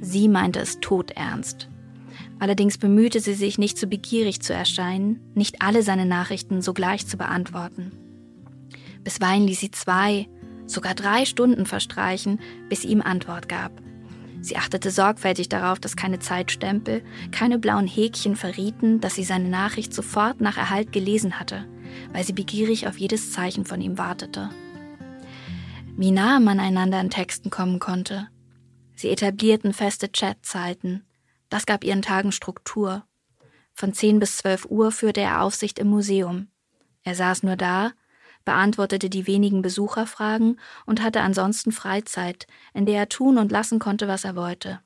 Sie 0.00 0.28
meinte 0.28 0.58
es 0.58 0.80
todernst. 0.80 1.68
Allerdings 2.40 2.76
bemühte 2.76 3.20
sie 3.20 3.34
sich 3.34 3.58
nicht 3.58 3.78
zu 3.78 3.86
begierig 3.86 4.42
zu 4.42 4.52
erscheinen, 4.52 5.20
nicht 5.34 5.62
alle 5.62 5.84
seine 5.84 6.04
Nachrichten 6.04 6.62
sogleich 6.62 7.06
zu 7.06 7.16
beantworten. 7.16 7.92
Bisweilen 9.04 9.46
ließ 9.46 9.60
sie 9.60 9.70
zwei, 9.70 10.26
sogar 10.66 10.94
drei 10.94 11.26
Stunden 11.26 11.64
verstreichen, 11.64 12.40
bis 12.68 12.82
sie 12.82 12.88
ihm 12.88 13.02
Antwort 13.02 13.48
gab. 13.48 13.84
Sie 14.44 14.58
achtete 14.58 14.90
sorgfältig 14.90 15.48
darauf, 15.48 15.80
dass 15.80 15.96
keine 15.96 16.18
Zeitstempel, 16.18 17.02
keine 17.32 17.58
blauen 17.58 17.86
Häkchen 17.86 18.36
verrieten, 18.36 19.00
dass 19.00 19.14
sie 19.14 19.24
seine 19.24 19.48
Nachricht 19.48 19.94
sofort 19.94 20.42
nach 20.42 20.58
Erhalt 20.58 20.92
gelesen 20.92 21.40
hatte, 21.40 21.66
weil 22.12 22.24
sie 22.24 22.34
begierig 22.34 22.86
auf 22.86 22.98
jedes 22.98 23.32
Zeichen 23.32 23.64
von 23.64 23.80
ihm 23.80 23.96
wartete. 23.96 24.50
Wie 25.96 26.10
nahe 26.10 26.40
man 26.40 26.60
einander 26.60 27.00
in 27.00 27.08
Texten 27.08 27.48
kommen 27.48 27.78
konnte. 27.78 28.28
Sie 28.94 29.08
etablierten 29.08 29.72
feste 29.72 30.10
Chatzeiten. 30.10 31.06
Das 31.48 31.64
gab 31.64 31.82
ihren 31.82 32.02
Tagen 32.02 32.30
Struktur. 32.30 33.06
Von 33.72 33.94
10 33.94 34.18
bis 34.18 34.36
12 34.36 34.66
Uhr 34.66 34.92
führte 34.92 35.22
er 35.22 35.40
Aufsicht 35.40 35.78
im 35.78 35.86
Museum. 35.86 36.48
Er 37.02 37.14
saß 37.14 37.44
nur 37.44 37.56
da, 37.56 37.92
beantwortete 38.44 39.10
die 39.10 39.26
wenigen 39.26 39.62
Besucherfragen 39.62 40.58
und 40.86 41.02
hatte 41.02 41.20
ansonsten 41.20 41.72
Freizeit, 41.72 42.46
in 42.72 42.86
der 42.86 42.98
er 42.98 43.08
tun 43.08 43.38
und 43.38 43.52
lassen 43.52 43.78
konnte, 43.78 44.08
was 44.08 44.24
er 44.24 44.36
wollte. 44.36 44.80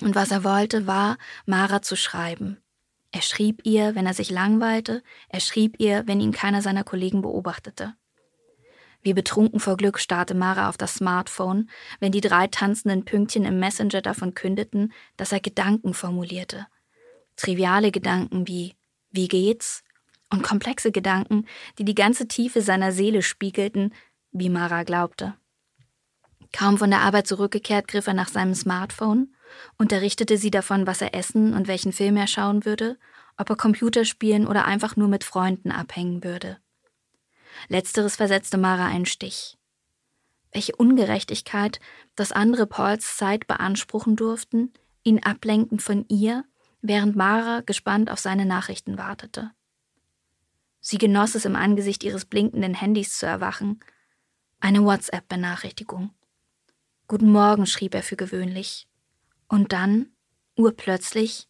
Und 0.00 0.14
was 0.14 0.30
er 0.30 0.44
wollte, 0.44 0.86
war, 0.86 1.16
Mara 1.46 1.82
zu 1.82 1.96
schreiben. 1.96 2.58
Er 3.12 3.22
schrieb 3.22 3.60
ihr, 3.64 3.94
wenn 3.94 4.06
er 4.06 4.14
sich 4.14 4.30
langweilte, 4.30 5.02
er 5.28 5.40
schrieb 5.40 5.76
ihr, 5.78 6.02
wenn 6.06 6.20
ihn 6.20 6.32
keiner 6.32 6.62
seiner 6.62 6.82
Kollegen 6.82 7.22
beobachtete. 7.22 7.94
Wie 9.02 9.12
betrunken 9.14 9.60
vor 9.60 9.76
Glück 9.76 10.00
starrte 10.00 10.34
Mara 10.34 10.68
auf 10.68 10.78
das 10.78 10.94
Smartphone, 10.94 11.68
wenn 12.00 12.10
die 12.10 12.22
drei 12.22 12.46
tanzenden 12.46 13.04
Pünktchen 13.04 13.44
im 13.44 13.60
Messenger 13.60 14.00
davon 14.00 14.34
kündeten, 14.34 14.92
dass 15.16 15.30
er 15.30 15.40
Gedanken 15.40 15.94
formulierte. 15.94 16.66
Triviale 17.36 17.92
Gedanken 17.92 18.48
wie 18.48 18.74
Wie 19.10 19.28
geht's? 19.28 19.84
Und 20.30 20.42
komplexe 20.42 20.92
Gedanken, 20.92 21.46
die 21.78 21.84
die 21.84 21.94
ganze 21.94 22.28
Tiefe 22.28 22.60
seiner 22.60 22.92
Seele 22.92 23.22
spiegelten, 23.22 23.94
wie 24.32 24.50
Mara 24.50 24.82
glaubte. 24.82 25.34
Kaum 26.52 26.78
von 26.78 26.90
der 26.90 27.00
Arbeit 27.00 27.26
zurückgekehrt, 27.26 27.88
griff 27.88 28.06
er 28.06 28.14
nach 28.14 28.28
seinem 28.28 28.54
Smartphone, 28.54 29.34
unterrichtete 29.76 30.38
sie 30.38 30.50
davon, 30.50 30.86
was 30.86 31.00
er 31.00 31.14
essen 31.14 31.52
und 31.52 31.68
welchen 31.68 31.92
Film 31.92 32.16
er 32.16 32.26
schauen 32.26 32.64
würde, 32.64 32.98
ob 33.36 33.50
er 33.50 33.56
Computer 33.56 34.04
spielen 34.04 34.46
oder 34.46 34.64
einfach 34.64 34.96
nur 34.96 35.08
mit 35.08 35.24
Freunden 35.24 35.72
abhängen 35.72 36.22
würde. 36.22 36.58
Letzteres 37.68 38.16
versetzte 38.16 38.58
Mara 38.58 38.86
einen 38.86 39.06
Stich. 39.06 39.56
Welche 40.52 40.76
Ungerechtigkeit, 40.76 41.80
dass 42.14 42.30
andere 42.30 42.66
Pauls 42.66 43.16
Zeit 43.16 43.46
beanspruchen 43.46 44.14
durften, 44.14 44.72
ihn 45.02 45.22
ablenken 45.22 45.80
von 45.80 46.04
ihr, 46.08 46.44
während 46.80 47.16
Mara 47.16 47.60
gespannt 47.60 48.10
auf 48.10 48.20
seine 48.20 48.46
Nachrichten 48.46 48.98
wartete. 48.98 49.50
Sie 50.86 50.98
genoss 50.98 51.34
es 51.34 51.46
im 51.46 51.56
Angesicht 51.56 52.04
ihres 52.04 52.26
blinkenden 52.26 52.74
Handys 52.74 53.16
zu 53.16 53.24
erwachen. 53.24 53.80
Eine 54.60 54.84
WhatsApp-Benachrichtigung. 54.84 56.10
Guten 57.08 57.32
Morgen, 57.32 57.64
schrieb 57.64 57.94
er 57.94 58.02
für 58.02 58.16
gewöhnlich. 58.16 58.86
Und 59.48 59.72
dann, 59.72 60.10
urplötzlich, 60.56 61.48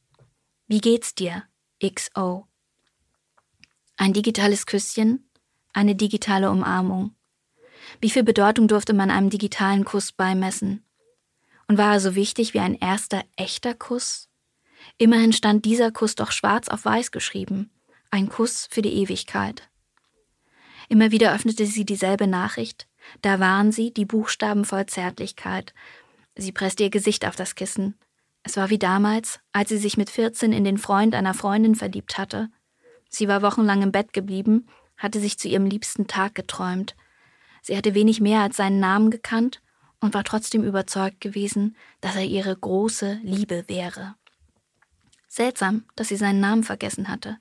wie 0.68 0.80
geht's 0.80 1.16
dir, 1.16 1.42
XO? 1.84 2.46
Ein 3.96 4.12
digitales 4.12 4.66
Küsschen, 4.66 5.28
eine 5.72 5.96
digitale 5.96 6.48
Umarmung. 6.48 7.16
Wie 8.00 8.10
viel 8.10 8.22
Bedeutung 8.22 8.68
durfte 8.68 8.92
man 8.92 9.10
einem 9.10 9.30
digitalen 9.30 9.84
Kuss 9.84 10.12
beimessen? 10.12 10.84
Und 11.66 11.76
war 11.76 11.94
er 11.94 12.00
so 12.00 12.14
wichtig 12.14 12.54
wie 12.54 12.60
ein 12.60 12.76
erster 12.76 13.24
echter 13.34 13.74
Kuss? 13.74 14.28
Immerhin 14.96 15.32
stand 15.32 15.64
dieser 15.64 15.90
Kuss 15.90 16.14
doch 16.14 16.30
schwarz 16.30 16.68
auf 16.68 16.84
weiß 16.84 17.10
geschrieben. 17.10 17.73
Ein 18.14 18.28
Kuss 18.28 18.68
für 18.70 18.80
die 18.80 18.92
Ewigkeit. 18.92 19.68
Immer 20.88 21.10
wieder 21.10 21.34
öffnete 21.34 21.66
sie 21.66 21.84
dieselbe 21.84 22.28
Nachricht. 22.28 22.86
Da 23.22 23.40
waren 23.40 23.72
sie, 23.72 23.92
die 23.92 24.04
Buchstaben 24.04 24.64
voll 24.64 24.86
Zärtlichkeit. 24.86 25.74
Sie 26.36 26.52
presste 26.52 26.84
ihr 26.84 26.90
Gesicht 26.90 27.26
auf 27.26 27.34
das 27.34 27.56
Kissen. 27.56 27.98
Es 28.44 28.56
war 28.56 28.70
wie 28.70 28.78
damals, 28.78 29.40
als 29.50 29.70
sie 29.70 29.78
sich 29.78 29.96
mit 29.96 30.10
14 30.10 30.52
in 30.52 30.62
den 30.62 30.78
Freund 30.78 31.16
einer 31.16 31.34
Freundin 31.34 31.74
verliebt 31.74 32.16
hatte. 32.16 32.50
Sie 33.08 33.26
war 33.26 33.42
wochenlang 33.42 33.82
im 33.82 33.90
Bett 33.90 34.12
geblieben, 34.12 34.68
hatte 34.96 35.18
sich 35.18 35.36
zu 35.36 35.48
ihrem 35.48 35.66
liebsten 35.66 36.06
Tag 36.06 36.36
geträumt. 36.36 36.94
Sie 37.62 37.76
hatte 37.76 37.96
wenig 37.96 38.20
mehr 38.20 38.42
als 38.42 38.56
seinen 38.56 38.78
Namen 38.78 39.10
gekannt 39.10 39.60
und 39.98 40.14
war 40.14 40.22
trotzdem 40.22 40.62
überzeugt 40.62 41.20
gewesen, 41.20 41.76
dass 42.00 42.14
er 42.14 42.26
ihre 42.26 42.56
große 42.56 43.18
Liebe 43.24 43.64
wäre. 43.66 44.14
Seltsam, 45.26 45.86
dass 45.96 46.06
sie 46.06 46.16
seinen 46.16 46.38
Namen 46.38 46.62
vergessen 46.62 47.08
hatte. 47.08 47.38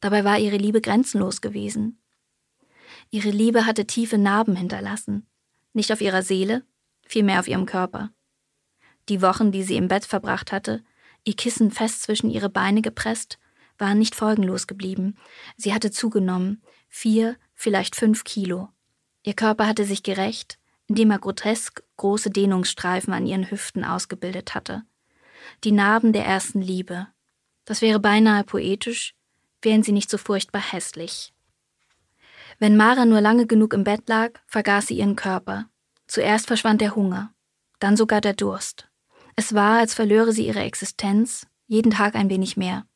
Dabei 0.00 0.24
war 0.24 0.38
ihre 0.38 0.56
Liebe 0.56 0.80
grenzenlos 0.80 1.40
gewesen. 1.40 2.00
Ihre 3.10 3.30
Liebe 3.30 3.66
hatte 3.66 3.86
tiefe 3.86 4.18
Narben 4.18 4.56
hinterlassen, 4.56 5.26
nicht 5.72 5.92
auf 5.92 6.00
ihrer 6.00 6.22
Seele, 6.22 6.64
vielmehr 7.06 7.40
auf 7.40 7.48
ihrem 7.48 7.66
Körper. 7.66 8.10
Die 9.08 9.22
Wochen, 9.22 9.52
die 9.52 9.62
sie 9.62 9.76
im 9.76 9.88
Bett 9.88 10.04
verbracht 10.04 10.52
hatte, 10.52 10.82
ihr 11.24 11.36
Kissen 11.36 11.70
fest 11.70 12.02
zwischen 12.02 12.30
ihre 12.30 12.48
Beine 12.48 12.82
gepresst, 12.82 13.38
waren 13.78 13.98
nicht 13.98 14.14
folgenlos 14.14 14.66
geblieben. 14.66 15.16
Sie 15.56 15.74
hatte 15.74 15.90
zugenommen, 15.90 16.62
vier, 16.88 17.36
vielleicht 17.54 17.96
fünf 17.96 18.24
Kilo. 18.24 18.68
Ihr 19.22 19.34
Körper 19.34 19.66
hatte 19.66 19.84
sich 19.84 20.02
gerecht, 20.02 20.58
indem 20.86 21.10
er 21.10 21.18
grotesk 21.18 21.82
große 21.96 22.30
Dehnungsstreifen 22.30 23.12
an 23.12 23.26
ihren 23.26 23.50
Hüften 23.50 23.84
ausgebildet 23.84 24.54
hatte. 24.54 24.84
Die 25.64 25.72
Narben 25.72 26.12
der 26.12 26.24
ersten 26.24 26.60
Liebe. 26.60 27.08
Das 27.64 27.80
wäre 27.80 28.00
beinahe 28.00 28.44
poetisch, 28.44 29.14
wären 29.64 29.82
sie 29.82 29.92
nicht 29.92 30.10
so 30.10 30.18
furchtbar 30.18 30.72
hässlich. 30.72 31.32
Wenn 32.58 32.76
Mara 32.76 33.04
nur 33.04 33.20
lange 33.20 33.46
genug 33.46 33.72
im 33.74 33.84
Bett 33.84 34.08
lag, 34.08 34.32
vergaß 34.46 34.86
sie 34.88 34.98
ihren 34.98 35.16
Körper. 35.16 35.68
Zuerst 36.06 36.46
verschwand 36.46 36.80
der 36.80 36.94
Hunger, 36.94 37.34
dann 37.80 37.96
sogar 37.96 38.20
der 38.20 38.34
Durst. 38.34 38.88
Es 39.36 39.54
war, 39.54 39.78
als 39.78 39.94
verlöre 39.94 40.32
sie 40.32 40.46
ihre 40.46 40.60
Existenz, 40.60 41.46
jeden 41.66 41.90
Tag 41.90 42.14
ein 42.14 42.30
wenig 42.30 42.56
mehr. 42.56 42.86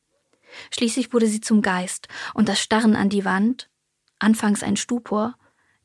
Schließlich 0.71 1.13
wurde 1.13 1.27
sie 1.27 1.41
zum 1.41 1.61
Geist, 1.61 2.07
und 2.33 2.47
das 2.47 2.59
Starren 2.59 2.95
an 2.95 3.09
die 3.09 3.25
Wand, 3.25 3.69
anfangs 4.19 4.63
ein 4.63 4.77
Stupor, 4.77 5.35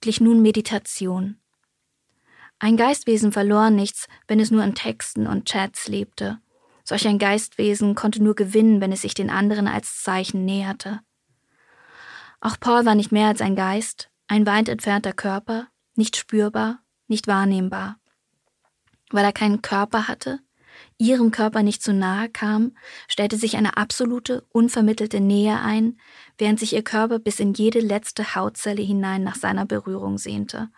glich 0.01 0.21
nun 0.21 0.43
Meditation. 0.43 1.41
Ein 2.59 2.77
Geistwesen 2.77 3.33
verlor 3.33 3.71
nichts, 3.71 4.07
wenn 4.29 4.41
es 4.41 4.51
nur 4.51 4.63
in 4.63 4.75
Texten 4.75 5.27
und 5.27 5.47
Chats 5.47 5.89
lebte. 5.89 6.41
Solch 6.85 7.09
ein 7.09 7.19
Geistwesen 7.19 7.95
konnte 7.95 8.23
nur 8.23 8.35
gewinnen, 8.35 8.81
wenn 8.81 8.93
es 8.93 9.03
sich 9.03 9.15
den 9.15 9.31
anderen 9.31 9.67
als 9.67 10.03
Zeichen 10.03 10.45
näherte. 10.45 11.01
Auch 12.41 12.61
Paul 12.61 12.85
war 12.85 12.95
nicht 12.95 13.11
mehr 13.11 13.29
als 13.29 13.41
ein 13.41 13.57
Geist, 13.57 14.11
ein 14.29 14.47
weit 14.47 14.69
entfernter 14.69 15.15
Körper, 15.15 15.69
nicht 15.97 16.17
spürbar, 16.17 16.81
nicht 17.09 17.27
wahrnehmbar. 17.27 17.97
Weil 19.11 19.25
er 19.25 19.33
keinen 19.33 19.63
Körper 19.63 20.09
hatte, 20.09 20.41
ihrem 20.99 21.31
Körper 21.31 21.63
nicht 21.63 21.83
zu 21.83 21.95
nahe 21.95 22.29
kam, 22.29 22.73
stellte 23.09 23.37
sich 23.37 23.57
eine 23.57 23.79
absolute, 23.79 24.45
unvermittelte 24.51 25.21
Nähe 25.21 25.61
ein, 25.61 25.99
während 26.37 26.61
sich 26.61 26.75
ihr 26.75 26.83
Körper 26.83 27.19
bis 27.19 27.41
in 27.41 27.55
jede 27.55 27.81
letzte 27.81 28.35
Hautzelle 28.35 28.83
hinein 28.83 29.25
nach 29.25 29.37
seiner 29.37 29.65
Berührung 29.65 30.19
sehnte. 30.19 30.69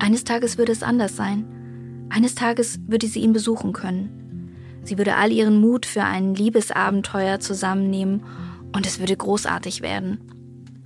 Eines 0.00 0.24
Tages 0.24 0.58
würde 0.58 0.72
es 0.72 0.82
anders 0.82 1.14
sein. 1.14 2.08
Eines 2.10 2.34
Tages 2.34 2.80
würde 2.88 3.06
sie 3.06 3.20
ihn 3.20 3.32
besuchen 3.32 3.72
können. 3.72 4.19
Sie 4.82 4.98
würde 4.98 5.16
all 5.16 5.32
ihren 5.32 5.60
Mut 5.60 5.86
für 5.86 6.04
ein 6.04 6.34
Liebesabenteuer 6.34 7.40
zusammennehmen 7.40 8.22
und 8.72 8.86
es 8.86 8.98
würde 8.98 9.16
großartig 9.16 9.82
werden. 9.82 10.20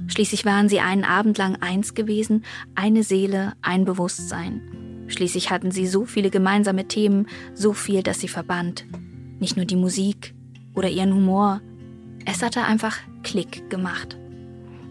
Schließlich 0.07 0.45
waren 0.45 0.69
sie 0.69 0.81
einen 0.81 1.05
Abend 1.05 1.39
lang 1.39 1.57
eins 1.57 1.95
gewesen, 1.95 2.45
eine 2.75 3.03
Seele, 3.03 3.55
ein 3.63 3.85
Bewusstsein. 3.85 5.05
Schließlich 5.07 5.51
hatten 5.51 5.71
sie 5.71 5.87
so 5.87 6.05
viele 6.05 6.31
gemeinsame 6.31 6.89
Themen, 6.89 7.27
so 7.55 7.73
viel, 7.73 8.03
das 8.03 8.21
sie 8.21 8.29
verband. 8.29 8.87
Nicht 9.39 9.57
nur 9.57 9.67
die 9.67 9.77
Musik 9.77 10.35
oder 10.75 10.89
ihren 10.89 11.15
Humor. 11.15 11.61
Es 12.27 12.43
hatte 12.43 12.63
einfach 12.63 12.99
Klick 13.23 13.69
gemacht. 13.71 14.19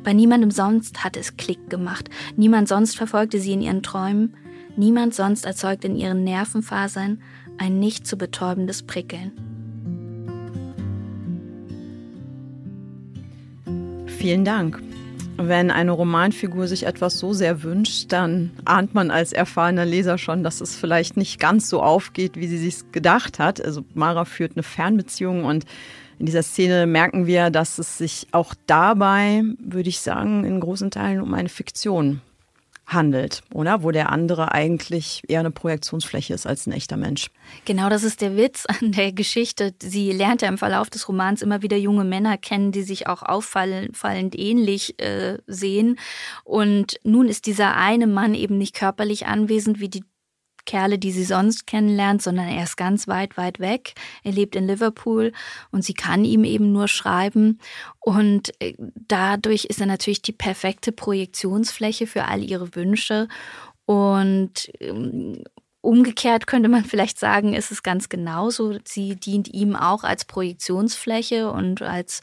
Bei 0.04 0.14
niemandem 0.14 0.52
sonst 0.52 1.04
hatte 1.04 1.20
es 1.20 1.38
Klick 1.38 1.70
gemacht. 1.70 2.10
Niemand 2.36 2.68
sonst 2.68 2.98
verfolgte 2.98 3.40
sie 3.40 3.54
in 3.54 3.62
ihren 3.62 3.84
Träumen. 3.84 4.36
Niemand 4.76 5.14
sonst 5.14 5.46
erzeugte 5.46 5.88
in 5.88 5.96
ihren 5.96 6.24
Nervenfasern 6.24 7.22
ein 7.58 7.80
nicht 7.80 8.08
zu 8.08 8.18
betäubendes 8.18 8.84
Prickeln. 8.84 9.32
Vielen 14.08 14.46
Dank. 14.46 14.82
Wenn 15.36 15.72
eine 15.72 15.92
Romanfigur 15.92 16.68
sich 16.68 16.86
etwas 16.86 17.18
so 17.18 17.34
sehr 17.34 17.64
wünscht, 17.64 18.12
dann 18.12 18.52
ahnt 18.66 18.94
man 18.94 19.10
als 19.10 19.34
erfahrener 19.34 19.86
Leser 19.86 20.18
schon, 20.18 20.44
dass 20.44 20.62
es 20.62 20.76
vielleicht 20.76 21.18
nicht 21.18 21.40
ganz 21.40 21.70
so 21.70 21.82
aufgeht, 21.82 22.38
wie 22.38 22.48
sie 22.48 22.58
sich 22.58 22.92
gedacht 22.92 23.40
hat. 23.40 23.64
Also 23.64 23.84
Mara 23.96 24.26
führt 24.26 24.54
eine 24.56 24.64
Fernbeziehung 24.64 25.44
und 25.44 25.66
in 26.20 26.28
dieser 26.28 26.44
Szene 26.44 26.86
merken 26.86 27.26
wir, 27.26 27.50
dass 27.50 27.80
es 27.80 27.98
sich 27.98 28.28
auch 28.32 28.54
dabei, 28.68 29.44
würde 29.60 29.90
ich 29.90 30.00
sagen, 30.00 30.46
in 30.46 30.60
großen 30.60 30.92
Teilen 30.92 31.20
um 31.20 31.34
eine 31.34 31.50
Fiktion 31.50 32.22
handelt, 32.86 33.42
oder? 33.54 33.84
Wo 33.84 33.92
der 33.92 34.12
andere 34.12 34.52
eigentlich 34.52 35.22
eher 35.28 35.40
eine 35.40 35.52
Projektionsfläche 35.52 36.34
ist 36.34 36.46
als 36.46 36.68
ein 36.68 36.74
echter 36.74 36.98
Mensch. 36.98 37.30
Genau, 37.66 37.90
das 37.90 38.04
ist 38.04 38.22
der 38.22 38.36
Witz 38.38 38.66
an 38.66 38.92
der 38.92 39.12
Geschichte. 39.12 39.74
Sie 39.82 40.12
lernt 40.12 40.42
ja 40.42 40.48
im 40.48 40.58
Verlauf 40.58 40.90
des 40.90 41.08
Romans 41.08 41.42
immer 41.42 41.62
wieder 41.62 41.78
junge 41.78 42.04
Männer 42.04 42.38
kennen, 42.38 42.72
die 42.72 42.84
sich 42.84 43.08
auch 43.08 43.24
auffallend 43.24 44.38
ähnlich 44.38 45.00
äh, 45.00 45.38
sehen. 45.48 45.98
Und 46.44 47.00
nun 47.04 47.28
ist 47.28 47.46
dieser 47.46 47.76
eine 47.76 48.08
Mann 48.08 48.34
eben 48.36 48.58
nicht 48.58 48.76
körperlich 48.76 49.28
anwesend 49.28 49.80
wie 49.80 49.90
die 49.90 50.04
Kerle, 50.66 50.98
die 50.98 51.12
sie 51.12 51.24
sonst 51.24 51.68
kennenlernt, 51.68 52.22
sondern 52.22 52.48
er 52.48 52.64
ist 52.64 52.78
ganz 52.78 53.08
weit, 53.08 53.38
weit 53.38 53.60
weg. 53.60 53.94
Er 54.24 54.32
lebt 54.32 54.56
in 54.56 54.68
Liverpool 54.68 55.32
und 55.72 55.84
sie 55.84 55.94
kann 55.94 56.26
ihm 56.26 56.44
eben 56.44 56.72
nur 56.72 56.88
schreiben. 56.88 57.60
Und 58.00 58.52
äh, 58.62 58.74
dadurch 58.80 59.66
ist 59.66 59.82
er 59.82 59.88
natürlich 59.88 60.22
die 60.22 60.32
perfekte 60.32 60.92
Projektionsfläche 60.92 62.08
für 62.08 62.26
all 62.26 62.44
ihre 62.44 62.76
Wünsche. 62.76 63.28
Und 63.86 64.72
ähm, 64.80 65.44
umgekehrt 65.82 66.48
könnte 66.48 66.70
man 66.70 66.86
vielleicht 66.86 67.20
sagen, 67.20 67.54
ist 67.54 67.72
es 67.72 67.84
ganz 67.84 68.08
genauso. 68.08 68.78
Sie 68.86 69.16
dient 69.16 69.54
ihm 69.54 69.76
auch 69.76 70.04
als 70.04 70.26
Projektionsfläche 70.26 71.52
und 71.52 71.82
als, 71.82 72.22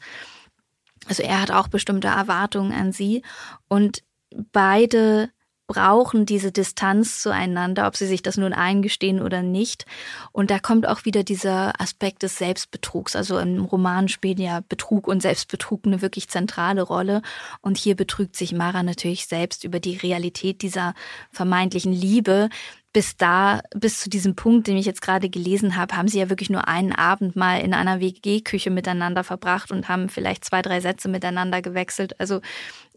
also 1.05 1.21
er 1.21 1.41
hat 1.41 1.51
auch 1.51 1.67
bestimmte 1.67 2.07
Erwartungen 2.07 2.71
an 2.71 2.91
sie. 2.91 3.21
Und 3.67 4.03
beide 4.51 5.29
brauchen 5.71 6.25
diese 6.25 6.51
Distanz 6.51 7.21
zueinander, 7.21 7.87
ob 7.87 7.95
sie 7.95 8.05
sich 8.05 8.21
das 8.21 8.35
nun 8.35 8.51
eingestehen 8.51 9.21
oder 9.21 9.41
nicht. 9.41 9.85
Und 10.33 10.51
da 10.51 10.59
kommt 10.59 10.85
auch 10.85 11.05
wieder 11.05 11.23
dieser 11.23 11.79
Aspekt 11.79 12.23
des 12.23 12.37
Selbstbetrugs. 12.37 13.15
Also 13.15 13.39
im 13.39 13.63
Roman 13.63 14.09
spielen 14.09 14.39
ja 14.39 14.59
Betrug 14.67 15.07
und 15.07 15.21
Selbstbetrug 15.21 15.85
eine 15.85 16.01
wirklich 16.01 16.27
zentrale 16.27 16.81
Rolle. 16.81 17.21
Und 17.61 17.77
hier 17.77 17.95
betrügt 17.95 18.35
sich 18.35 18.51
Mara 18.51 18.83
natürlich 18.83 19.27
selbst 19.27 19.63
über 19.63 19.79
die 19.79 19.95
Realität 19.95 20.61
dieser 20.61 20.93
vermeintlichen 21.31 21.93
Liebe, 21.93 22.49
bis 22.93 23.15
da, 23.15 23.61
bis 23.73 23.99
zu 23.99 24.09
diesem 24.09 24.35
Punkt, 24.35 24.67
den 24.67 24.75
ich 24.75 24.85
jetzt 24.85 25.01
gerade 25.01 25.29
gelesen 25.29 25.77
habe, 25.77 25.95
haben 25.95 26.09
sie 26.09 26.19
ja 26.19 26.29
wirklich 26.29 26.49
nur 26.49 26.67
einen 26.67 26.91
Abend 26.91 27.35
mal 27.37 27.61
in 27.61 27.73
einer 27.73 28.01
WG-Küche 28.01 28.69
miteinander 28.69 29.23
verbracht 29.23 29.71
und 29.71 29.87
haben 29.87 30.09
vielleicht 30.09 30.43
zwei, 30.43 30.61
drei 30.61 30.81
Sätze 30.81 31.07
miteinander 31.07 31.61
gewechselt. 31.61 32.19
Also 32.19 32.41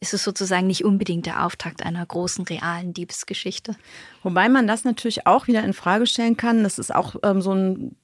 ist 0.01 0.13
es 0.13 0.25
sozusagen 0.25 0.67
nicht 0.67 0.85
unbedingt 0.85 1.27
der 1.27 1.47
Auftakt 1.47 1.85
einer 1.85 2.05
großen 2.05 2.45
realen 2.45 2.93
Diebesgeschichte. 2.93 3.77
Wobei 4.25 4.49
man 4.49 4.67
das 4.67 4.85
natürlich 4.85 5.27
auch 5.27 5.47
wieder 5.47 5.63
in 5.63 5.73
Frage 5.73 6.07
stellen 6.07 6.37
kann. 6.37 6.65
Das 6.65 6.81
ist 6.81 6.93
auch 6.93 7.15
ähm, 7.23 7.41
so 7.41 7.53
ein 7.53 7.97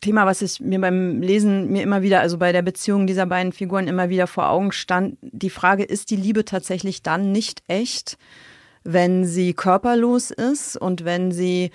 Thema, 0.00 0.26
was 0.26 0.42
ich 0.42 0.58
mir 0.60 0.80
beim 0.80 1.20
Lesen 1.20 1.70
mir 1.70 1.82
immer 1.82 2.02
wieder, 2.02 2.20
also 2.20 2.38
bei 2.38 2.50
der 2.52 2.62
Beziehung 2.62 3.06
dieser 3.06 3.26
beiden 3.26 3.52
Figuren 3.52 3.86
immer 3.86 4.08
wieder 4.08 4.26
vor 4.26 4.48
Augen 4.48 4.72
stand. 4.72 5.18
Die 5.20 5.50
Frage, 5.50 5.84
ist 5.84 6.10
die 6.10 6.16
Liebe 6.16 6.44
tatsächlich 6.44 7.02
dann 7.02 7.30
nicht 7.30 7.62
echt? 7.68 8.16
Wenn 8.84 9.24
sie 9.24 9.54
körperlos 9.54 10.30
ist 10.30 10.76
und 10.76 11.04
wenn 11.04 11.32
sie 11.32 11.70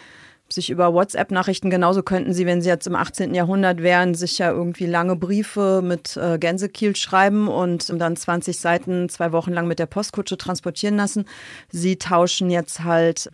sich 0.48 0.70
über 0.70 0.94
WhatsApp-Nachrichten 0.94 1.70
genauso 1.70 2.04
könnten 2.04 2.34
sie, 2.34 2.46
wenn 2.46 2.62
sie 2.62 2.70
jetzt 2.70 2.86
im 2.86 2.96
18. 2.96 3.34
Jahrhundert 3.34 3.82
wären, 3.82 4.14
sich 4.14 4.38
ja 4.38 4.52
irgendwie 4.52 4.86
lange 4.86 5.16
Briefe 5.16 5.82
mit 5.84 6.18
äh, 6.18 6.38
Gänsekiel 6.38 6.96
schreiben 6.96 7.48
und 7.48 7.90
dann 8.00 8.16
20 8.16 8.60
Seiten 8.60 9.10
zwei 9.10 9.32
Wochen 9.32 9.52
lang 9.52 9.68
mit 9.68 9.80
der 9.80 9.88
Postkutsche 9.88 10.38
transportieren 10.38 10.98
lassen. 10.98 11.26
Sie 11.72 11.98
tauschen 11.98 12.52
jetzt 12.52 12.84
halt 12.84 13.30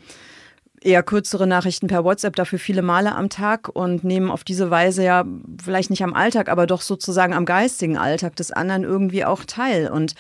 eher 0.81 1.03
kürzere 1.03 1.45
Nachrichten 1.45 1.87
per 1.87 2.03
WhatsApp, 2.03 2.35
dafür 2.35 2.59
viele 2.59 2.81
Male 2.81 3.13
am 3.13 3.29
Tag 3.29 3.69
und 3.69 4.03
nehmen 4.03 4.31
auf 4.31 4.43
diese 4.43 4.71
Weise 4.71 5.03
ja 5.03 5.25
vielleicht 5.63 5.89
nicht 5.89 6.03
am 6.03 6.13
Alltag, 6.13 6.49
aber 6.49 6.65
doch 6.65 6.81
sozusagen 6.81 7.33
am 7.33 7.45
geistigen 7.45 7.97
Alltag 7.97 8.35
des 8.35 8.51
anderen 8.51 8.83
irgendwie 8.83 9.25
auch 9.25 9.45
teil. 9.45 9.91
Und 9.91 10.15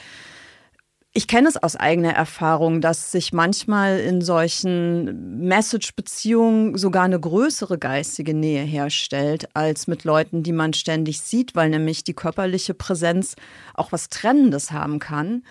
ich 1.13 1.27
kenne 1.27 1.49
es 1.49 1.57
aus 1.57 1.75
eigener 1.75 2.13
Erfahrung, 2.13 2.79
dass 2.79 3.11
sich 3.11 3.33
manchmal 3.33 3.99
in 3.99 4.21
solchen 4.21 5.39
Message-Beziehungen 5.39 6.77
sogar 6.77 7.03
eine 7.03 7.19
größere 7.19 7.77
geistige 7.77 8.33
Nähe 8.33 8.63
herstellt 8.63 9.49
als 9.53 9.87
mit 9.87 10.05
Leuten, 10.05 10.41
die 10.41 10.53
man 10.53 10.71
ständig 10.71 11.19
sieht, 11.19 11.53
weil 11.53 11.69
nämlich 11.69 12.05
die 12.05 12.13
körperliche 12.13 12.73
Präsenz 12.73 13.35
auch 13.73 13.91
was 13.91 14.07
Trennendes 14.07 14.71
haben 14.71 14.99
kann. 14.99 15.43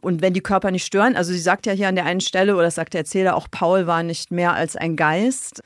Und 0.00 0.22
wenn 0.22 0.32
die 0.32 0.42
Körper 0.42 0.70
nicht 0.70 0.84
stören, 0.84 1.16
also 1.16 1.32
sie 1.32 1.40
sagt 1.40 1.66
ja 1.66 1.72
hier 1.72 1.88
an 1.88 1.96
der 1.96 2.04
einen 2.04 2.20
Stelle, 2.20 2.54
oder 2.54 2.70
sagt 2.70 2.94
der 2.94 3.00
Erzähler, 3.00 3.34
auch 3.34 3.48
Paul 3.50 3.88
war 3.88 4.04
nicht 4.04 4.30
mehr 4.30 4.52
als 4.52 4.76
ein 4.76 4.94
Geist. 4.94 5.60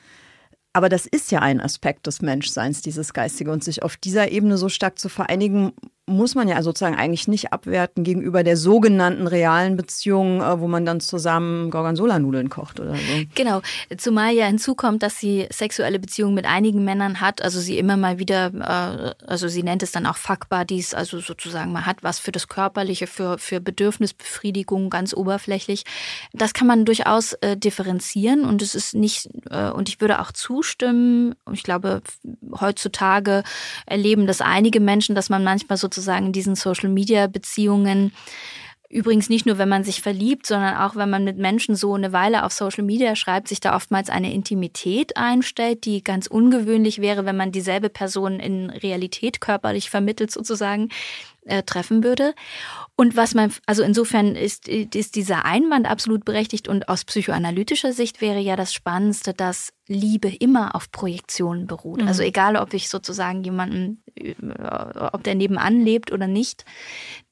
Aber 0.73 0.89
das 0.89 1.07
ist 1.07 1.31
ja 1.33 1.41
ein 1.41 1.61
Aspekt 1.61 2.07
des 2.07 2.23
Menschseins, 2.23 2.81
dieses 2.81 3.13
Geistige. 3.13 3.51
Und 3.51 3.63
sich 3.63 3.83
auf 3.83 3.99
dieser 3.99 4.31
Ebene 4.31 4.57
so 4.57 4.71
stark 4.71 4.99
zu 4.99 5.11
vereinigen, 5.11 5.73
muss 6.09 6.35
man 6.35 6.49
ja 6.49 6.63
sozusagen 6.63 6.97
eigentlich 6.97 7.29
nicht 7.29 7.53
abwerten 7.53 8.03
gegenüber 8.03 8.43
der 8.43 8.57
sogenannten 8.57 9.27
realen 9.27 9.77
Beziehung, 9.77 10.41
äh, 10.41 10.61
wo 10.61 10.67
man 10.67 10.85
dann 10.85 11.01
zusammen 11.01 11.71
Gorgonzola-Nudeln 11.71 12.49
kocht 12.49 12.81
oder 12.81 12.95
so. 12.95 13.25
Genau, 13.35 13.61
zumal 13.97 14.35
ja 14.35 14.47
hinzukommt, 14.47 15.03
dass 15.03 15.19
sie 15.19 15.47
sexuelle 15.51 15.99
Beziehungen 15.99 16.35
mit 16.35 16.47
einigen 16.47 16.85
Männern 16.85 17.21
hat, 17.21 17.43
also 17.43 17.61
sie 17.61 17.79
immer 17.79 17.97
mal 17.97 18.19
wieder, 18.19 19.15
äh, 19.19 19.25
also 19.27 19.49
sie 19.49 19.63
nennt 19.63 19.83
es 19.83 19.93
dann 19.93 20.07
auch 20.07 20.17
Fuck 20.17 20.49
Buddies, 20.49 20.95
also 20.95 21.21
sozusagen 21.21 21.73
man 21.73 21.87
hat 21.87 22.03
was 22.03 22.19
für 22.19 22.33
das 22.33 22.49
Körperliche, 22.49 23.07
für, 23.07 23.39
für 23.39 23.61
Bedürfnisbefriedigung, 23.61 24.91
ganz 24.91 25.15
oberflächlich. 25.15 25.85
Das 26.33 26.55
kann 26.55 26.67
man 26.67 26.85
durchaus 26.85 27.35
äh, 27.35 27.57
differenzieren 27.57 28.45
und 28.45 28.63
es 28.63 28.75
ist 28.75 28.95
nicht, 28.95 29.29
und 29.75 29.89
ich 29.89 30.01
würde 30.01 30.21
auch 30.21 30.33
zustimmen, 30.33 31.35
ich 31.53 31.63
glaube, 31.63 32.03
heutzutage 32.61 33.43
erleben 33.87 34.27
das 34.27 34.41
einige 34.41 34.81
Menschen, 34.81 35.15
dass 35.15 35.29
man 35.29 35.45
manchmal 35.45 35.77
sozusagen 35.77 35.98
sozusagen 35.99 36.33
diesen 36.33 36.55
Social-Media-Beziehungen 36.55 38.13
Übrigens 38.91 39.29
nicht 39.29 39.45
nur, 39.45 39.59
wenn 39.59 39.69
man 39.69 39.85
sich 39.85 40.01
verliebt, 40.01 40.47
sondern 40.47 40.79
auch, 40.79 40.97
wenn 40.97 41.11
man 41.11 41.23
mit 41.23 41.37
Menschen 41.37 41.77
so 41.77 41.93
eine 41.93 42.15
Weile 42.15 42.45
auf 42.45 42.53
Social 42.53 42.85
Media 42.85 43.17
schreibt, 43.17 43.49
sich 43.49 43.61
da 43.61 43.77
oftmals 43.77 44.09
eine 44.09 44.33
Intimität 44.33 45.17
einstellt, 45.19 45.85
die 45.85 46.03
ganz 46.03 46.27
ungewöhnlich 46.27 46.99
wäre, 46.99 47.27
wenn 47.27 47.37
man 47.37 47.53
dieselbe 47.53 47.91
Person 47.91 48.41
in 48.41 48.71
Realität 48.71 49.43
körperlich 49.43 49.91
vermittelt 49.91 50.31
sozusagen 50.31 50.89
äh, 51.45 51.63
treffen 51.65 52.03
würde. 52.03 52.35
Und 52.97 53.15
was 53.15 53.35
man, 53.35 53.53
also 53.67 53.83
insofern 53.83 54.37
ist, 54.37 54.69
ist 54.69 55.17
dieser 55.17 55.45
Einwand 55.45 55.87
absolut 55.87 56.25
berechtigt 56.25 56.67
und 56.67 56.89
aus 56.89 57.05
psychoanalytischer 57.05 57.93
Sicht 57.93 58.23
wäre 58.23 58.41
ja 58.41 58.57
das 58.57 58.73
Spannendste, 58.73 59.35
dass 59.35 59.73
Liebe 59.87 60.29
immer 60.29 60.75
auf 60.75 60.91
Projektionen 60.91 61.67
beruht. 61.67 62.01
Mhm. 62.01 62.09
Also 62.09 62.23
egal, 62.23 62.57
ob 62.57 62.73
ich 62.73 62.89
sozusagen 62.89 63.45
jemanden, 63.45 64.03
äh, 64.15 64.35
ob 65.13 65.25
der 65.25 65.35
nebenan 65.35 65.81
lebt 65.81 66.11
oder 66.11 66.27
nicht, 66.27 66.65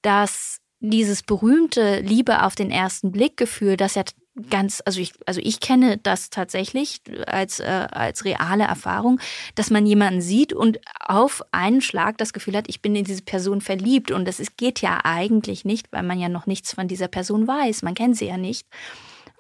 dass 0.02 0.60
dieses 0.80 1.22
berühmte 1.22 2.00
Liebe 2.00 2.42
auf 2.44 2.54
den 2.54 2.70
ersten 2.70 3.12
Blick 3.12 3.36
Gefühl, 3.36 3.76
das 3.76 3.94
ja 3.94 4.02
ganz, 4.50 4.82
also 4.84 5.00
ich, 5.00 5.14
also 5.24 5.40
ich 5.42 5.60
kenne 5.60 5.98
das 5.98 6.30
tatsächlich 6.30 7.00
als, 7.26 7.60
äh, 7.60 7.86
als 7.90 8.24
reale 8.24 8.64
Erfahrung, 8.64 9.18
dass 9.54 9.70
man 9.70 9.86
jemanden 9.86 10.20
sieht 10.20 10.52
und 10.52 10.78
auf 11.00 11.42
einen 11.52 11.80
Schlag 11.80 12.18
das 12.18 12.32
Gefühl 12.32 12.56
hat, 12.56 12.68
ich 12.68 12.82
bin 12.82 12.94
in 12.94 13.04
diese 13.04 13.22
Person 13.22 13.60
verliebt. 13.60 14.10
Und 14.10 14.26
das 14.26 14.40
ist, 14.40 14.56
geht 14.56 14.82
ja 14.82 15.00
eigentlich 15.04 15.64
nicht, 15.64 15.90
weil 15.90 16.02
man 16.02 16.20
ja 16.20 16.28
noch 16.28 16.46
nichts 16.46 16.74
von 16.74 16.88
dieser 16.88 17.08
Person 17.08 17.46
weiß. 17.46 17.82
Man 17.82 17.94
kennt 17.94 18.16
sie 18.16 18.26
ja 18.26 18.36
nicht. 18.36 18.66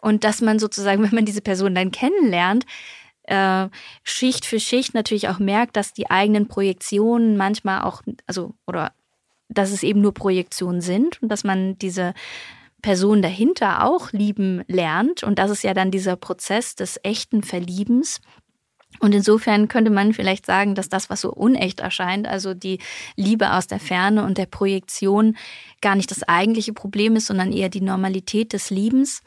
Und 0.00 0.24
dass 0.24 0.40
man 0.40 0.58
sozusagen, 0.58 1.02
wenn 1.02 1.14
man 1.14 1.26
diese 1.26 1.42
Person 1.42 1.74
dann 1.74 1.90
kennenlernt, 1.90 2.64
äh, 3.24 3.68
Schicht 4.02 4.46
für 4.46 4.60
Schicht 4.60 4.94
natürlich 4.94 5.28
auch 5.28 5.38
merkt, 5.38 5.76
dass 5.76 5.92
die 5.92 6.10
eigenen 6.10 6.48
Projektionen 6.48 7.36
manchmal 7.36 7.82
auch, 7.82 8.02
also, 8.26 8.54
oder 8.66 8.92
dass 9.48 9.70
es 9.70 9.82
eben 9.82 10.00
nur 10.00 10.14
Projektionen 10.14 10.80
sind 10.80 11.22
und 11.22 11.28
dass 11.28 11.44
man 11.44 11.78
diese 11.78 12.14
Person 12.82 13.22
dahinter 13.22 13.84
auch 13.84 14.12
lieben 14.12 14.62
lernt. 14.68 15.22
Und 15.22 15.38
das 15.38 15.50
ist 15.50 15.64
ja 15.64 15.74
dann 15.74 15.90
dieser 15.90 16.16
Prozess 16.16 16.76
des 16.76 17.00
echten 17.02 17.42
Verliebens. 17.42 18.20
Und 19.00 19.14
insofern 19.14 19.68
könnte 19.68 19.90
man 19.90 20.14
vielleicht 20.14 20.46
sagen, 20.46 20.74
dass 20.74 20.88
das, 20.88 21.10
was 21.10 21.20
so 21.20 21.32
unecht 21.32 21.80
erscheint, 21.80 22.26
also 22.26 22.54
die 22.54 22.78
Liebe 23.14 23.52
aus 23.52 23.66
der 23.66 23.80
Ferne 23.80 24.24
und 24.24 24.38
der 24.38 24.46
Projektion, 24.46 25.36
gar 25.82 25.96
nicht 25.96 26.10
das 26.10 26.22
eigentliche 26.22 26.72
Problem 26.72 27.16
ist, 27.16 27.26
sondern 27.26 27.52
eher 27.52 27.68
die 27.68 27.82
Normalität 27.82 28.52
des 28.52 28.70
Liebens. 28.70 29.22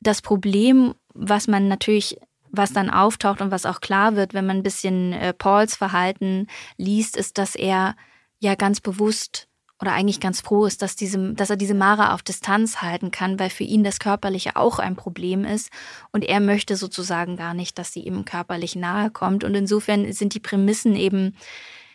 Das 0.00 0.20
Problem, 0.20 0.94
was 1.14 1.48
man 1.48 1.68
natürlich 1.68 2.18
was 2.50 2.72
dann 2.72 2.90
auftaucht 2.90 3.40
und 3.40 3.50
was 3.50 3.66
auch 3.66 3.80
klar 3.80 4.16
wird, 4.16 4.34
wenn 4.34 4.46
man 4.46 4.58
ein 4.58 4.62
bisschen 4.62 5.12
äh, 5.12 5.34
Pauls 5.34 5.76
Verhalten 5.76 6.46
liest, 6.76 7.16
ist, 7.16 7.38
dass 7.38 7.54
er 7.54 7.94
ja 8.40 8.54
ganz 8.54 8.80
bewusst 8.80 9.47
oder 9.80 9.92
eigentlich 9.92 10.20
ganz 10.20 10.40
froh 10.40 10.66
ist, 10.66 10.82
dass, 10.82 10.96
diese, 10.96 11.34
dass 11.34 11.50
er 11.50 11.56
diese 11.56 11.74
Mara 11.74 12.14
auf 12.14 12.22
Distanz 12.22 12.82
halten 12.82 13.10
kann, 13.10 13.38
weil 13.38 13.50
für 13.50 13.64
ihn 13.64 13.84
das 13.84 14.00
Körperliche 14.00 14.56
auch 14.56 14.78
ein 14.78 14.96
Problem 14.96 15.44
ist. 15.44 15.70
Und 16.10 16.24
er 16.24 16.40
möchte 16.40 16.76
sozusagen 16.76 17.36
gar 17.36 17.54
nicht, 17.54 17.78
dass 17.78 17.92
sie 17.92 18.00
ihm 18.00 18.24
körperlich 18.24 18.74
nahe 18.74 19.10
kommt. 19.10 19.44
Und 19.44 19.54
insofern 19.54 20.12
sind 20.12 20.34
die 20.34 20.40
Prämissen 20.40 20.96
eben 20.96 21.36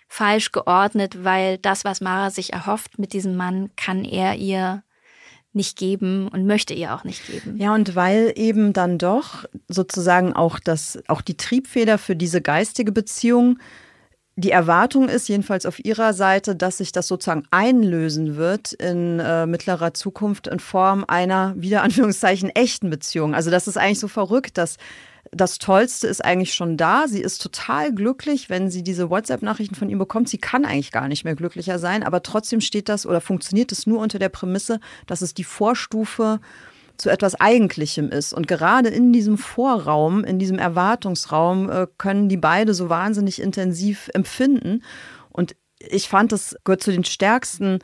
falsch 0.08 0.52
geordnet, 0.52 1.24
weil 1.24 1.58
das, 1.58 1.84
was 1.84 2.00
Mara 2.00 2.30
sich 2.30 2.54
erhofft 2.54 3.00
mit 3.00 3.12
diesem 3.12 3.36
Mann, 3.36 3.72
kann 3.76 4.06
er 4.06 4.36
ihr 4.36 4.84
nicht 5.52 5.78
geben 5.78 6.28
und 6.30 6.48
möchte 6.48 6.74
ihr 6.74 6.96
auch 6.96 7.04
nicht 7.04 7.28
geben. 7.28 7.58
Ja, 7.58 7.74
und 7.74 7.96
weil 7.96 8.34
eben 8.36 8.74
dann 8.74 8.98
doch 8.98 9.46
sozusagen 9.68 10.34
auch 10.34 10.60
das, 10.60 11.00
auch 11.08 11.22
die 11.22 11.38
Triebfeder 11.38 11.98
für 11.98 12.16
diese 12.16 12.42
geistige 12.42 12.92
Beziehung 12.92 13.60
die 14.36 14.52
Erwartung 14.52 15.10
ist 15.10 15.30
jedenfalls 15.30 15.66
auf 15.66 15.84
Ihrer 15.84 16.14
Seite, 16.14 16.56
dass 16.56 16.80
sich 16.80 16.92
das 16.92 17.08
sozusagen 17.08 17.44
einlösen 17.52 18.36
wird 18.36 18.74
in 18.74 19.20
äh, 19.20 19.46
mittlerer 19.46 19.94
Zukunft 19.94 20.48
in 20.48 20.60
Form 20.60 21.06
einer, 21.08 21.54
wieder 21.56 21.84
Anführungszeichen, 21.84 22.50
echten 22.50 22.90
Beziehung. 22.90 23.36
Also 23.36 23.52
das 23.52 23.68
ist 23.68 23.78
eigentlich 23.78 24.00
so 24.00 24.08
verrückt, 24.08 24.58
dass 24.58 24.78
das 25.32 25.58
Tollste 25.58 26.08
ist 26.08 26.24
eigentlich 26.24 26.54
schon 26.54 26.78
da. 26.78 27.08
Sie 27.08 27.22
ist 27.22 27.42
total 27.42 27.94
glücklich, 27.94 28.50
wenn 28.50 28.70
sie 28.70 28.84
diese 28.84 29.10
WhatsApp-Nachrichten 29.10 29.76
von 29.76 29.90
ihm 29.90 30.00
bekommt. 30.00 30.30
Sie 30.30 30.38
kann 30.38 30.66
eigentlich 30.66 30.92
gar 30.92 31.08
nicht 31.08 31.24
mehr 31.24 31.36
glücklicher 31.36 31.80
sein, 31.80 32.04
aber 32.04 32.24
trotzdem 32.24 32.62
steht 32.62 32.90
das 32.90 33.06
oder 33.06 33.22
funktioniert 33.22 33.72
es 33.72 33.88
nur 33.88 34.00
unter 34.00 34.20
der 34.20 34.30
Prämisse, 34.30 34.80
dass 35.08 35.22
es 35.22 35.34
die 35.34 35.44
Vorstufe 35.44 36.40
zu 36.98 37.10
etwas 37.10 37.36
Eigentlichem 37.36 38.10
ist. 38.10 38.34
Und 38.34 38.48
gerade 38.48 38.90
in 38.90 39.14
diesem 39.14 39.38
Vorraum, 39.38 40.24
in 40.24 40.40
diesem 40.40 40.60
Erwartungsraum, 40.60 41.70
äh, 41.70 41.88
können 41.98 42.30
die 42.30 42.38
beide 42.38 42.74
so 42.74 42.90
wahnsinnig 42.90 43.42
intensiv 43.42 44.10
empfinden. 44.14 44.84
Und 45.30 45.56
ich 45.80 46.08
fand, 46.08 46.32
das 46.32 46.56
gehört 46.64 46.84
zu 46.84 46.92
den 46.92 47.04
stärksten 47.04 47.80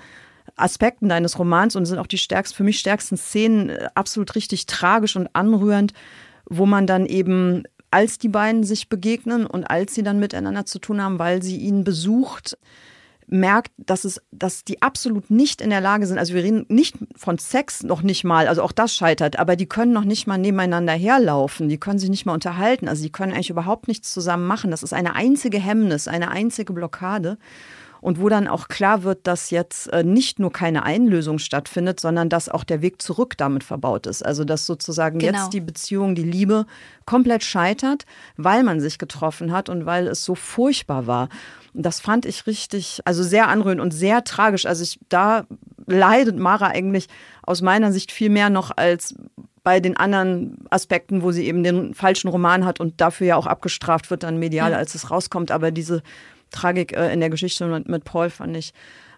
Aspekten 0.55 1.09
deines 1.09 1.39
Romans 1.39 1.75
und 1.75 1.85
sind 1.85 1.99
auch 1.99 2.07
die 2.07 2.17
stärksten, 2.17 2.55
für 2.55 2.63
mich 2.63 2.79
stärksten 2.79 3.17
Szenen 3.17 3.69
äh, 3.69 3.89
absolut 3.95 4.35
richtig 4.35 4.65
tragisch 4.65 5.15
und 5.15 5.29
anrührend, 5.33 5.93
wo 6.45 6.65
man 6.65 6.87
dann 6.87 7.05
eben 7.05 7.63
als 7.91 8.19
die 8.19 8.29
beiden 8.29 8.63
sich 8.63 8.89
begegnen 8.89 9.45
und 9.45 9.63
als 9.65 9.95
sie 9.95 10.03
dann 10.03 10.19
miteinander 10.19 10.65
zu 10.65 10.79
tun 10.79 11.01
haben, 11.01 11.17
weil 11.17 11.41
sie 11.41 11.57
ihn 11.57 11.83
besucht, 11.83 12.57
merkt, 13.29 13.71
dass 13.77 14.05
es, 14.05 14.21
dass 14.31 14.63
die 14.63 14.81
absolut 14.81 15.29
nicht 15.29 15.61
in 15.61 15.69
der 15.69 15.81
Lage 15.81 16.05
sind. 16.05 16.17
Also 16.17 16.33
wir 16.33 16.43
reden 16.43 16.65
nicht 16.67 16.97
von 17.15 17.37
Sex 17.37 17.83
noch 17.83 18.01
nicht 18.01 18.23
mal, 18.23 18.47
also 18.47 18.63
auch 18.63 18.71
das 18.71 18.93
scheitert, 18.93 19.37
aber 19.37 19.55
die 19.55 19.67
können 19.67 19.93
noch 19.93 20.03
nicht 20.03 20.27
mal 20.27 20.37
nebeneinander 20.37 20.93
herlaufen, 20.93 21.69
die 21.69 21.79
können 21.79 21.99
sich 21.99 22.09
nicht 22.09 22.25
mal 22.25 22.33
unterhalten, 22.33 22.87
also 22.87 23.03
die 23.03 23.11
können 23.11 23.33
eigentlich 23.33 23.49
überhaupt 23.49 23.87
nichts 23.87 24.13
zusammen 24.13 24.47
machen. 24.47 24.71
Das 24.71 24.83
ist 24.83 24.93
eine 24.93 25.15
einzige 25.15 25.59
Hemmnis, 25.59 26.07
eine 26.07 26.31
einzige 26.31 26.73
Blockade 26.73 27.37
und 28.01 28.19
wo 28.19 28.29
dann 28.29 28.47
auch 28.47 28.67
klar 28.67 29.03
wird, 29.03 29.27
dass 29.27 29.49
jetzt 29.49 29.87
äh, 29.87 30.03
nicht 30.03 30.39
nur 30.39 30.51
keine 30.51 30.83
Einlösung 30.83 31.39
stattfindet, 31.39 31.99
sondern 31.99 32.29
dass 32.29 32.49
auch 32.49 32.63
der 32.63 32.81
Weg 32.81 33.01
zurück 33.01 33.35
damit 33.37 33.63
verbaut 33.63 34.07
ist. 34.07 34.25
Also 34.25 34.43
dass 34.43 34.65
sozusagen 34.65 35.19
genau. 35.19 35.37
jetzt 35.37 35.53
die 35.53 35.61
Beziehung, 35.61 36.15
die 36.15 36.23
Liebe 36.23 36.65
komplett 37.05 37.43
scheitert, 37.43 38.05
weil 38.37 38.63
man 38.63 38.79
sich 38.79 38.97
getroffen 38.97 39.51
hat 39.51 39.69
und 39.69 39.85
weil 39.85 40.07
es 40.07 40.23
so 40.23 40.35
furchtbar 40.35 41.07
war. 41.07 41.29
Und 41.73 41.85
das 41.85 41.99
fand 41.99 42.25
ich 42.25 42.47
richtig, 42.47 43.01
also 43.05 43.23
sehr 43.23 43.47
anrührend 43.47 43.81
und 43.81 43.91
sehr 43.91 44.23
tragisch. 44.23 44.65
Also 44.65 44.83
ich, 44.83 44.99
da 45.09 45.45
leidet 45.85 46.37
Mara 46.37 46.67
eigentlich 46.67 47.07
aus 47.43 47.61
meiner 47.61 47.91
Sicht 47.91 48.11
viel 48.11 48.29
mehr 48.29 48.49
noch 48.49 48.71
als 48.75 49.15
bei 49.63 49.79
den 49.79 49.97
anderen 49.97 50.57
Aspekten, 50.69 51.21
wo 51.21 51.31
sie 51.31 51.45
eben 51.45 51.63
den 51.63 51.93
falschen 51.93 52.29
Roman 52.29 52.65
hat 52.65 52.79
und 52.79 53.01
dafür 53.01 53.27
ja 53.27 53.35
auch 53.35 53.45
abgestraft 53.45 54.09
wird 54.09 54.23
dann 54.23 54.37
medial, 54.37 54.73
als 54.73 54.95
es 54.95 55.11
rauskommt. 55.11 55.51
Aber 55.51 55.71
diese 55.71 56.01
Tragik 56.51 56.93
äh, 56.93 57.11
in 57.13 57.19
der 57.19 57.29
Geschichte 57.29 57.65
mit, 57.65 57.87
mit 57.87 58.03
Paul 58.03 58.29
fand 58.29 58.55
ich 58.57 58.73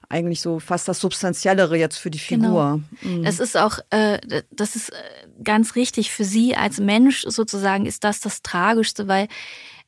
eigentlich 0.10 0.42
so 0.42 0.60
fast 0.60 0.88
das 0.88 1.00
Substanziellere 1.00 1.78
jetzt 1.78 1.98
für 1.98 2.12
die 2.12 2.20
Figur. 2.20 2.82
Genau. 3.02 3.18
Mhm. 3.18 3.24
Das 3.24 3.40
ist 3.40 3.58
auch, 3.58 3.80
äh, 3.90 4.20
das 4.52 4.76
ist 4.76 4.90
äh, 4.90 4.96
ganz 5.44 5.76
richtig 5.76 6.12
für 6.12 6.26
sie 6.26 6.56
als 6.56 6.80
Mensch 6.80 7.24
sozusagen, 7.28 7.86
ist 7.86 8.04
das 8.04 8.20
das 8.20 8.42
Tragischste, 8.42 9.08
weil 9.08 9.28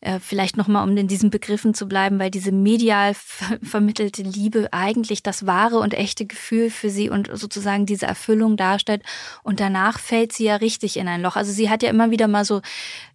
äh, 0.03 0.19
vielleicht 0.19 0.57
nochmal, 0.57 0.87
um 0.87 0.97
in 0.97 1.07
diesen 1.07 1.29
Begriffen 1.29 1.73
zu 1.73 1.87
bleiben, 1.87 2.19
weil 2.19 2.29
diese 2.29 2.51
medial 2.51 3.13
ver 3.13 3.57
vermittelte 3.63 4.21
Liebe 4.21 4.67
eigentlich 4.71 5.23
das 5.23 5.45
wahre 5.45 5.79
und 5.79 5.93
echte 5.93 6.25
Gefühl 6.25 6.69
für 6.69 6.89
sie 6.89 7.09
und 7.09 7.29
sozusagen 7.33 7.85
diese 7.85 8.05
Erfüllung 8.05 8.57
darstellt. 8.57 9.01
Und 9.43 9.61
danach 9.61 9.99
fällt 9.99 10.33
sie 10.33 10.45
ja 10.45 10.57
richtig 10.57 10.97
in 10.97 11.07
ein 11.07 11.21
Loch. 11.21 11.37
Also 11.37 11.51
sie 11.51 11.69
hat 11.69 11.83
ja 11.83 11.89
immer 11.89 12.11
wieder 12.11 12.27
mal 12.27 12.43
so, 12.43 12.61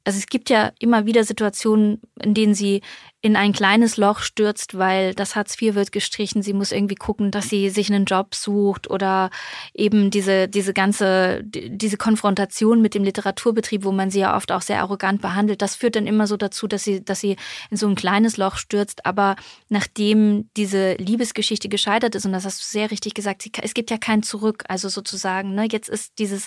also 0.08 0.16
es 0.16 0.26
gibt 0.28 0.48
ja 0.48 0.72
immer 0.78 1.04
wieder 1.04 1.22
Situationen, 1.22 2.00
in 2.18 2.32
denen 2.32 2.54
sie 2.54 2.80
in 3.20 3.34
ein 3.34 3.52
kleines 3.52 3.96
Loch 3.96 4.20
stürzt, 4.20 4.78
weil 4.78 5.12
das 5.12 5.34
Hartz 5.34 5.60
IV 5.60 5.74
wird 5.74 5.90
gestrichen. 5.90 6.40
Sie 6.40 6.52
muss 6.52 6.70
irgendwie 6.70 6.94
gucken, 6.94 7.32
dass 7.32 7.48
sie 7.48 7.68
sich 7.68 7.92
einen 7.92 8.04
Job 8.04 8.34
sucht 8.34 8.88
oder 8.88 9.30
eben 9.74 10.10
diese, 10.12 10.46
diese 10.46 10.72
ganze, 10.72 11.42
diese 11.44 11.96
Konfrontation 11.96 12.80
mit 12.80 12.94
dem 12.94 13.02
Literaturbetrieb, 13.02 13.82
wo 13.82 13.90
man 13.90 14.10
sie 14.10 14.20
ja 14.20 14.36
oft 14.36 14.52
auch 14.52 14.62
sehr 14.62 14.80
arrogant 14.80 15.20
behandelt. 15.20 15.62
Das 15.62 15.74
führt 15.74 15.96
dann 15.96 16.06
immer 16.06 16.28
so 16.28 16.36
dazu, 16.36 16.68
dass 16.68 16.84
sie, 16.84 17.04
dass 17.04 17.18
sie 17.18 17.36
in 17.70 17.76
so 17.76 17.88
ein 17.88 17.96
kleines 17.96 18.36
Loch 18.36 18.56
stürzt. 18.56 19.04
Aber 19.04 19.34
nachdem 19.68 20.48
diese 20.56 20.94
Liebesgeschichte 20.94 21.68
gescheitert 21.68 22.14
ist, 22.14 22.24
und 22.24 22.32
das 22.32 22.44
hast 22.44 22.60
du 22.60 22.64
sehr 22.64 22.92
richtig 22.92 23.14
gesagt, 23.14 23.44
es 23.60 23.74
gibt 23.74 23.90
ja 23.90 23.98
kein 23.98 24.22
Zurück. 24.22 24.62
Also 24.68 24.88
sozusagen, 24.88 25.56
ne, 25.56 25.66
jetzt 25.68 25.88
ist 25.88 26.20
dieses, 26.20 26.46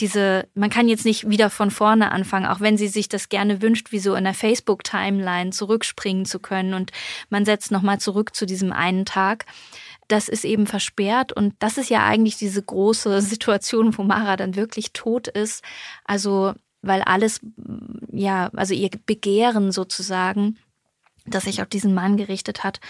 diese, 0.00 0.46
man 0.54 0.68
kann 0.68 0.86
jetzt 0.86 1.06
nicht 1.06 1.30
wieder 1.30 1.48
von 1.48 1.70
vorne 1.70 2.12
anfangen, 2.12 2.44
auch 2.44 2.60
wenn 2.60 2.76
sie 2.76 2.88
sich 2.88 2.99
das 3.08 3.28
gerne 3.28 3.62
wünscht, 3.62 3.92
wie 3.92 3.98
so 3.98 4.14
in 4.14 4.24
der 4.24 4.34
Facebook-Timeline 4.34 5.50
zurückspringen 5.50 6.24
zu 6.24 6.38
können. 6.38 6.74
Und 6.74 6.92
man 7.28 7.44
setzt 7.44 7.70
nochmal 7.70 7.98
zurück 7.98 8.34
zu 8.34 8.46
diesem 8.46 8.72
einen 8.72 9.04
Tag. 9.04 9.46
Das 10.08 10.28
ist 10.28 10.44
eben 10.44 10.66
versperrt 10.66 11.32
und 11.32 11.54
das 11.60 11.78
ist 11.78 11.88
ja 11.88 12.04
eigentlich 12.04 12.36
diese 12.36 12.62
große 12.62 13.20
Situation, 13.22 13.96
wo 13.96 14.02
Mara 14.02 14.36
dann 14.36 14.56
wirklich 14.56 14.92
tot 14.92 15.28
ist. 15.28 15.62
Also, 16.04 16.54
weil 16.82 17.02
alles, 17.02 17.40
ja, 18.10 18.50
also 18.56 18.74
ihr 18.74 18.90
Begehren 19.06 19.70
sozusagen, 19.70 20.58
das 21.26 21.44
sich 21.44 21.62
auf 21.62 21.68
diesen 21.68 21.94
Mann 21.94 22.16
gerichtet 22.16 22.64
hat, 22.64 22.80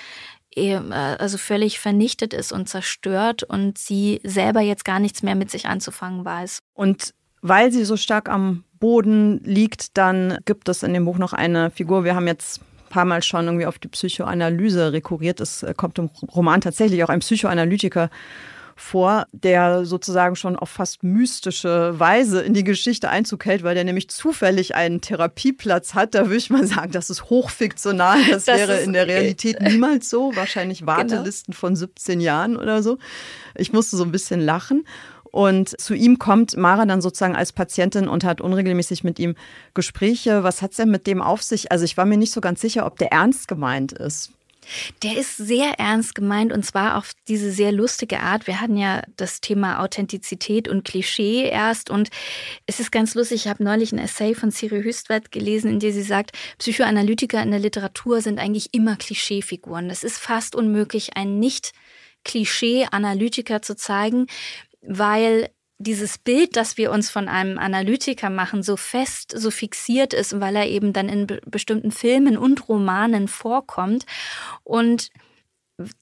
äh, 0.54 0.76
also 0.76 1.38
völlig 1.38 1.78
vernichtet 1.78 2.34
ist 2.34 2.52
und 2.52 2.68
zerstört 2.68 3.42
und 3.42 3.78
sie 3.78 4.20
selber 4.24 4.60
jetzt 4.60 4.84
gar 4.84 4.98
nichts 4.98 5.22
mehr 5.22 5.34
mit 5.34 5.50
sich 5.50 5.66
anzufangen 5.66 6.24
weiß. 6.24 6.60
Und 6.74 7.14
weil 7.42 7.72
sie 7.72 7.84
so 7.84 7.96
stark 7.96 8.28
am 8.28 8.64
Boden 8.78 9.40
liegt, 9.44 9.96
dann 9.98 10.38
gibt 10.44 10.68
es 10.68 10.82
in 10.82 10.94
dem 10.94 11.04
Buch 11.04 11.18
noch 11.18 11.32
eine 11.32 11.70
Figur. 11.70 12.04
Wir 12.04 12.14
haben 12.14 12.26
jetzt 12.26 12.60
paar 12.90 13.06
Mal 13.06 13.22
schon 13.22 13.46
irgendwie 13.46 13.66
auf 13.66 13.78
die 13.78 13.88
Psychoanalyse 13.88 14.92
rekurriert. 14.92 15.40
Es 15.40 15.62
äh, 15.62 15.72
kommt 15.74 15.98
im 15.98 16.10
Roman 16.34 16.60
tatsächlich 16.60 17.02
auch 17.02 17.08
ein 17.08 17.20
Psychoanalytiker 17.20 18.10
vor, 18.76 19.26
der 19.32 19.84
sozusagen 19.84 20.36
schon 20.36 20.56
auf 20.56 20.70
fast 20.70 21.02
mystische 21.02 21.98
Weise 21.98 22.40
in 22.40 22.54
die 22.54 22.64
Geschichte 22.64 23.10
Einzug 23.10 23.44
hält, 23.44 23.62
weil 23.62 23.74
der 23.74 23.84
nämlich 23.84 24.08
zufällig 24.08 24.74
einen 24.74 25.02
Therapieplatz 25.02 25.94
hat. 25.94 26.14
Da 26.14 26.26
würde 26.26 26.36
ich 26.36 26.48
mal 26.48 26.66
sagen, 26.66 26.90
das 26.90 27.10
ist 27.10 27.28
hochfiktional. 27.28 28.18
Das, 28.30 28.46
das 28.46 28.58
wäre 28.58 28.80
in 28.80 28.94
der 28.94 29.06
Realität 29.06 29.60
niemals 29.60 30.08
so. 30.08 30.34
Wahrscheinlich 30.34 30.78
genau. 30.80 30.92
Wartelisten 30.92 31.52
genau. 31.52 31.60
von 31.60 31.76
17 31.76 32.20
Jahren 32.20 32.56
oder 32.56 32.82
so. 32.82 32.98
Ich 33.54 33.72
musste 33.72 33.96
so 33.96 34.04
ein 34.04 34.12
bisschen 34.12 34.40
lachen. 34.40 34.84
Und 35.31 35.81
zu 35.81 35.94
ihm 35.94 36.19
kommt 36.19 36.57
Mara 36.57 36.86
dann 36.86 37.01
sozusagen 37.01 37.36
als 37.36 37.52
Patientin 37.52 38.09
und 38.09 38.24
hat 38.24 38.40
unregelmäßig 38.40 39.05
mit 39.05 39.19
ihm 39.19 39.35
Gespräche. 39.74 40.43
Was 40.43 40.62
hat 40.62 40.73
es 40.73 40.78
denn 40.78 40.90
mit 40.90 41.07
dem 41.07 41.23
auf 41.23 41.43
sich? 41.43 41.70
Also 41.70 41.85
ich 41.85 41.97
war 41.97 42.05
mir 42.05 42.16
nicht 42.16 42.32
so 42.32 42.40
ganz 42.40 42.61
sicher, 42.61 42.86
ob 42.86 42.98
der 42.98 43.12
ernst 43.12 43.48
gemeint 43.48 43.93
ist. 43.93 44.32
Der 45.02 45.16
ist 45.16 45.36
sehr 45.36 45.78
ernst 45.78 46.15
gemeint 46.15 46.52
und 46.52 46.65
zwar 46.65 46.97
auf 46.97 47.12
diese 47.28 47.51
sehr 47.51 47.73
lustige 47.73 48.20
Art. 48.20 48.47
Wir 48.47 48.61
hatten 48.61 48.77
ja 48.77 49.02
das 49.16 49.40
Thema 49.40 49.82
Authentizität 49.82 50.69
und 50.69 50.85
Klischee 50.85 51.48
erst 51.48 51.90
und 51.90 52.11
es 52.66 52.78
ist 52.78 52.93
ganz 52.93 53.15
lustig. 53.15 53.47
Ich 53.47 53.48
habe 53.48 53.65
neulich 53.65 53.93
ein 53.93 53.98
Essay 53.98 54.35
von 54.35 54.51
Siri 54.51 54.82
Hüstwert 54.82 55.32
gelesen, 55.32 55.70
in 55.70 55.81
dem 55.81 55.93
sie 55.93 56.02
sagt, 56.02 56.32
Psychoanalytiker 56.59 57.43
in 57.43 57.51
der 57.51 57.61
Literatur 57.61 58.20
sind 58.20 58.39
eigentlich 58.39 58.73
immer 58.73 58.97
Klischeefiguren. 58.97 59.90
Es 59.90 60.05
ist 60.05 60.19
fast 60.19 60.55
unmöglich, 60.55 61.16
einen 61.16 61.40
nicht 61.40 61.73
Klischee-Analytiker 62.24 63.62
zu 63.62 63.77
zeigen, 63.77 64.27
weil 64.82 65.51
dieses 65.78 66.19
Bild, 66.19 66.57
das 66.57 66.77
wir 66.77 66.90
uns 66.90 67.11
von 67.11 67.27
einem 67.27 67.59
Analytiker 67.59 68.28
machen, 68.28 68.62
so 68.62 68.77
fest, 68.77 69.32
so 69.35 69.51
fixiert 69.51 70.12
ist, 70.12 70.39
weil 70.39 70.55
er 70.55 70.69
eben 70.69 70.93
dann 70.93 71.09
in 71.09 71.27
be 71.27 71.40
bestimmten 71.47 71.90
Filmen 71.90 72.36
und 72.36 72.69
Romanen 72.69 73.28
vorkommt. 73.28 74.05
Und 74.62 75.11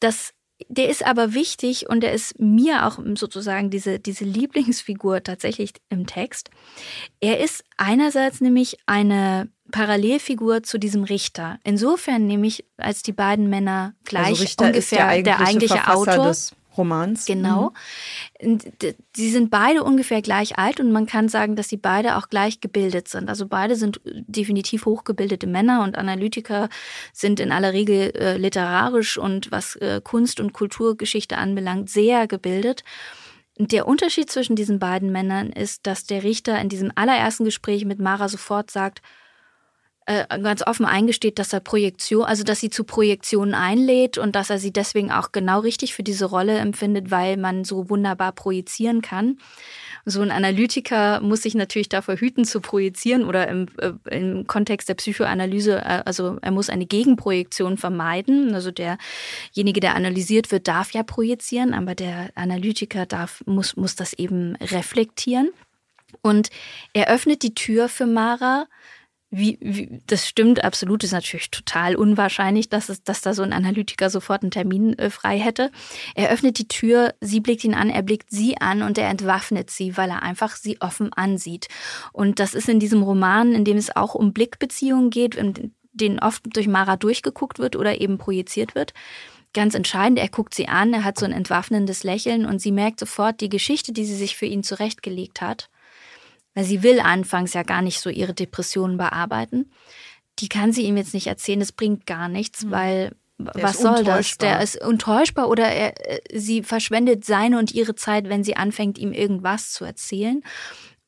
das 0.01 0.35
der 0.69 0.89
ist 0.89 1.07
aber 1.07 1.35
wichtig 1.35 1.89
und 1.89 2.01
der 2.01 2.13
ist 2.13 2.41
mir 2.41 2.87
auch 2.87 2.99
sozusagen 3.15 3.71
diese, 3.71 4.01
diese 4.01 4.25
Lieblingsfigur 4.25 5.23
tatsächlich 5.23 5.73
im 5.89 6.07
Text. 6.07 6.51
Er 7.21 7.39
ist 7.39 7.63
einerseits 7.77 8.41
nämlich 8.41 8.77
eine 8.87 9.49
Parallelfigur 9.71 10.65
zu 10.65 10.79
diesem 10.79 11.05
Richter. 11.05 11.61
Insofern 11.63 12.27
nämlich, 12.27 12.65
als 12.77 13.05
die 13.05 13.13
beiden 13.13 13.49
Männer 13.49 13.95
gleich 14.05 14.41
also 14.41 14.65
ungefähr 14.65 14.99
der 14.99 15.09
eigentliche, 15.09 15.23
der 15.23 15.47
eigentliche 15.47 15.89
Autor. 15.89 16.29
Des 16.29 16.53
Romans. 16.79 17.27
Genau. 17.27 17.73
Mhm. 18.41 18.59
Sie 19.15 19.31
sind 19.31 19.51
beide 19.51 19.85
ungefähr 19.85 20.23
gleich 20.23 20.59
alt 20.59 20.81
und 20.81 20.93
man 20.93 21.07
kann 21.07 21.29
sagen, 21.29 21.57
dass 21.57 21.69
sie 21.69 21.77
beide 21.77 22.17
auch 22.17 22.29
gleich 22.29 22.61
gebildet 22.61 23.09
sind. 23.09 23.29
Also 23.29 23.47
beide 23.47 23.77
sind 23.77 24.01
definitiv 24.05 24.87
hochgebildete 24.87 25.47
Männer 25.47 25.83
und 25.83 25.99
Analytiker 25.99 26.69
sind 27.13 27.41
in 27.41 27.53
aller 27.53 27.73
Regel 27.73 28.13
äh, 28.17 28.37
literarisch 28.39 29.19
und 29.19 29.51
was 29.51 29.77
äh, 29.77 30.01
Kunst- 30.03 30.41
und 30.41 30.53
Kulturgeschichte 30.53 31.37
anbelangt 31.37 31.91
sehr 31.91 32.27
gebildet. 32.27 32.85
Der 33.61 33.89
Unterschied 33.89 34.31
zwischen 34.31 34.55
diesen 34.55 34.79
beiden 34.79 35.11
Männern 35.11 35.51
ist, 35.51 35.87
dass 35.89 36.05
der 36.05 36.23
Richter 36.23 36.61
in 36.61 36.69
diesem 36.69 36.93
allerersten 36.95 37.45
Gespräch 37.45 37.85
mit 37.85 37.99
Mara 37.99 38.29
sofort 38.29 38.71
sagt, 38.71 39.03
äh, 40.09 40.27
ganz 40.41 40.67
offen 40.67 40.87
eingesteht, 40.87 41.39
dass 41.39 41.53
er 41.53 41.61
Projektion, 41.61 42.25
also 42.25 42.43
dass 42.43 42.61
sie 42.61 42.71
zu 42.71 42.85
Projektionen 42.85 43.53
einlädt 43.53 44.17
und 44.17 44.35
dass 44.35 44.49
er 44.49 44.59
sie 44.59 44.73
deswegen 44.73 45.13
auch 45.13 45.33
genau 45.33 45.61
richtig 45.61 45.93
für 45.93 46.03
diese 46.03 46.25
Rolle 46.25 46.57
empfindet, 46.57 47.11
weil 47.11 47.37
man 47.37 47.65
so 47.65 47.91
wunderbar 47.91 48.33
projizieren 48.33 49.03
kann. 49.03 49.37
So 50.07 50.23
ein 50.23 50.31
Analytiker 50.31 51.21
muss 51.21 51.43
sich 51.43 51.55
natürlich 51.55 51.91
davor 51.91 52.17
hüten 52.17 52.47
zu 52.47 52.63
projizieren 52.63 53.27
oder 53.27 53.49
im, 53.49 53.67
äh, 53.77 53.93
im 54.17 54.47
Kontext 54.47 54.89
der 54.89 54.95
Psychoanalyse, 54.95 55.77
äh, 55.77 56.03
also 56.07 56.39
er 56.41 56.53
muss 56.53 56.71
eine 56.71 56.87
Gegenprojektion 56.87 57.77
vermeiden. 57.77 58.55
Also 58.55 58.71
derjenige, 58.71 59.81
der 59.81 59.95
analysiert 59.95 60.51
wird, 60.51 60.69
darf 60.69 60.93
ja 60.93 61.03
projizieren, 61.03 61.75
aber 61.75 61.95
der 61.95 62.31
Analytiker 62.35 63.05
darf, 63.05 63.43
muss, 63.45 63.77
muss 63.77 63.95
das 63.95 64.15
eben 64.15 64.57
reflektieren. 64.57 65.51
Und 66.23 66.49
er 66.95 67.11
öffnet 67.11 67.43
die 67.43 67.55
Tür 67.55 67.91
für 67.91 68.07
Mara, 68.07 68.67
wie, 69.31 69.59
wie, 69.61 70.01
das 70.07 70.27
stimmt 70.27 70.65
absolut, 70.65 71.05
ist 71.05 71.13
natürlich 71.13 71.51
total 71.51 71.97
unwahrscheinlich, 71.97 72.71
dass, 72.71 72.89
es, 72.89 73.03
dass 73.03 73.21
da 73.21 73.35
so 73.35 73.43
ein 73.43 73.53
Analytiker 73.53 74.09
sofort 74.09 74.43
einen 74.43 74.51
Termin 74.51 74.99
äh, 74.99 75.11
frei 75.11 75.39
hätte. 75.39 75.71
Er 76.15 76.31
öffnet 76.31 76.59
die 76.59 76.69
Tür, 76.69 77.15
sie 77.21 77.41
blickt 77.41 77.65
ihn 77.65 77.75
an, 77.75 77.91
er 77.91 78.03
blickt 78.03 78.31
sie 78.31 78.59
an 78.59 78.83
und 78.83 78.97
er 78.97 79.09
entwaffnet 79.09 79.71
sie, 79.71 79.99
weil 79.99 80.09
er 80.11 80.23
einfach 80.23 80.57
sie 80.57 80.81
offen 80.81 81.13
ansieht. 81.13 81.69
Und 82.13 82.41
das 82.41 82.55
ist 82.55 82.71
in 82.71 82.81
diesem 82.81 83.03
Roman, 83.03 83.53
in 83.53 83.65
dem 83.65 83.77
es 83.77 83.95
auch 83.95 84.15
um 84.15 84.33
Blickbeziehungen 84.33 85.11
geht, 85.11 85.35
in 85.35 85.75
denen 85.93 86.21
oft 86.21 86.45
durch 86.55 86.69
Mara 86.69 86.97
durchgeguckt 86.97 87.59
wird 87.59 87.77
oder 87.77 88.01
eben 88.01 88.17
projiziert 88.17 88.75
wird. 88.75 88.95
Ganz 89.53 89.75
entscheidend, 89.75 90.19
er 90.19 90.29
guckt 90.29 90.55
sie 90.55 90.69
an, 90.69 90.95
er 90.95 91.05
hat 91.05 91.19
so 91.19 91.27
ein 91.27 91.33
entwaffnendes 91.33 92.03
Lächeln 92.03 92.47
und 92.47 92.61
sie 92.61 92.73
merkt 92.73 93.01
sofort, 93.01 93.41
die 93.41 93.49
Geschichte, 93.49 93.93
die 93.93 94.05
sie 94.05 94.15
sich 94.15 94.37
für 94.37 94.47
ihn 94.47 94.63
zurechtgelegt 94.63 95.41
hat, 95.41 95.69
weil 96.59 96.65
sie 96.65 96.83
will 96.83 96.99
anfangs 96.99 97.55
ja 97.55 97.63
gar 97.63 97.83
nicht 97.83 98.01
so 98.01 98.11
ihre 98.11 98.35
Depressionen 98.35 98.97
bearbeiten. 98.97 99.71
Die 100.41 100.49
kann 100.49 100.73
sie 100.73 100.83
ihm 100.83 100.97
jetzt 100.97 101.15
nicht 101.15 101.29
erzählen, 101.29 101.61
das 101.61 101.71
bringt 101.71 102.05
gar 102.05 102.29
nichts, 102.29 102.65
mhm. 102.65 102.71
weil 102.73 103.17
der 103.39 103.63
was 103.63 103.79
soll 103.79 104.03
das? 104.03 104.39
Der 104.39 104.61
ist 104.61 104.85
untäuschbar 104.85 105.49
oder 105.51 105.69
er, 105.69 105.95
äh, 106.11 106.19
sie 106.37 106.65
verschwendet 106.65 107.25
seine 107.25 107.61
und 107.61 107.71
ihre 107.71 107.95
Zeit, 107.95 108.29
wenn 108.29 108.43
sie 108.43 108.57
anfängt, 108.57 108.99
ihm 108.99 109.13
irgendwas 109.13 109.71
zu 109.71 109.85
erzählen. 109.85 110.43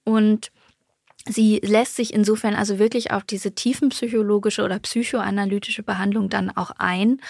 Und 0.04 0.52
sie 1.26 1.58
lässt 1.64 1.96
sich 1.96 2.14
insofern 2.14 2.54
also 2.54 2.78
wirklich 2.78 3.10
auf 3.10 3.24
diese 3.24 3.52
tiefenpsychologische 3.52 4.62
oder 4.62 4.78
psychoanalytische 4.78 5.82
Behandlung 5.82 6.28
dann 6.28 6.48
auch 6.48 6.70
ein 6.78 7.20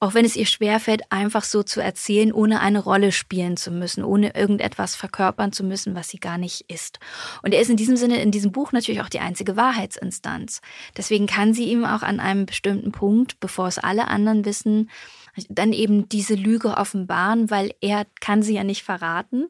auch 0.00 0.14
wenn 0.14 0.24
es 0.24 0.36
ihr 0.36 0.46
schwerfällt, 0.46 1.02
einfach 1.10 1.42
so 1.42 1.62
zu 1.62 1.80
erzählen, 1.80 2.32
ohne 2.32 2.60
eine 2.60 2.78
Rolle 2.78 3.10
spielen 3.10 3.56
zu 3.56 3.70
müssen, 3.70 4.04
ohne 4.04 4.34
irgendetwas 4.34 4.94
verkörpern 4.94 5.52
zu 5.52 5.64
müssen, 5.64 5.94
was 5.94 6.08
sie 6.08 6.18
gar 6.18 6.38
nicht 6.38 6.70
ist. 6.70 7.00
Und 7.42 7.52
er 7.52 7.60
ist 7.60 7.70
in 7.70 7.76
diesem 7.76 7.96
Sinne 7.96 8.22
in 8.22 8.30
diesem 8.30 8.52
Buch 8.52 8.72
natürlich 8.72 9.00
auch 9.02 9.08
die 9.08 9.20
einzige 9.20 9.56
Wahrheitsinstanz. 9.56 10.60
Deswegen 10.96 11.26
kann 11.26 11.52
sie 11.52 11.64
ihm 11.64 11.84
auch 11.84 12.02
an 12.02 12.20
einem 12.20 12.46
bestimmten 12.46 12.92
Punkt, 12.92 13.40
bevor 13.40 13.66
es 13.66 13.78
alle 13.78 14.08
anderen 14.08 14.44
wissen, 14.44 14.88
dann 15.48 15.72
eben 15.72 16.08
diese 16.08 16.34
Lüge 16.34 16.76
offenbaren, 16.76 17.50
weil 17.50 17.72
er 17.80 18.06
kann 18.20 18.42
sie 18.42 18.54
ja 18.54 18.64
nicht 18.64 18.82
verraten. 18.82 19.48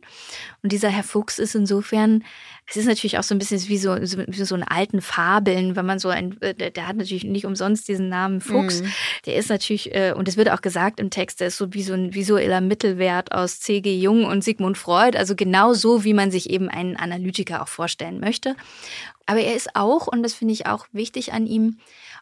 Und 0.63 0.73
dieser 0.73 0.89
Herr 0.89 1.03
Fuchs 1.03 1.39
ist 1.39 1.55
insofern, 1.55 2.25
es 2.67 2.77
ist 2.77 2.87
natürlich 2.87 3.19
auch 3.19 3.23
so 3.23 3.35
ein 3.35 3.39
bisschen 3.39 3.67
wie 3.69 3.79
so, 3.79 3.97
wie 3.97 4.45
so 4.45 4.55
ein 4.55 4.63
alten 4.63 5.01
Fabeln, 5.01 5.77
wenn 5.77 5.87
man 5.87 5.99
so 5.99 6.09
ein, 6.09 6.41
äh, 6.43 6.71
der 6.71 6.87
hat 6.87 6.97
natürlich 6.97 7.25
nicht 7.25 7.47
umsonst 7.47 7.89
diesen 7.89 8.09
Namen 8.09 8.41
Fuchs. 8.41 8.83
Mhm. 8.83 8.93
Der 9.27 9.37
ist 9.37 9.49
natürlich, 9.49 9.95
äh, 9.95 10.13
und 10.17 10.29
es 10.29 10.37
wird 10.37 10.51
auch 10.51 10.61
gesagt 10.61 11.01
im 11.01 11.11
Text, 11.11 11.41
der 11.41 11.49
ist 11.49 11.57
so 11.57 11.73
wie 11.73 11.83
so 11.83 11.95
ein 11.95 12.15
visueller 12.15 12.61
Mittelwert 12.61 13.33
aus 13.33 13.61
C.G. 13.61 13.99
Jung 13.99 14.25
und 14.25 14.45
Sigmund 14.45 14.77
Freud, 14.77 15.17
also 15.17 15.35
genau 15.35 15.73
so, 15.73 16.05
wie 16.05 16.15
man 16.15 16.31
sich 16.31 16.51
eben 16.51 16.69
einen 16.69 16.97
Analytiker 16.97 17.63
auch 17.63 17.69
vorstellen 17.69 18.21
möchte. 18.21 18.55
Aber 19.27 19.41
er 19.41 19.55
ist 19.55 19.77
auch, 19.77 20.07
und 20.07 20.23
das 20.23 20.35
finde 20.35 20.55
ich 20.55 20.67
auch 20.67 20.87
wichtig 20.93 21.33
an 21.33 21.47
ihm, 21.47 21.79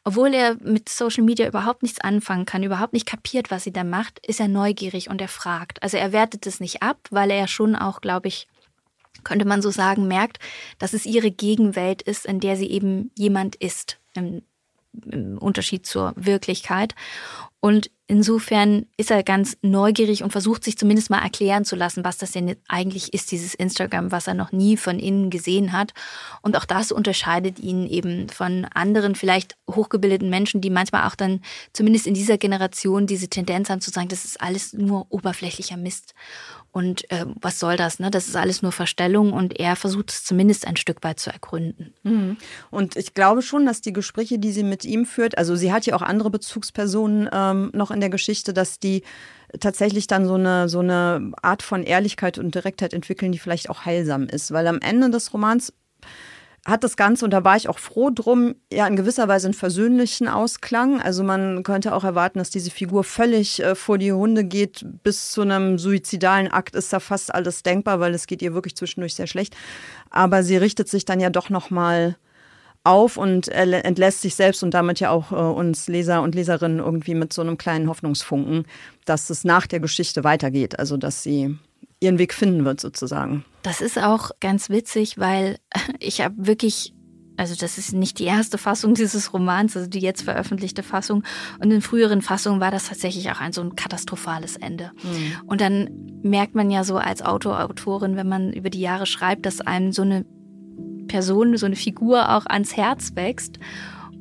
obwohl 0.06 0.34
er 0.34 0.56
mit 0.62 0.88
Social 0.88 1.24
Media 1.24 1.48
überhaupt 1.48 1.82
nichts 1.82 2.00
anfangen 2.00 2.46
kann, 2.46 2.62
überhaupt 2.62 2.92
nicht 2.92 3.06
kapiert, 3.06 3.50
was 3.50 3.64
sie 3.64 3.72
da 3.72 3.82
macht, 3.82 4.24
ist 4.24 4.38
er 4.38 4.46
neugierig 4.46 5.10
und 5.10 5.20
er 5.20 5.26
fragt. 5.26 5.82
Also 5.82 5.96
er 5.96 6.12
wertet 6.12 6.46
es 6.46 6.60
nicht 6.60 6.80
ab, 6.80 7.08
weil 7.10 7.28
er 7.32 7.48
schon 7.48 7.74
auch, 7.74 8.00
glaube 8.00 8.28
ich, 8.28 8.46
könnte 9.24 9.44
man 9.44 9.62
so 9.62 9.70
sagen, 9.70 10.06
merkt, 10.06 10.38
dass 10.78 10.92
es 10.92 11.06
ihre 11.06 11.32
Gegenwelt 11.32 12.02
ist, 12.02 12.24
in 12.24 12.38
der 12.38 12.56
sie 12.56 12.70
eben 12.70 13.10
jemand 13.18 13.56
ist, 13.56 13.98
im, 14.14 14.42
im 15.10 15.38
Unterschied 15.38 15.86
zur 15.86 16.12
Wirklichkeit. 16.14 16.94
Und 17.58 17.90
insofern 18.08 18.86
ist 18.96 19.10
er 19.10 19.22
ganz 19.22 19.56
neugierig 19.62 20.22
und 20.22 20.30
versucht 20.30 20.64
sich 20.64 20.78
zumindest 20.78 21.10
mal 21.10 21.22
erklären 21.22 21.64
zu 21.64 21.76
lassen, 21.76 22.04
was 22.04 22.18
das 22.18 22.32
denn 22.32 22.56
eigentlich 22.68 23.12
ist, 23.12 23.32
dieses 23.32 23.54
Instagram, 23.54 24.12
was 24.12 24.26
er 24.26 24.34
noch 24.34 24.52
nie 24.52 24.76
von 24.76 24.98
innen 24.98 25.30
gesehen 25.30 25.72
hat. 25.72 25.92
Und 26.42 26.56
auch 26.56 26.64
das 26.64 26.92
unterscheidet 26.92 27.58
ihn 27.58 27.86
eben 27.86 28.28
von 28.28 28.64
anderen, 28.66 29.14
vielleicht 29.14 29.56
hochgebildeten 29.68 30.30
Menschen, 30.30 30.60
die 30.60 30.70
manchmal 30.70 31.08
auch 31.08 31.16
dann 31.16 31.40
zumindest 31.72 32.06
in 32.06 32.14
dieser 32.14 32.38
Generation 32.38 33.06
diese 33.06 33.28
Tendenz 33.28 33.70
haben 33.70 33.80
zu 33.80 33.90
sagen, 33.90 34.08
das 34.08 34.24
ist 34.24 34.40
alles 34.40 34.72
nur 34.72 35.06
oberflächlicher 35.10 35.76
Mist. 35.76 36.14
Und 36.76 37.10
äh, 37.10 37.24
was 37.40 37.58
soll 37.58 37.78
das? 37.78 38.00
Ne? 38.00 38.10
Das 38.10 38.28
ist 38.28 38.36
alles 38.36 38.60
nur 38.60 38.70
Verstellung 38.70 39.32
und 39.32 39.58
er 39.58 39.76
versucht 39.76 40.10
es 40.10 40.24
zumindest 40.24 40.66
ein 40.66 40.76
Stück 40.76 41.02
weit 41.04 41.18
zu 41.18 41.30
ergründen. 41.30 41.94
Mhm. 42.02 42.36
Und 42.70 42.96
ich 42.96 43.14
glaube 43.14 43.40
schon, 43.40 43.64
dass 43.64 43.80
die 43.80 43.94
Gespräche, 43.94 44.38
die 44.38 44.52
sie 44.52 44.62
mit 44.62 44.84
ihm 44.84 45.06
führt, 45.06 45.38
also 45.38 45.56
sie 45.56 45.72
hat 45.72 45.86
ja 45.86 45.96
auch 45.96 46.02
andere 46.02 46.28
Bezugspersonen 46.28 47.30
ähm, 47.32 47.70
noch 47.72 47.90
in 47.90 48.00
der 48.00 48.10
Geschichte, 48.10 48.52
dass 48.52 48.78
die 48.78 49.04
tatsächlich 49.58 50.06
dann 50.06 50.26
so 50.26 50.34
eine, 50.34 50.68
so 50.68 50.80
eine 50.80 51.32
Art 51.40 51.62
von 51.62 51.82
Ehrlichkeit 51.82 52.36
und 52.36 52.54
Direktheit 52.54 52.92
entwickeln, 52.92 53.32
die 53.32 53.38
vielleicht 53.38 53.70
auch 53.70 53.86
heilsam 53.86 54.24
ist. 54.24 54.50
Weil 54.50 54.66
am 54.66 54.80
Ende 54.80 55.08
des 55.08 55.32
Romans 55.32 55.72
hat 56.66 56.82
das 56.82 56.96
Ganze, 56.96 57.24
und 57.24 57.30
da 57.30 57.44
war 57.44 57.56
ich 57.56 57.68
auch 57.68 57.78
froh 57.78 58.10
drum, 58.12 58.56
ja 58.72 58.86
in 58.88 58.96
gewisser 58.96 59.28
Weise 59.28 59.46
einen 59.46 59.54
versöhnlichen 59.54 60.26
Ausklang. 60.26 61.00
Also 61.00 61.22
man 61.22 61.62
könnte 61.62 61.94
auch 61.94 62.02
erwarten, 62.02 62.40
dass 62.40 62.50
diese 62.50 62.72
Figur 62.72 63.04
völlig 63.04 63.62
äh, 63.62 63.76
vor 63.76 63.98
die 63.98 64.12
Hunde 64.12 64.44
geht. 64.44 64.84
Bis 65.04 65.30
zu 65.30 65.42
einem 65.42 65.78
suizidalen 65.78 66.48
Akt 66.48 66.74
ist 66.74 66.92
da 66.92 66.98
fast 66.98 67.32
alles 67.32 67.62
denkbar, 67.62 68.00
weil 68.00 68.14
es 68.14 68.26
geht 68.26 68.42
ihr 68.42 68.52
wirklich 68.52 68.76
zwischendurch 68.76 69.14
sehr 69.14 69.28
schlecht. 69.28 69.56
Aber 70.10 70.42
sie 70.42 70.56
richtet 70.56 70.88
sich 70.88 71.04
dann 71.04 71.20
ja 71.20 71.30
doch 71.30 71.50
nochmal 71.50 72.16
auf 72.82 73.16
und 73.16 73.48
entlässt 73.48 74.22
sich 74.22 74.34
selbst 74.34 74.62
und 74.62 74.72
damit 74.74 75.00
ja 75.00 75.10
auch 75.10 75.32
äh, 75.32 75.34
uns 75.34 75.86
Leser 75.88 76.22
und 76.22 76.34
Leserinnen 76.34 76.80
irgendwie 76.80 77.14
mit 77.14 77.32
so 77.32 77.42
einem 77.42 77.58
kleinen 77.58 77.88
Hoffnungsfunken, 77.88 78.64
dass 79.04 79.30
es 79.30 79.44
nach 79.44 79.66
der 79.68 79.80
Geschichte 79.80 80.24
weitergeht. 80.24 80.78
Also 80.78 80.96
dass 80.96 81.22
sie 81.22 81.58
ihren 82.00 82.18
Weg 82.18 82.34
finden 82.34 82.64
wird 82.64 82.80
sozusagen. 82.80 83.44
Das 83.62 83.80
ist 83.80 83.98
auch 83.98 84.30
ganz 84.40 84.70
witzig, 84.70 85.18
weil 85.18 85.58
ich 85.98 86.20
habe 86.20 86.34
wirklich 86.38 86.92
also 87.38 87.54
das 87.54 87.76
ist 87.76 87.92
nicht 87.92 88.18
die 88.18 88.24
erste 88.24 88.58
Fassung 88.58 88.94
dieses 88.94 89.32
Romans, 89.32 89.76
also 89.76 89.88
die 89.88 90.00
jetzt 90.00 90.22
veröffentlichte 90.22 90.82
Fassung. 90.82 91.22
Und 91.60 91.70
in 91.70 91.82
früheren 91.82 92.22
Fassungen 92.22 92.60
war 92.60 92.70
das 92.70 92.88
tatsächlich 92.88 93.30
auch 93.30 93.40
ein 93.40 93.52
so 93.52 93.60
ein 93.60 93.76
katastrophales 93.76 94.56
Ende. 94.56 94.92
Mhm. 95.02 95.46
Und 95.46 95.60
dann 95.60 95.90
merkt 96.22 96.54
man 96.54 96.70
ja 96.70 96.84
so 96.84 96.96
als 96.96 97.22
Autor, 97.22 97.62
Autorin, 97.62 98.16
wenn 98.16 98.28
man 98.28 98.52
über 98.52 98.70
die 98.70 98.80
Jahre 98.80 99.06
schreibt, 99.06 99.46
dass 99.46 99.60
einem 99.60 99.92
so 99.92 100.02
eine 100.02 100.24
Person, 101.08 101.56
so 101.56 101.66
eine 101.66 101.76
Figur 101.76 102.34
auch 102.34 102.46
ans 102.46 102.76
Herz 102.76 103.12
wächst. 103.14 103.58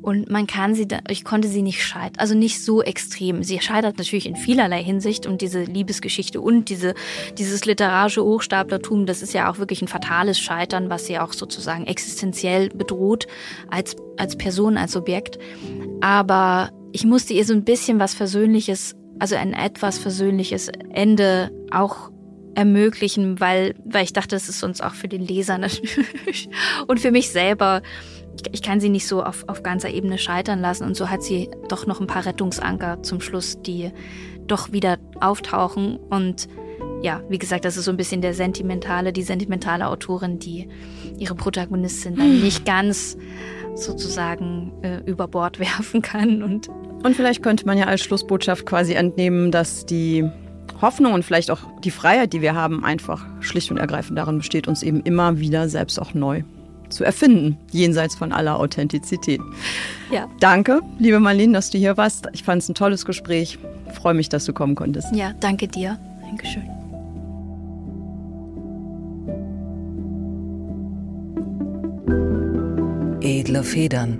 Und 0.05 0.29
man 0.29 0.45
kann 0.45 0.75
sie, 0.75 0.87
ich 1.09 1.23
konnte 1.23 1.47
sie 1.47 1.63
nicht 1.63 1.83
scheitern, 1.83 2.19
also 2.19 2.35
nicht 2.35 2.63
so 2.63 2.83
extrem. 2.83 3.41
Sie 3.41 3.59
scheitert 3.59 3.97
natürlich 3.97 4.27
in 4.27 4.35
vielerlei 4.35 4.83
Hinsicht 4.83 5.25
und 5.25 5.41
diese 5.41 5.63
Liebesgeschichte 5.63 6.41
und 6.41 6.69
diese, 6.69 6.93
dieses 7.39 7.65
literarische 7.65 8.23
Hochstaplertum, 8.23 9.07
das 9.07 9.23
ist 9.23 9.33
ja 9.33 9.49
auch 9.49 9.57
wirklich 9.57 9.81
ein 9.81 9.87
fatales 9.87 10.39
Scheitern, 10.39 10.91
was 10.91 11.07
sie 11.07 11.17
auch 11.17 11.33
sozusagen 11.33 11.87
existenziell 11.87 12.69
bedroht 12.69 13.25
als, 13.71 13.95
als 14.15 14.35
Person, 14.35 14.77
als 14.77 14.95
Objekt. 14.95 15.39
Aber 16.01 16.69
ich 16.91 17.03
musste 17.03 17.33
ihr 17.33 17.43
so 17.43 17.53
ein 17.53 17.63
bisschen 17.63 17.97
was 17.97 18.13
Versöhnliches, 18.13 18.95
also 19.17 19.35
ein 19.35 19.53
etwas 19.53 19.97
versöhnliches 19.97 20.69
Ende 20.93 21.49
auch 21.71 22.11
ermöglichen, 22.53 23.39
weil, 23.39 23.73
weil 23.83 24.03
ich 24.03 24.13
dachte, 24.13 24.35
es 24.35 24.49
ist 24.49 24.63
uns 24.63 24.81
auch 24.81 24.93
für 24.93 25.07
den 25.07 25.25
Leser 25.25 25.57
natürlich 25.57 26.47
und 26.85 26.99
für 26.99 27.09
mich 27.09 27.31
selber 27.31 27.81
ich 28.51 28.61
kann 28.61 28.79
sie 28.79 28.89
nicht 28.89 29.07
so 29.07 29.23
auf, 29.23 29.43
auf 29.47 29.63
ganzer 29.63 29.89
Ebene 29.89 30.17
scheitern 30.17 30.59
lassen. 30.59 30.85
Und 30.85 30.95
so 30.95 31.09
hat 31.09 31.23
sie 31.23 31.49
doch 31.69 31.87
noch 31.87 32.01
ein 32.01 32.07
paar 32.07 32.25
Rettungsanker 32.25 33.03
zum 33.03 33.21
Schluss, 33.21 33.61
die 33.61 33.91
doch 34.47 34.71
wieder 34.71 34.97
auftauchen. 35.19 35.97
Und 35.97 36.47
ja, 37.01 37.21
wie 37.29 37.37
gesagt, 37.37 37.65
das 37.65 37.77
ist 37.77 37.85
so 37.85 37.91
ein 37.91 37.97
bisschen 37.97 38.21
der 38.21 38.33
sentimentale, 38.33 39.13
die 39.13 39.23
sentimentale 39.23 39.87
Autorin, 39.87 40.39
die 40.39 40.67
ihre 41.17 41.35
Protagonistin 41.35 42.15
dann 42.15 42.41
nicht 42.41 42.65
ganz 42.65 43.17
sozusagen 43.75 44.73
äh, 44.81 45.01
über 45.05 45.27
Bord 45.27 45.59
werfen 45.59 46.01
kann. 46.01 46.43
Und, 46.43 46.69
und 47.03 47.15
vielleicht 47.15 47.43
könnte 47.43 47.65
man 47.65 47.77
ja 47.77 47.85
als 47.85 48.01
Schlussbotschaft 48.01 48.65
quasi 48.65 48.93
entnehmen, 48.93 49.51
dass 49.51 49.85
die 49.85 50.29
Hoffnung 50.81 51.13
und 51.13 51.23
vielleicht 51.23 51.51
auch 51.51 51.59
die 51.83 51.91
Freiheit, 51.91 52.33
die 52.33 52.41
wir 52.41 52.53
haben, 52.55 52.83
einfach 52.83 53.25
schlicht 53.39 53.71
und 53.71 53.77
ergreifend 53.77 54.17
darin 54.17 54.39
besteht, 54.39 54.67
uns 54.67 54.83
eben 54.83 55.01
immer 55.01 55.39
wieder 55.39 55.69
selbst 55.69 56.01
auch 56.01 56.13
neu 56.13 56.43
zu 56.89 57.03
erfinden, 57.03 57.57
jenseits 57.71 58.15
von 58.15 58.31
aller 58.31 58.59
Authentizität. 58.59 59.41
Ja. 60.11 60.29
Danke, 60.39 60.81
liebe 60.99 61.19
Marlene, 61.19 61.53
dass 61.53 61.69
du 61.69 61.77
hier 61.77 61.97
warst. 61.97 62.27
Ich 62.33 62.43
fand 62.43 62.61
es 62.61 62.69
ein 62.69 62.75
tolles 62.75 63.05
Gespräch. 63.05 63.57
Ich 63.87 63.93
freue 63.93 64.13
mich, 64.13 64.29
dass 64.29 64.45
du 64.45 64.53
kommen 64.53 64.75
konntest. 64.75 65.15
Ja, 65.15 65.33
danke 65.39 65.67
dir. 65.67 65.97
Dankeschön. 66.21 66.63
Edle 73.21 73.63
Federn, 73.63 74.19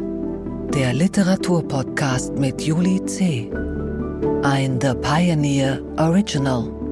der 0.73 0.93
Literaturpodcast 0.93 2.33
mit 2.37 2.61
Juli 2.61 3.03
C. 3.05 3.51
Ein 4.41 4.79
The 4.81 4.93
Pioneer 5.01 5.79
Original. 5.97 6.84